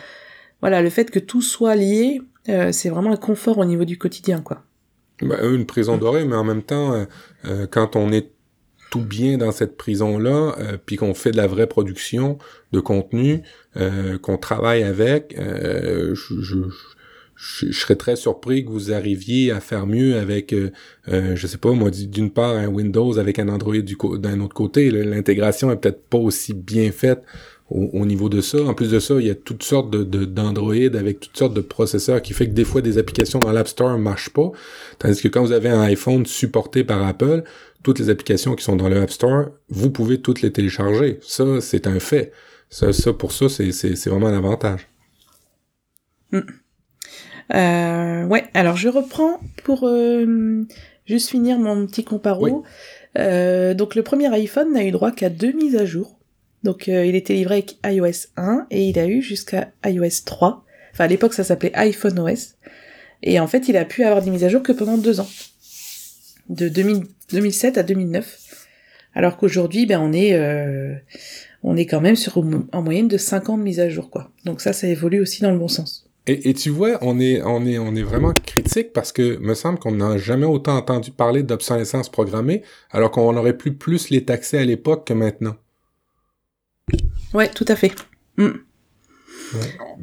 voilà, 0.61 0.81
le 0.81 0.89
fait 0.89 1.09
que 1.09 1.19
tout 1.19 1.41
soit 1.41 1.75
lié, 1.75 2.21
euh, 2.49 2.71
c'est 2.71 2.89
vraiment 2.89 3.11
un 3.11 3.17
confort 3.17 3.57
au 3.57 3.65
niveau 3.65 3.83
du 3.83 3.97
quotidien, 3.97 4.41
quoi. 4.41 4.63
Bah, 5.21 5.37
une 5.43 5.65
prison 5.65 5.97
dorée, 5.97 6.25
mais 6.25 6.35
en 6.35 6.43
même 6.43 6.63
temps, 6.63 6.93
euh, 6.93 7.05
euh, 7.45 7.67
quand 7.69 7.95
on 7.95 8.11
est 8.11 8.31
tout 8.91 9.01
bien 9.01 9.37
dans 9.37 9.51
cette 9.51 9.77
prison-là, 9.77 10.55
puis 10.85 10.97
qu'on 10.97 11.13
fait 11.13 11.31
de 11.31 11.37
la 11.37 11.47
vraie 11.47 11.67
production 11.67 12.37
de 12.73 12.81
contenu, 12.81 13.41
qu'on 14.21 14.37
travaille 14.37 14.83
avec, 14.83 15.33
je, 15.37 16.13
je, 16.13 16.41
je, 16.41 16.65
serais 17.41 17.95
très 17.95 18.15
surpris 18.15 18.63
que 18.63 18.69
vous 18.69 18.91
arriviez 18.91 19.51
à 19.51 19.59
faire 19.59 19.87
mieux 19.87 20.17
avec, 20.17 20.53
euh, 20.53 20.71
euh 21.07 21.35
je 21.35 21.47
sais 21.47 21.57
pas, 21.57 21.71
moi, 21.71 21.89
d'une 21.89 22.29
part, 22.29 22.55
un 22.55 22.67
Windows 22.67 23.17
avec 23.17 23.39
un 23.39 23.49
Android 23.49 23.77
du 23.77 23.97
d'un 24.19 24.39
autre 24.41 24.53
côté. 24.53 24.91
L'intégration 24.91 25.71
est 25.71 25.77
peut-être 25.77 26.03
pas 26.07 26.19
aussi 26.19 26.53
bien 26.53 26.91
faite 26.91 27.23
au, 27.71 28.05
niveau 28.05 28.29
de 28.29 28.41
ça. 28.41 28.61
En 28.63 28.73
plus 28.73 28.91
de 28.91 28.99
ça, 28.99 29.15
il 29.19 29.27
y 29.27 29.29
a 29.29 29.35
toutes 29.35 29.63
sortes 29.63 29.89
de, 29.89 30.25
d'Android 30.25 30.75
avec 30.75 31.21
toutes 31.21 31.37
sortes 31.37 31.53
de 31.53 31.61
processeurs 31.61 32.21
qui 32.21 32.33
fait 32.33 32.47
que 32.47 32.53
des 32.53 32.65
fois 32.65 32.81
des 32.81 32.97
applications 32.97 33.39
dans 33.39 33.51
l'App 33.51 33.67
Store 33.67 33.97
marchent 33.97 34.29
pas. 34.29 34.51
Tandis 34.99 35.21
que 35.21 35.27
quand 35.29 35.41
vous 35.41 35.53
avez 35.53 35.69
un 35.69 35.81
iPhone 35.81 36.25
supporté 36.25 36.83
par 36.83 37.01
Apple, 37.05 37.43
toutes 37.83 37.99
les 37.99 38.09
applications 38.09 38.55
qui 38.55 38.63
sont 38.63 38.75
dans 38.75 38.89
le 38.89 39.01
App 39.01 39.09
Store, 39.09 39.47
vous 39.69 39.89
pouvez 39.89 40.21
toutes 40.21 40.41
les 40.41 40.51
télécharger. 40.51 41.19
Ça, 41.21 41.61
c'est 41.61 41.87
un 41.87 41.99
fait. 41.99 42.33
Ça, 42.69 42.93
ça 42.93 43.13
pour 43.13 43.31
ça, 43.31 43.49
c'est, 43.49 43.71
c'est 43.71 44.09
vraiment 44.09 44.27
un 44.27 44.37
avantage. 44.37 44.87
Mm. 46.31 46.41
Euh, 47.53 48.25
ouais, 48.25 48.43
alors 48.53 48.77
je 48.77 48.89
reprends 48.89 49.39
pour 49.63 49.87
euh, 49.87 50.65
juste 51.05 51.29
finir 51.29 51.59
mon 51.59 51.85
petit 51.87 52.03
comparo. 52.03 52.63
Euh, 53.17 53.73
donc 53.73 53.95
le 53.95 54.03
premier 54.03 54.33
iPhone 54.33 54.73
n'a 54.73 54.83
eu 54.83 54.91
droit 54.91 55.11
qu'à 55.11 55.29
deux 55.29 55.51
mises 55.51 55.75
à 55.75 55.85
jour. 55.85 56.17
Donc 56.63 56.87
euh, 56.87 57.05
il 57.05 57.15
était 57.15 57.33
livré 57.33 57.55
avec 57.55 57.77
iOS 57.85 58.27
1 58.37 58.67
et 58.69 58.87
il 58.87 58.99
a 58.99 59.07
eu 59.07 59.21
jusqu'à 59.21 59.71
iOS 59.85 60.23
3. 60.25 60.63
Enfin 60.93 61.05
à 61.05 61.07
l'époque 61.07 61.33
ça 61.33 61.43
s'appelait 61.43 61.75
iPhone 61.75 62.19
OS. 62.19 62.55
Et 63.23 63.39
en 63.39 63.47
fait 63.47 63.67
il 63.67 63.77
a 63.77 63.85
pu 63.85 64.03
avoir 64.03 64.21
des 64.21 64.31
mises 64.31 64.43
à 64.43 64.49
jour 64.49 64.63
que 64.63 64.71
pendant 64.71 64.97
deux 64.97 65.19
ans. 65.19 65.29
De 66.49 66.69
2007 66.69 67.77
à 67.77 67.83
2009. 67.83 68.67
Alors 69.13 69.37
qu'aujourd'hui 69.37 69.85
ben 69.85 69.99
on 69.99 70.13
est 70.13 70.33
euh, 70.33 70.95
on 71.63 71.75
est 71.75 71.85
quand 71.85 72.01
même 72.01 72.15
sur 72.15 72.37
en 72.71 72.81
moyenne 72.81 73.07
de 73.07 73.17
50 73.17 73.59
mises 73.59 73.79
à 73.79 73.89
jour 73.89 74.09
quoi. 74.09 74.31
Donc 74.45 74.61
ça 74.61 74.73
ça 74.73 74.87
évolue 74.87 75.19
aussi 75.19 75.41
dans 75.41 75.51
le 75.51 75.59
bon 75.59 75.67
sens. 75.67 76.10
Et, 76.31 76.49
et, 76.49 76.53
tu 76.53 76.69
vois, 76.69 76.97
on 77.01 77.19
est, 77.19 77.41
on 77.41 77.65
est, 77.65 77.77
on 77.77 77.93
est 77.93 78.03
vraiment 78.03 78.31
critique 78.31 78.93
parce 78.93 79.11
que 79.11 79.37
me 79.39 79.53
semble 79.53 79.79
qu'on 79.79 79.91
n'a 79.91 80.17
jamais 80.17 80.45
autant 80.45 80.77
entendu 80.77 81.11
parler 81.11 81.43
d'obsolescence 81.43 82.07
programmée, 82.07 82.63
alors 82.89 83.11
qu'on 83.11 83.35
aurait 83.35 83.57
pu 83.57 83.73
plus 83.73 84.09
les 84.09 84.23
taxer 84.23 84.57
à 84.57 84.63
l'époque 84.63 85.05
que 85.05 85.13
maintenant. 85.13 85.57
Ouais, 87.33 87.49
tout 87.49 87.65
à 87.67 87.75
fait. 87.75 87.91
Mm. 88.37 88.51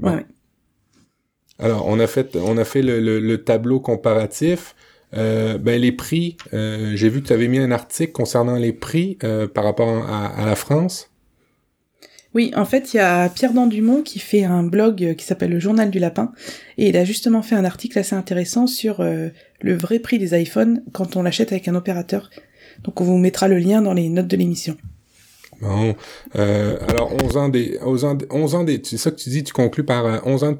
Ouais. 0.02 0.26
Alors, 1.58 1.86
on 1.86 1.98
a 1.98 2.06
fait, 2.06 2.36
on 2.36 2.58
a 2.58 2.64
fait 2.64 2.82
le, 2.82 3.00
le, 3.00 3.44
tableau 3.44 3.80
comparatif. 3.80 4.74
Euh, 5.14 5.56
ben 5.56 5.80
les 5.80 5.92
prix, 5.92 6.36
euh, 6.52 6.92
j'ai 6.94 7.08
vu 7.08 7.22
que 7.22 7.28
tu 7.28 7.32
avais 7.32 7.48
mis 7.48 7.58
un 7.58 7.70
article 7.70 8.12
concernant 8.12 8.56
les 8.56 8.74
prix 8.74 9.16
euh, 9.24 9.48
par 9.48 9.64
rapport 9.64 9.88
à, 9.88 10.26
à, 10.26 10.44
la 10.44 10.56
France. 10.56 11.10
Oui, 12.34 12.52
en 12.54 12.64
fait, 12.64 12.92
il 12.92 12.98
y 12.98 13.00
a 13.00 13.28
Pierre 13.30 13.54
Dandumont 13.54 14.02
qui 14.02 14.18
fait 14.18 14.44
un 14.44 14.62
blog 14.62 15.14
qui 15.16 15.24
s'appelle 15.24 15.50
le 15.50 15.60
Journal 15.60 15.90
du 15.90 15.98
Lapin, 15.98 16.32
et 16.76 16.88
il 16.90 16.96
a 16.96 17.04
justement 17.04 17.42
fait 17.42 17.54
un 17.54 17.64
article 17.64 17.98
assez 17.98 18.14
intéressant 18.14 18.66
sur 18.66 19.00
euh, 19.00 19.28
le 19.60 19.74
vrai 19.74 19.98
prix 19.98 20.18
des 20.18 20.38
iPhones 20.38 20.82
quand 20.92 21.16
on 21.16 21.22
l'achète 21.22 21.52
avec 21.52 21.68
un 21.68 21.74
opérateur. 21.74 22.30
Donc 22.84 23.00
on 23.00 23.04
vous 23.04 23.18
mettra 23.18 23.48
le 23.48 23.58
lien 23.58 23.82
dans 23.82 23.94
les 23.94 24.08
notes 24.08 24.28
de 24.28 24.36
l'émission. 24.36 24.76
Bon, 25.60 25.96
euh, 26.36 26.76
alors 26.86 27.12
11 27.24 27.36
ans 27.36 27.48
des 27.48 27.78
11 27.82 28.04
ans, 28.04 28.18
11 28.30 28.54
ans 28.54 28.64
des 28.64 28.80
c'est 28.84 28.96
ça 28.96 29.10
que 29.10 29.16
tu 29.16 29.28
dis, 29.28 29.42
tu 29.42 29.52
conclus 29.52 29.82
par 29.82 30.24
11 30.24 30.44
euh, 30.44 30.46
ans 30.46 30.58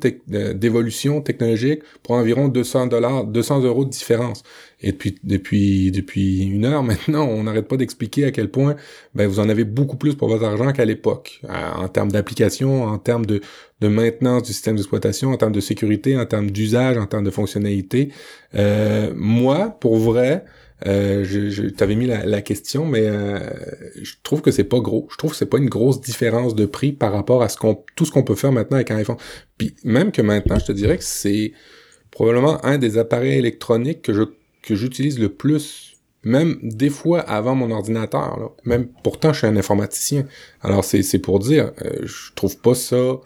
d'évolution 0.54 1.20
technologique 1.20 1.82
pour 2.02 2.16
environ 2.16 2.48
200 2.48 2.88
dollars, 2.88 3.24
200 3.24 3.60
euros 3.60 3.84
de 3.84 3.90
différence. 3.90 4.42
Et 4.80 4.90
depuis 4.92 5.16
depuis 5.22 5.92
depuis 5.92 6.42
une 6.42 6.64
heure 6.64 6.82
maintenant, 6.82 7.26
on 7.26 7.44
n'arrête 7.44 7.68
pas 7.68 7.76
d'expliquer 7.76 8.24
à 8.24 8.32
quel 8.32 8.50
point 8.50 8.74
ben 9.14 9.28
vous 9.28 9.38
en 9.38 9.48
avez 9.48 9.64
beaucoup 9.64 9.96
plus 9.96 10.16
pour 10.16 10.28
votre 10.28 10.44
argent 10.44 10.72
qu'à 10.72 10.84
l'époque, 10.84 11.42
euh, 11.44 11.72
en 11.76 11.88
termes 11.88 12.10
d'application, 12.10 12.84
en 12.84 12.98
termes 12.98 13.26
de 13.26 13.40
de 13.80 13.88
maintenance 13.88 14.42
du 14.42 14.52
système 14.52 14.74
d'exploitation, 14.74 15.30
en 15.30 15.36
termes 15.36 15.52
de 15.52 15.60
sécurité, 15.60 16.18
en 16.18 16.26
termes 16.26 16.50
d'usage, 16.50 16.96
en 16.98 17.06
termes 17.06 17.24
de 17.24 17.30
fonctionnalité. 17.30 18.10
Euh, 18.56 19.12
moi, 19.14 19.76
pour 19.80 19.96
vrai, 19.96 20.44
euh, 20.86 21.24
je, 21.24 21.50
je 21.50 21.62
t'avais 21.62 21.96
mis 21.96 22.06
la, 22.06 22.42
question, 22.42 22.86
mais 22.86 23.06
euh, 23.06 23.38
je 24.00 24.14
trouve 24.22 24.42
que 24.42 24.50
c'est 24.50 24.64
pas 24.64 24.78
gros. 24.78 25.08
Je 25.10 25.16
trouve 25.16 25.32
que 25.32 25.36
c'est 25.36 25.46
pas 25.46 25.58
une 25.58 25.68
grosse 25.68 26.00
différence 26.00 26.54
de 26.54 26.66
prix 26.66 26.92
par 26.92 27.12
rapport 27.12 27.42
à 27.42 27.48
ce 27.48 27.56
qu'on 27.56 27.82
tout 27.96 28.04
ce 28.04 28.12
qu'on 28.12 28.22
peut 28.22 28.36
faire 28.36 28.52
maintenant 28.52 28.76
avec 28.76 28.90
un 28.90 28.96
iPhone. 28.96 29.16
Puis 29.56 29.74
même 29.82 30.12
que 30.12 30.22
maintenant, 30.22 30.58
je 30.58 30.66
te 30.66 30.72
dirais 30.72 30.98
que 30.98 31.04
c'est 31.04 31.52
probablement 32.10 32.64
un 32.64 32.78
des 32.78 32.96
appareils 32.96 33.38
électroniques 33.38 34.02
que 34.02 34.12
je 34.12 34.22
que 34.62 34.74
j'utilise 34.74 35.18
le 35.18 35.30
plus, 35.30 35.96
même 36.22 36.58
des 36.62 36.90
fois 36.90 37.20
avant 37.20 37.54
mon 37.54 37.70
ordinateur. 37.70 38.38
Là. 38.38 38.48
Même 38.64 38.88
pourtant, 39.02 39.32
je 39.32 39.38
suis 39.38 39.46
un 39.48 39.56
informaticien. 39.56 40.26
Alors 40.62 40.84
c'est 40.84 41.02
c'est 41.02 41.18
pour 41.18 41.40
dire, 41.40 41.72
euh, 41.84 42.06
je 42.06 42.32
trouve 42.36 42.56
pas 42.58 42.74
ça 42.74 43.20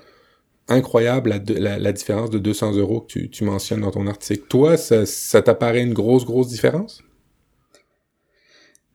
incroyable 0.69 1.43
la, 1.49 1.79
la, 1.79 1.93
différence 1.93 2.31
de 2.31 2.39
200 2.39 2.77
euros 2.77 3.01
que 3.01 3.09
tu, 3.09 3.31
tu 3.31 3.45
mentionnes 3.45 3.83
dans 3.83 3.91
ton 3.91 4.07
article. 4.07 4.45
Toi, 4.49 4.77
ça, 4.79 5.05
ça 5.05 5.43
t'apparaît 5.43 5.83
une 5.83 5.93
grosse 5.93 6.25
grosse 6.25 6.49
différence? 6.49 7.03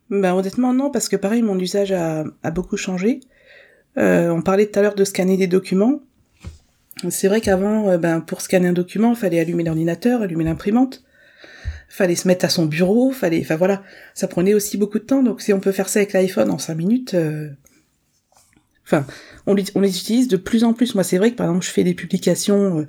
Ben 0.10 0.34
honnêtement 0.34 0.74
non, 0.74 0.90
parce 0.90 1.10
que 1.10 1.16
pareil, 1.16 1.42
mon 1.42 1.60
usage 1.60 1.92
a, 1.92 2.24
beaucoup 2.52 2.78
changé. 2.78 3.20
Euh, 3.98 4.30
on 4.30 4.42
parlait 4.42 4.68
tout 4.68 4.80
à 4.80 4.82
l'heure 4.82 4.96
de 4.96 5.04
scanner 5.04 5.38
des 5.38 5.48
documents. 5.48 6.02
C'est 7.10 7.28
vrai 7.28 7.42
qu'avant, 7.42 7.90
euh, 7.90 7.98
ben 7.98 8.22
pour 8.22 8.42
scanner 8.42 8.70
un 8.70 8.74
document, 8.74 9.12
il 9.12 9.16
fallait 9.18 9.40
allumer 9.40 9.64
l'ordinateur, 9.64 10.22
allumer 10.22 10.46
l'imprimante, 10.46 11.04
fallait 11.90 12.16
se 12.16 12.28
mettre 12.28 12.46
à 12.46 12.50
son 12.50 12.66
bureau, 12.66 13.12
fallait, 13.12 13.42
enfin 13.42 13.56
voilà, 13.56 13.84
ça 14.14 14.28
prenait 14.28 14.54
aussi 14.54 14.78
beaucoup 14.78 15.00
de 15.00 15.04
temps. 15.04 15.24
Donc 15.24 15.42
si 15.42 15.52
on 15.54 15.60
peut 15.60 15.72
faire 15.72 15.90
ça 15.90 16.00
avec 16.00 16.14
l'iPhone 16.14 16.50
en 16.50 16.58
cinq 16.58 16.76
minutes, 16.76 17.14
euh, 17.14 17.50
enfin, 18.86 19.06
on, 19.46 19.54
les 19.54 19.98
utilise 19.98 20.28
de 20.28 20.38
plus 20.38 20.64
en 20.64 20.74
plus. 20.74 20.96
Moi, 20.96 21.04
c'est 21.04 21.18
vrai 21.18 21.32
que 21.32 21.36
par 21.36 21.48
exemple, 21.48 21.66
je 21.66 21.72
fais 21.72 21.84
des 21.84 21.94
publications. 21.94 22.80
Euh, 22.80 22.88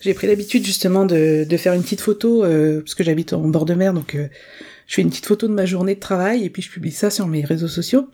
j'ai 0.00 0.14
pris 0.14 0.28
l'habitude 0.28 0.64
justement 0.64 1.04
de, 1.04 1.44
de, 1.44 1.56
faire 1.56 1.74
une 1.74 1.82
petite 1.82 2.00
photo 2.00 2.42
parce 2.42 2.94
que 2.94 3.02
j'habite 3.02 3.32
en 3.32 3.40
bord 3.48 3.64
de 3.64 3.74
mer, 3.74 3.92
donc 3.92 4.16
je 4.88 4.94
fais 4.94 5.02
une 5.02 5.10
petite 5.10 5.26
photo 5.26 5.46
de 5.46 5.52
ma 5.52 5.66
journée 5.66 5.94
de 5.94 6.00
travail 6.00 6.44
et 6.44 6.50
puis 6.50 6.62
je 6.62 6.70
publie 6.70 6.90
ça 6.90 7.10
sur 7.10 7.28
mes 7.28 7.44
réseaux 7.44 7.68
sociaux. 7.68 8.08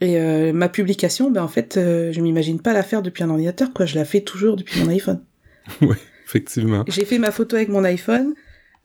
Et 0.00 0.18
euh, 0.18 0.52
ma 0.52 0.68
publication, 0.68 1.30
ben 1.30 1.42
en 1.42 1.48
fait, 1.48 1.76
euh, 1.76 2.10
je 2.10 2.20
m'imagine 2.20 2.60
pas 2.60 2.72
la 2.72 2.82
faire 2.82 3.00
depuis 3.00 3.22
un 3.22 3.30
ordinateur, 3.30 3.72
quoi. 3.72 3.86
Je 3.86 3.94
la 3.94 4.04
fais 4.04 4.22
toujours 4.22 4.56
depuis 4.56 4.80
mon 4.80 4.88
iPhone. 4.88 5.22
oui, 5.82 5.96
effectivement. 6.24 6.84
J'ai 6.88 7.04
fait 7.04 7.18
ma 7.18 7.30
photo 7.30 7.56
avec 7.56 7.68
mon 7.68 7.84
iPhone. 7.84 8.34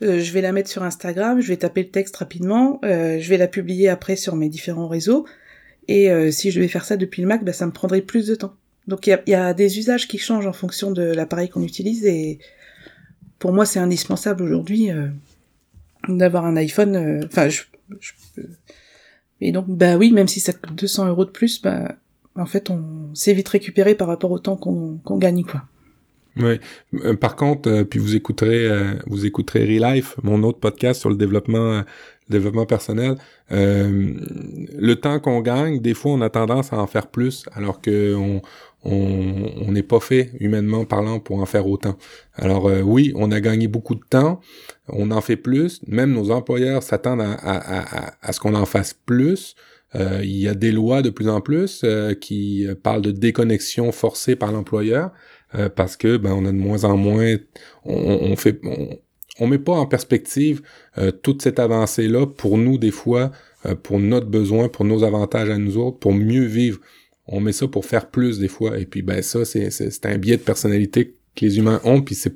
Euh, 0.03 0.19
je 0.19 0.31
vais 0.33 0.41
la 0.41 0.51
mettre 0.51 0.69
sur 0.69 0.83
Instagram. 0.83 1.41
Je 1.41 1.47
vais 1.47 1.57
taper 1.57 1.81
le 1.81 1.89
texte 1.89 2.15
rapidement. 2.17 2.79
je 2.83 3.27
vais 3.27 3.37
la 3.37 3.47
publier 3.47 3.89
après 3.89 4.15
sur 4.15 4.35
mes 4.35 4.49
différents 4.49 4.87
réseaux. 4.87 5.25
Et 5.87 6.09
si 6.31 6.51
je 6.51 6.59
vais 6.59 6.67
faire 6.67 6.85
ça 6.85 6.97
depuis 6.97 7.21
le 7.21 7.27
Mac, 7.27 7.43
ben, 7.43 7.53
ça 7.53 7.65
me 7.65 7.71
prendrait 7.71 8.01
plus 8.01 8.27
de 8.27 8.35
temps. 8.35 8.55
Donc 8.87 9.07
il 9.07 9.11
y 9.11 9.13
a, 9.13 9.21
y 9.25 9.33
a, 9.35 9.53
des 9.53 9.79
usages 9.79 10.07
qui 10.07 10.17
changent 10.17 10.47
en 10.47 10.53
fonction 10.53 10.91
de 10.91 11.01
l'appareil 11.01 11.49
qu'on 11.49 11.63
utilise. 11.63 12.05
Et 12.05 12.39
pour 13.39 13.53
moi, 13.53 13.65
c'est 13.65 13.79
indispensable 13.79 14.43
aujourd'hui 14.43 14.89
d'avoir 16.07 16.45
un 16.45 16.55
iPhone. 16.57 16.95
Euh, 16.95 17.25
enfin, 17.25 17.49
je, 17.49 17.63
et 19.41 19.51
donc 19.51 19.65
bah 19.67 19.97
oui, 19.97 20.11
même 20.11 20.27
si 20.27 20.39
ça 20.39 20.53
coûte 20.53 20.75
200 20.75 21.07
euros 21.07 21.25
de 21.25 21.31
plus, 21.31 21.61
bah 21.61 21.95
en 22.35 22.45
fait 22.45 22.69
on 22.69 23.13
s'est 23.13 23.33
vite 23.33 23.49
récupéré 23.49 23.95
par 23.95 24.07
rapport 24.07 24.31
au 24.31 24.39
temps 24.39 24.55
qu'on 24.55 24.97
qu'on 25.03 25.17
gagne 25.17 25.43
quoi. 25.43 25.63
Oui. 26.37 26.59
Euh, 27.05 27.15
par 27.15 27.37
contre, 27.37 27.69
euh, 27.69 27.83
puis 27.85 27.97
vous 27.99 28.15
écouterez, 28.15 28.69
vous 29.07 29.25
écouterez 29.25 29.65
Relife, 29.65 30.15
mon 30.23 30.43
autre 30.43 30.59
podcast 30.59 30.99
sur 30.99 31.09
le 31.09 31.15
développement, 31.15 31.83
développement 32.29 32.65
personnel. 32.65 33.15
le 33.49 34.93
temps 34.95 35.19
qu'on 35.19 35.41
gagne, 35.41 35.79
des 35.79 35.93
fois, 35.93 36.11
on 36.11 36.21
a 36.21 36.29
tendance 36.29 36.73
à 36.73 36.77
en 36.77 36.87
faire 36.87 37.07
plus, 37.07 37.45
alors 37.53 37.79
que 37.81 38.15
on, 38.15 38.41
on 38.85 39.71
n'est 39.71 39.83
pas 39.83 39.99
fait 39.99 40.31
humainement 40.39 40.85
parlant 40.85 41.19
pour 41.19 41.39
en 41.39 41.45
faire 41.45 41.67
autant. 41.67 41.97
Alors 42.35 42.67
euh, 42.67 42.81
oui, 42.81 43.11
on 43.15 43.31
a 43.31 43.39
gagné 43.39 43.67
beaucoup 43.67 43.95
de 43.95 44.03
temps, 44.07 44.39
on 44.87 45.11
en 45.11 45.21
fait 45.21 45.37
plus, 45.37 45.81
même 45.87 46.13
nos 46.13 46.29
employeurs 46.29 46.83
s'attendent 46.83 47.21
à, 47.21 47.33
à, 47.33 48.13
à, 48.21 48.31
ce 48.31 48.39
qu'on 48.39 48.53
en 48.53 48.65
fasse 48.65 48.93
plus. 48.93 49.55
Euh, 49.95 50.19
il 50.23 50.37
y 50.37 50.47
a 50.47 50.53
des 50.53 50.71
lois 50.71 51.01
de 51.01 51.09
plus 51.09 51.29
en 51.29 51.41
plus 51.41 51.81
euh, 51.83 52.13
qui 52.13 52.67
parlent 52.83 53.01
de 53.01 53.11
déconnexion 53.11 53.91
forcée 53.91 54.35
par 54.35 54.51
l'employeur 54.51 55.11
parce 55.75 55.95
que 55.95 56.17
ben 56.17 56.33
on 56.33 56.45
a 56.45 56.51
de 56.51 56.57
moins 56.57 56.83
en 56.83 56.97
moins, 56.97 57.35
on, 57.85 57.93
on 57.95 58.35
fait, 58.35 58.59
on, 58.65 58.89
on, 59.39 59.47
met 59.47 59.57
pas 59.57 59.71
en 59.71 59.85
perspective 59.85 60.61
toute 61.23 61.41
cette 61.41 61.59
avancée 61.59 62.09
là 62.09 62.27
pour 62.27 62.57
nous 62.57 62.77
des 62.77 62.91
fois, 62.91 63.31
pour 63.81 63.99
notre 63.99 64.25
besoin, 64.25 64.67
pour 64.67 64.83
nos 64.83 65.05
avantages 65.05 65.49
à 65.49 65.57
nous 65.57 65.77
autres, 65.77 65.97
pour 65.97 66.13
mieux 66.13 66.43
vivre 66.43 66.81
on 67.27 67.39
met 67.39 67.51
ça 67.51 67.67
pour 67.67 67.85
faire 67.85 68.09
plus 68.09 68.39
des 68.39 68.47
fois. 68.47 68.77
Et 68.79 68.85
puis 68.85 69.01
ben 69.01 69.21
ça, 69.21 69.45
c'est, 69.45 69.69
c'est, 69.71 70.05
un 70.05 70.17
biais 70.17 70.37
de 70.37 70.41
personnalité 70.41 71.15
que 71.35 71.45
les 71.45 71.57
humains 71.57 71.81
ont, 71.83 72.01
puis 72.01 72.15
c'est 72.15 72.35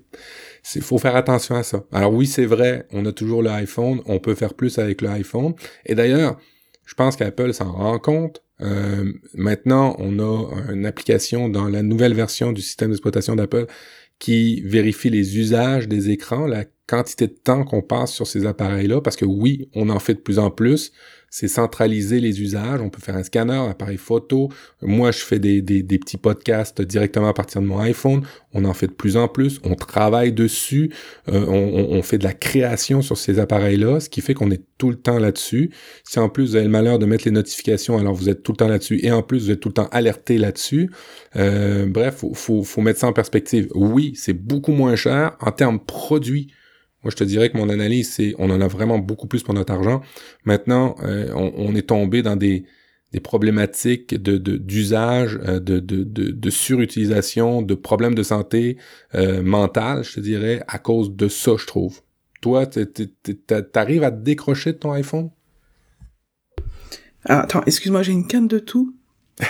il 0.75 0.81
faut 0.81 0.97
faire 0.97 1.15
attention 1.15 1.55
à 1.55 1.63
ça. 1.63 1.85
Alors 1.91 2.13
oui, 2.13 2.27
c'est 2.27 2.45
vrai, 2.45 2.85
on 2.91 3.05
a 3.05 3.11
toujours 3.11 3.41
l'iPhone, 3.41 4.01
on 4.05 4.19
peut 4.19 4.35
faire 4.35 4.53
plus 4.53 4.77
avec 4.77 5.01
l'iPhone. 5.01 5.53
Et 5.85 5.95
d'ailleurs, 5.95 6.37
je 6.85 6.93
pense 6.95 7.15
qu'Apple 7.15 7.53
s'en 7.53 7.71
rend 7.71 7.97
compte. 7.97 8.43
Euh, 8.61 9.13
maintenant, 9.33 9.95
on 9.99 10.19
a 10.19 10.71
une 10.71 10.85
application 10.85 11.47
dans 11.47 11.69
la 11.69 11.81
nouvelle 11.81 12.13
version 12.13 12.51
du 12.51 12.61
système 12.61 12.89
d'exploitation 12.89 13.35
d'Apple 13.35 13.67
qui 14.19 14.61
vérifie 14.61 15.09
les 15.09 15.37
usages 15.37 15.87
des 15.87 16.09
écrans, 16.09 16.45
la 16.45 16.65
quantité 16.87 17.27
de 17.27 17.33
temps 17.33 17.63
qu'on 17.63 17.81
passe 17.81 18.11
sur 18.11 18.27
ces 18.27 18.45
appareils-là, 18.45 19.01
parce 19.01 19.15
que 19.15 19.25
oui, 19.25 19.69
on 19.75 19.89
en 19.89 19.99
fait 19.99 20.15
de 20.15 20.19
plus 20.19 20.39
en 20.39 20.51
plus. 20.51 20.91
C'est 21.29 21.47
centraliser 21.47 22.19
les 22.19 22.41
usages. 22.41 22.81
On 22.81 22.89
peut 22.89 23.01
faire 23.01 23.15
un 23.15 23.23
scanner, 23.23 23.53
un 23.53 23.69
appareil 23.69 23.97
photo. 23.97 24.49
Moi, 24.81 25.11
je 25.11 25.19
fais 25.19 25.39
des, 25.39 25.61
petits 25.83 26.17
podcasts 26.17 26.81
directement 26.81 27.27
à 27.27 27.33
partir 27.33 27.61
de 27.61 27.67
mon 27.67 27.79
iPhone. 27.79 28.23
On 28.53 28.65
en 28.65 28.73
fait 28.73 28.87
de 28.87 28.93
plus 28.93 29.17
en 29.17 29.27
plus. 29.27 29.59
On 29.63 29.75
travaille 29.75 30.33
dessus. 30.33 30.91
Euh, 31.27 31.45
on, 31.47 31.97
on, 31.97 32.01
fait 32.01 32.17
de 32.17 32.23
la 32.23 32.33
création 32.33 33.01
sur 33.01 33.17
ces 33.17 33.39
appareils-là, 33.39 33.99
ce 33.99 34.09
qui 34.09 34.21
fait 34.21 34.33
qu'on 34.33 34.51
est 34.51 34.63
tout 34.77 34.89
le 34.89 34.95
temps 34.95 35.19
là-dessus. 35.19 35.71
Si 36.03 36.19
en 36.19 36.29
plus 36.29 36.49
vous 36.49 36.55
avez 36.55 36.65
le 36.65 36.71
malheur 36.71 36.99
de 36.99 37.05
mettre 37.05 37.25
les 37.25 37.31
notifications, 37.31 37.97
alors 37.97 38.13
vous 38.13 38.29
êtes 38.29 38.43
tout 38.43 38.53
le 38.53 38.57
temps 38.57 38.67
là-dessus. 38.67 38.99
Et 39.03 39.11
en 39.11 39.21
plus, 39.21 39.45
vous 39.45 39.51
êtes 39.51 39.59
tout 39.59 39.69
le 39.69 39.73
temps 39.73 39.89
alerté 39.91 40.37
là-dessus. 40.37 40.89
Euh, 41.35 41.85
bref, 41.85 42.17
faut, 42.17 42.33
faut, 42.33 42.63
faut 42.63 42.81
mettre 42.81 42.99
ça 42.99 43.07
en 43.07 43.13
perspective. 43.13 43.67
Oui, 43.75 44.13
c'est 44.15 44.33
beaucoup 44.33 44.71
moins 44.71 44.95
cher 44.95 45.35
en 45.41 45.51
termes 45.51 45.79
produits 45.79 46.47
moi, 47.03 47.11
je 47.11 47.15
te 47.15 47.23
dirais 47.23 47.49
que 47.49 47.57
mon 47.57 47.69
analyse, 47.69 48.11
c'est 48.11 48.35
on 48.39 48.49
en 48.49 48.59
a 48.59 48.67
vraiment 48.67 48.99
beaucoup 48.99 49.27
plus 49.27 49.41
pour 49.41 49.53
notre 49.53 49.71
argent. 49.71 50.01
Maintenant, 50.43 50.95
euh, 51.03 51.31
on, 51.33 51.73
est 51.75 51.87
tombé 51.87 52.21
dans 52.21 52.35
des, 52.35 52.65
des 53.13 53.21
problématiques 53.21 54.13
de 54.13 54.37
d'usage, 54.37 55.39
euh, 55.47 55.59
de, 55.61 55.79
de, 55.79 56.03
de, 56.03 56.31
de, 56.31 56.49
surutilisation, 56.49 57.61
de 57.61 57.73
problèmes 57.73 58.15
de 58.15 58.23
santé 58.23 58.77
euh, 59.15 59.41
mentale, 59.41 60.03
je 60.03 60.15
te 60.15 60.19
dirais, 60.19 60.61
à 60.67 60.77
cause 60.77 61.15
de 61.15 61.29
ça, 61.29 61.53
je 61.57 61.65
trouve. 61.65 62.01
Toi, 62.41 62.65
t'arrives 62.65 64.03
à 64.03 64.11
te 64.11 64.21
décrocher 64.21 64.73
de 64.73 64.77
ton 64.77 64.91
iPhone? 64.91 65.29
Ah, 67.25 67.41
attends, 67.41 67.63
excuse-moi, 67.65 68.01
j'ai 68.03 68.13
une 68.13 68.27
canne 68.27 68.47
de 68.47 68.59
tout. 68.59 68.93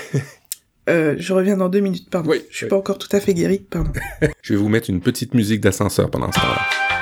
Euh, 0.88 1.16
je 1.20 1.34
reviens 1.34 1.56
dans 1.56 1.70
deux 1.70 1.82
minutes, 1.82 2.10
pardon. 2.10 2.32
Oui, 2.32 2.41
je 2.50 2.58
suis 2.58 2.66
pas 2.66 2.76
encore 2.76 2.97
tout 2.97 3.16
à 3.16 3.20
fait 3.20 3.36
guéri, 3.36 3.60
pardon. 3.60 3.91
je 4.41 4.54
vais 4.54 4.60
vous 4.60 4.70
mettre 4.70 4.89
une 4.89 5.02
petite 5.02 5.36
musique 5.36 5.62
d'ascenseur 5.62 6.10
pendant 6.10 6.32
ce 6.32 6.39
temps-là. 6.39 6.99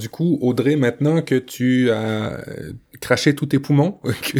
Du 0.00 0.08
coup, 0.08 0.38
Audrey, 0.40 0.76
maintenant 0.76 1.22
que 1.22 1.34
tu 1.34 1.90
as 1.90 2.40
euh, 2.48 2.72
craché 3.00 3.34
tous 3.34 3.46
tes 3.46 3.58
poumons, 3.58 3.98
que, 4.02 4.38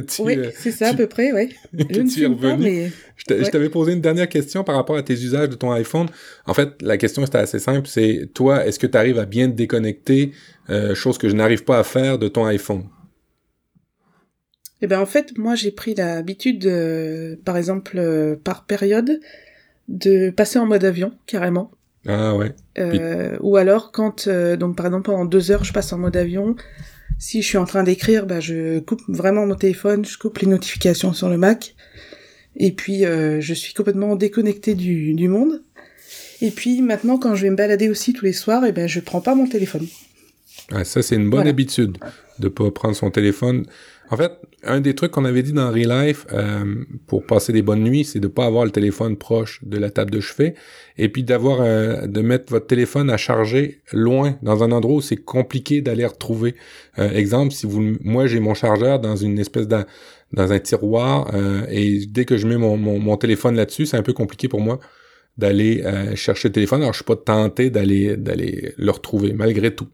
tu, 0.00 0.22
oui, 0.22 0.36
euh, 0.36 0.50
c'est 0.56 0.72
ça 0.72 0.88
à 0.88 0.94
peu 0.94 1.06
près, 1.06 1.32
oui. 1.32 1.54
Je 1.90 2.00
ne 2.00 2.08
suis 2.08 2.26
revenu. 2.26 2.40
Pas, 2.40 2.56
mais... 2.56 2.90
Je 3.16 3.50
t'avais 3.50 3.68
posé 3.68 3.92
une 3.92 4.00
dernière 4.00 4.28
question 4.28 4.64
par 4.64 4.76
rapport 4.76 4.96
à 4.96 5.02
tes 5.02 5.14
usages 5.14 5.50
de 5.50 5.54
ton 5.54 5.70
iPhone. 5.72 6.08
En 6.46 6.54
fait, 6.54 6.80
la 6.82 6.96
question 6.96 7.24
c'était 7.24 7.38
assez 7.38 7.58
simple, 7.58 7.86
c'est 7.86 8.30
toi, 8.34 8.66
est-ce 8.66 8.78
que 8.78 8.86
tu 8.86 8.98
arrives 8.98 9.18
à 9.18 9.26
bien 9.26 9.50
te 9.50 9.54
déconnecter, 9.54 10.32
euh, 10.70 10.94
chose 10.94 11.18
que 11.18 11.28
je 11.28 11.34
n'arrive 11.34 11.64
pas 11.64 11.78
à 11.78 11.84
faire 11.84 12.18
de 12.18 12.28
ton 12.28 12.46
iPhone? 12.46 12.84
Eh 14.82 14.86
ben 14.86 15.00
en 15.00 15.06
fait, 15.06 15.38
moi 15.38 15.54
j'ai 15.54 15.70
pris 15.70 15.94
l'habitude, 15.94 16.70
par 17.44 17.56
exemple, 17.56 18.38
par 18.42 18.66
période, 18.66 19.20
de 19.88 20.30
passer 20.30 20.58
en 20.58 20.66
mode 20.66 20.84
avion 20.84 21.12
carrément. 21.26 21.70
Ah 22.06 22.34
ouais. 22.34 22.54
Euh, 22.78 23.36
ou 23.40 23.56
alors 23.56 23.92
quand, 23.92 24.26
euh, 24.26 24.56
donc 24.56 24.76
par 24.76 24.86
exemple 24.86 25.04
pendant 25.04 25.24
deux 25.24 25.50
heures, 25.50 25.64
je 25.64 25.72
passe 25.72 25.92
en 25.92 25.98
mode 25.98 26.16
avion. 26.16 26.56
Si 27.18 27.42
je 27.42 27.46
suis 27.46 27.58
en 27.58 27.64
train 27.64 27.82
d'écrire, 27.82 28.26
bah, 28.26 28.40
je 28.40 28.80
coupe 28.80 29.02
vraiment 29.08 29.46
mon 29.46 29.54
téléphone, 29.54 30.04
je 30.04 30.18
coupe 30.18 30.38
les 30.38 30.48
notifications 30.48 31.12
sur 31.12 31.28
le 31.28 31.38
Mac. 31.38 31.74
Et 32.56 32.72
puis 32.72 33.04
euh, 33.04 33.40
je 33.40 33.54
suis 33.54 33.74
complètement 33.74 34.16
déconnecté 34.16 34.74
du, 34.74 35.14
du 35.14 35.28
monde. 35.28 35.62
Et 36.40 36.50
puis 36.50 36.82
maintenant, 36.82 37.18
quand 37.18 37.34
je 37.34 37.42
vais 37.42 37.50
me 37.50 37.56
balader 37.56 37.88
aussi 37.88 38.12
tous 38.12 38.24
les 38.24 38.32
soirs, 38.32 38.64
et 38.64 38.68
eh 38.68 38.72
ben 38.72 38.86
je 38.86 39.00
prends 39.00 39.20
pas 39.20 39.34
mon 39.34 39.46
téléphone. 39.46 39.86
Ah, 40.72 40.84
ça 40.84 41.02
c'est 41.02 41.16
une 41.16 41.30
bonne 41.30 41.46
habitude 41.46 41.98
de 42.38 42.48
pas 42.48 42.70
prendre 42.70 42.96
son 42.96 43.10
téléphone. 43.10 43.66
En 44.10 44.16
fait, 44.16 44.32
un 44.64 44.80
des 44.80 44.94
trucs 44.94 45.12
qu'on 45.12 45.24
avait 45.24 45.42
dit 45.42 45.52
dans 45.52 45.70
Real 45.70 46.06
Life 46.06 46.26
euh, 46.32 46.84
pour 47.06 47.24
passer 47.24 47.52
des 47.52 47.62
bonnes 47.62 47.82
nuits, 47.82 48.04
c'est 48.04 48.20
de 48.20 48.28
pas 48.28 48.44
avoir 48.44 48.64
le 48.64 48.70
téléphone 48.70 49.16
proche 49.16 49.60
de 49.64 49.78
la 49.78 49.90
table 49.90 50.10
de 50.10 50.20
chevet 50.20 50.54
et 50.98 51.08
puis 51.08 51.22
d'avoir 51.24 51.60
euh, 51.60 52.06
de 52.06 52.20
mettre 52.20 52.52
votre 52.52 52.66
téléphone 52.66 53.08
à 53.10 53.16
charger 53.16 53.80
loin 53.92 54.36
dans 54.42 54.62
un 54.62 54.72
endroit 54.72 54.96
où 54.96 55.00
c'est 55.00 55.16
compliqué 55.16 55.80
d'aller 55.80 56.04
retrouver. 56.04 56.54
Euh, 56.98 57.10
exemple, 57.12 57.52
si 57.52 57.66
vous, 57.66 57.96
moi 58.02 58.26
j'ai 58.26 58.40
mon 58.40 58.54
chargeur 58.54 59.00
dans 59.00 59.16
une 59.16 59.38
espèce 59.38 59.68
de 59.68 59.78
dans 60.32 60.52
un 60.52 60.58
tiroir 60.58 61.30
et 61.70 62.06
dès 62.08 62.24
que 62.24 62.36
je 62.36 62.48
mets 62.48 62.56
mon, 62.56 62.76
mon, 62.76 63.16
téléphone 63.16 63.54
là-dessus, 63.54 63.86
c'est 63.86 63.96
un 63.96 64.02
peu 64.02 64.12
compliqué 64.12 64.48
pour 64.48 64.60
moi 64.60 64.80
d'aller 65.38 65.84
chercher 66.16 66.48
le 66.48 66.52
téléphone. 66.52 66.80
Alors 66.80 66.92
je 66.92 66.98
suis 66.98 67.04
pas 67.04 67.14
tenté 67.14 67.70
d'aller 67.70 68.16
d'aller 68.16 68.74
le 68.76 68.90
retrouver 68.90 69.32
malgré 69.32 69.72
tout. 69.72 69.86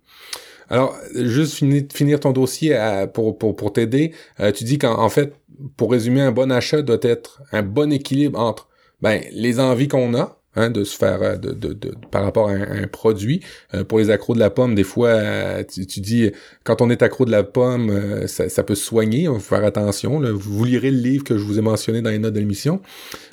Alors, 0.70 0.96
juste 1.14 1.54
finir, 1.92 2.20
ton 2.20 2.30
dossier 2.30 2.78
pour, 3.12 3.36
pour, 3.36 3.72
t'aider, 3.72 4.12
euh, 4.38 4.52
tu 4.52 4.64
dis 4.64 4.78
qu'en 4.78 5.08
fait, 5.08 5.34
pour 5.76 5.90
résumer, 5.90 6.20
un 6.20 6.32
bon 6.32 6.50
achat 6.52 6.82
doit 6.82 6.98
être 7.02 7.42
un 7.52 7.62
bon 7.62 7.92
équilibre 7.92 8.38
entre 8.38 8.68
ben, 9.02 9.20
les 9.32 9.58
envies 9.58 9.88
qu'on 9.88 10.14
a, 10.14 10.40
Hein, 10.56 10.70
de 10.70 10.82
se 10.82 10.96
faire 10.96 11.22
euh, 11.22 11.36
de, 11.36 11.52
de, 11.52 11.72
de, 11.72 11.92
par 12.10 12.24
rapport 12.24 12.48
à 12.48 12.54
un, 12.54 12.88
produit. 12.88 13.40
Euh, 13.72 13.84
pour 13.84 14.00
les 14.00 14.10
accros 14.10 14.34
de 14.34 14.40
la 14.40 14.50
pomme, 14.50 14.74
des 14.74 14.82
fois, 14.82 15.62
tu, 15.62 16.00
dis 16.00 16.32
quand 16.64 16.82
on 16.82 16.90
est 16.90 17.02
accro 17.02 17.24
de 17.24 17.30
la 17.30 17.44
pomme, 17.44 18.26
ça, 18.26 18.64
peut 18.64 18.74
soigner. 18.74 19.22
Il 19.22 19.28
faut 19.28 19.38
faire 19.38 19.64
attention. 19.64 20.20
Vous 20.20 20.64
lirez 20.64 20.90
le 20.90 20.98
livre 20.98 21.22
que 21.22 21.38
je 21.38 21.44
vous 21.44 21.60
ai 21.60 21.62
mentionné 21.62 22.02
dans 22.02 22.10
les 22.10 22.18
notes 22.18 22.34
de 22.34 22.40
l'émission. 22.40 22.80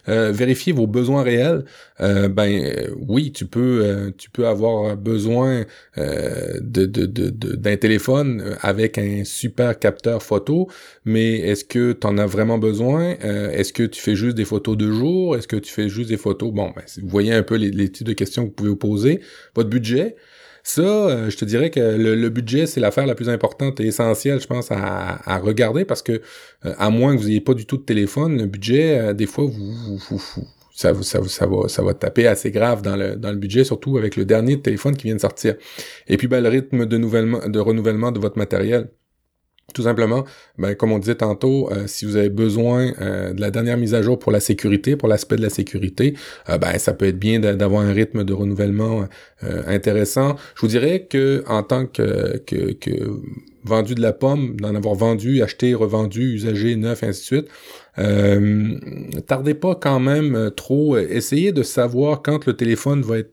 Euh, 0.09 0.31
vérifier 0.31 0.73
vos 0.73 0.85
besoins 0.85 1.23
réels, 1.23 1.65
euh, 2.01 2.27
ben 2.27 2.63
euh, 2.63 2.93
oui, 3.07 3.31
tu 3.31 3.45
peux 3.45 4.11
tu 4.17 4.29
peux 4.29 4.47
avoir 4.47 4.95
besoin 4.97 5.65
de, 5.95 6.85
de, 6.85 7.05
de, 7.05 7.29
d'un 7.29 7.77
téléphone 7.77 8.57
avec 8.61 8.97
un 8.97 9.23
super 9.23 9.79
capteur 9.79 10.23
photo, 10.23 10.67
mais 11.05 11.39
est-ce 11.39 11.65
que 11.65 11.93
tu 11.93 12.07
en 12.07 12.17
as 12.17 12.25
vraiment 12.25 12.57
besoin? 12.57 13.15
Est-ce 13.21 13.73
que 13.73 13.83
tu 13.83 14.01
fais 14.01 14.15
juste 14.15 14.35
des 14.35 14.45
photos 14.45 14.77
de 14.77 14.91
jour? 14.91 15.35
Est-ce 15.35 15.47
que 15.47 15.55
tu 15.55 15.71
fais 15.71 15.89
juste 15.89 16.09
des 16.09 16.17
photos? 16.17 16.51
Bon, 16.51 16.71
ben, 16.75 16.83
vous 17.01 17.09
voyez 17.09 17.33
un 17.33 17.43
peu 17.43 17.55
les, 17.55 17.71
les 17.71 17.89
types 17.89 18.07
de 18.07 18.13
questions 18.13 18.43
que 18.43 18.49
vous 18.49 18.55
pouvez 18.55 18.69
vous 18.69 18.75
poser. 18.75 19.21
Votre 19.55 19.69
budget. 19.69 20.15
Ça, 20.67 20.81
euh, 20.81 21.29
je 21.29 21.37
te 21.37 21.45
dirais 21.45 21.69
que 21.69 21.79
le, 21.79 22.29
budget, 22.29 22.65
c'est 22.65 22.81
l'affaire 22.81 23.05
la 23.05 23.15
plus 23.15 23.29
importante 23.29 23.79
et 23.79 23.85
essentielle, 23.85 24.41
je 24.41 24.47
pense, 24.47 24.69
à, 24.69 25.39
regarder 25.39 25.85
parce 25.85 26.01
que, 26.01 26.21
euh, 26.65 26.73
à 26.77 26.89
moins 26.89 27.15
que 27.15 27.21
vous 27.21 27.27
n'ayez 27.27 27.39
pas 27.39 27.53
du 27.53 27.65
tout 27.65 27.77
de 27.77 27.83
téléphone, 27.83 28.37
le 28.37 28.47
budget, 28.47 28.99
euh, 28.99 29.13
des 29.13 29.27
fois, 29.27 29.45
vous, 29.45 29.97
vous, 29.97 30.21
ça, 30.77 30.93
ça, 31.01 31.23
ça, 31.27 31.47
va, 31.47 31.67
ça 31.67 31.81
va 31.81 31.95
taper 31.95 32.27
assez 32.27 32.51
grave 32.51 32.83
dans 32.83 32.95
le, 32.95 33.15
dans 33.15 33.31
le 33.31 33.37
budget, 33.37 33.63
surtout 33.63 33.97
avec 33.97 34.15
le 34.15 34.25
dernier 34.25 34.61
téléphone 34.61 34.95
qui 34.95 35.05
vient 35.05 35.15
de 35.15 35.19
sortir. 35.19 35.55
Et 36.07 36.17
puis, 36.17 36.27
ben, 36.27 36.39
le 36.39 36.49
rythme 36.49 36.85
de, 36.85 36.97
nouvellement, 36.97 37.39
de 37.47 37.59
renouvellement 37.59 38.11
de 38.11 38.19
votre 38.19 38.37
matériel. 38.37 38.91
Tout 39.73 39.83
simplement, 39.83 40.23
ben, 40.57 40.75
comme 40.75 40.93
on 40.93 40.97
disait 40.97 41.15
tantôt, 41.15 41.69
euh, 41.71 41.87
si 41.87 42.05
vous 42.05 42.15
avez 42.15 42.29
besoin 42.29 42.93
euh, 43.01 43.33
de 43.33 43.41
la 43.41 43.51
dernière 43.51 43.77
mise 43.77 43.93
à 43.93 44.01
jour 44.01 44.17
pour 44.17 44.31
la 44.31 44.39
sécurité, 44.39 44.95
pour 44.95 45.09
l'aspect 45.09 45.35
de 45.35 45.41
la 45.41 45.49
sécurité, 45.49 46.13
euh, 46.49 46.57
ben, 46.57 46.77
ça 46.79 46.93
peut 46.93 47.05
être 47.05 47.19
bien 47.19 47.41
d'avoir 47.41 47.81
un 47.81 47.91
rythme 47.91 48.23
de 48.23 48.33
renouvellement 48.33 49.07
intéressant. 49.67 50.35
Je 50.55 50.61
vous 50.61 50.67
dirais 50.67 51.05
que 51.09 51.43
en 51.47 51.63
tant 51.63 51.85
que, 51.85 52.37
que, 52.45 52.71
que 52.73 53.19
vendu 53.65 53.93
de 53.93 54.01
la 54.01 54.13
pomme, 54.13 54.55
d'en 54.59 54.73
avoir 54.73 54.95
vendu, 54.95 55.43
acheté, 55.43 55.73
revendu, 55.75 56.33
usagé, 56.33 56.75
neuf, 56.77 57.03
ainsi 57.03 57.19
de 57.19 57.25
suite, 57.25 57.47
euh, 57.99 58.77
tardez 59.27 59.53
pas 59.53 59.75
quand 59.75 59.99
même 59.99 60.49
trop. 60.55 60.97
Essayez 60.97 61.51
de 61.51 61.63
savoir 61.63 62.21
quand 62.21 62.45
le 62.45 62.53
téléphone 62.53 63.01
va 63.01 63.19
être 63.19 63.31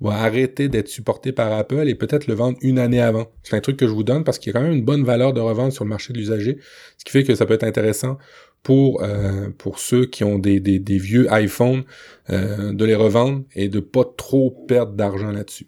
va 0.00 0.14
arrêter 0.14 0.68
d'être 0.68 0.88
supporté 0.88 1.32
par 1.32 1.52
Apple 1.52 1.88
et 1.88 1.94
peut-être 1.94 2.26
le 2.26 2.34
vendre 2.34 2.58
une 2.62 2.78
année 2.78 3.00
avant. 3.00 3.30
C'est 3.42 3.56
un 3.56 3.60
truc 3.60 3.76
que 3.76 3.86
je 3.86 3.92
vous 3.92 4.02
donne 4.04 4.24
parce 4.24 4.38
qu'il 4.38 4.52
y 4.52 4.56
a 4.56 4.58
quand 4.58 4.64
même 4.64 4.76
une 4.76 4.84
bonne 4.84 5.04
valeur 5.04 5.32
de 5.32 5.40
revente 5.40 5.72
sur 5.72 5.84
le 5.84 5.90
marché 5.90 6.12
de 6.12 6.18
l'usager, 6.18 6.58
ce 6.96 7.04
qui 7.04 7.12
fait 7.12 7.24
que 7.24 7.34
ça 7.34 7.46
peut 7.46 7.54
être 7.54 7.64
intéressant 7.64 8.16
pour 8.62 9.02
euh, 9.02 9.48
pour 9.56 9.78
ceux 9.78 10.06
qui 10.06 10.22
ont 10.24 10.38
des, 10.38 10.60
des, 10.60 10.78
des 10.78 10.98
vieux 10.98 11.26
iPhones 11.30 11.84
euh, 12.30 12.72
de 12.72 12.84
les 12.84 12.94
revendre 12.94 13.42
et 13.54 13.68
de 13.68 13.80
pas 13.80 14.04
trop 14.04 14.50
perdre 14.68 14.92
d'argent 14.92 15.30
là-dessus. 15.32 15.66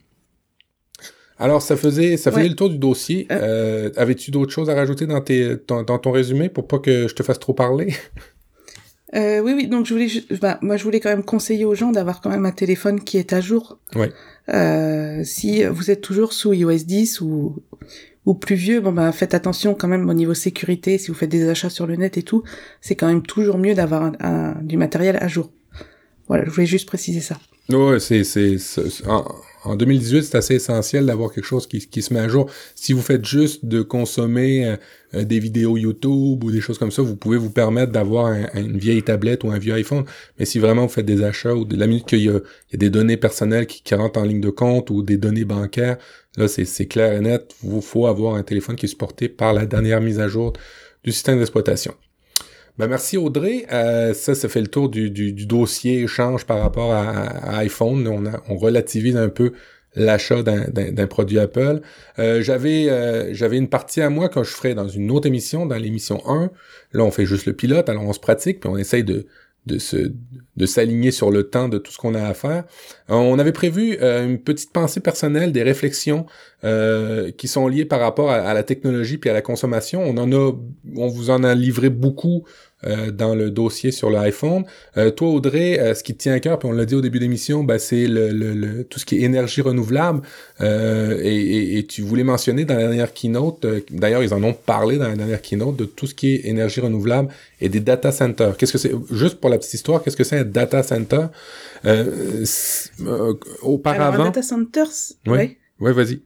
Alors 1.39 1.61
ça 1.63 1.77
faisait 1.77 2.17
ça 2.17 2.31
faisait 2.31 2.49
le 2.49 2.55
tour 2.55 2.69
du 2.71 2.79
dossier. 2.79 3.27
Euh, 3.31 3.91
Avais-tu 3.97 4.31
d'autres 4.31 4.53
choses 4.53 4.71
à 4.71 4.75
rajouter 4.75 5.07
dans 5.07 5.21
tes 5.21 5.57
dans, 5.67 5.83
dans 5.83 5.99
ton 5.99 6.13
résumé 6.13 6.49
pour 6.49 6.67
pas 6.69 6.79
que 6.79 7.09
je 7.09 7.15
te 7.15 7.23
fasse 7.23 7.39
trop 7.39 7.55
parler? 7.55 7.95
Euh, 9.15 9.41
oui, 9.41 9.53
oui. 9.55 9.67
Donc 9.67 9.87
je 9.87 9.95
voulais, 9.95 10.09
bah, 10.41 10.59
moi 10.63 10.77
je 10.77 10.85
voulais 10.85 11.01
quand 11.01 11.11
même 11.11 11.25
conseiller 11.25 11.65
aux 11.65 11.75
gens 11.75 11.93
d'avoir 11.93 12.21
quand 12.21 12.31
même 12.31 12.47
un 12.47 12.53
téléphone 12.53 13.01
qui 13.01 13.19
est 13.19 13.33
à 13.33 13.41
jour. 13.41 13.79
Ouais. 13.95 14.11
Euh, 14.49 15.23
si 15.25 15.65
vous 15.65 15.91
êtes 15.91 16.01
toujours 16.01 16.33
sous 16.33 16.53
iOS 16.53 16.85
10 16.85 17.21
ou 17.21 17.57
ou 18.25 18.35
plus 18.35 18.55
vieux, 18.55 18.81
bon 18.81 18.93
bah 18.93 19.11
faites 19.13 19.35
attention 19.35 19.75
quand 19.75 19.89
même 19.89 20.09
au 20.09 20.15
niveau 20.15 20.35
sécurité. 20.35 20.97
Si 20.99 21.09
vous 21.09 21.15
faites 21.15 21.31
des 21.31 21.49
achats 21.49 21.71
sur 21.71 21.87
le 21.87 21.97
net 21.97 22.17
et 22.17 22.23
tout, 22.23 22.43
c'est 22.81 22.95
quand 22.95 23.09
même 23.09 23.23
toujours 23.23 23.59
mieux 23.59 23.75
d'avoir 23.75 24.13
un, 24.21 24.55
du 24.63 24.77
matériel 24.77 25.17
à 25.21 25.29
jour. 25.29 25.51
Voilà, 26.29 26.45
je 26.45 26.51
voulais 26.51 26.67
juste 26.67 26.87
préciser 26.87 27.21
ça. 27.21 27.37
Ouais, 27.69 28.01
c'est 28.01 28.25
c'est 28.25 28.57
en 29.65 29.77
2018, 29.77 30.23
c'est 30.25 30.37
assez 30.37 30.55
essentiel 30.55 31.07
d'avoir 31.07 31.33
quelque 31.33 31.45
chose 31.45 31.67
qui, 31.67 32.03
se 32.03 32.13
met 32.13 32.21
à 32.21 32.29
jour. 32.29 32.51
Si 32.75 32.93
vous 32.93 33.03
faites 33.03 33.25
juste 33.25 33.65
de 33.65 33.83
consommer 33.83 34.67
euh, 34.67 34.77
euh, 35.15 35.25
des 35.25 35.39
vidéos 35.39 35.77
YouTube 35.77 36.43
ou 36.43 36.51
des 36.51 36.61
choses 36.61 36.79
comme 36.79 36.91
ça, 36.91 37.03
vous 37.03 37.17
pouvez 37.17 37.37
vous 37.37 37.51
permettre 37.51 37.93
d'avoir 37.93 38.33
une 38.55 38.79
vieille 38.79 39.03
tablette 39.03 39.45
ou 39.45 39.51
un 39.51 39.59
vieux 39.59 39.75
iPhone. 39.75 40.05
Mais 40.39 40.45
si 40.45 40.59
vraiment 40.59 40.83
vous 40.83 40.93
faites 40.93 41.07
des 41.07 41.23
achats 41.23 41.55
ou 41.55 41.65
de 41.65 41.77
la 41.77 41.87
minute 41.87 42.07
qu'il 42.07 42.21
y, 42.21 42.29
a 42.29 42.41
des 42.73 42.91
données 42.91 43.17
personnelles 43.17 43.67
qui, 43.67 43.83
qui, 43.83 43.95
rentrent 43.95 44.21
en 44.21 44.25
ligne 44.25 44.41
de 44.41 44.51
compte 44.51 44.91
ou 44.91 45.03
des 45.03 45.17
données 45.17 45.45
bancaires, 45.45 45.99
là 46.37 46.49
c'est 46.49 46.87
clair 46.87 47.13
et 47.13 47.21
net, 47.21 47.55
il 47.63 47.83
faut 47.83 48.07
avoir 48.07 48.35
un 48.35 48.43
téléphone 48.43 48.77
qui 48.77 48.87
est 48.87 48.89
supporté 48.89 49.29
par 49.29 49.53
la 49.53 49.67
dernière 49.67 50.01
mise 50.01 50.19
à 50.19 50.29
jour 50.29 50.53
du 51.05 51.13
système 51.13 51.39
d'exploitation. 51.39 51.95
Ben 52.79 52.89
merci 52.89 53.19
Audrey. 53.19 53.67
Euh, 53.71 54.15
ça, 54.15 54.35
ça 54.35 54.49
fait 54.49 54.61
le 54.61 54.67
tour 54.67 54.89
du, 54.89 55.11
du, 55.11 55.47
dossier 55.47 56.03
échange 56.03 56.47
par 56.47 56.61
rapport 56.61 56.93
à, 56.93 57.59
iPhone. 57.59 58.09
On, 58.49 58.57
relativise 58.57 59.17
un 59.17 59.29
peu 59.29 59.53
l'achat 59.95 60.43
d'un 60.43 61.07
produit 61.07 61.39
Apple. 61.39 61.83
Euh, 62.19 62.41
j'avais 62.41 62.89
euh, 62.89 63.35
j'avais 63.35 63.59
une 63.59 63.69
partie 63.69 64.01
à 64.01 64.09
moi 64.09 64.31
que 64.31 64.43
je 64.43 64.51
ferais 64.51 64.75
dans 64.75 64.89
une 64.89 65.11
autre 65.11 65.27
émission, 65.27 65.67
dans 65.67 65.77
l'émission 65.77 66.23
1. 66.27 66.51
Là, 66.93 67.05
on 67.05 67.11
fait 67.11 67.27
juste 67.27 67.45
le 67.45 67.53
pilote, 67.53 67.91
alors 67.91 68.05
on 68.05 68.13
se 68.15 68.21
pratique, 68.21 68.61
puis 68.61 68.71
on 68.71 68.79
essaye 68.79 69.05
de, 69.05 69.27
de 69.67 69.79
se 69.79 70.13
de 70.57 70.67
s'aligner 70.67 71.11
sur 71.11 71.31
le 71.31 71.45
temps 71.45 71.69
de 71.69 71.79
tout 71.79 71.93
ce 71.93 71.99
qu'on 71.99 72.15
a 72.15 72.23
à 72.23 72.35
faire. 72.35 72.65
Euh, 73.11 73.15
on 73.15 73.39
avait 73.39 73.53
prévu 73.53 73.97
euh, 74.03 74.27
une 74.27 74.39
petite 74.39 74.73
pensée 74.73 75.01
personnelle, 75.01 75.51
des 75.51 75.63
réflexions 75.63 76.27
euh, 76.65 77.31
qui 77.33 77.49
sont 77.49 77.69
liées 77.69 77.87
par 77.87 78.01
rapport 78.01 78.31
à, 78.31 78.53
la 78.53 78.63
technologie 78.63 79.17
puis 79.17 79.31
à 79.31 79.33
la 79.33 79.41
consommation. 79.41 80.03
On 80.03 80.17
en 80.19 80.31
a, 80.31 80.53
on 80.95 81.09
vous 81.09 81.31
en 81.31 81.43
a 81.43 81.55
livré 81.55 81.89
beaucoup 81.89 82.45
dans 83.11 83.35
le 83.35 83.51
dossier 83.51 83.91
sur 83.93 84.11
l'iPhone. 84.11 84.65
Euh, 84.97 85.11
toi, 85.11 85.29
Audrey, 85.29 85.79
euh, 85.79 85.95
ce 85.95 86.03
qui 86.03 86.15
te 86.15 86.19
tient 86.19 86.33
à 86.33 86.41
cœur, 86.41 86.59
puis 86.59 86.69
on 86.69 86.73
l'a 86.73 86.85
dit 86.85 86.95
au 86.95 87.01
début 87.01 87.19
de 87.19 87.25
l'émission, 87.25 87.65
ben, 87.65 87.79
c'est 87.79 88.07
le, 88.07 88.31
le, 88.31 88.85
tout 88.85 88.99
ce 88.99 89.07
qui 89.07 89.19
est 89.19 89.21
énergie 89.23 89.61
renouvelable. 89.61 90.23
Et, 90.61 91.79
et, 91.79 91.87
tu 91.87 92.03
voulais 92.03 92.25
mentionner 92.25 92.65
dans 92.65 92.75
la 92.75 92.83
dernière 92.83 93.13
keynote, 93.13 93.67
d'ailleurs, 93.91 94.23
ils 94.23 94.35
en 94.35 94.43
ont 94.43 94.53
parlé 94.55 94.99
dans 94.99 95.09
la 95.09 95.17
dernière 95.17 95.43
keynote, 95.43 95.77
de 95.77 95.85
tout 95.85 96.07
ce 96.07 96.15
qui 96.15 96.35
est 96.35 96.47
énergie 96.47 96.81
renouvelable 96.81 97.29
et 97.61 97.69
des 97.69 97.81
data 97.81 98.13
centers. 98.13 98.57
Qu'est-ce 98.57 98.73
que 98.73 98.79
c'est? 98.79 98.93
Juste 99.11 99.41
pour 99.41 99.51
la 99.51 99.59
petite 99.59 99.75
histoire, 99.75 100.03
qu'est-ce 100.03 100.17
que 100.17 100.25
c'est 100.25 100.39
un 100.39 100.45
data 100.45 100.83
center? 100.83 101.27
Auparavant. 103.63 104.15
Alors, 104.15 104.21
un 104.21 104.25
data 104.27 104.43
center, 104.43 104.85
oui. 105.27 105.33
Ouais, 105.33 105.59
ouais 105.81 105.93
vas-y. 105.93 106.21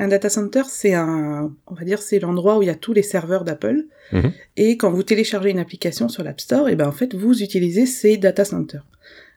Un 0.00 0.08
data 0.08 0.30
center, 0.30 0.62
c'est 0.66 0.94
un, 0.94 1.54
on 1.66 1.74
va 1.74 1.84
dire, 1.84 2.00
c'est 2.00 2.18
l'endroit 2.20 2.56
où 2.56 2.62
il 2.62 2.66
y 2.66 2.70
a 2.70 2.74
tous 2.74 2.94
les 2.94 3.02
serveurs 3.02 3.44
d'Apple. 3.44 3.84
Mhm. 4.12 4.32
Et 4.56 4.78
quand 4.78 4.90
vous 4.90 5.02
téléchargez 5.02 5.50
une 5.50 5.58
application 5.58 6.08
sur 6.08 6.24
l'App 6.24 6.40
Store, 6.40 6.70
et 6.70 6.74
ben 6.74 6.88
en 6.88 6.92
fait, 6.92 7.14
vous 7.14 7.42
utilisez 7.42 7.84
ces 7.84 8.16
data 8.16 8.46
centers. 8.46 8.86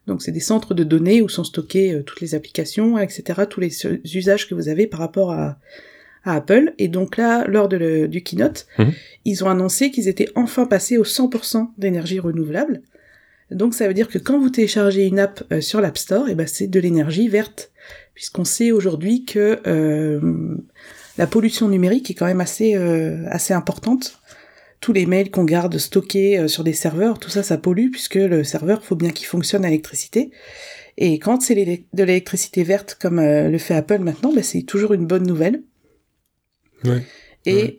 Donc 0.08 0.22
c'est 0.22 0.32
des 0.32 0.40
centres 0.40 0.74
de 0.74 0.86
données 0.86 1.22
où 1.22 1.28
sont 1.28 1.44
stockées 1.44 1.94
euh, 1.94 2.04
toutes 2.04 2.22
les 2.22 2.34
applications, 2.34 2.98
etc., 2.98 3.42
tous 3.50 3.60
les 3.60 3.72
usages 4.16 4.48
que 4.48 4.56
vous 4.56 4.70
avez 4.70 4.88
par 4.88 5.02
rapport 5.02 5.32
à, 5.32 5.58
Apple. 6.26 6.74
Et 6.78 6.88
donc 6.88 7.18
là, 7.18 7.46
lors 7.50 7.68
de 7.68 8.06
du 8.06 8.24
keynote, 8.24 8.66
mhm. 8.80 8.94
ils 9.26 9.44
ont 9.44 9.50
annoncé 9.50 9.92
qu'ils 9.92 10.08
étaient 10.08 10.30
enfin 10.36 10.66
passés 10.66 10.98
au 10.98 11.04
100% 11.04 11.72
d'énergie 11.78 12.22
renouvelable. 12.22 12.82
Donc 13.52 13.74
ça 13.74 13.86
veut 13.86 13.94
dire 13.94 14.08
que 14.08 14.18
quand 14.18 14.40
vous 14.40 14.50
téléchargez 14.50 15.06
une 15.06 15.20
app 15.20 15.44
euh, 15.52 15.60
sur 15.60 15.82
l'App 15.82 15.98
Store, 15.98 16.30
et 16.30 16.36
ben 16.36 16.48
c'est 16.48 16.68
de 16.68 16.80
l'énergie 16.80 17.28
verte 17.28 17.73
puisqu'on 18.14 18.46
sait 18.46 18.72
aujourd'hui 18.72 19.26
que 19.26 19.60
euh, 19.68 20.58
la 21.18 21.28
pollution 21.28 21.68
numérique 21.68 22.10
est 22.12 22.14
quand 22.14 22.26
même 22.26 22.42
assez 22.42 22.76
euh, 22.76 23.26
assez 23.30 23.54
importante. 23.54 24.20
Tous 24.80 24.94
les 24.94 25.06
mails 25.06 25.32
qu'on 25.32 25.46
garde 25.46 25.78
stockés 25.78 26.38
euh, 26.38 26.48
sur 26.48 26.64
des 26.64 26.74
serveurs, 26.74 27.20
tout 27.20 27.30
ça, 27.30 27.44
ça 27.44 27.58
pollue 27.58 27.90
puisque 27.90 28.16
le 28.16 28.44
serveur 28.44 28.84
faut 28.84 28.96
bien 28.96 29.12
qu'il 29.12 29.28
fonctionne 29.28 29.64
à 29.66 29.70
l'électricité. 29.70 30.32
Et 30.98 31.18
quand 31.18 31.42
c'est 31.42 31.56
de 31.56 32.04
l'électricité 32.04 32.64
verte 32.64 32.98
comme 33.02 33.20
le 33.20 33.58
fait 33.58 33.74
Apple 33.74 34.00
maintenant, 34.00 34.32
ben 34.32 34.44
c'est 34.44 34.62
toujours 34.62 34.94
une 34.94 35.08
bonne 35.08 35.26
nouvelle. 35.26 35.64
Ouais. 36.86 37.02
Et 37.48 37.78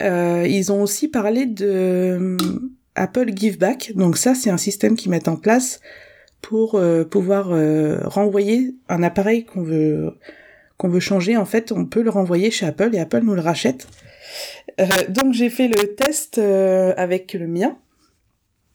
ils 0.49 0.73
ont 0.73 0.83
aussi 0.83 1.07
parlé 1.07 1.47
de 1.47 2.37
Apple 2.97 3.31
Give 3.37 3.57
Back. 3.57 3.93
Donc 3.95 4.17
ça, 4.17 4.35
c'est 4.35 4.51
un 4.51 4.57
système 4.57 4.97
qu'ils 4.97 5.13
mettent 5.13 5.29
en 5.29 5.37
place 5.37 5.81
pour 6.45 6.75
euh, 6.75 7.05
pouvoir 7.05 7.53
euh, 7.53 8.01
renvoyer 8.05 8.75
un 8.91 9.03
appareil 9.03 9.47
qu'on 9.47 9.63
veut 9.63 11.01
changer. 11.01 11.39
En 11.39 11.47
fait, 11.47 11.73
on 11.73 11.87
peut 11.87 12.03
le 12.03 12.11
renvoyer 12.11 12.51
chez 12.51 12.67
Apple 12.67 12.91
et 12.93 12.99
Apple 12.99 13.23
nous 13.23 13.35
le 13.35 13.41
rachète. 13.41 13.89
Euh, 14.79 14.85
donc 15.09 15.33
j'ai 15.33 15.49
fait 15.49 15.69
le 15.69 15.95
test 15.95 16.37
avec 16.37 17.33
le 17.33 17.47
mien. 17.47 17.79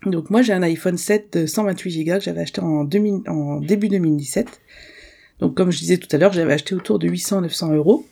Donc 0.03 0.31
moi 0.31 0.41
j'ai 0.41 0.53
un 0.53 0.63
iPhone 0.63 0.97
7 0.97 1.37
de 1.37 1.45
128 1.45 2.05
Go 2.05 2.13
que 2.13 2.21
j'avais 2.21 2.41
acheté 2.41 2.59
en, 2.59 2.87
en 3.27 3.59
début 3.59 3.87
2017. 3.87 4.47
Donc 5.39 5.55
comme 5.55 5.71
je 5.71 5.77
disais 5.77 5.97
tout 5.97 6.07
à 6.11 6.17
l'heure, 6.17 6.33
j'avais 6.33 6.53
acheté 6.53 6.73
autour 6.73 6.97
de 6.97 7.07
800-900 7.07 7.75
euros. 7.75 8.03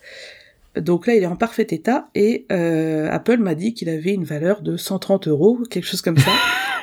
Donc 0.81 1.07
là, 1.07 1.15
il 1.15 1.23
est 1.23 1.27
en 1.27 1.35
parfait 1.35 1.67
état 1.69 2.07
et 2.15 2.45
Apple 2.49 3.37
m'a 3.37 3.55
dit 3.55 3.73
qu'il 3.73 3.89
avait 3.89 4.13
une 4.13 4.25
valeur 4.25 4.61
de 4.61 4.77
130 4.77 5.27
euros, 5.27 5.59
quelque 5.69 5.85
chose 5.85 6.01
comme 6.01 6.17
ça. 6.17 6.31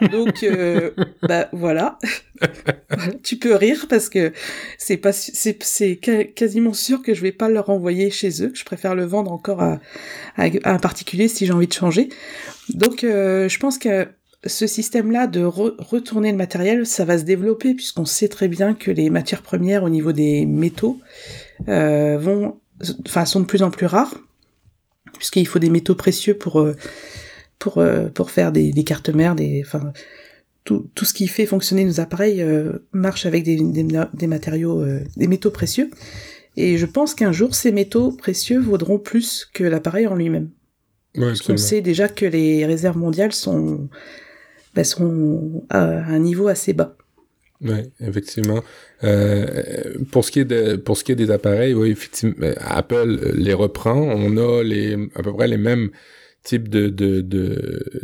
Donc, 0.13 0.43
euh, 0.43 0.91
bah 1.23 1.49
voilà. 1.53 1.99
tu 3.23 3.37
peux 3.37 3.55
rire 3.55 3.87
parce 3.89 4.09
que 4.09 4.33
c'est 4.79 4.97
pas, 4.97 5.13
c'est, 5.13 5.63
c'est 5.63 5.97
quasiment 6.35 6.73
sûr 6.73 7.03
que 7.03 7.15
je 7.15 7.23
vais 7.23 7.33
pas 7.33 7.49
le 7.49 7.61
renvoyer 7.61 8.11
chez 8.11 8.43
eux. 8.43 8.51
Que 8.51 8.59
je 8.59 8.65
préfère 8.65 8.95
le 8.95 9.05
vendre 9.05 9.33
encore 9.33 9.63
à, 9.63 9.81
à, 10.37 10.49
un 10.65 10.79
particulier 10.79 11.29
si 11.29 11.47
j'ai 11.47 11.53
envie 11.53 11.69
de 11.69 11.73
changer. 11.73 12.09
Donc, 12.71 13.05
euh, 13.05 13.49
je 13.49 13.59
pense 13.59 13.79
que 13.79 14.09
ce 14.47 14.67
système-là 14.67 15.27
de 15.27 15.43
retourner 15.43 16.31
le 16.31 16.37
matériel, 16.37 16.85
ça 16.85 17.05
va 17.07 17.19
se 17.19 17.25
développer 17.25 17.75
puisqu'on 17.75 18.05
sait 18.05 18.29
très 18.29 18.49
bien 18.49 18.75
que 18.75 18.91
les 18.91 19.09
matières 19.09 19.41
premières 19.41 19.85
au 19.85 19.89
niveau 19.89 20.13
des 20.13 20.45
métaux 20.45 20.99
euh, 21.69 22.19
vont, 22.19 22.61
enfin, 23.07 23.25
sont 23.25 23.41
de 23.41 23.47
plus 23.47 23.63
en 23.63 23.71
plus 23.71 23.87
rares 23.87 24.15
puisqu'il 25.17 25.47
faut 25.47 25.59
des 25.59 25.71
métaux 25.71 25.95
précieux 25.95 26.35
pour 26.35 26.61
euh, 26.61 26.75
pour 27.59 27.79
euh, 27.79 28.09
pour 28.09 28.31
faire 28.31 28.53
des, 28.53 28.73
des, 28.73 28.85
cartes 28.85 29.09
mères, 29.09 29.35
des 29.35 29.63
enfin 29.65 29.93
tout, 30.65 30.91
tout 30.95 31.05
ce 31.05 31.15
qui 31.15 31.29
fait 31.29 31.47
fonctionner 31.47 31.85
nos 31.85 32.01
appareils 32.01 32.43
euh, 32.43 32.79
marche 32.93 33.27
avec 33.27 33.45
des, 33.45 33.57
des, 33.57 33.87
des 34.13 34.27
matériaux, 34.27 34.81
euh, 34.81 35.01
des 35.17 35.29
métaux 35.29 35.51
précieux. 35.51 35.91
Et 36.57 36.79
je 36.79 36.87
pense 36.87 37.15
qu'un 37.15 37.33
jour, 37.33 37.55
ces 37.55 37.73
métaux 37.73 38.13
précieux 38.13 38.61
vaudront 38.61 38.99
plus 38.99 39.49
que 39.53 39.65
l'appareil 39.65 40.07
en 40.07 40.15
lui-même. 40.15 40.51
Ouais, 41.17 41.27
Parce 41.27 41.43
qu'on 41.43 41.57
sait 41.57 41.81
déjà 41.81 42.09
que 42.09 42.25
les 42.25 42.65
réserves 42.65 42.97
mondiales 42.97 43.33
sont, 43.33 43.89
bah, 44.75 44.85
sont 44.85 45.65
à 45.69 45.83
un 45.83 46.19
niveau 46.19 46.49
assez 46.49 46.73
bas. 46.73 46.97
Oui, 47.65 47.81
effectivement. 48.01 48.63
Euh, 49.05 49.95
pour 50.13 50.25
ce 50.25 50.31
qui 50.31 50.41
est 50.41 50.45
de, 50.45 50.77
pour 50.77 50.97
ce 50.99 51.05
qui 51.05 51.13
est 51.13 51.17
des 51.17 51.31
appareils, 51.31 51.75
oui, 51.75 51.91
effectivement, 51.91 52.47
Apple 52.59 53.33
les 53.35 53.55
reprend. 53.55 53.97
On 53.99 54.37
a 54.37 54.63
les 54.63 54.95
à 55.15 55.23
peu 55.23 55.33
près 55.33 55.49
les 55.49 55.57
mêmes 55.57 55.91
type 56.43 56.69
de, 56.69 56.89
de, 56.91 57.23
de, 57.23 58.03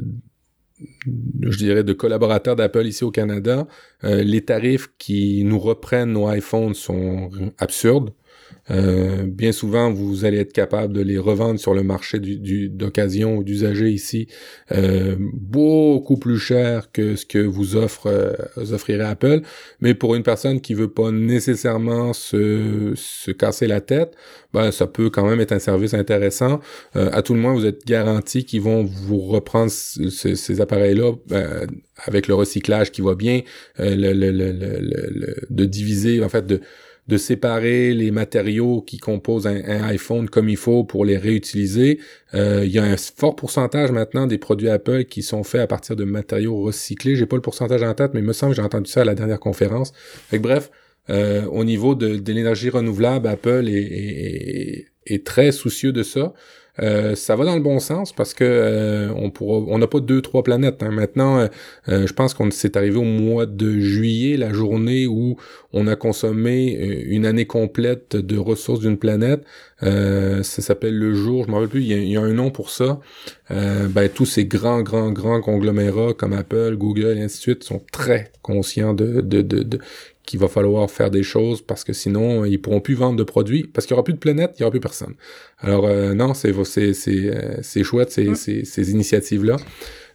je 1.42 1.56
dirais, 1.58 1.84
de 1.84 1.92
collaborateurs 1.92 2.56
d'Apple 2.56 2.86
ici 2.86 3.04
au 3.04 3.10
Canada, 3.10 3.66
euh, 4.04 4.22
les 4.22 4.44
tarifs 4.44 4.88
qui 4.98 5.44
nous 5.44 5.58
reprennent 5.58 6.12
nos 6.12 6.30
iPhones 6.32 6.74
sont 6.74 7.30
absurdes. 7.58 8.10
Euh, 8.70 9.24
bien 9.26 9.52
souvent, 9.52 9.90
vous 9.90 10.24
allez 10.24 10.38
être 10.38 10.52
capable 10.52 10.92
de 10.92 11.00
les 11.00 11.18
revendre 11.18 11.58
sur 11.58 11.74
le 11.74 11.82
marché 11.82 12.20
du, 12.20 12.68
d'occasion 12.68 13.36
ou 13.36 13.44
d'usager 13.44 13.90
ici 13.90 14.28
euh, 14.72 15.16
beaucoup 15.18 16.18
plus 16.18 16.38
cher 16.38 16.92
que 16.92 17.16
ce 17.16 17.26
que 17.26 17.38
vous 17.38 17.76
offre 17.76 18.06
euh, 18.06 18.32
vous 18.56 18.72
offrirez 18.72 19.04
Apple. 19.04 19.42
Mais 19.80 19.94
pour 19.94 20.14
une 20.14 20.22
personne 20.22 20.60
qui 20.60 20.74
veut 20.74 20.90
pas 20.90 21.10
nécessairement 21.10 22.12
se, 22.12 22.92
se 22.94 23.30
casser 23.30 23.66
la 23.66 23.80
tête, 23.80 24.14
ben 24.52 24.70
ça 24.70 24.86
peut 24.86 25.10
quand 25.10 25.28
même 25.28 25.40
être 25.40 25.52
un 25.52 25.58
service 25.58 25.94
intéressant. 25.94 26.60
Euh, 26.96 27.10
à 27.12 27.22
tout 27.22 27.34
le 27.34 27.40
moins, 27.40 27.54
vous 27.54 27.66
êtes 27.66 27.84
garanti 27.86 28.44
qu'ils 28.44 28.62
vont 28.62 28.84
vous 28.84 29.20
reprendre 29.20 29.70
ces 29.70 30.60
appareils-là 30.60 31.12
ben, 31.26 31.66
avec 32.04 32.28
le 32.28 32.34
recyclage 32.34 32.92
qui 32.92 33.02
va 33.02 33.14
bien, 33.14 33.42
le, 33.78 34.12
le, 34.12 34.30
le, 34.30 35.34
de 35.48 35.64
diviser 35.64 36.22
en 36.22 36.28
fait 36.28 36.46
de 36.46 36.60
de 37.10 37.16
séparer 37.16 37.92
les 37.92 38.10
matériaux 38.10 38.82
qui 38.82 38.98
composent 38.98 39.46
un, 39.46 39.82
iPhone 39.84 40.28
comme 40.28 40.48
il 40.48 40.56
faut 40.56 40.84
pour 40.84 41.04
les 41.04 41.16
réutiliser. 41.16 41.98
Euh, 42.34 42.62
il 42.64 42.70
y 42.70 42.78
a 42.78 42.84
un 42.84 42.96
fort 42.96 43.36
pourcentage 43.36 43.90
maintenant 43.90 44.26
des 44.26 44.38
produits 44.38 44.68
Apple 44.68 45.04
qui 45.04 45.22
sont 45.22 45.42
faits 45.42 45.60
à 45.60 45.66
partir 45.66 45.96
de 45.96 46.04
matériaux 46.04 46.62
recyclés. 46.62 47.16
J'ai 47.16 47.26
pas 47.26 47.36
le 47.36 47.42
pourcentage 47.42 47.82
en 47.82 47.94
tête, 47.94 48.12
mais 48.14 48.20
il 48.20 48.26
me 48.26 48.32
semble 48.32 48.52
que 48.52 48.56
j'ai 48.56 48.62
entendu 48.62 48.90
ça 48.90 49.02
à 49.02 49.04
la 49.04 49.14
dernière 49.14 49.40
conférence. 49.40 49.92
Bref, 50.32 50.70
Euh, 51.10 51.44
au 51.46 51.64
niveau 51.64 51.94
de, 51.94 52.22
l'énergie 52.30 52.70
renouvelable, 52.70 53.26
Apple 53.26 53.66
est, 53.68 54.86
très 55.24 55.50
soucieux 55.50 55.92
de 55.92 56.04
ça. 56.04 56.32
Euh, 56.82 57.14
ça 57.14 57.36
va 57.36 57.44
dans 57.44 57.54
le 57.54 57.60
bon 57.60 57.78
sens 57.78 58.12
parce 58.12 58.32
que 58.32 58.44
euh, 58.44 59.12
on 59.16 59.30
pourra, 59.30 59.58
on 59.68 59.78
n'a 59.78 59.86
pas 59.86 60.00
deux 60.00 60.22
trois 60.22 60.42
planètes. 60.42 60.82
Hein. 60.82 60.90
Maintenant, 60.90 61.48
euh, 61.88 62.06
je 62.06 62.12
pense 62.12 62.34
qu'on 62.34 62.50
s'est 62.50 62.76
arrivé 62.76 62.96
au 62.96 63.04
mois 63.04 63.46
de 63.46 63.78
juillet, 63.78 64.36
la 64.36 64.52
journée 64.52 65.06
où 65.06 65.36
on 65.72 65.86
a 65.86 65.96
consommé 65.96 66.72
une 67.06 67.26
année 67.26 67.46
complète 67.46 68.16
de 68.16 68.38
ressources 68.38 68.80
d'une 68.80 68.98
planète. 68.98 69.44
ça 69.80 70.42
s'appelle 70.42 70.96
le 70.96 71.14
jour, 71.14 71.44
je 71.44 71.50
m'en 71.50 71.58
rappelle 71.58 71.70
plus. 71.70 71.82
Il 71.82 72.08
y, 72.08 72.16
a, 72.16 72.20
un 72.20 72.32
nom 72.32 72.50
pour 72.50 72.70
ça. 72.70 73.00
ben 73.50 74.08
tous 74.12 74.26
ces 74.26 74.46
grands 74.46 74.82
grands 74.82 75.12
grands 75.12 75.40
conglomérats 75.40 76.14
comme 76.14 76.32
Apple, 76.32 76.76
Google 76.76 77.18
ainsi 77.18 77.36
de 77.36 77.42
suite 77.42 77.64
sont 77.64 77.82
très 77.92 78.32
conscients 78.42 78.94
de, 78.94 79.20
de, 79.20 79.42
de, 79.42 79.62
de 79.62 79.78
qu'il 80.30 80.38
va 80.38 80.46
falloir 80.46 80.88
faire 80.88 81.10
des 81.10 81.24
choses 81.24 81.60
parce 81.60 81.82
que 81.82 81.92
sinon 81.92 82.44
ils 82.44 82.60
pourront 82.62 82.80
plus 82.80 82.94
vendre 82.94 83.16
de 83.16 83.24
produits 83.24 83.64
parce 83.64 83.84
qu'il 83.84 83.94
y 83.94 83.96
aura 83.96 84.04
plus 84.04 84.14
de 84.14 84.18
planète, 84.18 84.52
il 84.56 84.60
y 84.60 84.62
aura 84.62 84.70
plus 84.70 84.78
personne. 84.78 85.14
Alors 85.58 85.86
euh, 85.86 86.14
non, 86.14 86.34
c'est 86.34 86.52
c'est 86.64 86.94
c'est 86.94 87.34
euh, 87.34 87.56
c'est 87.62 87.82
chouette 87.82 88.12
ces, 88.12 88.36
ces, 88.36 88.64
ces 88.64 88.92
initiatives 88.92 89.44
là. 89.44 89.56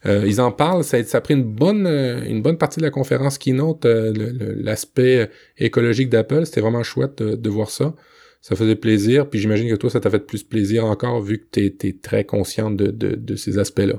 Euh, 0.05 0.23
ils 0.25 0.39
en 0.39 0.53
parlent, 0.53 0.85
ça, 0.85 1.03
ça 1.03 1.17
a 1.17 1.21
pris 1.21 1.33
une 1.33 1.43
bonne 1.43 1.85
une 1.85 2.41
bonne 2.41 2.57
partie 2.57 2.79
de 2.79 2.85
la 2.85 2.91
conférence 2.91 3.37
keynote 3.37 3.85
l'aspect 3.85 5.29
écologique 5.57 6.07
d'Apple, 6.07 6.45
c'était 6.45 6.61
vraiment 6.61 6.83
chouette 6.83 7.21
de, 7.21 7.49
voir 7.49 7.69
ça. 7.69 7.93
Ça 8.39 8.55
faisait 8.55 8.75
plaisir, 8.75 9.29
puis 9.29 9.39
j'imagine 9.39 9.69
que 9.69 9.75
toi 9.75 9.89
ça 9.89 9.99
t'a 9.99 10.09
fait 10.09 10.25
plus 10.25 10.43
plaisir 10.43 10.85
encore 10.85 11.21
vu 11.21 11.39
que 11.39 11.47
tu 11.51 11.87
es, 11.87 11.93
très 11.93 12.23
consciente 12.23 12.77
de, 12.77 12.87
de, 12.87 13.15
de 13.15 13.35
ces 13.35 13.57
aspects-là. 13.57 13.95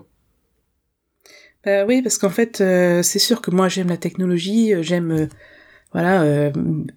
Euh, 1.66 1.84
oui, 1.86 2.00
parce 2.00 2.16
qu'en 2.16 2.30
fait, 2.30 2.62
c'est 3.02 3.18
sûr 3.18 3.42
que 3.42 3.50
moi 3.50 3.68
j'aime 3.68 3.88
la 3.88 3.98
technologie, 3.98 4.72
j'aime 4.82 5.28
voilà 5.92 6.22
euh, 6.22 6.50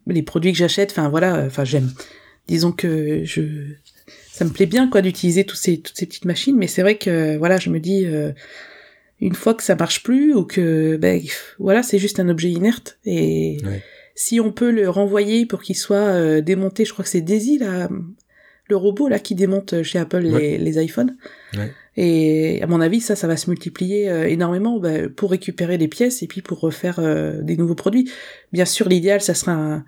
les 0.07 0.23
produits 0.23 0.51
que 0.51 0.57
j'achète 0.57 0.91
enfin 0.91 1.09
voilà 1.09 1.43
enfin 1.45 1.63
j'aime. 1.63 1.91
Disons 2.47 2.71
que 2.71 3.23
je 3.23 3.41
ça 4.31 4.45
me 4.45 4.49
plaît 4.49 4.65
bien 4.65 4.89
quoi 4.89 5.01
d'utiliser 5.01 5.43
tous 5.43 5.55
ces 5.55 5.79
toutes 5.79 5.97
ces 5.97 6.05
petites 6.05 6.25
machines 6.25 6.57
mais 6.57 6.67
c'est 6.67 6.81
vrai 6.81 6.97
que 6.97 7.37
voilà 7.37 7.57
je 7.57 7.69
me 7.69 7.79
dis 7.79 8.05
euh, 8.05 8.31
une 9.19 9.35
fois 9.35 9.53
que 9.53 9.63
ça 9.63 9.75
marche 9.75 10.01
plus 10.01 10.33
ou 10.33 10.43
que 10.43 10.97
ben 10.97 11.21
voilà 11.59 11.83
c'est 11.83 11.99
juste 11.99 12.19
un 12.19 12.29
objet 12.29 12.49
inerte 12.49 12.97
et 13.05 13.57
si 14.15 14.39
on 14.39 14.51
peut 14.51 14.71
le 14.71 14.89
renvoyer 14.89 15.45
pour 15.45 15.61
qu'il 15.61 15.75
soit 15.75 15.97
euh, 15.97 16.41
démonté 16.41 16.85
je 16.85 16.93
crois 16.93 17.03
que 17.03 17.09
c'est 17.09 17.21
Daisy 17.21 17.57
là 17.57 17.89
le 18.69 18.75
robot 18.75 19.09
là 19.09 19.19
qui 19.19 19.35
démonte 19.35 19.83
chez 19.83 19.99
Apple 19.99 20.19
les, 20.19 20.57
les 20.57 20.83
iPhones. 20.83 21.17
Ouais. 21.55 21.71
Et 22.01 22.63
à 22.63 22.67
mon 22.67 22.79
avis, 22.79 23.01
ça, 23.01 23.17
ça 23.17 23.27
va 23.27 23.35
se 23.35 23.49
multiplier 23.49 24.09
euh, 24.09 24.25
énormément 24.25 24.79
bah, 24.79 25.09
pour 25.13 25.31
récupérer 25.31 25.77
des 25.77 25.89
pièces 25.89 26.23
et 26.23 26.27
puis 26.27 26.41
pour 26.41 26.61
refaire 26.61 26.95
euh, 26.99 27.41
des 27.41 27.57
nouveaux 27.57 27.75
produits. 27.75 28.09
Bien 28.53 28.63
sûr, 28.63 28.87
l'idéal, 28.87 29.19
ça 29.19 29.33
sera 29.33 29.83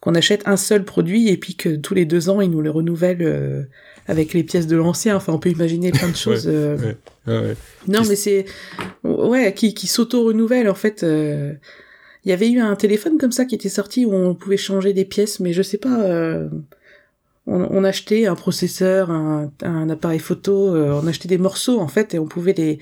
qu'on 0.00 0.14
achète 0.14 0.46
un 0.46 0.56
seul 0.56 0.84
produit 0.84 1.28
et 1.28 1.36
puis 1.36 1.56
que 1.56 1.74
tous 1.74 1.92
les 1.92 2.04
deux 2.04 2.28
ans, 2.28 2.40
ils 2.40 2.52
nous 2.52 2.60
le 2.60 2.70
renouvellent 2.70 3.22
euh, 3.22 3.62
avec 4.06 4.32
les 4.32 4.44
pièces 4.44 4.68
de 4.68 4.76
l'ancien. 4.76 5.16
Enfin, 5.16 5.32
on 5.32 5.40
peut 5.40 5.50
imaginer 5.50 5.90
plein 5.90 6.08
de 6.08 6.16
choses. 6.16 6.46
ouais, 6.46 6.96
ouais, 7.26 7.56
non, 7.88 8.02
mais 8.08 8.14
c'est 8.14 8.44
ouais, 9.02 9.52
qui, 9.52 9.74
qui 9.74 9.88
s'auto-renouvelle 9.88 10.70
en 10.70 10.76
fait. 10.76 11.02
Il 11.02 12.30
y 12.30 12.32
avait 12.32 12.48
eu 12.48 12.60
un 12.60 12.76
téléphone 12.76 13.18
comme 13.18 13.32
ça 13.32 13.44
qui 13.44 13.56
était 13.56 13.68
sorti 13.68 14.04
où 14.04 14.14
on 14.14 14.36
pouvait 14.36 14.56
changer 14.56 14.92
des 14.92 15.04
pièces, 15.04 15.40
mais 15.40 15.52
je 15.52 15.62
sais 15.62 15.78
pas 15.78 16.38
on, 17.46 17.84
achetait 17.84 18.26
un 18.26 18.34
processeur, 18.34 19.10
un, 19.10 19.50
un 19.62 19.88
appareil 19.88 20.18
photo, 20.18 20.74
euh, 20.74 21.00
on 21.02 21.06
achetait 21.06 21.28
des 21.28 21.38
morceaux 21.38 21.80
en 21.80 21.88
fait 21.88 22.14
et 22.14 22.18
on 22.18 22.26
pouvait 22.26 22.54
les 22.54 22.78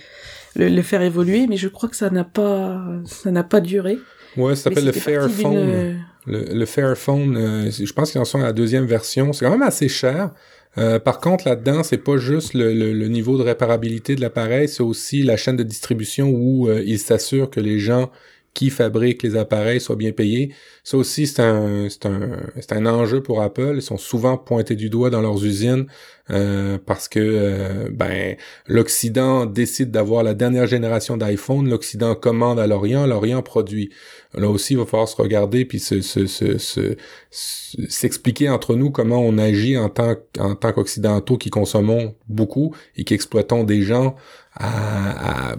le, 0.57 0.83
faire 0.83 1.03
évoluer, 1.03 1.47
mais 1.47 1.57
je 1.57 1.69
crois 1.69 1.89
que 1.89 1.97
ça 1.97 2.11
n'a 2.11 2.25
pas 2.25 2.83
ça 3.05 3.31
n'a 3.31 3.45
pas 3.45 3.61
duré. 3.61 3.99
Ouais, 4.37 4.57
ça 4.57 4.65
s'appelle 4.65 4.87
le 4.87 4.93
Fairphone. 4.93 5.99
Le, 6.27 6.45
le 6.55 6.67
Fairphone, 6.67 7.37
euh, 7.37 7.71
je 7.71 7.93
pense 7.93 8.13
qu'ils 8.13 8.21
en 8.21 8.25
sont 8.25 8.41
à 8.41 8.45
la 8.45 8.53
deuxième 8.53 8.87
version. 8.87 9.33
C'est 9.33 9.45
quand 9.45 9.51
même 9.51 9.63
assez 9.63 9.89
cher. 9.89 10.31
Euh, 10.79 10.99
par 10.99 11.21
contre, 11.21 11.47
là-dedans, 11.47 11.83
c'est 11.83 11.99
pas 11.99 12.17
juste 12.17 12.55
le, 12.55 12.73
le, 12.73 13.09
niveau 13.09 13.37
de 13.37 13.43
réparabilité 13.43 14.17
de 14.17 14.21
l'appareil, 14.21 14.69
c'est 14.69 14.83
aussi 14.83 15.23
la 15.23 15.37
chaîne 15.37 15.57
de 15.57 15.63
distribution 15.63 16.31
où 16.31 16.69
il 16.71 16.99
s'assure 16.99 17.51
que 17.51 17.61
les 17.61 17.79
gens 17.79 18.11
qui 18.55 18.71
fabriquent 18.71 19.25
les 19.25 19.37
appareils 19.37 19.81
soient 19.81 19.97
bien 19.97 20.13
payés. 20.13 20.55
Ça 20.85 20.97
aussi, 20.97 21.27
c'est 21.27 21.43
un, 21.43 21.89
c'est 21.91 22.07
un, 22.07 22.39
un 22.71 22.87
enjeu 22.87 23.23
pour 23.23 23.43
Apple. 23.43 23.75
Ils 23.77 23.83
sont 23.83 23.99
souvent 23.99 24.39
pointés 24.39 24.77
du 24.77 24.89
doigt 24.89 25.11
dans 25.11 25.21
leurs 25.21 25.45
usines 25.45 25.87
euh, 26.31 26.79
parce 26.87 27.09
que 27.09 27.19
euh, 27.21 27.89
ben 27.91 28.37
l'Occident 28.67 29.45
décide 29.45 29.91
d'avoir 29.91 30.23
la 30.23 30.35
dernière 30.35 30.67
génération 30.67 31.17
d'iPhone, 31.17 31.69
l'Occident 31.69 32.15
commande 32.15 32.59
à 32.59 32.67
l'Orient, 32.67 33.07
l'Orient 33.07 33.43
produit. 33.43 33.91
Là 34.33 34.49
aussi, 34.49 34.75
il 34.75 34.79
va 34.79 34.87
falloir 34.87 35.09
se 35.09 35.17
regarder 35.17 35.65
puis 35.65 35.81
se, 35.81 36.01
se, 36.01 36.27
se, 36.27 36.97
s'expliquer 37.31 38.49
entre 38.49 38.75
nous 38.75 38.91
comment 38.91 39.21
on 39.21 39.37
agit 39.37 39.77
en 39.77 39.89
tant, 39.89 40.15
en 40.39 40.55
tant 40.55 40.73
qu'occidentaux 40.73 41.37
qui 41.37 41.51
consommons 41.51 42.15
beaucoup 42.29 42.75
et 42.97 43.05
qui 43.05 43.15
exploitons 43.15 43.65
des 43.65 43.83
gens 43.83 44.17
à, 44.57 45.57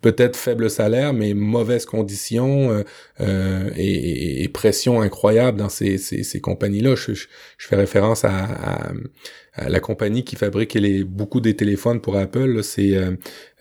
peut-être 0.00 0.36
faible 0.36 0.68
salaire, 0.68 1.12
mais 1.12 1.34
mauvaises 1.34 1.86
conditions 1.86 2.70
euh, 2.70 2.82
euh, 3.20 3.70
et, 3.76 4.42
et, 4.42 4.48
pression 4.48 5.00
incroyable 5.00 5.58
dans 5.58 5.68
ces, 5.68 5.98
ces, 5.98 6.40
compagnies-là. 6.40 6.96
Je, 6.96 7.26
fais 7.58 7.76
référence 7.76 8.24
à, 8.24 8.30
à, 8.30 8.92
à, 9.54 9.68
la 9.68 9.78
compagnie 9.78 10.24
qui 10.24 10.34
fabrique 10.34 10.76
beaucoup 11.04 11.40
des 11.40 11.54
téléphones 11.54 12.00
pour 12.00 12.16
Apple. 12.16 12.62
C'est, 12.64 12.96
euh, 12.96 13.12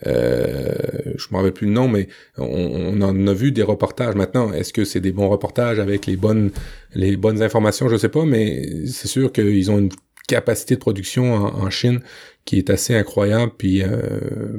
euh, 0.08 0.74
je 1.18 1.28
me 1.32 1.38
rappelle 1.38 1.54
plus 1.54 1.68
le 1.68 1.74
nom, 1.74 1.88
mais 1.88 2.08
on, 2.38 3.00
en 3.02 3.28
a 3.28 3.34
vu 3.34 3.52
des 3.52 3.64
reportages. 3.64 4.16
Maintenant, 4.16 4.52
est-ce 4.54 4.74
que 4.74 4.86
c'est 4.86 5.02
des 5.02 5.12
bons 5.12 5.30
reportages 5.30 5.80
avec 5.80 6.08
les 6.08 6.18
bonnes, 6.18 6.50
les 6.96 7.16
bonnes 7.16 7.44
informations? 7.44 7.90
Je 7.90 7.98
sais 7.98 8.10
pas, 8.10 8.26
mais 8.26 8.88
c'est 8.88 9.08
sûr 9.08 9.32
qu'ils 9.32 9.70
ont 9.70 9.78
une 9.78 9.90
capacité 10.28 10.76
de 10.76 10.80
production 10.80 11.34
en 11.34 11.70
Chine 11.70 12.00
qui 12.46 12.58
est 12.58 12.70
assez 12.70 12.96
incroyable. 12.96 13.54
Puis 13.58 13.84
euh, 13.84 13.90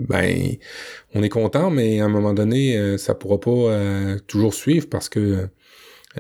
ben, 0.09 0.56
on 1.15 1.23
est 1.23 1.28
content, 1.28 1.70
mais 1.70 2.01
à 2.01 2.06
un 2.06 2.09
moment 2.09 2.35
donné, 2.35 2.77
euh, 2.77 2.98
ça 2.98 3.15
pourra 3.15 3.40
pas 3.40 3.51
euh, 3.51 4.19
toujours 4.27 4.55
suivre 4.55 4.89
parce 4.89 5.09
que 5.09 5.48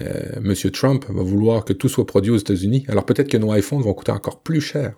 euh, 0.00 0.40
Monsieur 0.40 0.70
Trump 0.70 1.04
va 1.08 1.22
vouloir 1.22 1.64
que 1.64 1.72
tout 1.72 1.88
soit 1.88 2.06
produit 2.06 2.32
aux 2.32 2.36
États-Unis. 2.36 2.84
Alors 2.88 3.06
peut-être 3.06 3.28
que 3.28 3.36
nos 3.36 3.54
iPhones 3.54 3.82
vont 3.82 3.94
coûter 3.94 4.12
encore 4.12 4.40
plus 4.40 4.60
cher. 4.60 4.94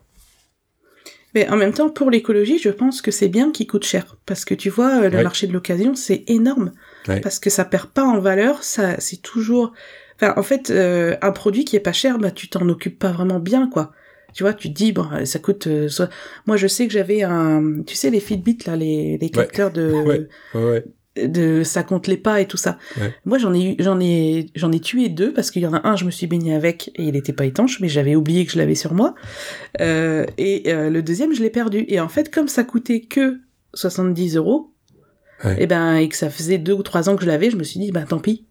Mais 1.34 1.48
en 1.50 1.56
même 1.56 1.74
temps, 1.74 1.90
pour 1.90 2.10
l'écologie, 2.10 2.58
je 2.58 2.70
pense 2.70 3.02
que 3.02 3.10
c'est 3.10 3.28
bien 3.28 3.52
qu'ils 3.52 3.66
coûtent 3.66 3.84
cher. 3.84 4.16
Parce 4.24 4.46
que 4.46 4.54
tu 4.54 4.70
vois, 4.70 5.06
le 5.06 5.22
marché 5.22 5.46
de 5.46 5.52
l'occasion, 5.52 5.94
c'est 5.94 6.24
énorme. 6.28 6.72
Parce 7.04 7.38
que 7.38 7.50
ça 7.50 7.66
perd 7.66 7.90
pas 7.90 8.04
en 8.04 8.20
valeur, 8.20 8.64
ça, 8.64 8.98
c'est 9.00 9.20
toujours... 9.20 9.74
Enfin, 10.14 10.32
en 10.38 10.42
fait, 10.42 10.70
un 10.70 11.32
produit 11.32 11.66
qui 11.66 11.76
est 11.76 11.80
pas 11.80 11.92
cher, 11.92 12.16
bah, 12.16 12.30
tu 12.30 12.48
t'en 12.48 12.66
occupes 12.70 12.98
pas 12.98 13.12
vraiment 13.12 13.38
bien, 13.38 13.68
quoi. 13.68 13.92
Tu 14.36 14.42
vois, 14.42 14.52
tu 14.52 14.68
te 14.68 14.74
dis, 14.74 14.92
bon, 14.92 15.08
ça 15.24 15.38
coûte... 15.38 15.66
Euh, 15.66 15.88
soit... 15.88 16.10
Moi, 16.46 16.58
je 16.58 16.66
sais 16.66 16.86
que 16.86 16.92
j'avais 16.92 17.22
un... 17.22 17.80
Tu 17.86 17.94
sais, 17.94 18.10
les 18.10 18.20
Fitbit, 18.20 18.58
là, 18.66 18.76
les, 18.76 19.16
les 19.16 19.30
capteurs 19.30 19.72
de... 19.72 19.90
Ouais. 20.06 20.28
Ouais, 20.54 20.84
de 21.16 21.62
ça 21.64 21.82
compte 21.82 22.06
les 22.06 22.18
pas 22.18 22.42
et 22.42 22.46
tout 22.46 22.58
ça. 22.58 22.76
Moi 23.24 23.38
j'en 23.38 23.54
ai 23.54 23.72
eu 23.72 23.76
j'en 23.78 23.98
ai 23.98 24.50
j'en 24.54 24.70
ai 24.70 24.80
tué 24.80 25.08
deux 25.08 25.32
parce 25.32 25.50
qu'il 25.50 25.62
y 25.62 25.66
en 25.66 25.72
a 25.72 25.88
un 25.88 25.96
je 25.96 26.04
me 26.04 26.10
suis 26.10 26.26
baigné 26.26 26.54
avec 26.54 26.90
et 26.94 27.04
il 27.04 27.16
était 27.16 27.32
pas 27.32 27.46
étanche 27.46 27.80
mais 27.80 27.88
j'avais 27.88 28.14
oublié 28.14 28.44
que 28.44 28.52
je 28.52 28.58
l'avais 28.58 28.74
sur 28.74 28.92
moi. 28.92 29.14
Euh, 29.80 30.26
et 30.36 30.64
euh, 30.66 30.90
le 30.90 31.02
deuxième 31.02 31.32
je 31.34 31.42
l'ai 31.42 31.48
perdu. 31.48 31.86
Et 31.88 32.00
en 32.00 32.08
fait 32.08 32.30
comme 32.30 32.48
ça 32.48 32.64
coûtait 32.64 33.00
que 33.00 33.38
70 33.72 34.36
euros 34.36 34.74
et 35.44 35.54
eh 35.60 35.66
ben 35.66 35.96
et 35.96 36.08
que 36.08 36.16
ça 36.16 36.28
faisait 36.28 36.58
deux 36.58 36.74
ou 36.74 36.82
trois 36.82 37.08
ans 37.08 37.16
que 37.16 37.22
je 37.22 37.28
l'avais 37.28 37.50
je 37.50 37.56
me 37.56 37.64
suis 37.64 37.80
dit 37.80 37.92
bah 37.92 38.04
tant 38.06 38.18
pis 38.18 38.45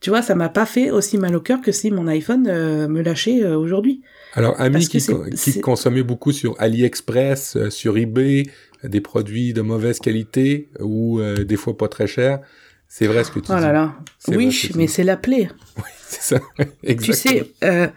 tu 0.00 0.10
vois 0.10 0.22
ça 0.22 0.34
m'a 0.34 0.48
pas 0.48 0.66
fait 0.66 0.90
aussi 0.90 1.18
mal 1.18 1.36
au 1.36 1.40
cœur 1.40 1.60
que 1.60 1.72
si 1.72 1.90
mon 1.90 2.06
iPhone 2.06 2.44
me 2.44 3.02
lâchait 3.02 3.46
aujourd'hui 3.46 4.02
alors, 4.34 4.60
Ami 4.60 4.86
qui, 4.86 5.04
qui 5.36 5.60
consommait 5.60 6.02
beaucoup 6.02 6.32
sur 6.32 6.54
AliExpress, 6.60 7.56
euh, 7.56 7.70
sur 7.70 7.96
eBay, 7.98 8.44
des 8.84 9.00
produits 9.00 9.52
de 9.52 9.60
mauvaise 9.60 9.98
qualité 9.98 10.68
ou 10.78 11.20
euh, 11.20 11.44
des 11.44 11.56
fois 11.56 11.76
pas 11.76 11.88
très 11.88 12.06
chers, 12.06 12.40
c'est 12.86 13.06
vrai 13.06 13.24
ce 13.24 13.30
que 13.30 13.40
tu 13.40 13.46
oh 13.50 13.54
dis. 13.54 13.58
Oh 13.58 13.60
là 13.60 13.72
là, 13.72 13.94
Wish, 14.28 14.74
mais 14.74 14.86
c'est 14.86 15.04
la 15.04 15.16
plaie. 15.16 15.50
Oui, 15.76 15.82
c'est 16.06 16.22
ça, 16.22 16.40
exactement. 16.82 16.98
Tu 17.06 17.12
sais, 17.12 17.52
euh, 17.64 17.88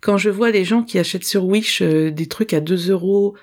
quand 0.00 0.16
je 0.16 0.30
vois 0.30 0.50
les 0.50 0.64
gens 0.64 0.82
qui 0.82 0.98
achètent 0.98 1.24
sur 1.24 1.44
Wish 1.44 1.82
des 1.82 2.26
trucs 2.26 2.54
à 2.54 2.60
2 2.60 2.90
euros, 2.90 3.34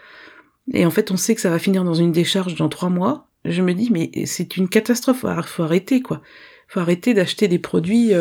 et 0.73 0.85
en 0.85 0.91
fait 0.91 1.11
on 1.11 1.17
sait 1.17 1.35
que 1.35 1.41
ça 1.41 1.49
va 1.49 1.59
finir 1.59 1.83
dans 1.83 1.93
une 1.93 2.11
décharge 2.11 2.55
dans 2.55 2.69
3 2.69 2.89
mois, 2.89 3.27
je 3.45 3.61
me 3.61 3.73
dis, 3.73 3.89
mais 3.91 4.11
c'est 4.25 4.57
une 4.57 4.69
catastrophe, 4.69 5.19
faut, 5.19 5.43
faut 5.43 5.63
arrêter 5.63 6.01
quoi. 6.01 6.21
Faut 6.69 6.79
arrêter 6.79 7.13
d'acheter 7.13 7.47
des 7.47 7.59
produits 7.59 8.13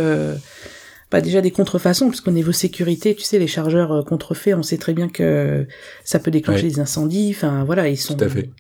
pas 1.11 1.21
déjà 1.21 1.41
des 1.41 1.51
contrefaçons, 1.51 2.09
puisqu'au 2.09 2.31
niveau 2.31 2.53
sécurité, 2.53 3.15
tu 3.15 3.23
sais, 3.23 3.39
les 3.39 3.47
chargeurs 3.47 3.93
euh, 3.93 4.03
contrefaits, 4.03 4.55
on 4.55 4.63
sait 4.63 4.77
très 4.77 4.93
bien 4.93 5.09
que 5.09 5.67
ça 6.05 6.19
peut 6.19 6.31
déclencher 6.31 6.65
des 6.65 6.81
incendies. 6.81 7.33
Enfin, 7.35 7.65
voilà, 7.65 7.89
ils 7.89 7.97
sont. 7.97 8.15
Tout 8.15 8.25
à 8.25 8.29
fait. 8.29 8.51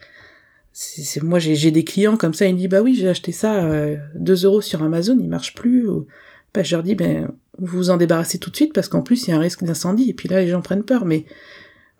C'est, 0.73 1.23
moi, 1.23 1.40
j'ai, 1.40 1.70
des 1.73 1.85
clients 1.85 2.16
comme 2.16 2.35
ça, 2.35 2.47
ils 2.47 2.55
me 2.55 2.59
disent, 2.59 2.69
bah 2.69 2.82
oui, 2.82 2.94
j'ai 2.94 3.09
acheté 3.09 3.32
ça 3.32 3.65
euh, 3.65 3.97
2 4.15 4.44
euros 4.44 4.60
sur 4.60 4.82
Amazon, 4.82 5.19
il 5.20 5.28
marche 5.28 5.55
plus. 5.55 5.89
Ou... 5.89 6.06
Bah, 6.55 6.62
je 6.62 6.74
leur 6.74 6.85
dis, 6.85 6.94
ben, 6.94 7.28
vous 7.59 7.78
vous 7.78 7.90
en 7.90 7.97
débarrassez 7.97 8.39
tout 8.39 8.51
de 8.51 8.56
suite 8.56 8.73
parce 8.73 8.89
qu'en 8.89 9.02
plus, 9.02 9.27
il 9.27 9.31
y 9.31 9.35
a 9.35 9.36
un 9.36 9.40
risque 9.40 9.65
d'incendie. 9.65 10.09
Et 10.09 10.15
puis 10.15 10.28
là, 10.28 10.40
les 10.40 10.48
gens 10.48 10.62
prennent 10.62 10.85
peur. 10.85 11.05
Mais 11.05 11.24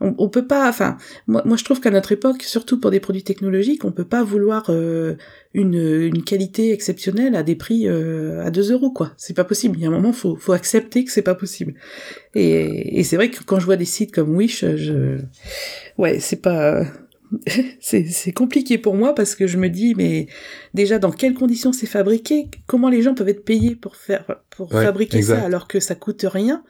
on, 0.01 0.15
on 0.19 0.29
peut 0.29 0.47
pas, 0.47 0.69
enfin, 0.69 0.97
moi, 1.27 1.43
moi 1.45 1.57
je 1.57 1.65
trouve 1.65 1.81
qu'à 1.81 1.91
notre 1.91 2.13
époque, 2.13 2.43
surtout 2.43 2.79
pour 2.79 2.91
des 2.91 3.01
produits 3.01 3.25
technologiques, 3.25 3.85
on 3.85 3.93
peut 3.93 4.05
pas 4.05 4.23
vouloir 4.23 4.67
euh, 4.69 5.17
une, 5.55 5.75
une 5.75 6.23
qualité 6.23 6.73
exceptionnelle 6.73 7.35
à 7.35 7.43
des 7.43 7.57
prix 7.57 7.89
euh, 7.89 8.45
à 8.45 8.51
2 8.51 8.73
euros, 8.73 8.91
quoi. 8.91 9.13
C'est 9.17 9.35
pas 9.35 9.45
possible. 9.45 9.77
Il 9.77 9.83
y 9.83 9.85
a 9.85 9.89
un 9.89 9.93
moment, 9.93 10.13
faut, 10.13 10.37
faut 10.37 10.53
accepter 10.53 11.05
que 11.05 11.11
c'est 11.11 11.23
pas 11.23 11.35
possible. 11.35 11.75
Et, 12.35 13.01
et 13.01 13.05
c'est 13.05 13.17
vrai 13.17 13.31
que 13.31 13.43
quand 13.43 13.59
je 13.59 13.65
vois 13.65 13.77
des 13.77 13.85
sites 13.85 14.13
comme 14.13 14.35
Wish, 14.37 14.65
je, 14.77 15.19
ouais, 15.99 16.21
c'est 16.21 16.41
pas, 16.41 16.85
c'est 17.81 18.33
compliqué 18.33 18.79
pour 18.79 18.95
moi 18.95 19.15
parce 19.15 19.35
que 19.35 19.47
je 19.47 19.57
me 19.57 19.69
dis, 19.69 19.95
mais 19.97 20.29
déjà 20.75 20.99
dans 20.99 21.11
quelles 21.11 21.35
conditions 21.35 21.73
c'est 21.73 21.87
fabriqué? 21.87 22.49
Comment 22.67 22.89
les 22.89 23.03
gens 23.03 23.15
peuvent 23.15 23.29
être 23.29 23.45
payés 23.45 23.75
pour 23.75 23.97
faire, 23.97 24.25
pour 24.51 24.71
fabriquer 24.71 25.23
ça 25.23 25.43
alors 25.43 25.69
que 25.69 25.81
ça 25.81 25.95
coûte 25.95 26.25
rien? 26.29 26.63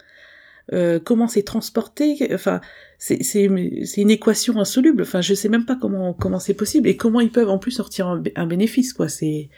Euh, 0.73 0.99
comment 1.03 1.29
c'est 1.29 1.43
transporté, 1.43 2.29
enfin 2.33 2.61
c'est 2.99 3.45
une 3.45 4.11
équation 4.11 4.59
insoluble. 4.59 5.03
Enfin 5.03 5.21
je 5.21 5.33
sais 5.33 5.49
même 5.49 5.65
pas 5.65 5.77
comment 5.81 6.13
comment 6.13 6.39
c'est 6.39 6.55
possible 6.55 6.89
et 6.89 6.97
comment 6.97 7.21
ils 7.21 7.31
peuvent 7.31 7.49
en 7.49 7.59
plus 7.59 7.71
sortir 7.71 8.21
un, 8.37 8.47
bénéfice 8.47 8.93
quoi. 8.93 9.09
C'est 9.09 9.49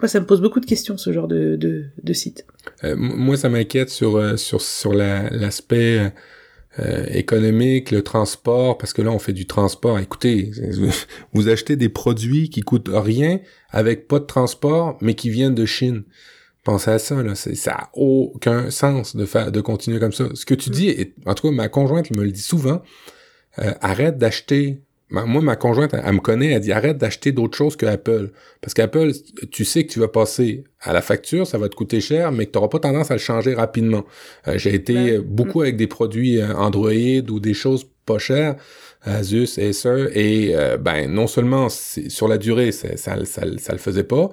moi 0.00 0.08
ça 0.08 0.20
me 0.20 0.26
pose 0.26 0.40
beaucoup 0.40 0.60
de 0.60 0.66
questions 0.66 0.96
ce 0.96 1.12
genre 1.12 1.28
de 1.28 1.56
de, 1.56 1.86
de 2.02 2.12
site. 2.12 2.46
Euh, 2.84 2.94
moi 2.96 3.36
ça 3.36 3.48
m'inquiète 3.48 3.90
sur 3.90 4.16
euh, 4.16 4.36
sur 4.36 4.62
sur 4.62 4.94
l'aspect 4.94 6.12
économique, 7.08 7.90
le 7.90 8.02
transport, 8.02 8.76
parce 8.76 8.92
que 8.92 9.00
là 9.00 9.10
on 9.10 9.18
fait 9.18 9.32
du 9.32 9.46
transport. 9.46 9.98
Écoutez, 9.98 10.50
vous 11.32 11.48
achetez 11.48 11.76
des 11.76 11.88
produits 11.88 12.50
qui 12.50 12.60
coûtent 12.60 12.90
rien 12.92 13.40
avec 13.70 14.08
pas 14.08 14.20
de 14.20 14.26
transport, 14.26 14.98
mais 15.00 15.14
qui 15.14 15.30
viennent 15.30 15.54
de 15.54 15.64
Chine. 15.64 16.04
Pensez 16.66 16.90
à 16.90 16.98
ça, 16.98 17.22
là. 17.22 17.36
Ça 17.36 17.72
a 17.74 17.90
aucun 17.92 18.70
sens 18.70 19.14
de 19.14 19.24
faire, 19.24 19.52
de 19.52 19.60
continuer 19.60 20.00
comme 20.00 20.12
ça. 20.12 20.24
Ce 20.34 20.44
que 20.44 20.54
tu 20.54 20.68
dis, 20.70 20.88
et, 20.88 21.14
en 21.24 21.34
tout 21.34 21.46
cas, 21.46 21.54
ma 21.54 21.68
conjointe 21.68 22.10
me 22.10 22.24
le 22.24 22.32
dit 22.32 22.42
souvent, 22.42 22.82
euh, 23.60 23.72
arrête 23.80 24.18
d'acheter. 24.18 24.80
Moi, 25.10 25.42
ma 25.42 25.54
conjointe, 25.54 25.94
elle, 25.94 26.12
me 26.12 26.18
connaît, 26.18 26.50
elle 26.50 26.60
dit 26.60 26.72
arrête 26.72 26.98
d'acheter 26.98 27.30
d'autres 27.30 27.56
choses 27.56 27.76
que 27.76 27.86
Apple. 27.86 28.32
Parce 28.60 28.74
qu'Apple, 28.74 29.12
tu 29.52 29.64
sais 29.64 29.86
que 29.86 29.92
tu 29.92 30.00
vas 30.00 30.08
passer 30.08 30.64
à 30.80 30.92
la 30.92 31.02
facture, 31.02 31.46
ça 31.46 31.56
va 31.56 31.68
te 31.68 31.76
coûter 31.76 32.00
cher, 32.00 32.32
mais 32.32 32.46
que 32.46 32.50
tu 32.50 32.58
n'auras 32.58 32.68
pas 32.68 32.80
tendance 32.80 33.12
à 33.12 33.14
le 33.14 33.20
changer 33.20 33.54
rapidement. 33.54 34.04
Euh, 34.48 34.58
j'ai 34.58 34.74
été 34.74 35.18
ben, 35.18 35.20
beaucoup 35.20 35.62
avec 35.62 35.76
des 35.76 35.86
produits 35.86 36.40
euh, 36.40 36.52
Android 36.56 36.90
ou 37.30 37.38
des 37.38 37.54
choses 37.54 37.86
pas 38.04 38.18
chères. 38.18 38.56
Asus, 39.02 39.56
Acer, 39.60 40.08
et 40.14 40.52
ben 40.80 41.08
non 41.08 41.28
seulement 41.28 41.68
sur 41.68 42.26
la 42.26 42.38
durée, 42.38 42.72
ça, 42.72 42.96
ça, 42.96 43.24
ça, 43.24 43.42
ça, 43.56 43.72
le 43.72 43.78
faisait 43.78 44.02
pas, 44.02 44.32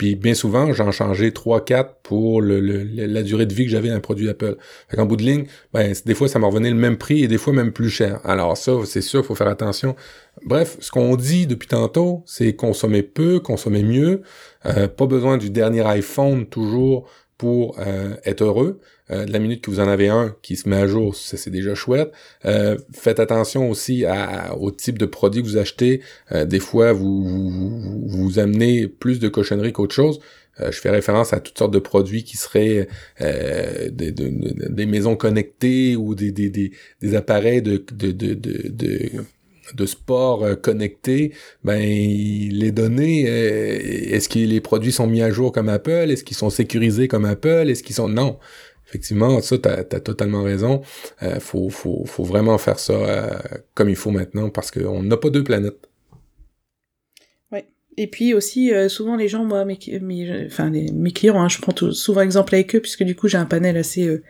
puis 0.00 0.14
bien 0.14 0.32
souvent, 0.32 0.72
j'en 0.72 0.92
changeais 0.92 1.28
3-4 1.28 1.88
pour 2.02 2.40
la 2.40 3.22
durée 3.22 3.44
de 3.44 3.52
vie 3.52 3.66
que 3.66 3.70
j'avais 3.70 3.90
d'un 3.90 4.00
produit 4.00 4.30
Apple. 4.30 4.56
Fait 4.88 5.04
bout 5.04 5.16
de 5.16 5.22
ligne, 5.22 5.44
ben, 5.74 5.94
des 6.06 6.14
fois, 6.14 6.26
ça 6.26 6.38
me 6.38 6.46
revenait 6.46 6.70
le 6.70 6.76
même 6.76 6.96
prix 6.96 7.22
et 7.22 7.28
des 7.28 7.36
fois 7.36 7.52
même 7.52 7.70
plus 7.70 7.90
cher. 7.90 8.18
Alors 8.24 8.56
ça, 8.56 8.72
c'est 8.86 9.02
sûr, 9.02 9.26
faut 9.26 9.34
faire 9.34 9.48
attention. 9.48 9.94
Bref, 10.42 10.78
ce 10.80 10.90
qu'on 10.90 11.16
dit 11.16 11.46
depuis 11.46 11.68
tantôt, 11.68 12.22
c'est 12.24 12.56
consommer 12.56 13.02
peu, 13.02 13.40
consommer 13.40 13.82
mieux. 13.82 14.22
Euh, 14.64 14.88
pas 14.88 15.04
besoin 15.04 15.36
du 15.36 15.50
dernier 15.50 15.86
iPhone 15.86 16.46
toujours 16.46 17.06
pour 17.36 17.78
euh, 17.78 18.16
être 18.24 18.42
heureux. 18.42 18.80
Euh, 19.10 19.24
de 19.24 19.32
la 19.32 19.38
minute 19.38 19.62
que 19.62 19.70
vous 19.70 19.80
en 19.80 19.88
avez 19.88 20.08
un 20.08 20.36
qui 20.42 20.56
se 20.56 20.68
met 20.68 20.76
à 20.76 20.86
jour, 20.86 21.16
ça 21.16 21.36
c'est 21.36 21.50
déjà 21.50 21.74
chouette. 21.74 22.12
Euh, 22.44 22.76
faites 22.92 23.18
attention 23.18 23.68
aussi 23.68 24.04
à, 24.04 24.56
au 24.56 24.70
type 24.70 24.98
de 24.98 25.06
produit 25.06 25.42
que 25.42 25.48
vous 25.48 25.56
achetez. 25.56 26.00
Euh, 26.32 26.44
des 26.44 26.60
fois, 26.60 26.92
vous, 26.92 27.24
vous, 27.24 28.06
vous 28.06 28.38
amenez 28.38 28.86
plus 28.86 29.18
de 29.18 29.28
cochonneries 29.28 29.72
qu'autre 29.72 29.94
chose. 29.94 30.20
je 30.58 30.78
fais 30.78 30.90
référence 30.90 31.32
à 31.32 31.40
toutes 31.40 31.58
sortes 31.58 31.72
de 31.72 31.78
produits 31.78 32.22
qui 32.22 32.36
seraient 32.36 32.86
des, 33.18 34.12
des, 34.12 34.86
maisons 34.86 35.16
connectées 35.16 35.96
ou 35.96 36.14
des, 36.14 36.32
des, 36.32 36.50
des, 36.50 37.14
appareils 37.14 37.62
de, 37.62 37.82
de, 37.92 38.12
de, 38.12 38.34
de, 38.34 39.10
de 39.74 39.86
sport 39.86 40.44
connectés, 40.60 41.32
ben 41.64 41.80
les 41.80 42.72
données, 42.72 43.22
est-ce 43.22 44.28
que 44.28 44.38
les 44.38 44.60
produits 44.60 44.92
sont 44.92 45.06
mis 45.06 45.22
à 45.22 45.30
jour 45.30 45.52
comme 45.52 45.68
Apple, 45.68 46.10
est-ce 46.10 46.24
qu'ils 46.24 46.36
sont 46.36 46.50
sécurisés 46.50 47.08
comme 47.08 47.24
Apple, 47.24 47.70
est-ce 47.70 47.82
qu'ils 47.82 47.96
sont 47.96 48.08
non, 48.08 48.38
effectivement, 48.90 49.40
ça, 49.40 49.56
t'as 49.58 49.78
as 49.78 50.00
totalement 50.00 50.42
raison. 50.42 50.82
Euh, 51.22 51.38
faut, 51.38 51.70
faut, 51.70 52.04
faut 52.06 52.24
vraiment 52.24 52.58
faire 52.58 52.78
ça 52.78 52.92
euh, 52.92 53.38
comme 53.74 53.88
il 53.88 53.96
faut 53.96 54.10
maintenant 54.10 54.50
parce 54.50 54.70
qu'on 54.70 55.02
n'a 55.02 55.16
pas 55.16 55.30
deux 55.30 55.44
planètes. 55.44 55.88
Ouais. 57.52 57.68
Et 57.96 58.08
puis 58.08 58.34
aussi, 58.34 58.74
euh, 58.74 58.88
souvent 58.88 59.14
les 59.16 59.28
gens, 59.28 59.44
moi, 59.44 59.64
mes, 59.64 59.78
mes, 60.00 60.46
enfin, 60.46 60.70
mes 60.70 61.12
clients, 61.12 61.40
hein, 61.40 61.48
je 61.48 61.58
prends 61.58 61.74
souvent 61.92 62.20
exemple 62.20 62.54
avec 62.54 62.74
eux 62.74 62.80
puisque 62.80 63.04
du 63.04 63.14
coup 63.14 63.28
j'ai 63.28 63.38
un 63.38 63.46
panel 63.46 63.76
assez, 63.76 64.06
euh, 64.06 64.24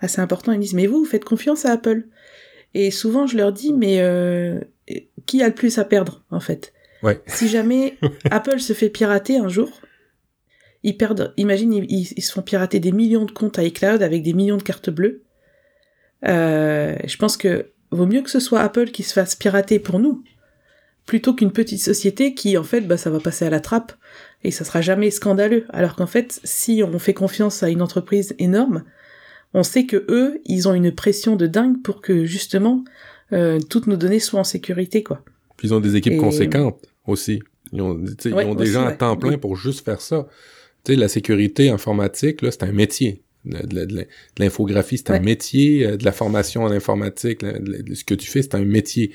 assez 0.00 0.20
important. 0.20 0.52
Ils 0.52 0.58
me 0.58 0.62
disent, 0.62 0.74
mais 0.74 0.88
vous, 0.88 0.98
vous 0.98 1.10
faites 1.10 1.24
confiance 1.24 1.64
à 1.64 1.72
Apple 1.72 2.04
Et 2.74 2.90
souvent 2.90 3.28
je 3.28 3.36
leur 3.36 3.52
dis, 3.52 3.72
mais 3.72 3.98
qui 5.26 5.42
a 5.42 5.48
le 5.48 5.54
plus 5.54 5.78
à 5.78 5.84
perdre 5.84 6.24
en 6.30 6.40
fait? 6.40 6.72
Ouais. 7.04 7.20
Si 7.28 7.48
jamais 7.48 7.96
Apple 8.30 8.58
se 8.58 8.72
fait 8.72 8.90
pirater 8.90 9.36
un 9.36 9.48
jour, 9.48 9.70
ils 10.82 10.96
perdent, 10.96 11.34
imagine, 11.36 11.72
ils, 11.72 12.04
se 12.04 12.32
font 12.32 12.42
pirater 12.42 12.80
des 12.80 12.92
millions 12.92 13.24
de 13.24 13.30
comptes 13.30 13.58
à 13.58 13.64
iCloud 13.64 14.02
avec 14.02 14.22
des 14.22 14.32
millions 14.32 14.56
de 14.56 14.62
cartes 14.62 14.90
bleues. 14.90 15.22
Euh, 16.26 16.96
je 17.04 17.16
pense 17.16 17.36
que 17.36 17.70
vaut 17.90 18.06
mieux 18.06 18.22
que 18.22 18.30
ce 18.30 18.40
soit 18.40 18.60
Apple 18.60 18.90
qui 18.90 19.02
se 19.02 19.12
fasse 19.12 19.36
pirater 19.36 19.78
pour 19.78 19.98
nous, 19.98 20.22
plutôt 21.06 21.34
qu'une 21.34 21.52
petite 21.52 21.80
société 21.80 22.34
qui, 22.34 22.56
en 22.56 22.62
fait, 22.62 22.82
bah, 22.82 22.96
ça 22.96 23.10
va 23.10 23.20
passer 23.20 23.44
à 23.44 23.50
la 23.50 23.60
trappe 23.60 23.92
et 24.42 24.50
ça 24.50 24.64
sera 24.64 24.80
jamais 24.80 25.10
scandaleux. 25.10 25.66
Alors 25.70 25.96
qu'en 25.96 26.06
fait, 26.06 26.40
si 26.44 26.82
on 26.82 26.98
fait 26.98 27.14
confiance 27.14 27.62
à 27.62 27.68
une 27.68 27.82
entreprise 27.82 28.34
énorme, 28.38 28.84
on 29.52 29.62
sait 29.62 29.84
que 29.84 30.06
eux, 30.08 30.40
ils 30.46 30.68
ont 30.68 30.74
une 30.74 30.92
pression 30.92 31.36
de 31.36 31.46
dingue 31.46 31.82
pour 31.82 32.00
que 32.00 32.24
justement 32.24 32.84
euh, 33.32 33.58
toutes 33.68 33.86
nos 33.86 33.96
données 33.96 34.20
soient 34.20 34.40
en 34.40 34.44
sécurité, 34.44 35.02
quoi. 35.02 35.22
Puis 35.56 35.68
ils 35.68 35.74
ont 35.74 35.80
des 35.80 35.96
équipes 35.96 36.18
conséquentes 36.18 36.86
aussi. 37.06 37.42
Ils 37.72 37.82
ont, 37.82 38.02
ils 38.24 38.34
ont 38.34 38.54
des 38.54 38.66
gens 38.66 38.86
à 38.86 38.92
temps 38.92 39.16
plein 39.16 39.36
pour 39.36 39.56
juste 39.56 39.84
faire 39.84 40.00
ça. 40.00 40.26
Tu 40.84 40.92
sais, 40.92 40.98
la 40.98 41.08
sécurité 41.08 41.70
informatique, 41.70 42.42
là, 42.42 42.50
c'est 42.50 42.64
un 42.64 42.72
métier. 42.72 43.22
De, 43.46 44.06
l'infographie, 44.38 44.98
c'est 44.98 45.10
un 45.10 45.18
métier. 45.18 45.86
Euh, 45.86 45.96
de 45.96 46.04
la 46.04 46.12
formation 46.12 46.62
en 46.62 46.70
informatique, 46.70 47.40
ce 47.40 48.04
que 48.04 48.14
tu 48.14 48.30
fais, 48.30 48.42
c'est 48.42 48.54
un 48.54 48.64
métier. 48.64 49.12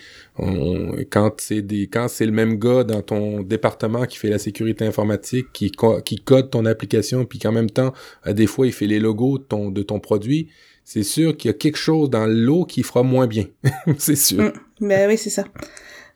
quand 1.12 1.40
c'est 1.40 1.62
des, 1.62 1.88
quand 1.88 2.08
c'est 2.08 2.26
le 2.26 2.32
même 2.32 2.58
gars 2.58 2.84
dans 2.84 3.04
ton 3.04 3.42
département 3.44 4.06
qui 4.06 4.18
fait 4.18 4.30
la 4.30 4.40
sécurité 4.40 4.84
informatique, 4.86 5.48
qui, 5.54 5.72
qui 6.06 6.16
code 6.18 6.50
ton 6.50 6.66
application, 6.66 7.26
puis 7.26 7.38
qu'en 7.38 7.52
même 7.52 7.70
temps, 7.70 7.94
à 8.24 8.34
des 8.34 8.48
fois, 8.48 8.66
il 8.66 8.74
fait 8.74 8.88
les 8.88 9.00
logos 9.00 9.38
de 9.38 9.44
ton, 9.44 9.70
de 9.70 9.84
ton 9.84 10.00
produit, 10.00 10.50
c'est 10.84 11.04
sûr 11.04 11.36
qu'il 11.36 11.50
y 11.50 11.54
a 11.54 11.58
quelque 11.58 11.78
chose 11.78 12.10
dans 12.10 12.28
l'eau 12.28 12.64
qui 12.66 12.84
fera 12.84 13.04
moins 13.04 13.28
bien. 13.28 13.46
c'est 13.98 14.16
sûr. 14.16 14.44
Mm. 14.44 14.88
ben 14.88 15.10
oui, 15.10 15.18
c'est 15.18 15.32
ça. 15.32 15.46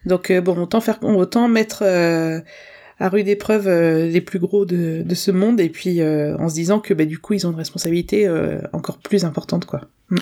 Donc 0.05 0.31
euh, 0.31 0.39
bon, 0.41 0.57
autant 0.61 0.79
faire, 0.79 0.99
autant 1.03 1.47
mettre 1.47 1.83
euh, 1.83 2.39
à 2.99 3.09
rude 3.09 3.27
épreuve 3.27 3.67
euh, 3.67 4.07
les 4.07 4.21
plus 4.21 4.39
gros 4.39 4.65
de, 4.65 5.03
ce 5.13 5.31
monde 5.31 5.59
et 5.59 5.69
puis 5.69 6.01
euh, 6.01 6.37
en 6.37 6.49
se 6.49 6.53
disant 6.53 6.79
que 6.79 6.93
bah, 6.93 7.05
du 7.05 7.17
coup 7.17 7.33
ils 7.33 7.47
ont 7.47 7.51
une 7.51 7.57
responsabilité 7.57 8.27
euh, 8.27 8.59
encore 8.73 8.97
plus 8.97 9.25
importante 9.25 9.65
quoi. 9.65 9.81
Mm. 10.09 10.17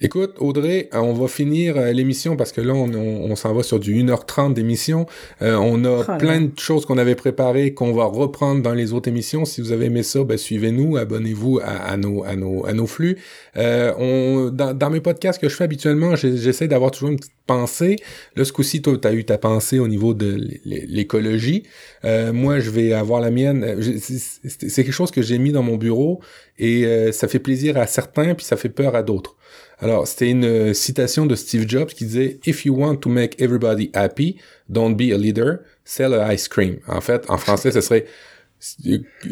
Écoute, 0.00 0.34
Audrey, 0.40 0.88
on 0.92 1.12
va 1.12 1.26
finir 1.26 1.80
l'émission 1.92 2.36
parce 2.36 2.52
que 2.52 2.60
là, 2.60 2.74
on, 2.74 2.92
on, 2.92 3.34
s'en 3.36 3.54
va 3.54 3.62
sur 3.62 3.80
du 3.80 3.94
1h30 3.94 4.52
d'émission. 4.52 5.06
on 5.40 5.84
a 5.84 6.04
oh 6.06 6.18
plein 6.18 6.42
de 6.42 6.58
choses 6.58 6.84
qu'on 6.84 6.98
avait 6.98 7.14
préparées 7.14 7.72
qu'on 7.72 7.92
va 7.92 8.04
reprendre 8.04 8.62
dans 8.62 8.74
les 8.74 8.92
autres 8.92 9.08
émissions. 9.08 9.44
Si 9.44 9.60
vous 9.60 9.72
avez 9.72 9.86
aimé 9.86 10.02
ça, 10.02 10.22
ben, 10.24 10.36
suivez-nous, 10.36 10.98
abonnez-vous 10.98 11.60
à, 11.62 11.70
à, 11.70 11.96
nos, 11.96 12.24
à, 12.24 12.36
nos, 12.36 12.66
à 12.66 12.74
nos 12.74 12.86
flux. 12.86 13.16
on, 13.54 14.50
dans, 14.52 14.74
dans, 14.76 14.90
mes 14.90 15.00
podcasts 15.00 15.40
que 15.40 15.48
je 15.48 15.54
fais 15.54 15.64
habituellement, 15.64 16.14
j'essaie 16.14 16.68
d'avoir 16.68 16.90
toujours 16.90 17.08
une 17.08 17.16
petite 17.16 17.32
pensée. 17.46 17.96
Là, 18.34 18.44
ce 18.44 18.52
coup-ci, 18.52 18.82
toi, 18.82 18.96
tu 19.00 19.08
as 19.08 19.12
eu 19.12 19.24
ta 19.24 19.38
pensée 19.38 19.78
au 19.78 19.88
niveau 19.88 20.14
de 20.14 20.38
l'écologie. 20.64 21.62
Euh, 22.04 22.32
moi, 22.32 22.60
je 22.60 22.70
vais 22.70 22.92
avoir 22.92 23.20
la 23.20 23.30
mienne. 23.30 23.64
Euh, 23.64 23.98
c'est 24.00 24.84
quelque 24.84 24.92
chose 24.92 25.10
que 25.10 25.22
j'ai 25.22 25.38
mis 25.38 25.52
dans 25.52 25.62
mon 25.62 25.76
bureau 25.76 26.20
et 26.58 26.84
euh, 26.84 27.12
ça 27.12 27.28
fait 27.28 27.38
plaisir 27.38 27.76
à 27.76 27.86
certains 27.86 28.34
puis 28.34 28.44
ça 28.44 28.56
fait 28.56 28.68
peur 28.68 28.94
à 28.94 29.02
d'autres. 29.02 29.36
Alors, 29.78 30.06
c'était 30.06 30.30
une 30.30 30.72
citation 30.72 31.26
de 31.26 31.34
Steve 31.34 31.68
Jobs 31.68 31.88
qui 31.88 32.06
disait 32.06 32.40
If 32.46 32.64
you 32.64 32.74
want 32.74 32.96
to 32.96 33.08
make 33.08 33.40
everybody 33.40 33.90
happy, 33.94 34.36
don't 34.70 34.94
be 34.94 35.12
a 35.12 35.18
leader, 35.18 35.60
sell 35.84 36.14
a 36.14 36.32
ice 36.32 36.48
cream. 36.48 36.78
En 36.88 37.00
fait, 37.00 37.28
en 37.28 37.36
français, 37.36 37.70
ce 37.70 37.80
serait 37.80 38.06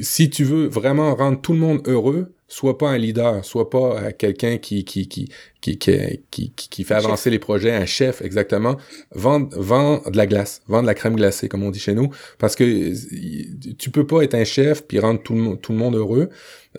si 0.00 0.30
tu 0.30 0.44
veux 0.44 0.66
vraiment 0.66 1.14
rendre 1.14 1.40
tout 1.40 1.52
le 1.52 1.58
monde 1.58 1.82
heureux, 1.86 2.32
sois 2.54 2.78
pas 2.78 2.88
un 2.88 2.98
leader, 2.98 3.44
sois 3.44 3.68
pas 3.68 3.96
euh, 3.96 4.10
quelqu'un 4.16 4.58
qui 4.58 4.84
qui, 4.84 5.08
qui 5.08 5.28
qui 5.60 5.78
qui 5.78 6.52
qui 6.52 6.84
fait 6.84 6.94
avancer 6.94 7.30
les 7.30 7.40
projets, 7.40 7.72
un 7.72 7.86
chef 7.86 8.22
exactement. 8.22 8.76
Vends 9.12 9.48
vend 9.52 10.02
de 10.08 10.16
la 10.16 10.26
glace, 10.26 10.62
vend 10.68 10.82
de 10.82 10.86
la 10.86 10.94
crème 10.94 11.16
glacée 11.16 11.48
comme 11.48 11.64
on 11.64 11.70
dit 11.70 11.80
chez 11.80 11.94
nous, 11.94 12.10
parce 12.38 12.54
que 12.54 12.92
tu 13.72 13.90
peux 13.90 14.06
pas 14.06 14.22
être 14.22 14.34
un 14.34 14.44
chef 14.44 14.86
puis 14.86 15.00
rendre 15.00 15.20
tout 15.22 15.34
le 15.34 15.40
monde 15.40 15.60
tout 15.60 15.72
le 15.72 15.78
monde 15.78 15.96
heureux. 15.96 16.28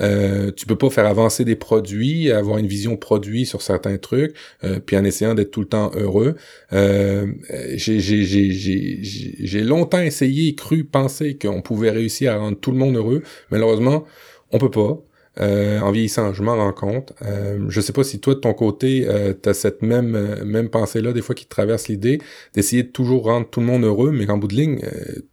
Euh, 0.02 0.52
tu 0.56 0.66
peux 0.66 0.78
pas 0.78 0.90
faire 0.90 1.06
avancer 1.06 1.46
des 1.46 1.56
produits, 1.56 2.32
avoir 2.32 2.58
une 2.58 2.68
vision 2.68 2.96
produit 2.98 3.46
sur 3.46 3.62
certains 3.62 3.98
trucs, 3.98 4.36
euh, 4.64 4.80
puis 4.86 4.98
en 4.98 5.04
essayant 5.04 5.34
d'être 5.36 5.52
tout 5.52 5.62
le 5.62 5.68
temps 5.68 5.92
heureux. 5.96 6.36
Euh, 6.74 7.28
j'ai 7.76 8.00
j'ai 8.00 9.62
longtemps 9.62 10.02
essayé, 10.02 10.56
cru, 10.56 10.86
pensé 10.86 11.38
qu'on 11.38 11.62
pouvait 11.62 11.92
réussir 11.92 12.34
à 12.34 12.38
rendre 12.38 12.58
tout 12.58 12.72
le 12.72 12.78
monde 12.78 12.96
heureux. 12.96 13.24
Malheureusement, 13.52 14.06
on 14.52 14.58
peut 14.58 14.72
pas. 14.72 15.02
Euh, 15.40 15.80
en 15.80 15.92
vieillissant, 15.92 16.34
je 16.34 16.42
m'en 16.42 16.56
rends 16.56 16.74
compte. 16.74 17.14
Euh, 17.22 17.66
je 17.70 17.82
sais 17.82 17.94
pas 17.94 18.04
si 18.04 18.20
toi, 18.20 18.36
de 18.36 18.40
ton 18.40 18.54
côté, 18.54 19.06
euh, 19.08 19.34
tu 19.42 19.50
as 19.50 19.54
cette 19.54 19.82
même, 19.82 20.16
euh, 20.16 20.46
même 20.46 20.70
pensée-là, 20.70 21.14
des 21.14 21.22
fois, 21.22 21.36
qui 21.36 21.46
te 21.46 21.50
traverse 21.50 21.88
l'idée 21.88 22.20
d'essayer 22.54 22.84
de 22.84 22.90
toujours 22.90 23.26
rendre 23.26 23.50
tout 23.50 23.60
le 23.60 23.66
monde 23.66 23.84
heureux, 23.84 24.12
mais 24.12 24.26
qu'en 24.26 24.38
bout 24.38 24.48
de 24.48 24.56
ligne, 24.56 24.80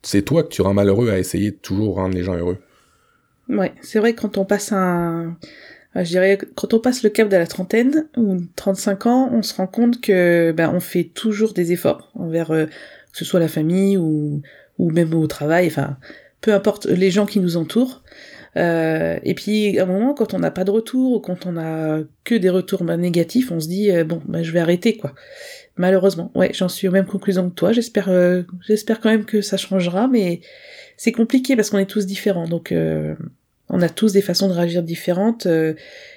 c'est 0.02 0.22
toi 0.22 0.42
que 0.42 0.48
tu 0.48 0.62
rends 0.62 0.74
malheureux 0.74 1.10
à 1.10 1.18
essayer 1.18 1.52
de 1.52 1.56
toujours 1.56 1.96
rendre 1.96 2.14
les 2.14 2.24
gens 2.24 2.36
heureux. 2.36 2.58
Ouais, 3.48 3.72
c'est 3.82 3.98
vrai 3.98 4.14
quand 4.14 4.38
on 4.38 4.44
passe 4.44 4.72
un... 4.72 5.36
Je 5.94 6.08
dirais, 6.08 6.38
quand 6.54 6.72
on 6.72 6.78
passe 6.78 7.02
le 7.02 7.10
cap 7.10 7.28
de 7.28 7.36
la 7.36 7.46
trentaine 7.46 8.06
ou 8.16 8.38
35 8.56 9.06
ans, 9.06 9.28
on 9.30 9.42
se 9.42 9.54
rend 9.54 9.66
compte 9.66 10.00
que 10.00 10.50
ben, 10.52 10.72
on 10.74 10.80
fait 10.80 11.04
toujours 11.04 11.52
des 11.52 11.72
efforts 11.72 12.10
envers 12.14 12.48
que 12.48 12.68
ce 13.12 13.26
soit 13.26 13.40
la 13.40 13.48
famille 13.48 13.98
ou, 13.98 14.40
ou 14.78 14.90
même 14.90 15.12
au 15.12 15.26
travail, 15.26 15.66
enfin, 15.66 15.98
peu 16.40 16.54
importe 16.54 16.86
les 16.86 17.10
gens 17.10 17.26
qui 17.26 17.40
nous 17.40 17.58
entourent. 17.58 18.02
Euh, 18.56 19.18
et 19.22 19.34
puis 19.34 19.78
à 19.78 19.84
un 19.84 19.86
moment, 19.86 20.14
quand 20.14 20.34
on 20.34 20.38
n'a 20.38 20.50
pas 20.50 20.64
de 20.64 20.70
retour 20.70 21.12
ou 21.12 21.20
quand 21.20 21.46
on 21.46 21.56
a 21.56 22.00
que 22.24 22.34
des 22.34 22.50
retours 22.50 22.84
bah, 22.84 22.96
négatifs, 22.96 23.50
on 23.50 23.60
se 23.60 23.68
dit 23.68 23.90
euh, 23.90 24.04
bon, 24.04 24.20
bah, 24.26 24.42
je 24.42 24.52
vais 24.52 24.60
arrêter 24.60 24.96
quoi. 24.96 25.14
Malheureusement, 25.76 26.30
ouais, 26.34 26.50
j'en 26.52 26.68
suis 26.68 26.86
aux 26.86 26.90
mêmes 26.90 27.06
conclusions 27.06 27.48
que 27.48 27.54
toi. 27.54 27.72
J'espère, 27.72 28.10
euh, 28.10 28.42
j'espère 28.66 29.00
quand 29.00 29.08
même 29.08 29.24
que 29.24 29.40
ça 29.40 29.56
changera, 29.56 30.06
mais 30.06 30.40
c'est 30.98 31.12
compliqué 31.12 31.56
parce 31.56 31.70
qu'on 31.70 31.78
est 31.78 31.86
tous 31.86 32.04
différents, 32.04 32.46
donc 32.46 32.74
on 33.70 33.80
a 33.80 33.88
tous 33.88 34.12
des 34.12 34.20
façons 34.20 34.48
de 34.48 34.52
réagir 34.52 34.82
différentes. 34.82 35.46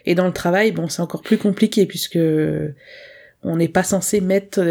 et 0.06 0.16
dans 0.16 0.28
le 0.28 0.34
travail, 0.34 0.74
bon, 0.74 0.90
c'est 0.90 1.02
encore 1.02 1.22
plus 1.22 1.38
compliqué 1.38 1.86
puisque 1.86 2.20
on 3.44 3.56
n'est 3.56 3.70
pas 3.70 3.84
censé 3.84 4.20
mettre 4.20 4.62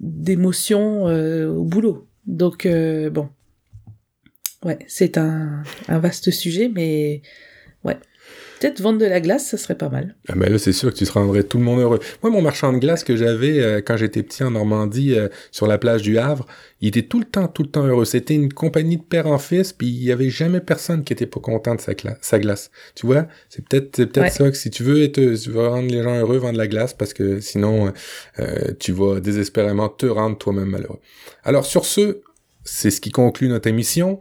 d'émotions 0.00 1.04
au 1.04 1.64
boulot. 1.64 2.08
Donc 2.26 2.66
bon, 3.12 3.28
Ouais, 4.64 4.78
c'est 4.88 5.16
un, 5.16 5.62
un 5.88 5.98
vaste 5.98 6.30
sujet, 6.30 6.70
mais 6.72 7.22
ouais. 7.84 7.96
Peut-être 8.60 8.82
vendre 8.82 8.98
de 8.98 9.06
la 9.06 9.22
glace, 9.22 9.46
ça 9.46 9.56
serait 9.56 9.74
pas 9.74 9.88
mal. 9.88 10.14
Ah 10.28 10.34
ben 10.36 10.52
là, 10.52 10.58
c'est 10.58 10.74
sûr 10.74 10.92
que 10.92 10.98
tu 10.98 11.06
te 11.06 11.12
rendrais 11.12 11.44
tout 11.44 11.56
le 11.56 11.64
monde 11.64 11.80
heureux. 11.80 11.98
Moi, 12.22 12.30
mon 12.30 12.42
marchand 12.42 12.70
de 12.74 12.78
glace 12.78 13.04
que 13.04 13.16
j'avais 13.16 13.58
euh, 13.58 13.80
quand 13.80 13.96
j'étais 13.96 14.22
petit 14.22 14.44
en 14.44 14.50
Normandie, 14.50 15.14
euh, 15.14 15.28
sur 15.50 15.66
la 15.66 15.78
plage 15.78 16.02
du 16.02 16.18
Havre, 16.18 16.44
il 16.82 16.88
était 16.88 17.00
tout 17.00 17.18
le 17.18 17.24
temps, 17.24 17.48
tout 17.48 17.62
le 17.62 17.70
temps 17.70 17.86
heureux. 17.86 18.04
C'était 18.04 18.34
une 18.34 18.52
compagnie 18.52 18.98
de 18.98 19.02
père 19.02 19.26
en 19.28 19.38
fils, 19.38 19.72
puis 19.72 19.88
il 19.88 20.04
y 20.04 20.12
avait 20.12 20.28
jamais 20.28 20.60
personne 20.60 21.04
qui 21.04 21.14
était 21.14 21.24
pas 21.24 21.40
content 21.40 21.74
de 21.74 21.80
sa, 21.80 21.92
sa 22.20 22.38
glace. 22.38 22.70
Tu 22.94 23.06
vois, 23.06 23.28
c'est 23.48 23.66
peut-être 23.66 23.96
c'est 23.96 24.06
peut-être 24.06 24.30
ça 24.30 24.50
que 24.50 24.56
si 24.58 24.68
tu 24.68 24.82
veux 24.82 25.02
être, 25.04 25.14
tu 25.14 25.50
veux 25.50 25.66
rendre 25.66 25.90
les 25.90 26.02
gens 26.02 26.20
heureux, 26.20 26.36
vendre 26.36 26.52
de 26.52 26.58
la 26.58 26.68
glace, 26.68 26.92
parce 26.92 27.14
que 27.14 27.40
sinon, 27.40 27.94
euh, 28.40 28.74
tu 28.78 28.92
vas 28.92 29.20
désespérément 29.20 29.88
te 29.88 30.04
rendre 30.04 30.36
toi-même 30.36 30.68
malheureux. 30.68 31.00
Alors 31.44 31.64
sur 31.64 31.86
ce, 31.86 32.20
c'est 32.64 32.90
ce 32.90 33.00
qui 33.00 33.10
conclut 33.10 33.48
notre 33.48 33.68
émission. 33.68 34.18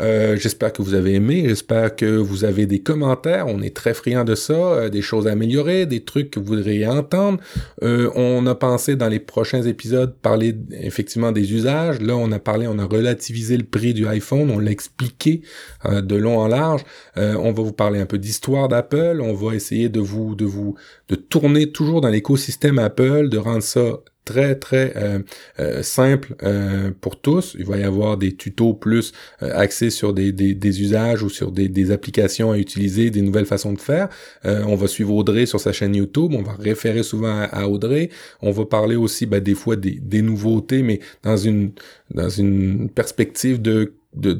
Euh, 0.00 0.36
j'espère 0.36 0.72
que 0.72 0.80
vous 0.80 0.94
avez 0.94 1.14
aimé, 1.14 1.44
j'espère 1.48 1.96
que 1.96 2.06
vous 2.06 2.44
avez 2.44 2.66
des 2.66 2.78
commentaires, 2.78 3.48
on 3.48 3.60
est 3.60 3.74
très 3.74 3.94
friand 3.94 4.24
de 4.24 4.36
ça, 4.36 4.52
euh, 4.52 4.88
des 4.88 5.02
choses 5.02 5.26
à 5.26 5.32
améliorer, 5.32 5.86
des 5.86 6.04
trucs 6.04 6.30
que 6.30 6.38
vous 6.38 6.46
voudriez 6.46 6.86
entendre. 6.86 7.40
Euh, 7.82 8.08
on 8.14 8.46
a 8.46 8.54
pensé 8.54 8.94
dans 8.94 9.08
les 9.08 9.18
prochains 9.18 9.62
épisodes 9.62 10.14
parler 10.14 10.54
effectivement 10.70 11.32
des 11.32 11.52
usages. 11.52 12.00
Là, 12.00 12.16
on 12.16 12.30
a 12.30 12.38
parlé, 12.38 12.68
on 12.68 12.78
a 12.78 12.84
relativisé 12.84 13.56
le 13.56 13.64
prix 13.64 13.92
du 13.92 14.06
iPhone, 14.06 14.50
on 14.50 14.60
l'a 14.60 14.70
expliqué 14.70 15.42
de 15.84 16.16
long 16.16 16.38
en 16.38 16.46
large. 16.46 16.84
on 17.16 17.52
va 17.52 17.62
vous 17.62 17.72
parler 17.72 18.00
un 18.00 18.06
peu 18.06 18.18
d'histoire 18.18 18.68
d'Apple, 18.68 19.20
on 19.20 19.34
va 19.34 19.54
essayer 19.54 19.88
de 19.88 20.00
vous 20.00 20.34
de 20.34 20.44
vous 20.44 20.76
de 21.08 21.14
tourner 21.14 21.72
toujours 21.72 22.00
dans 22.00 22.08
l'écosystème 22.08 22.78
Apple, 22.78 23.28
de 23.28 23.38
rendre 23.38 23.62
ça 23.62 24.00
très 24.28 24.54
très 24.56 24.92
euh, 24.96 25.20
euh, 25.58 25.82
simple 25.82 26.34
euh, 26.42 26.90
pour 27.00 27.18
tous. 27.18 27.56
Il 27.58 27.64
va 27.64 27.78
y 27.78 27.82
avoir 27.82 28.18
des 28.18 28.36
tutos 28.36 28.74
plus 28.74 29.12
axés 29.40 29.88
sur 29.88 30.12
des, 30.12 30.32
des, 30.32 30.82
usages 30.82 31.22
ou 31.22 31.30
sur 31.30 31.50
des, 31.50 31.68
des, 31.68 31.90
applications 31.90 32.52
à 32.52 32.58
utiliser, 32.58 33.10
des 33.10 33.22
nouvelles 33.22 33.46
façons 33.46 33.72
de 33.72 33.80
faire. 33.80 34.08
on 34.44 34.76
va 34.76 34.86
suivre 34.86 35.14
Audrey 35.14 35.46
sur 35.46 35.60
sa 35.60 35.72
chaîne 35.72 35.94
YouTube, 35.94 36.32
on 36.34 36.42
va 36.42 36.52
référer 36.52 37.02
souvent 37.02 37.46
à, 37.50 37.66
Audrey. 37.68 38.10
On 38.42 38.50
va 38.50 38.66
parler 38.66 38.96
aussi 38.96 39.24
ben, 39.24 39.40
des 39.40 39.54
fois 39.54 39.76
des, 39.76 39.92
des 39.92 40.22
nouveautés, 40.22 40.82
mais 40.82 41.00
dans 41.22 41.36
une 41.36 41.72
dans 42.10 42.28
une 42.28 42.88
perspective 42.90 43.60
de 43.60 43.94
de 44.18 44.32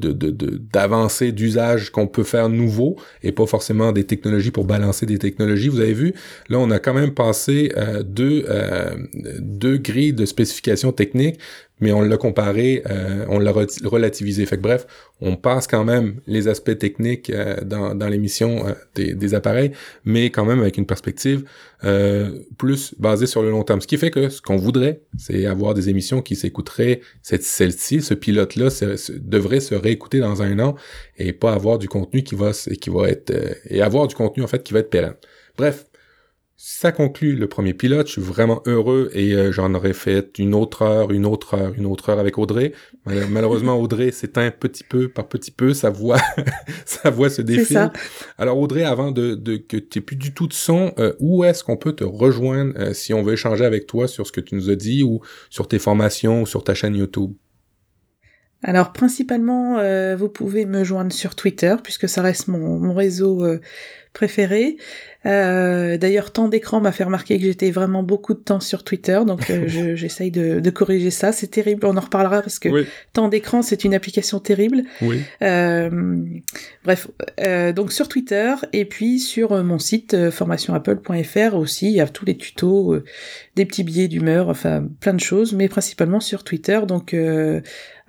d'avancées 0.73 1.33
d'usage 1.33 1.91
qu'on 1.91 2.07
peut 2.07 2.25
faire 2.25 2.49
nouveau 2.49 2.97
et 3.23 3.33
pas 3.33 3.47
forcément 3.47 3.93
des 3.93 4.05
technologies 4.05 4.51
pour 4.51 4.65
balancer 4.65 5.07
des 5.07 5.19
technologies. 5.19 5.69
Vous 5.69 5.81
avez 5.81 5.95
vu, 5.95 6.15
là 6.49 6.59
on 6.59 6.71
a 6.71 6.79
quand 6.79 6.95
même 6.95 7.15
passé 7.15 7.73
euh, 7.77 8.03
deux, 8.03 8.45
euh, 8.49 8.97
deux 9.39 9.79
grilles 9.79 10.13
de 10.13 10.27
spécifications 10.27 10.93
techniques 10.93 11.39
mais 11.81 11.93
on 11.93 12.03
l'a 12.03 12.17
comparé, 12.17 12.83
euh, 12.91 13.25
on 13.29 13.39
l'a 13.39 13.53
relativisé. 13.85 14.47
Fait 14.47 14.57
que 14.57 14.63
bref, 14.63 14.87
on 15.21 15.37
passe 15.37 15.67
quand 15.67 15.85
même 15.85 16.21
les 16.27 16.49
aspects 16.49 16.77
techniques 16.77 17.31
euh, 17.31 17.57
dans, 17.65 17.95
dans 17.95 18.09
l'émission 18.09 18.67
euh, 18.67 18.73
des, 18.95 19.15
des, 19.15 19.35
appareils, 19.35 19.73
mais 20.05 20.31
quand 20.31 20.45
même 20.45 20.61
avec 20.61 20.77
une 20.77 20.87
perspective 20.87 21.45
plus 22.59 22.93
basée 22.99 23.27
sur 23.27 23.41
le 23.41 23.51
long 23.51 23.63
terme. 23.63 23.81
Ce 23.81 23.87
qui 23.87 23.99
fait 23.99 24.11
que 24.11 24.31
ce 24.31 24.43
qu'on 24.43 24.57
voudrait, 24.57 25.03
c'est 25.17 25.47
avoir 25.47 25.75
des 25.75 25.89
émissions 25.89 26.23
qui 26.23 26.35
s'écouteraient, 26.35 27.01
celle-ci, 27.23 28.03
ce 28.03 28.15
pilote-là 28.15 28.69
devrait 29.21 29.61
se 29.61 29.77
réécouter 29.77 30.19
dans 30.19 30.43
un 30.43 30.59
an 30.59 30.75
et 31.19 31.33
pas 31.33 31.53
avoir 31.53 31.79
du 31.79 31.89
contenu 31.89 32.25
qui 32.25 32.35
va, 32.35 32.51
qui 32.51 32.91
va 32.91 33.09
être, 33.09 33.33
et 33.71 33.81
avoir 33.81 34.09
du 34.09 34.17
contenu 34.17 34.43
en 34.43 34.49
fait 34.49 34.65
qui 34.65 34.73
va 34.73 34.81
être 34.81 34.91
pérenne. 34.91 35.15
Bref, 35.57 35.87
ça 36.61 36.91
conclut 36.91 37.37
le 37.37 37.47
premier 37.47 37.73
pilote. 37.73 38.09
Je 38.09 38.15
suis 38.15 38.21
vraiment 38.21 38.63
heureux 38.67 39.11
et 39.15 39.33
euh, 39.33 39.53
j'en 39.53 39.75
aurais 39.75 39.93
fait 39.93 40.39
une 40.39 40.57
autre 40.57 40.83
heure, 40.83 41.13
une 41.13 41.25
autre 41.25 41.55
heure, 41.55 41.73
une 41.75 41.87
autre 41.87 42.09
heure 42.09 42.19
avec 42.19 42.37
Audrey. 42.37 42.73
Malheureusement, 43.31 43.77
Audrey 43.77 44.11
s'éteint 44.11 44.51
petit 44.51 44.83
peu 44.83 45.09
par 45.09 45.29
petit 45.29 45.53
peu. 45.53 45.73
Sa 45.73 45.91
voix, 45.91 46.19
sa 46.85 47.11
voix 47.11 47.31
se 47.31 47.43
défile. 47.43 47.93
Alors 48.39 48.59
Audrey, 48.59 48.83
avant 48.83 49.13
de, 49.13 49.37
de 49.37 49.57
que 49.57 49.77
tu 49.77 50.03
plus 50.03 50.17
du 50.17 50.35
tout 50.35 50.49
de 50.49 50.53
son, 50.53 50.93
euh, 50.99 51.13
où 51.21 51.45
est-ce 51.45 51.63
qu'on 51.63 51.77
peut 51.77 51.93
te 51.93 52.03
rejoindre 52.03 52.73
euh, 52.77 52.93
si 52.93 53.15
on 53.15 53.23
veut 53.23 53.35
échanger 53.35 53.65
avec 53.65 53.87
toi 53.87 54.09
sur 54.09 54.27
ce 54.27 54.33
que 54.33 54.41
tu 54.41 54.57
nous 54.57 54.69
as 54.69 54.77
dit 54.77 55.05
ou 55.05 55.21
sur 55.51 55.69
tes 55.69 55.79
formations 55.79 56.43
ou 56.43 56.47
sur 56.47 56.65
ta 56.65 56.75
chaîne 56.75 56.97
YouTube? 56.97 57.35
Alors 58.63 58.93
principalement, 58.93 59.79
vous 60.17 60.29
pouvez 60.29 60.67
me 60.67 60.83
joindre 60.85 61.13
sur 61.13 61.35
Twitter 61.35 61.77
puisque 61.83 62.09
ça 62.09 62.23
reste 62.23 62.49
mon, 62.49 62.79
mon 62.79 62.95
réseau 62.95 63.45
préféré. 64.13 64.77
Euh, 65.27 65.97
d'ailleurs, 65.97 66.33
temps 66.33 66.49
d'écran 66.49 66.81
m'a 66.81 66.93
fait 66.93 67.05
remarquer 67.05 67.39
que 67.39 67.45
j'étais 67.45 67.71
vraiment 67.71 68.03
beaucoup 68.03 68.35
de 68.35 68.39
temps 68.39 68.61
sur 68.61 68.83
Twitter, 68.83 69.21
donc 69.27 69.51
euh, 69.51 69.67
j'essaye 69.97 70.31
de, 70.31 70.61
de, 70.61 70.71
corriger 70.71 71.11
ça. 71.11 71.33
C'est 71.33 71.49
terrible, 71.49 71.87
on 71.87 71.97
en 71.97 72.01
reparlera 72.01 72.41
parce 72.41 72.59
que 72.59 72.69
temps 73.13 73.29
d'écran, 73.29 73.63
c'est 73.63 73.85
une 73.85 73.95
application 73.95 74.41
terrible. 74.41 74.83
Oui. 75.03 75.21
Euh, 75.43 76.17
bref, 76.85 77.09
euh, 77.41 77.73
donc 77.73 77.93
sur 77.93 78.09
Twitter 78.09 78.55
et 78.73 78.85
puis 78.85 79.19
sur 79.19 79.63
mon 79.63 79.79
site 79.79 80.31
formationapple.fr 80.31 81.55
aussi, 81.55 81.87
il 81.87 81.95
y 81.95 82.01
a 82.01 82.07
tous 82.07 82.25
les 82.25 82.37
tutos, 82.37 82.97
des 83.57 83.67
petits 83.67 83.85
billets 83.85 84.09
d'humeur, 84.09 84.49
enfin 84.49 84.85
plein 85.01 85.15
de 85.15 85.21
choses, 85.21 85.53
mais 85.53 85.69
principalement 85.69 86.21
sur 86.21 86.43
Twitter, 86.43 86.81
donc 86.87 87.15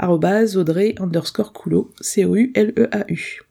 Audrey 0.02 0.96
underscore 1.00 1.54
Coulot, 1.54 1.92
C-O-U-L-E-A-U. 2.02 3.42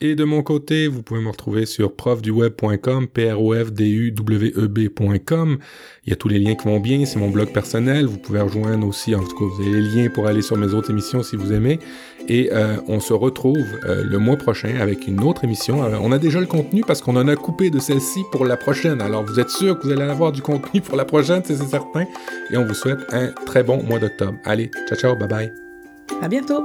Et 0.00 0.14
de 0.16 0.24
mon 0.24 0.42
côté, 0.42 0.86
vous 0.86 1.02
pouvez 1.02 1.20
me 1.20 1.30
retrouver 1.30 1.64
sur 1.64 1.94
profduweb.com, 1.94 3.06
p 3.06 3.32
r 3.32 3.38
f 3.64 3.72
d 3.72 3.88
u 3.88 4.12
w 4.12 4.52
e 4.54 4.66
b.com. 4.66 5.58
Il 6.04 6.10
y 6.10 6.12
a 6.12 6.16
tous 6.16 6.28
les 6.28 6.38
liens 6.38 6.56
qui 6.56 6.66
vont 6.66 6.80
bien, 6.80 7.06
c'est 7.06 7.18
mon 7.18 7.30
blog 7.30 7.52
personnel. 7.52 8.04
Vous 8.04 8.18
pouvez 8.18 8.40
rejoindre 8.40 8.86
aussi, 8.86 9.14
en 9.14 9.22
tout 9.22 9.34
cas, 9.34 9.44
vous 9.44 9.62
avez 9.62 9.80
les 9.80 10.02
liens 10.02 10.10
pour 10.10 10.26
aller 10.26 10.42
sur 10.42 10.58
mes 10.58 10.74
autres 10.74 10.90
émissions 10.90 11.22
si 11.22 11.36
vous 11.36 11.52
aimez. 11.54 11.78
Et 12.28 12.50
euh, 12.52 12.76
on 12.88 13.00
se 13.00 13.12
retrouve 13.14 13.64
euh, 13.84 14.02
le 14.04 14.18
mois 14.18 14.36
prochain 14.36 14.76
avec 14.78 15.06
une 15.06 15.22
autre 15.22 15.44
émission. 15.44 15.80
on 15.80 16.12
a 16.12 16.18
déjà 16.18 16.40
le 16.40 16.46
contenu 16.46 16.82
parce 16.86 17.00
qu'on 17.00 17.16
en 17.16 17.28
a 17.28 17.36
coupé 17.36 17.70
de 17.70 17.78
celle-ci 17.78 18.24
pour 18.32 18.44
la 18.44 18.58
prochaine. 18.58 19.00
Alors 19.00 19.24
vous 19.24 19.40
êtes 19.40 19.50
sûr 19.50 19.78
que 19.78 19.86
vous 19.86 19.92
allez 19.92 20.02
avoir 20.02 20.32
du 20.32 20.42
contenu 20.42 20.80
pour 20.82 20.96
la 20.96 21.04
prochaine, 21.04 21.42
c'est 21.44 21.56
certain. 21.56 22.04
Et 22.50 22.58
on 22.58 22.66
vous 22.66 22.74
souhaite 22.74 23.00
un 23.10 23.28
très 23.46 23.62
bon 23.62 23.82
mois 23.82 24.00
d'octobre. 24.00 24.34
Allez, 24.44 24.70
ciao 24.88 24.98
ciao, 24.98 25.16
bye 25.16 25.28
bye. 25.28 25.63
À 26.22 26.28
bientôt. 26.28 26.64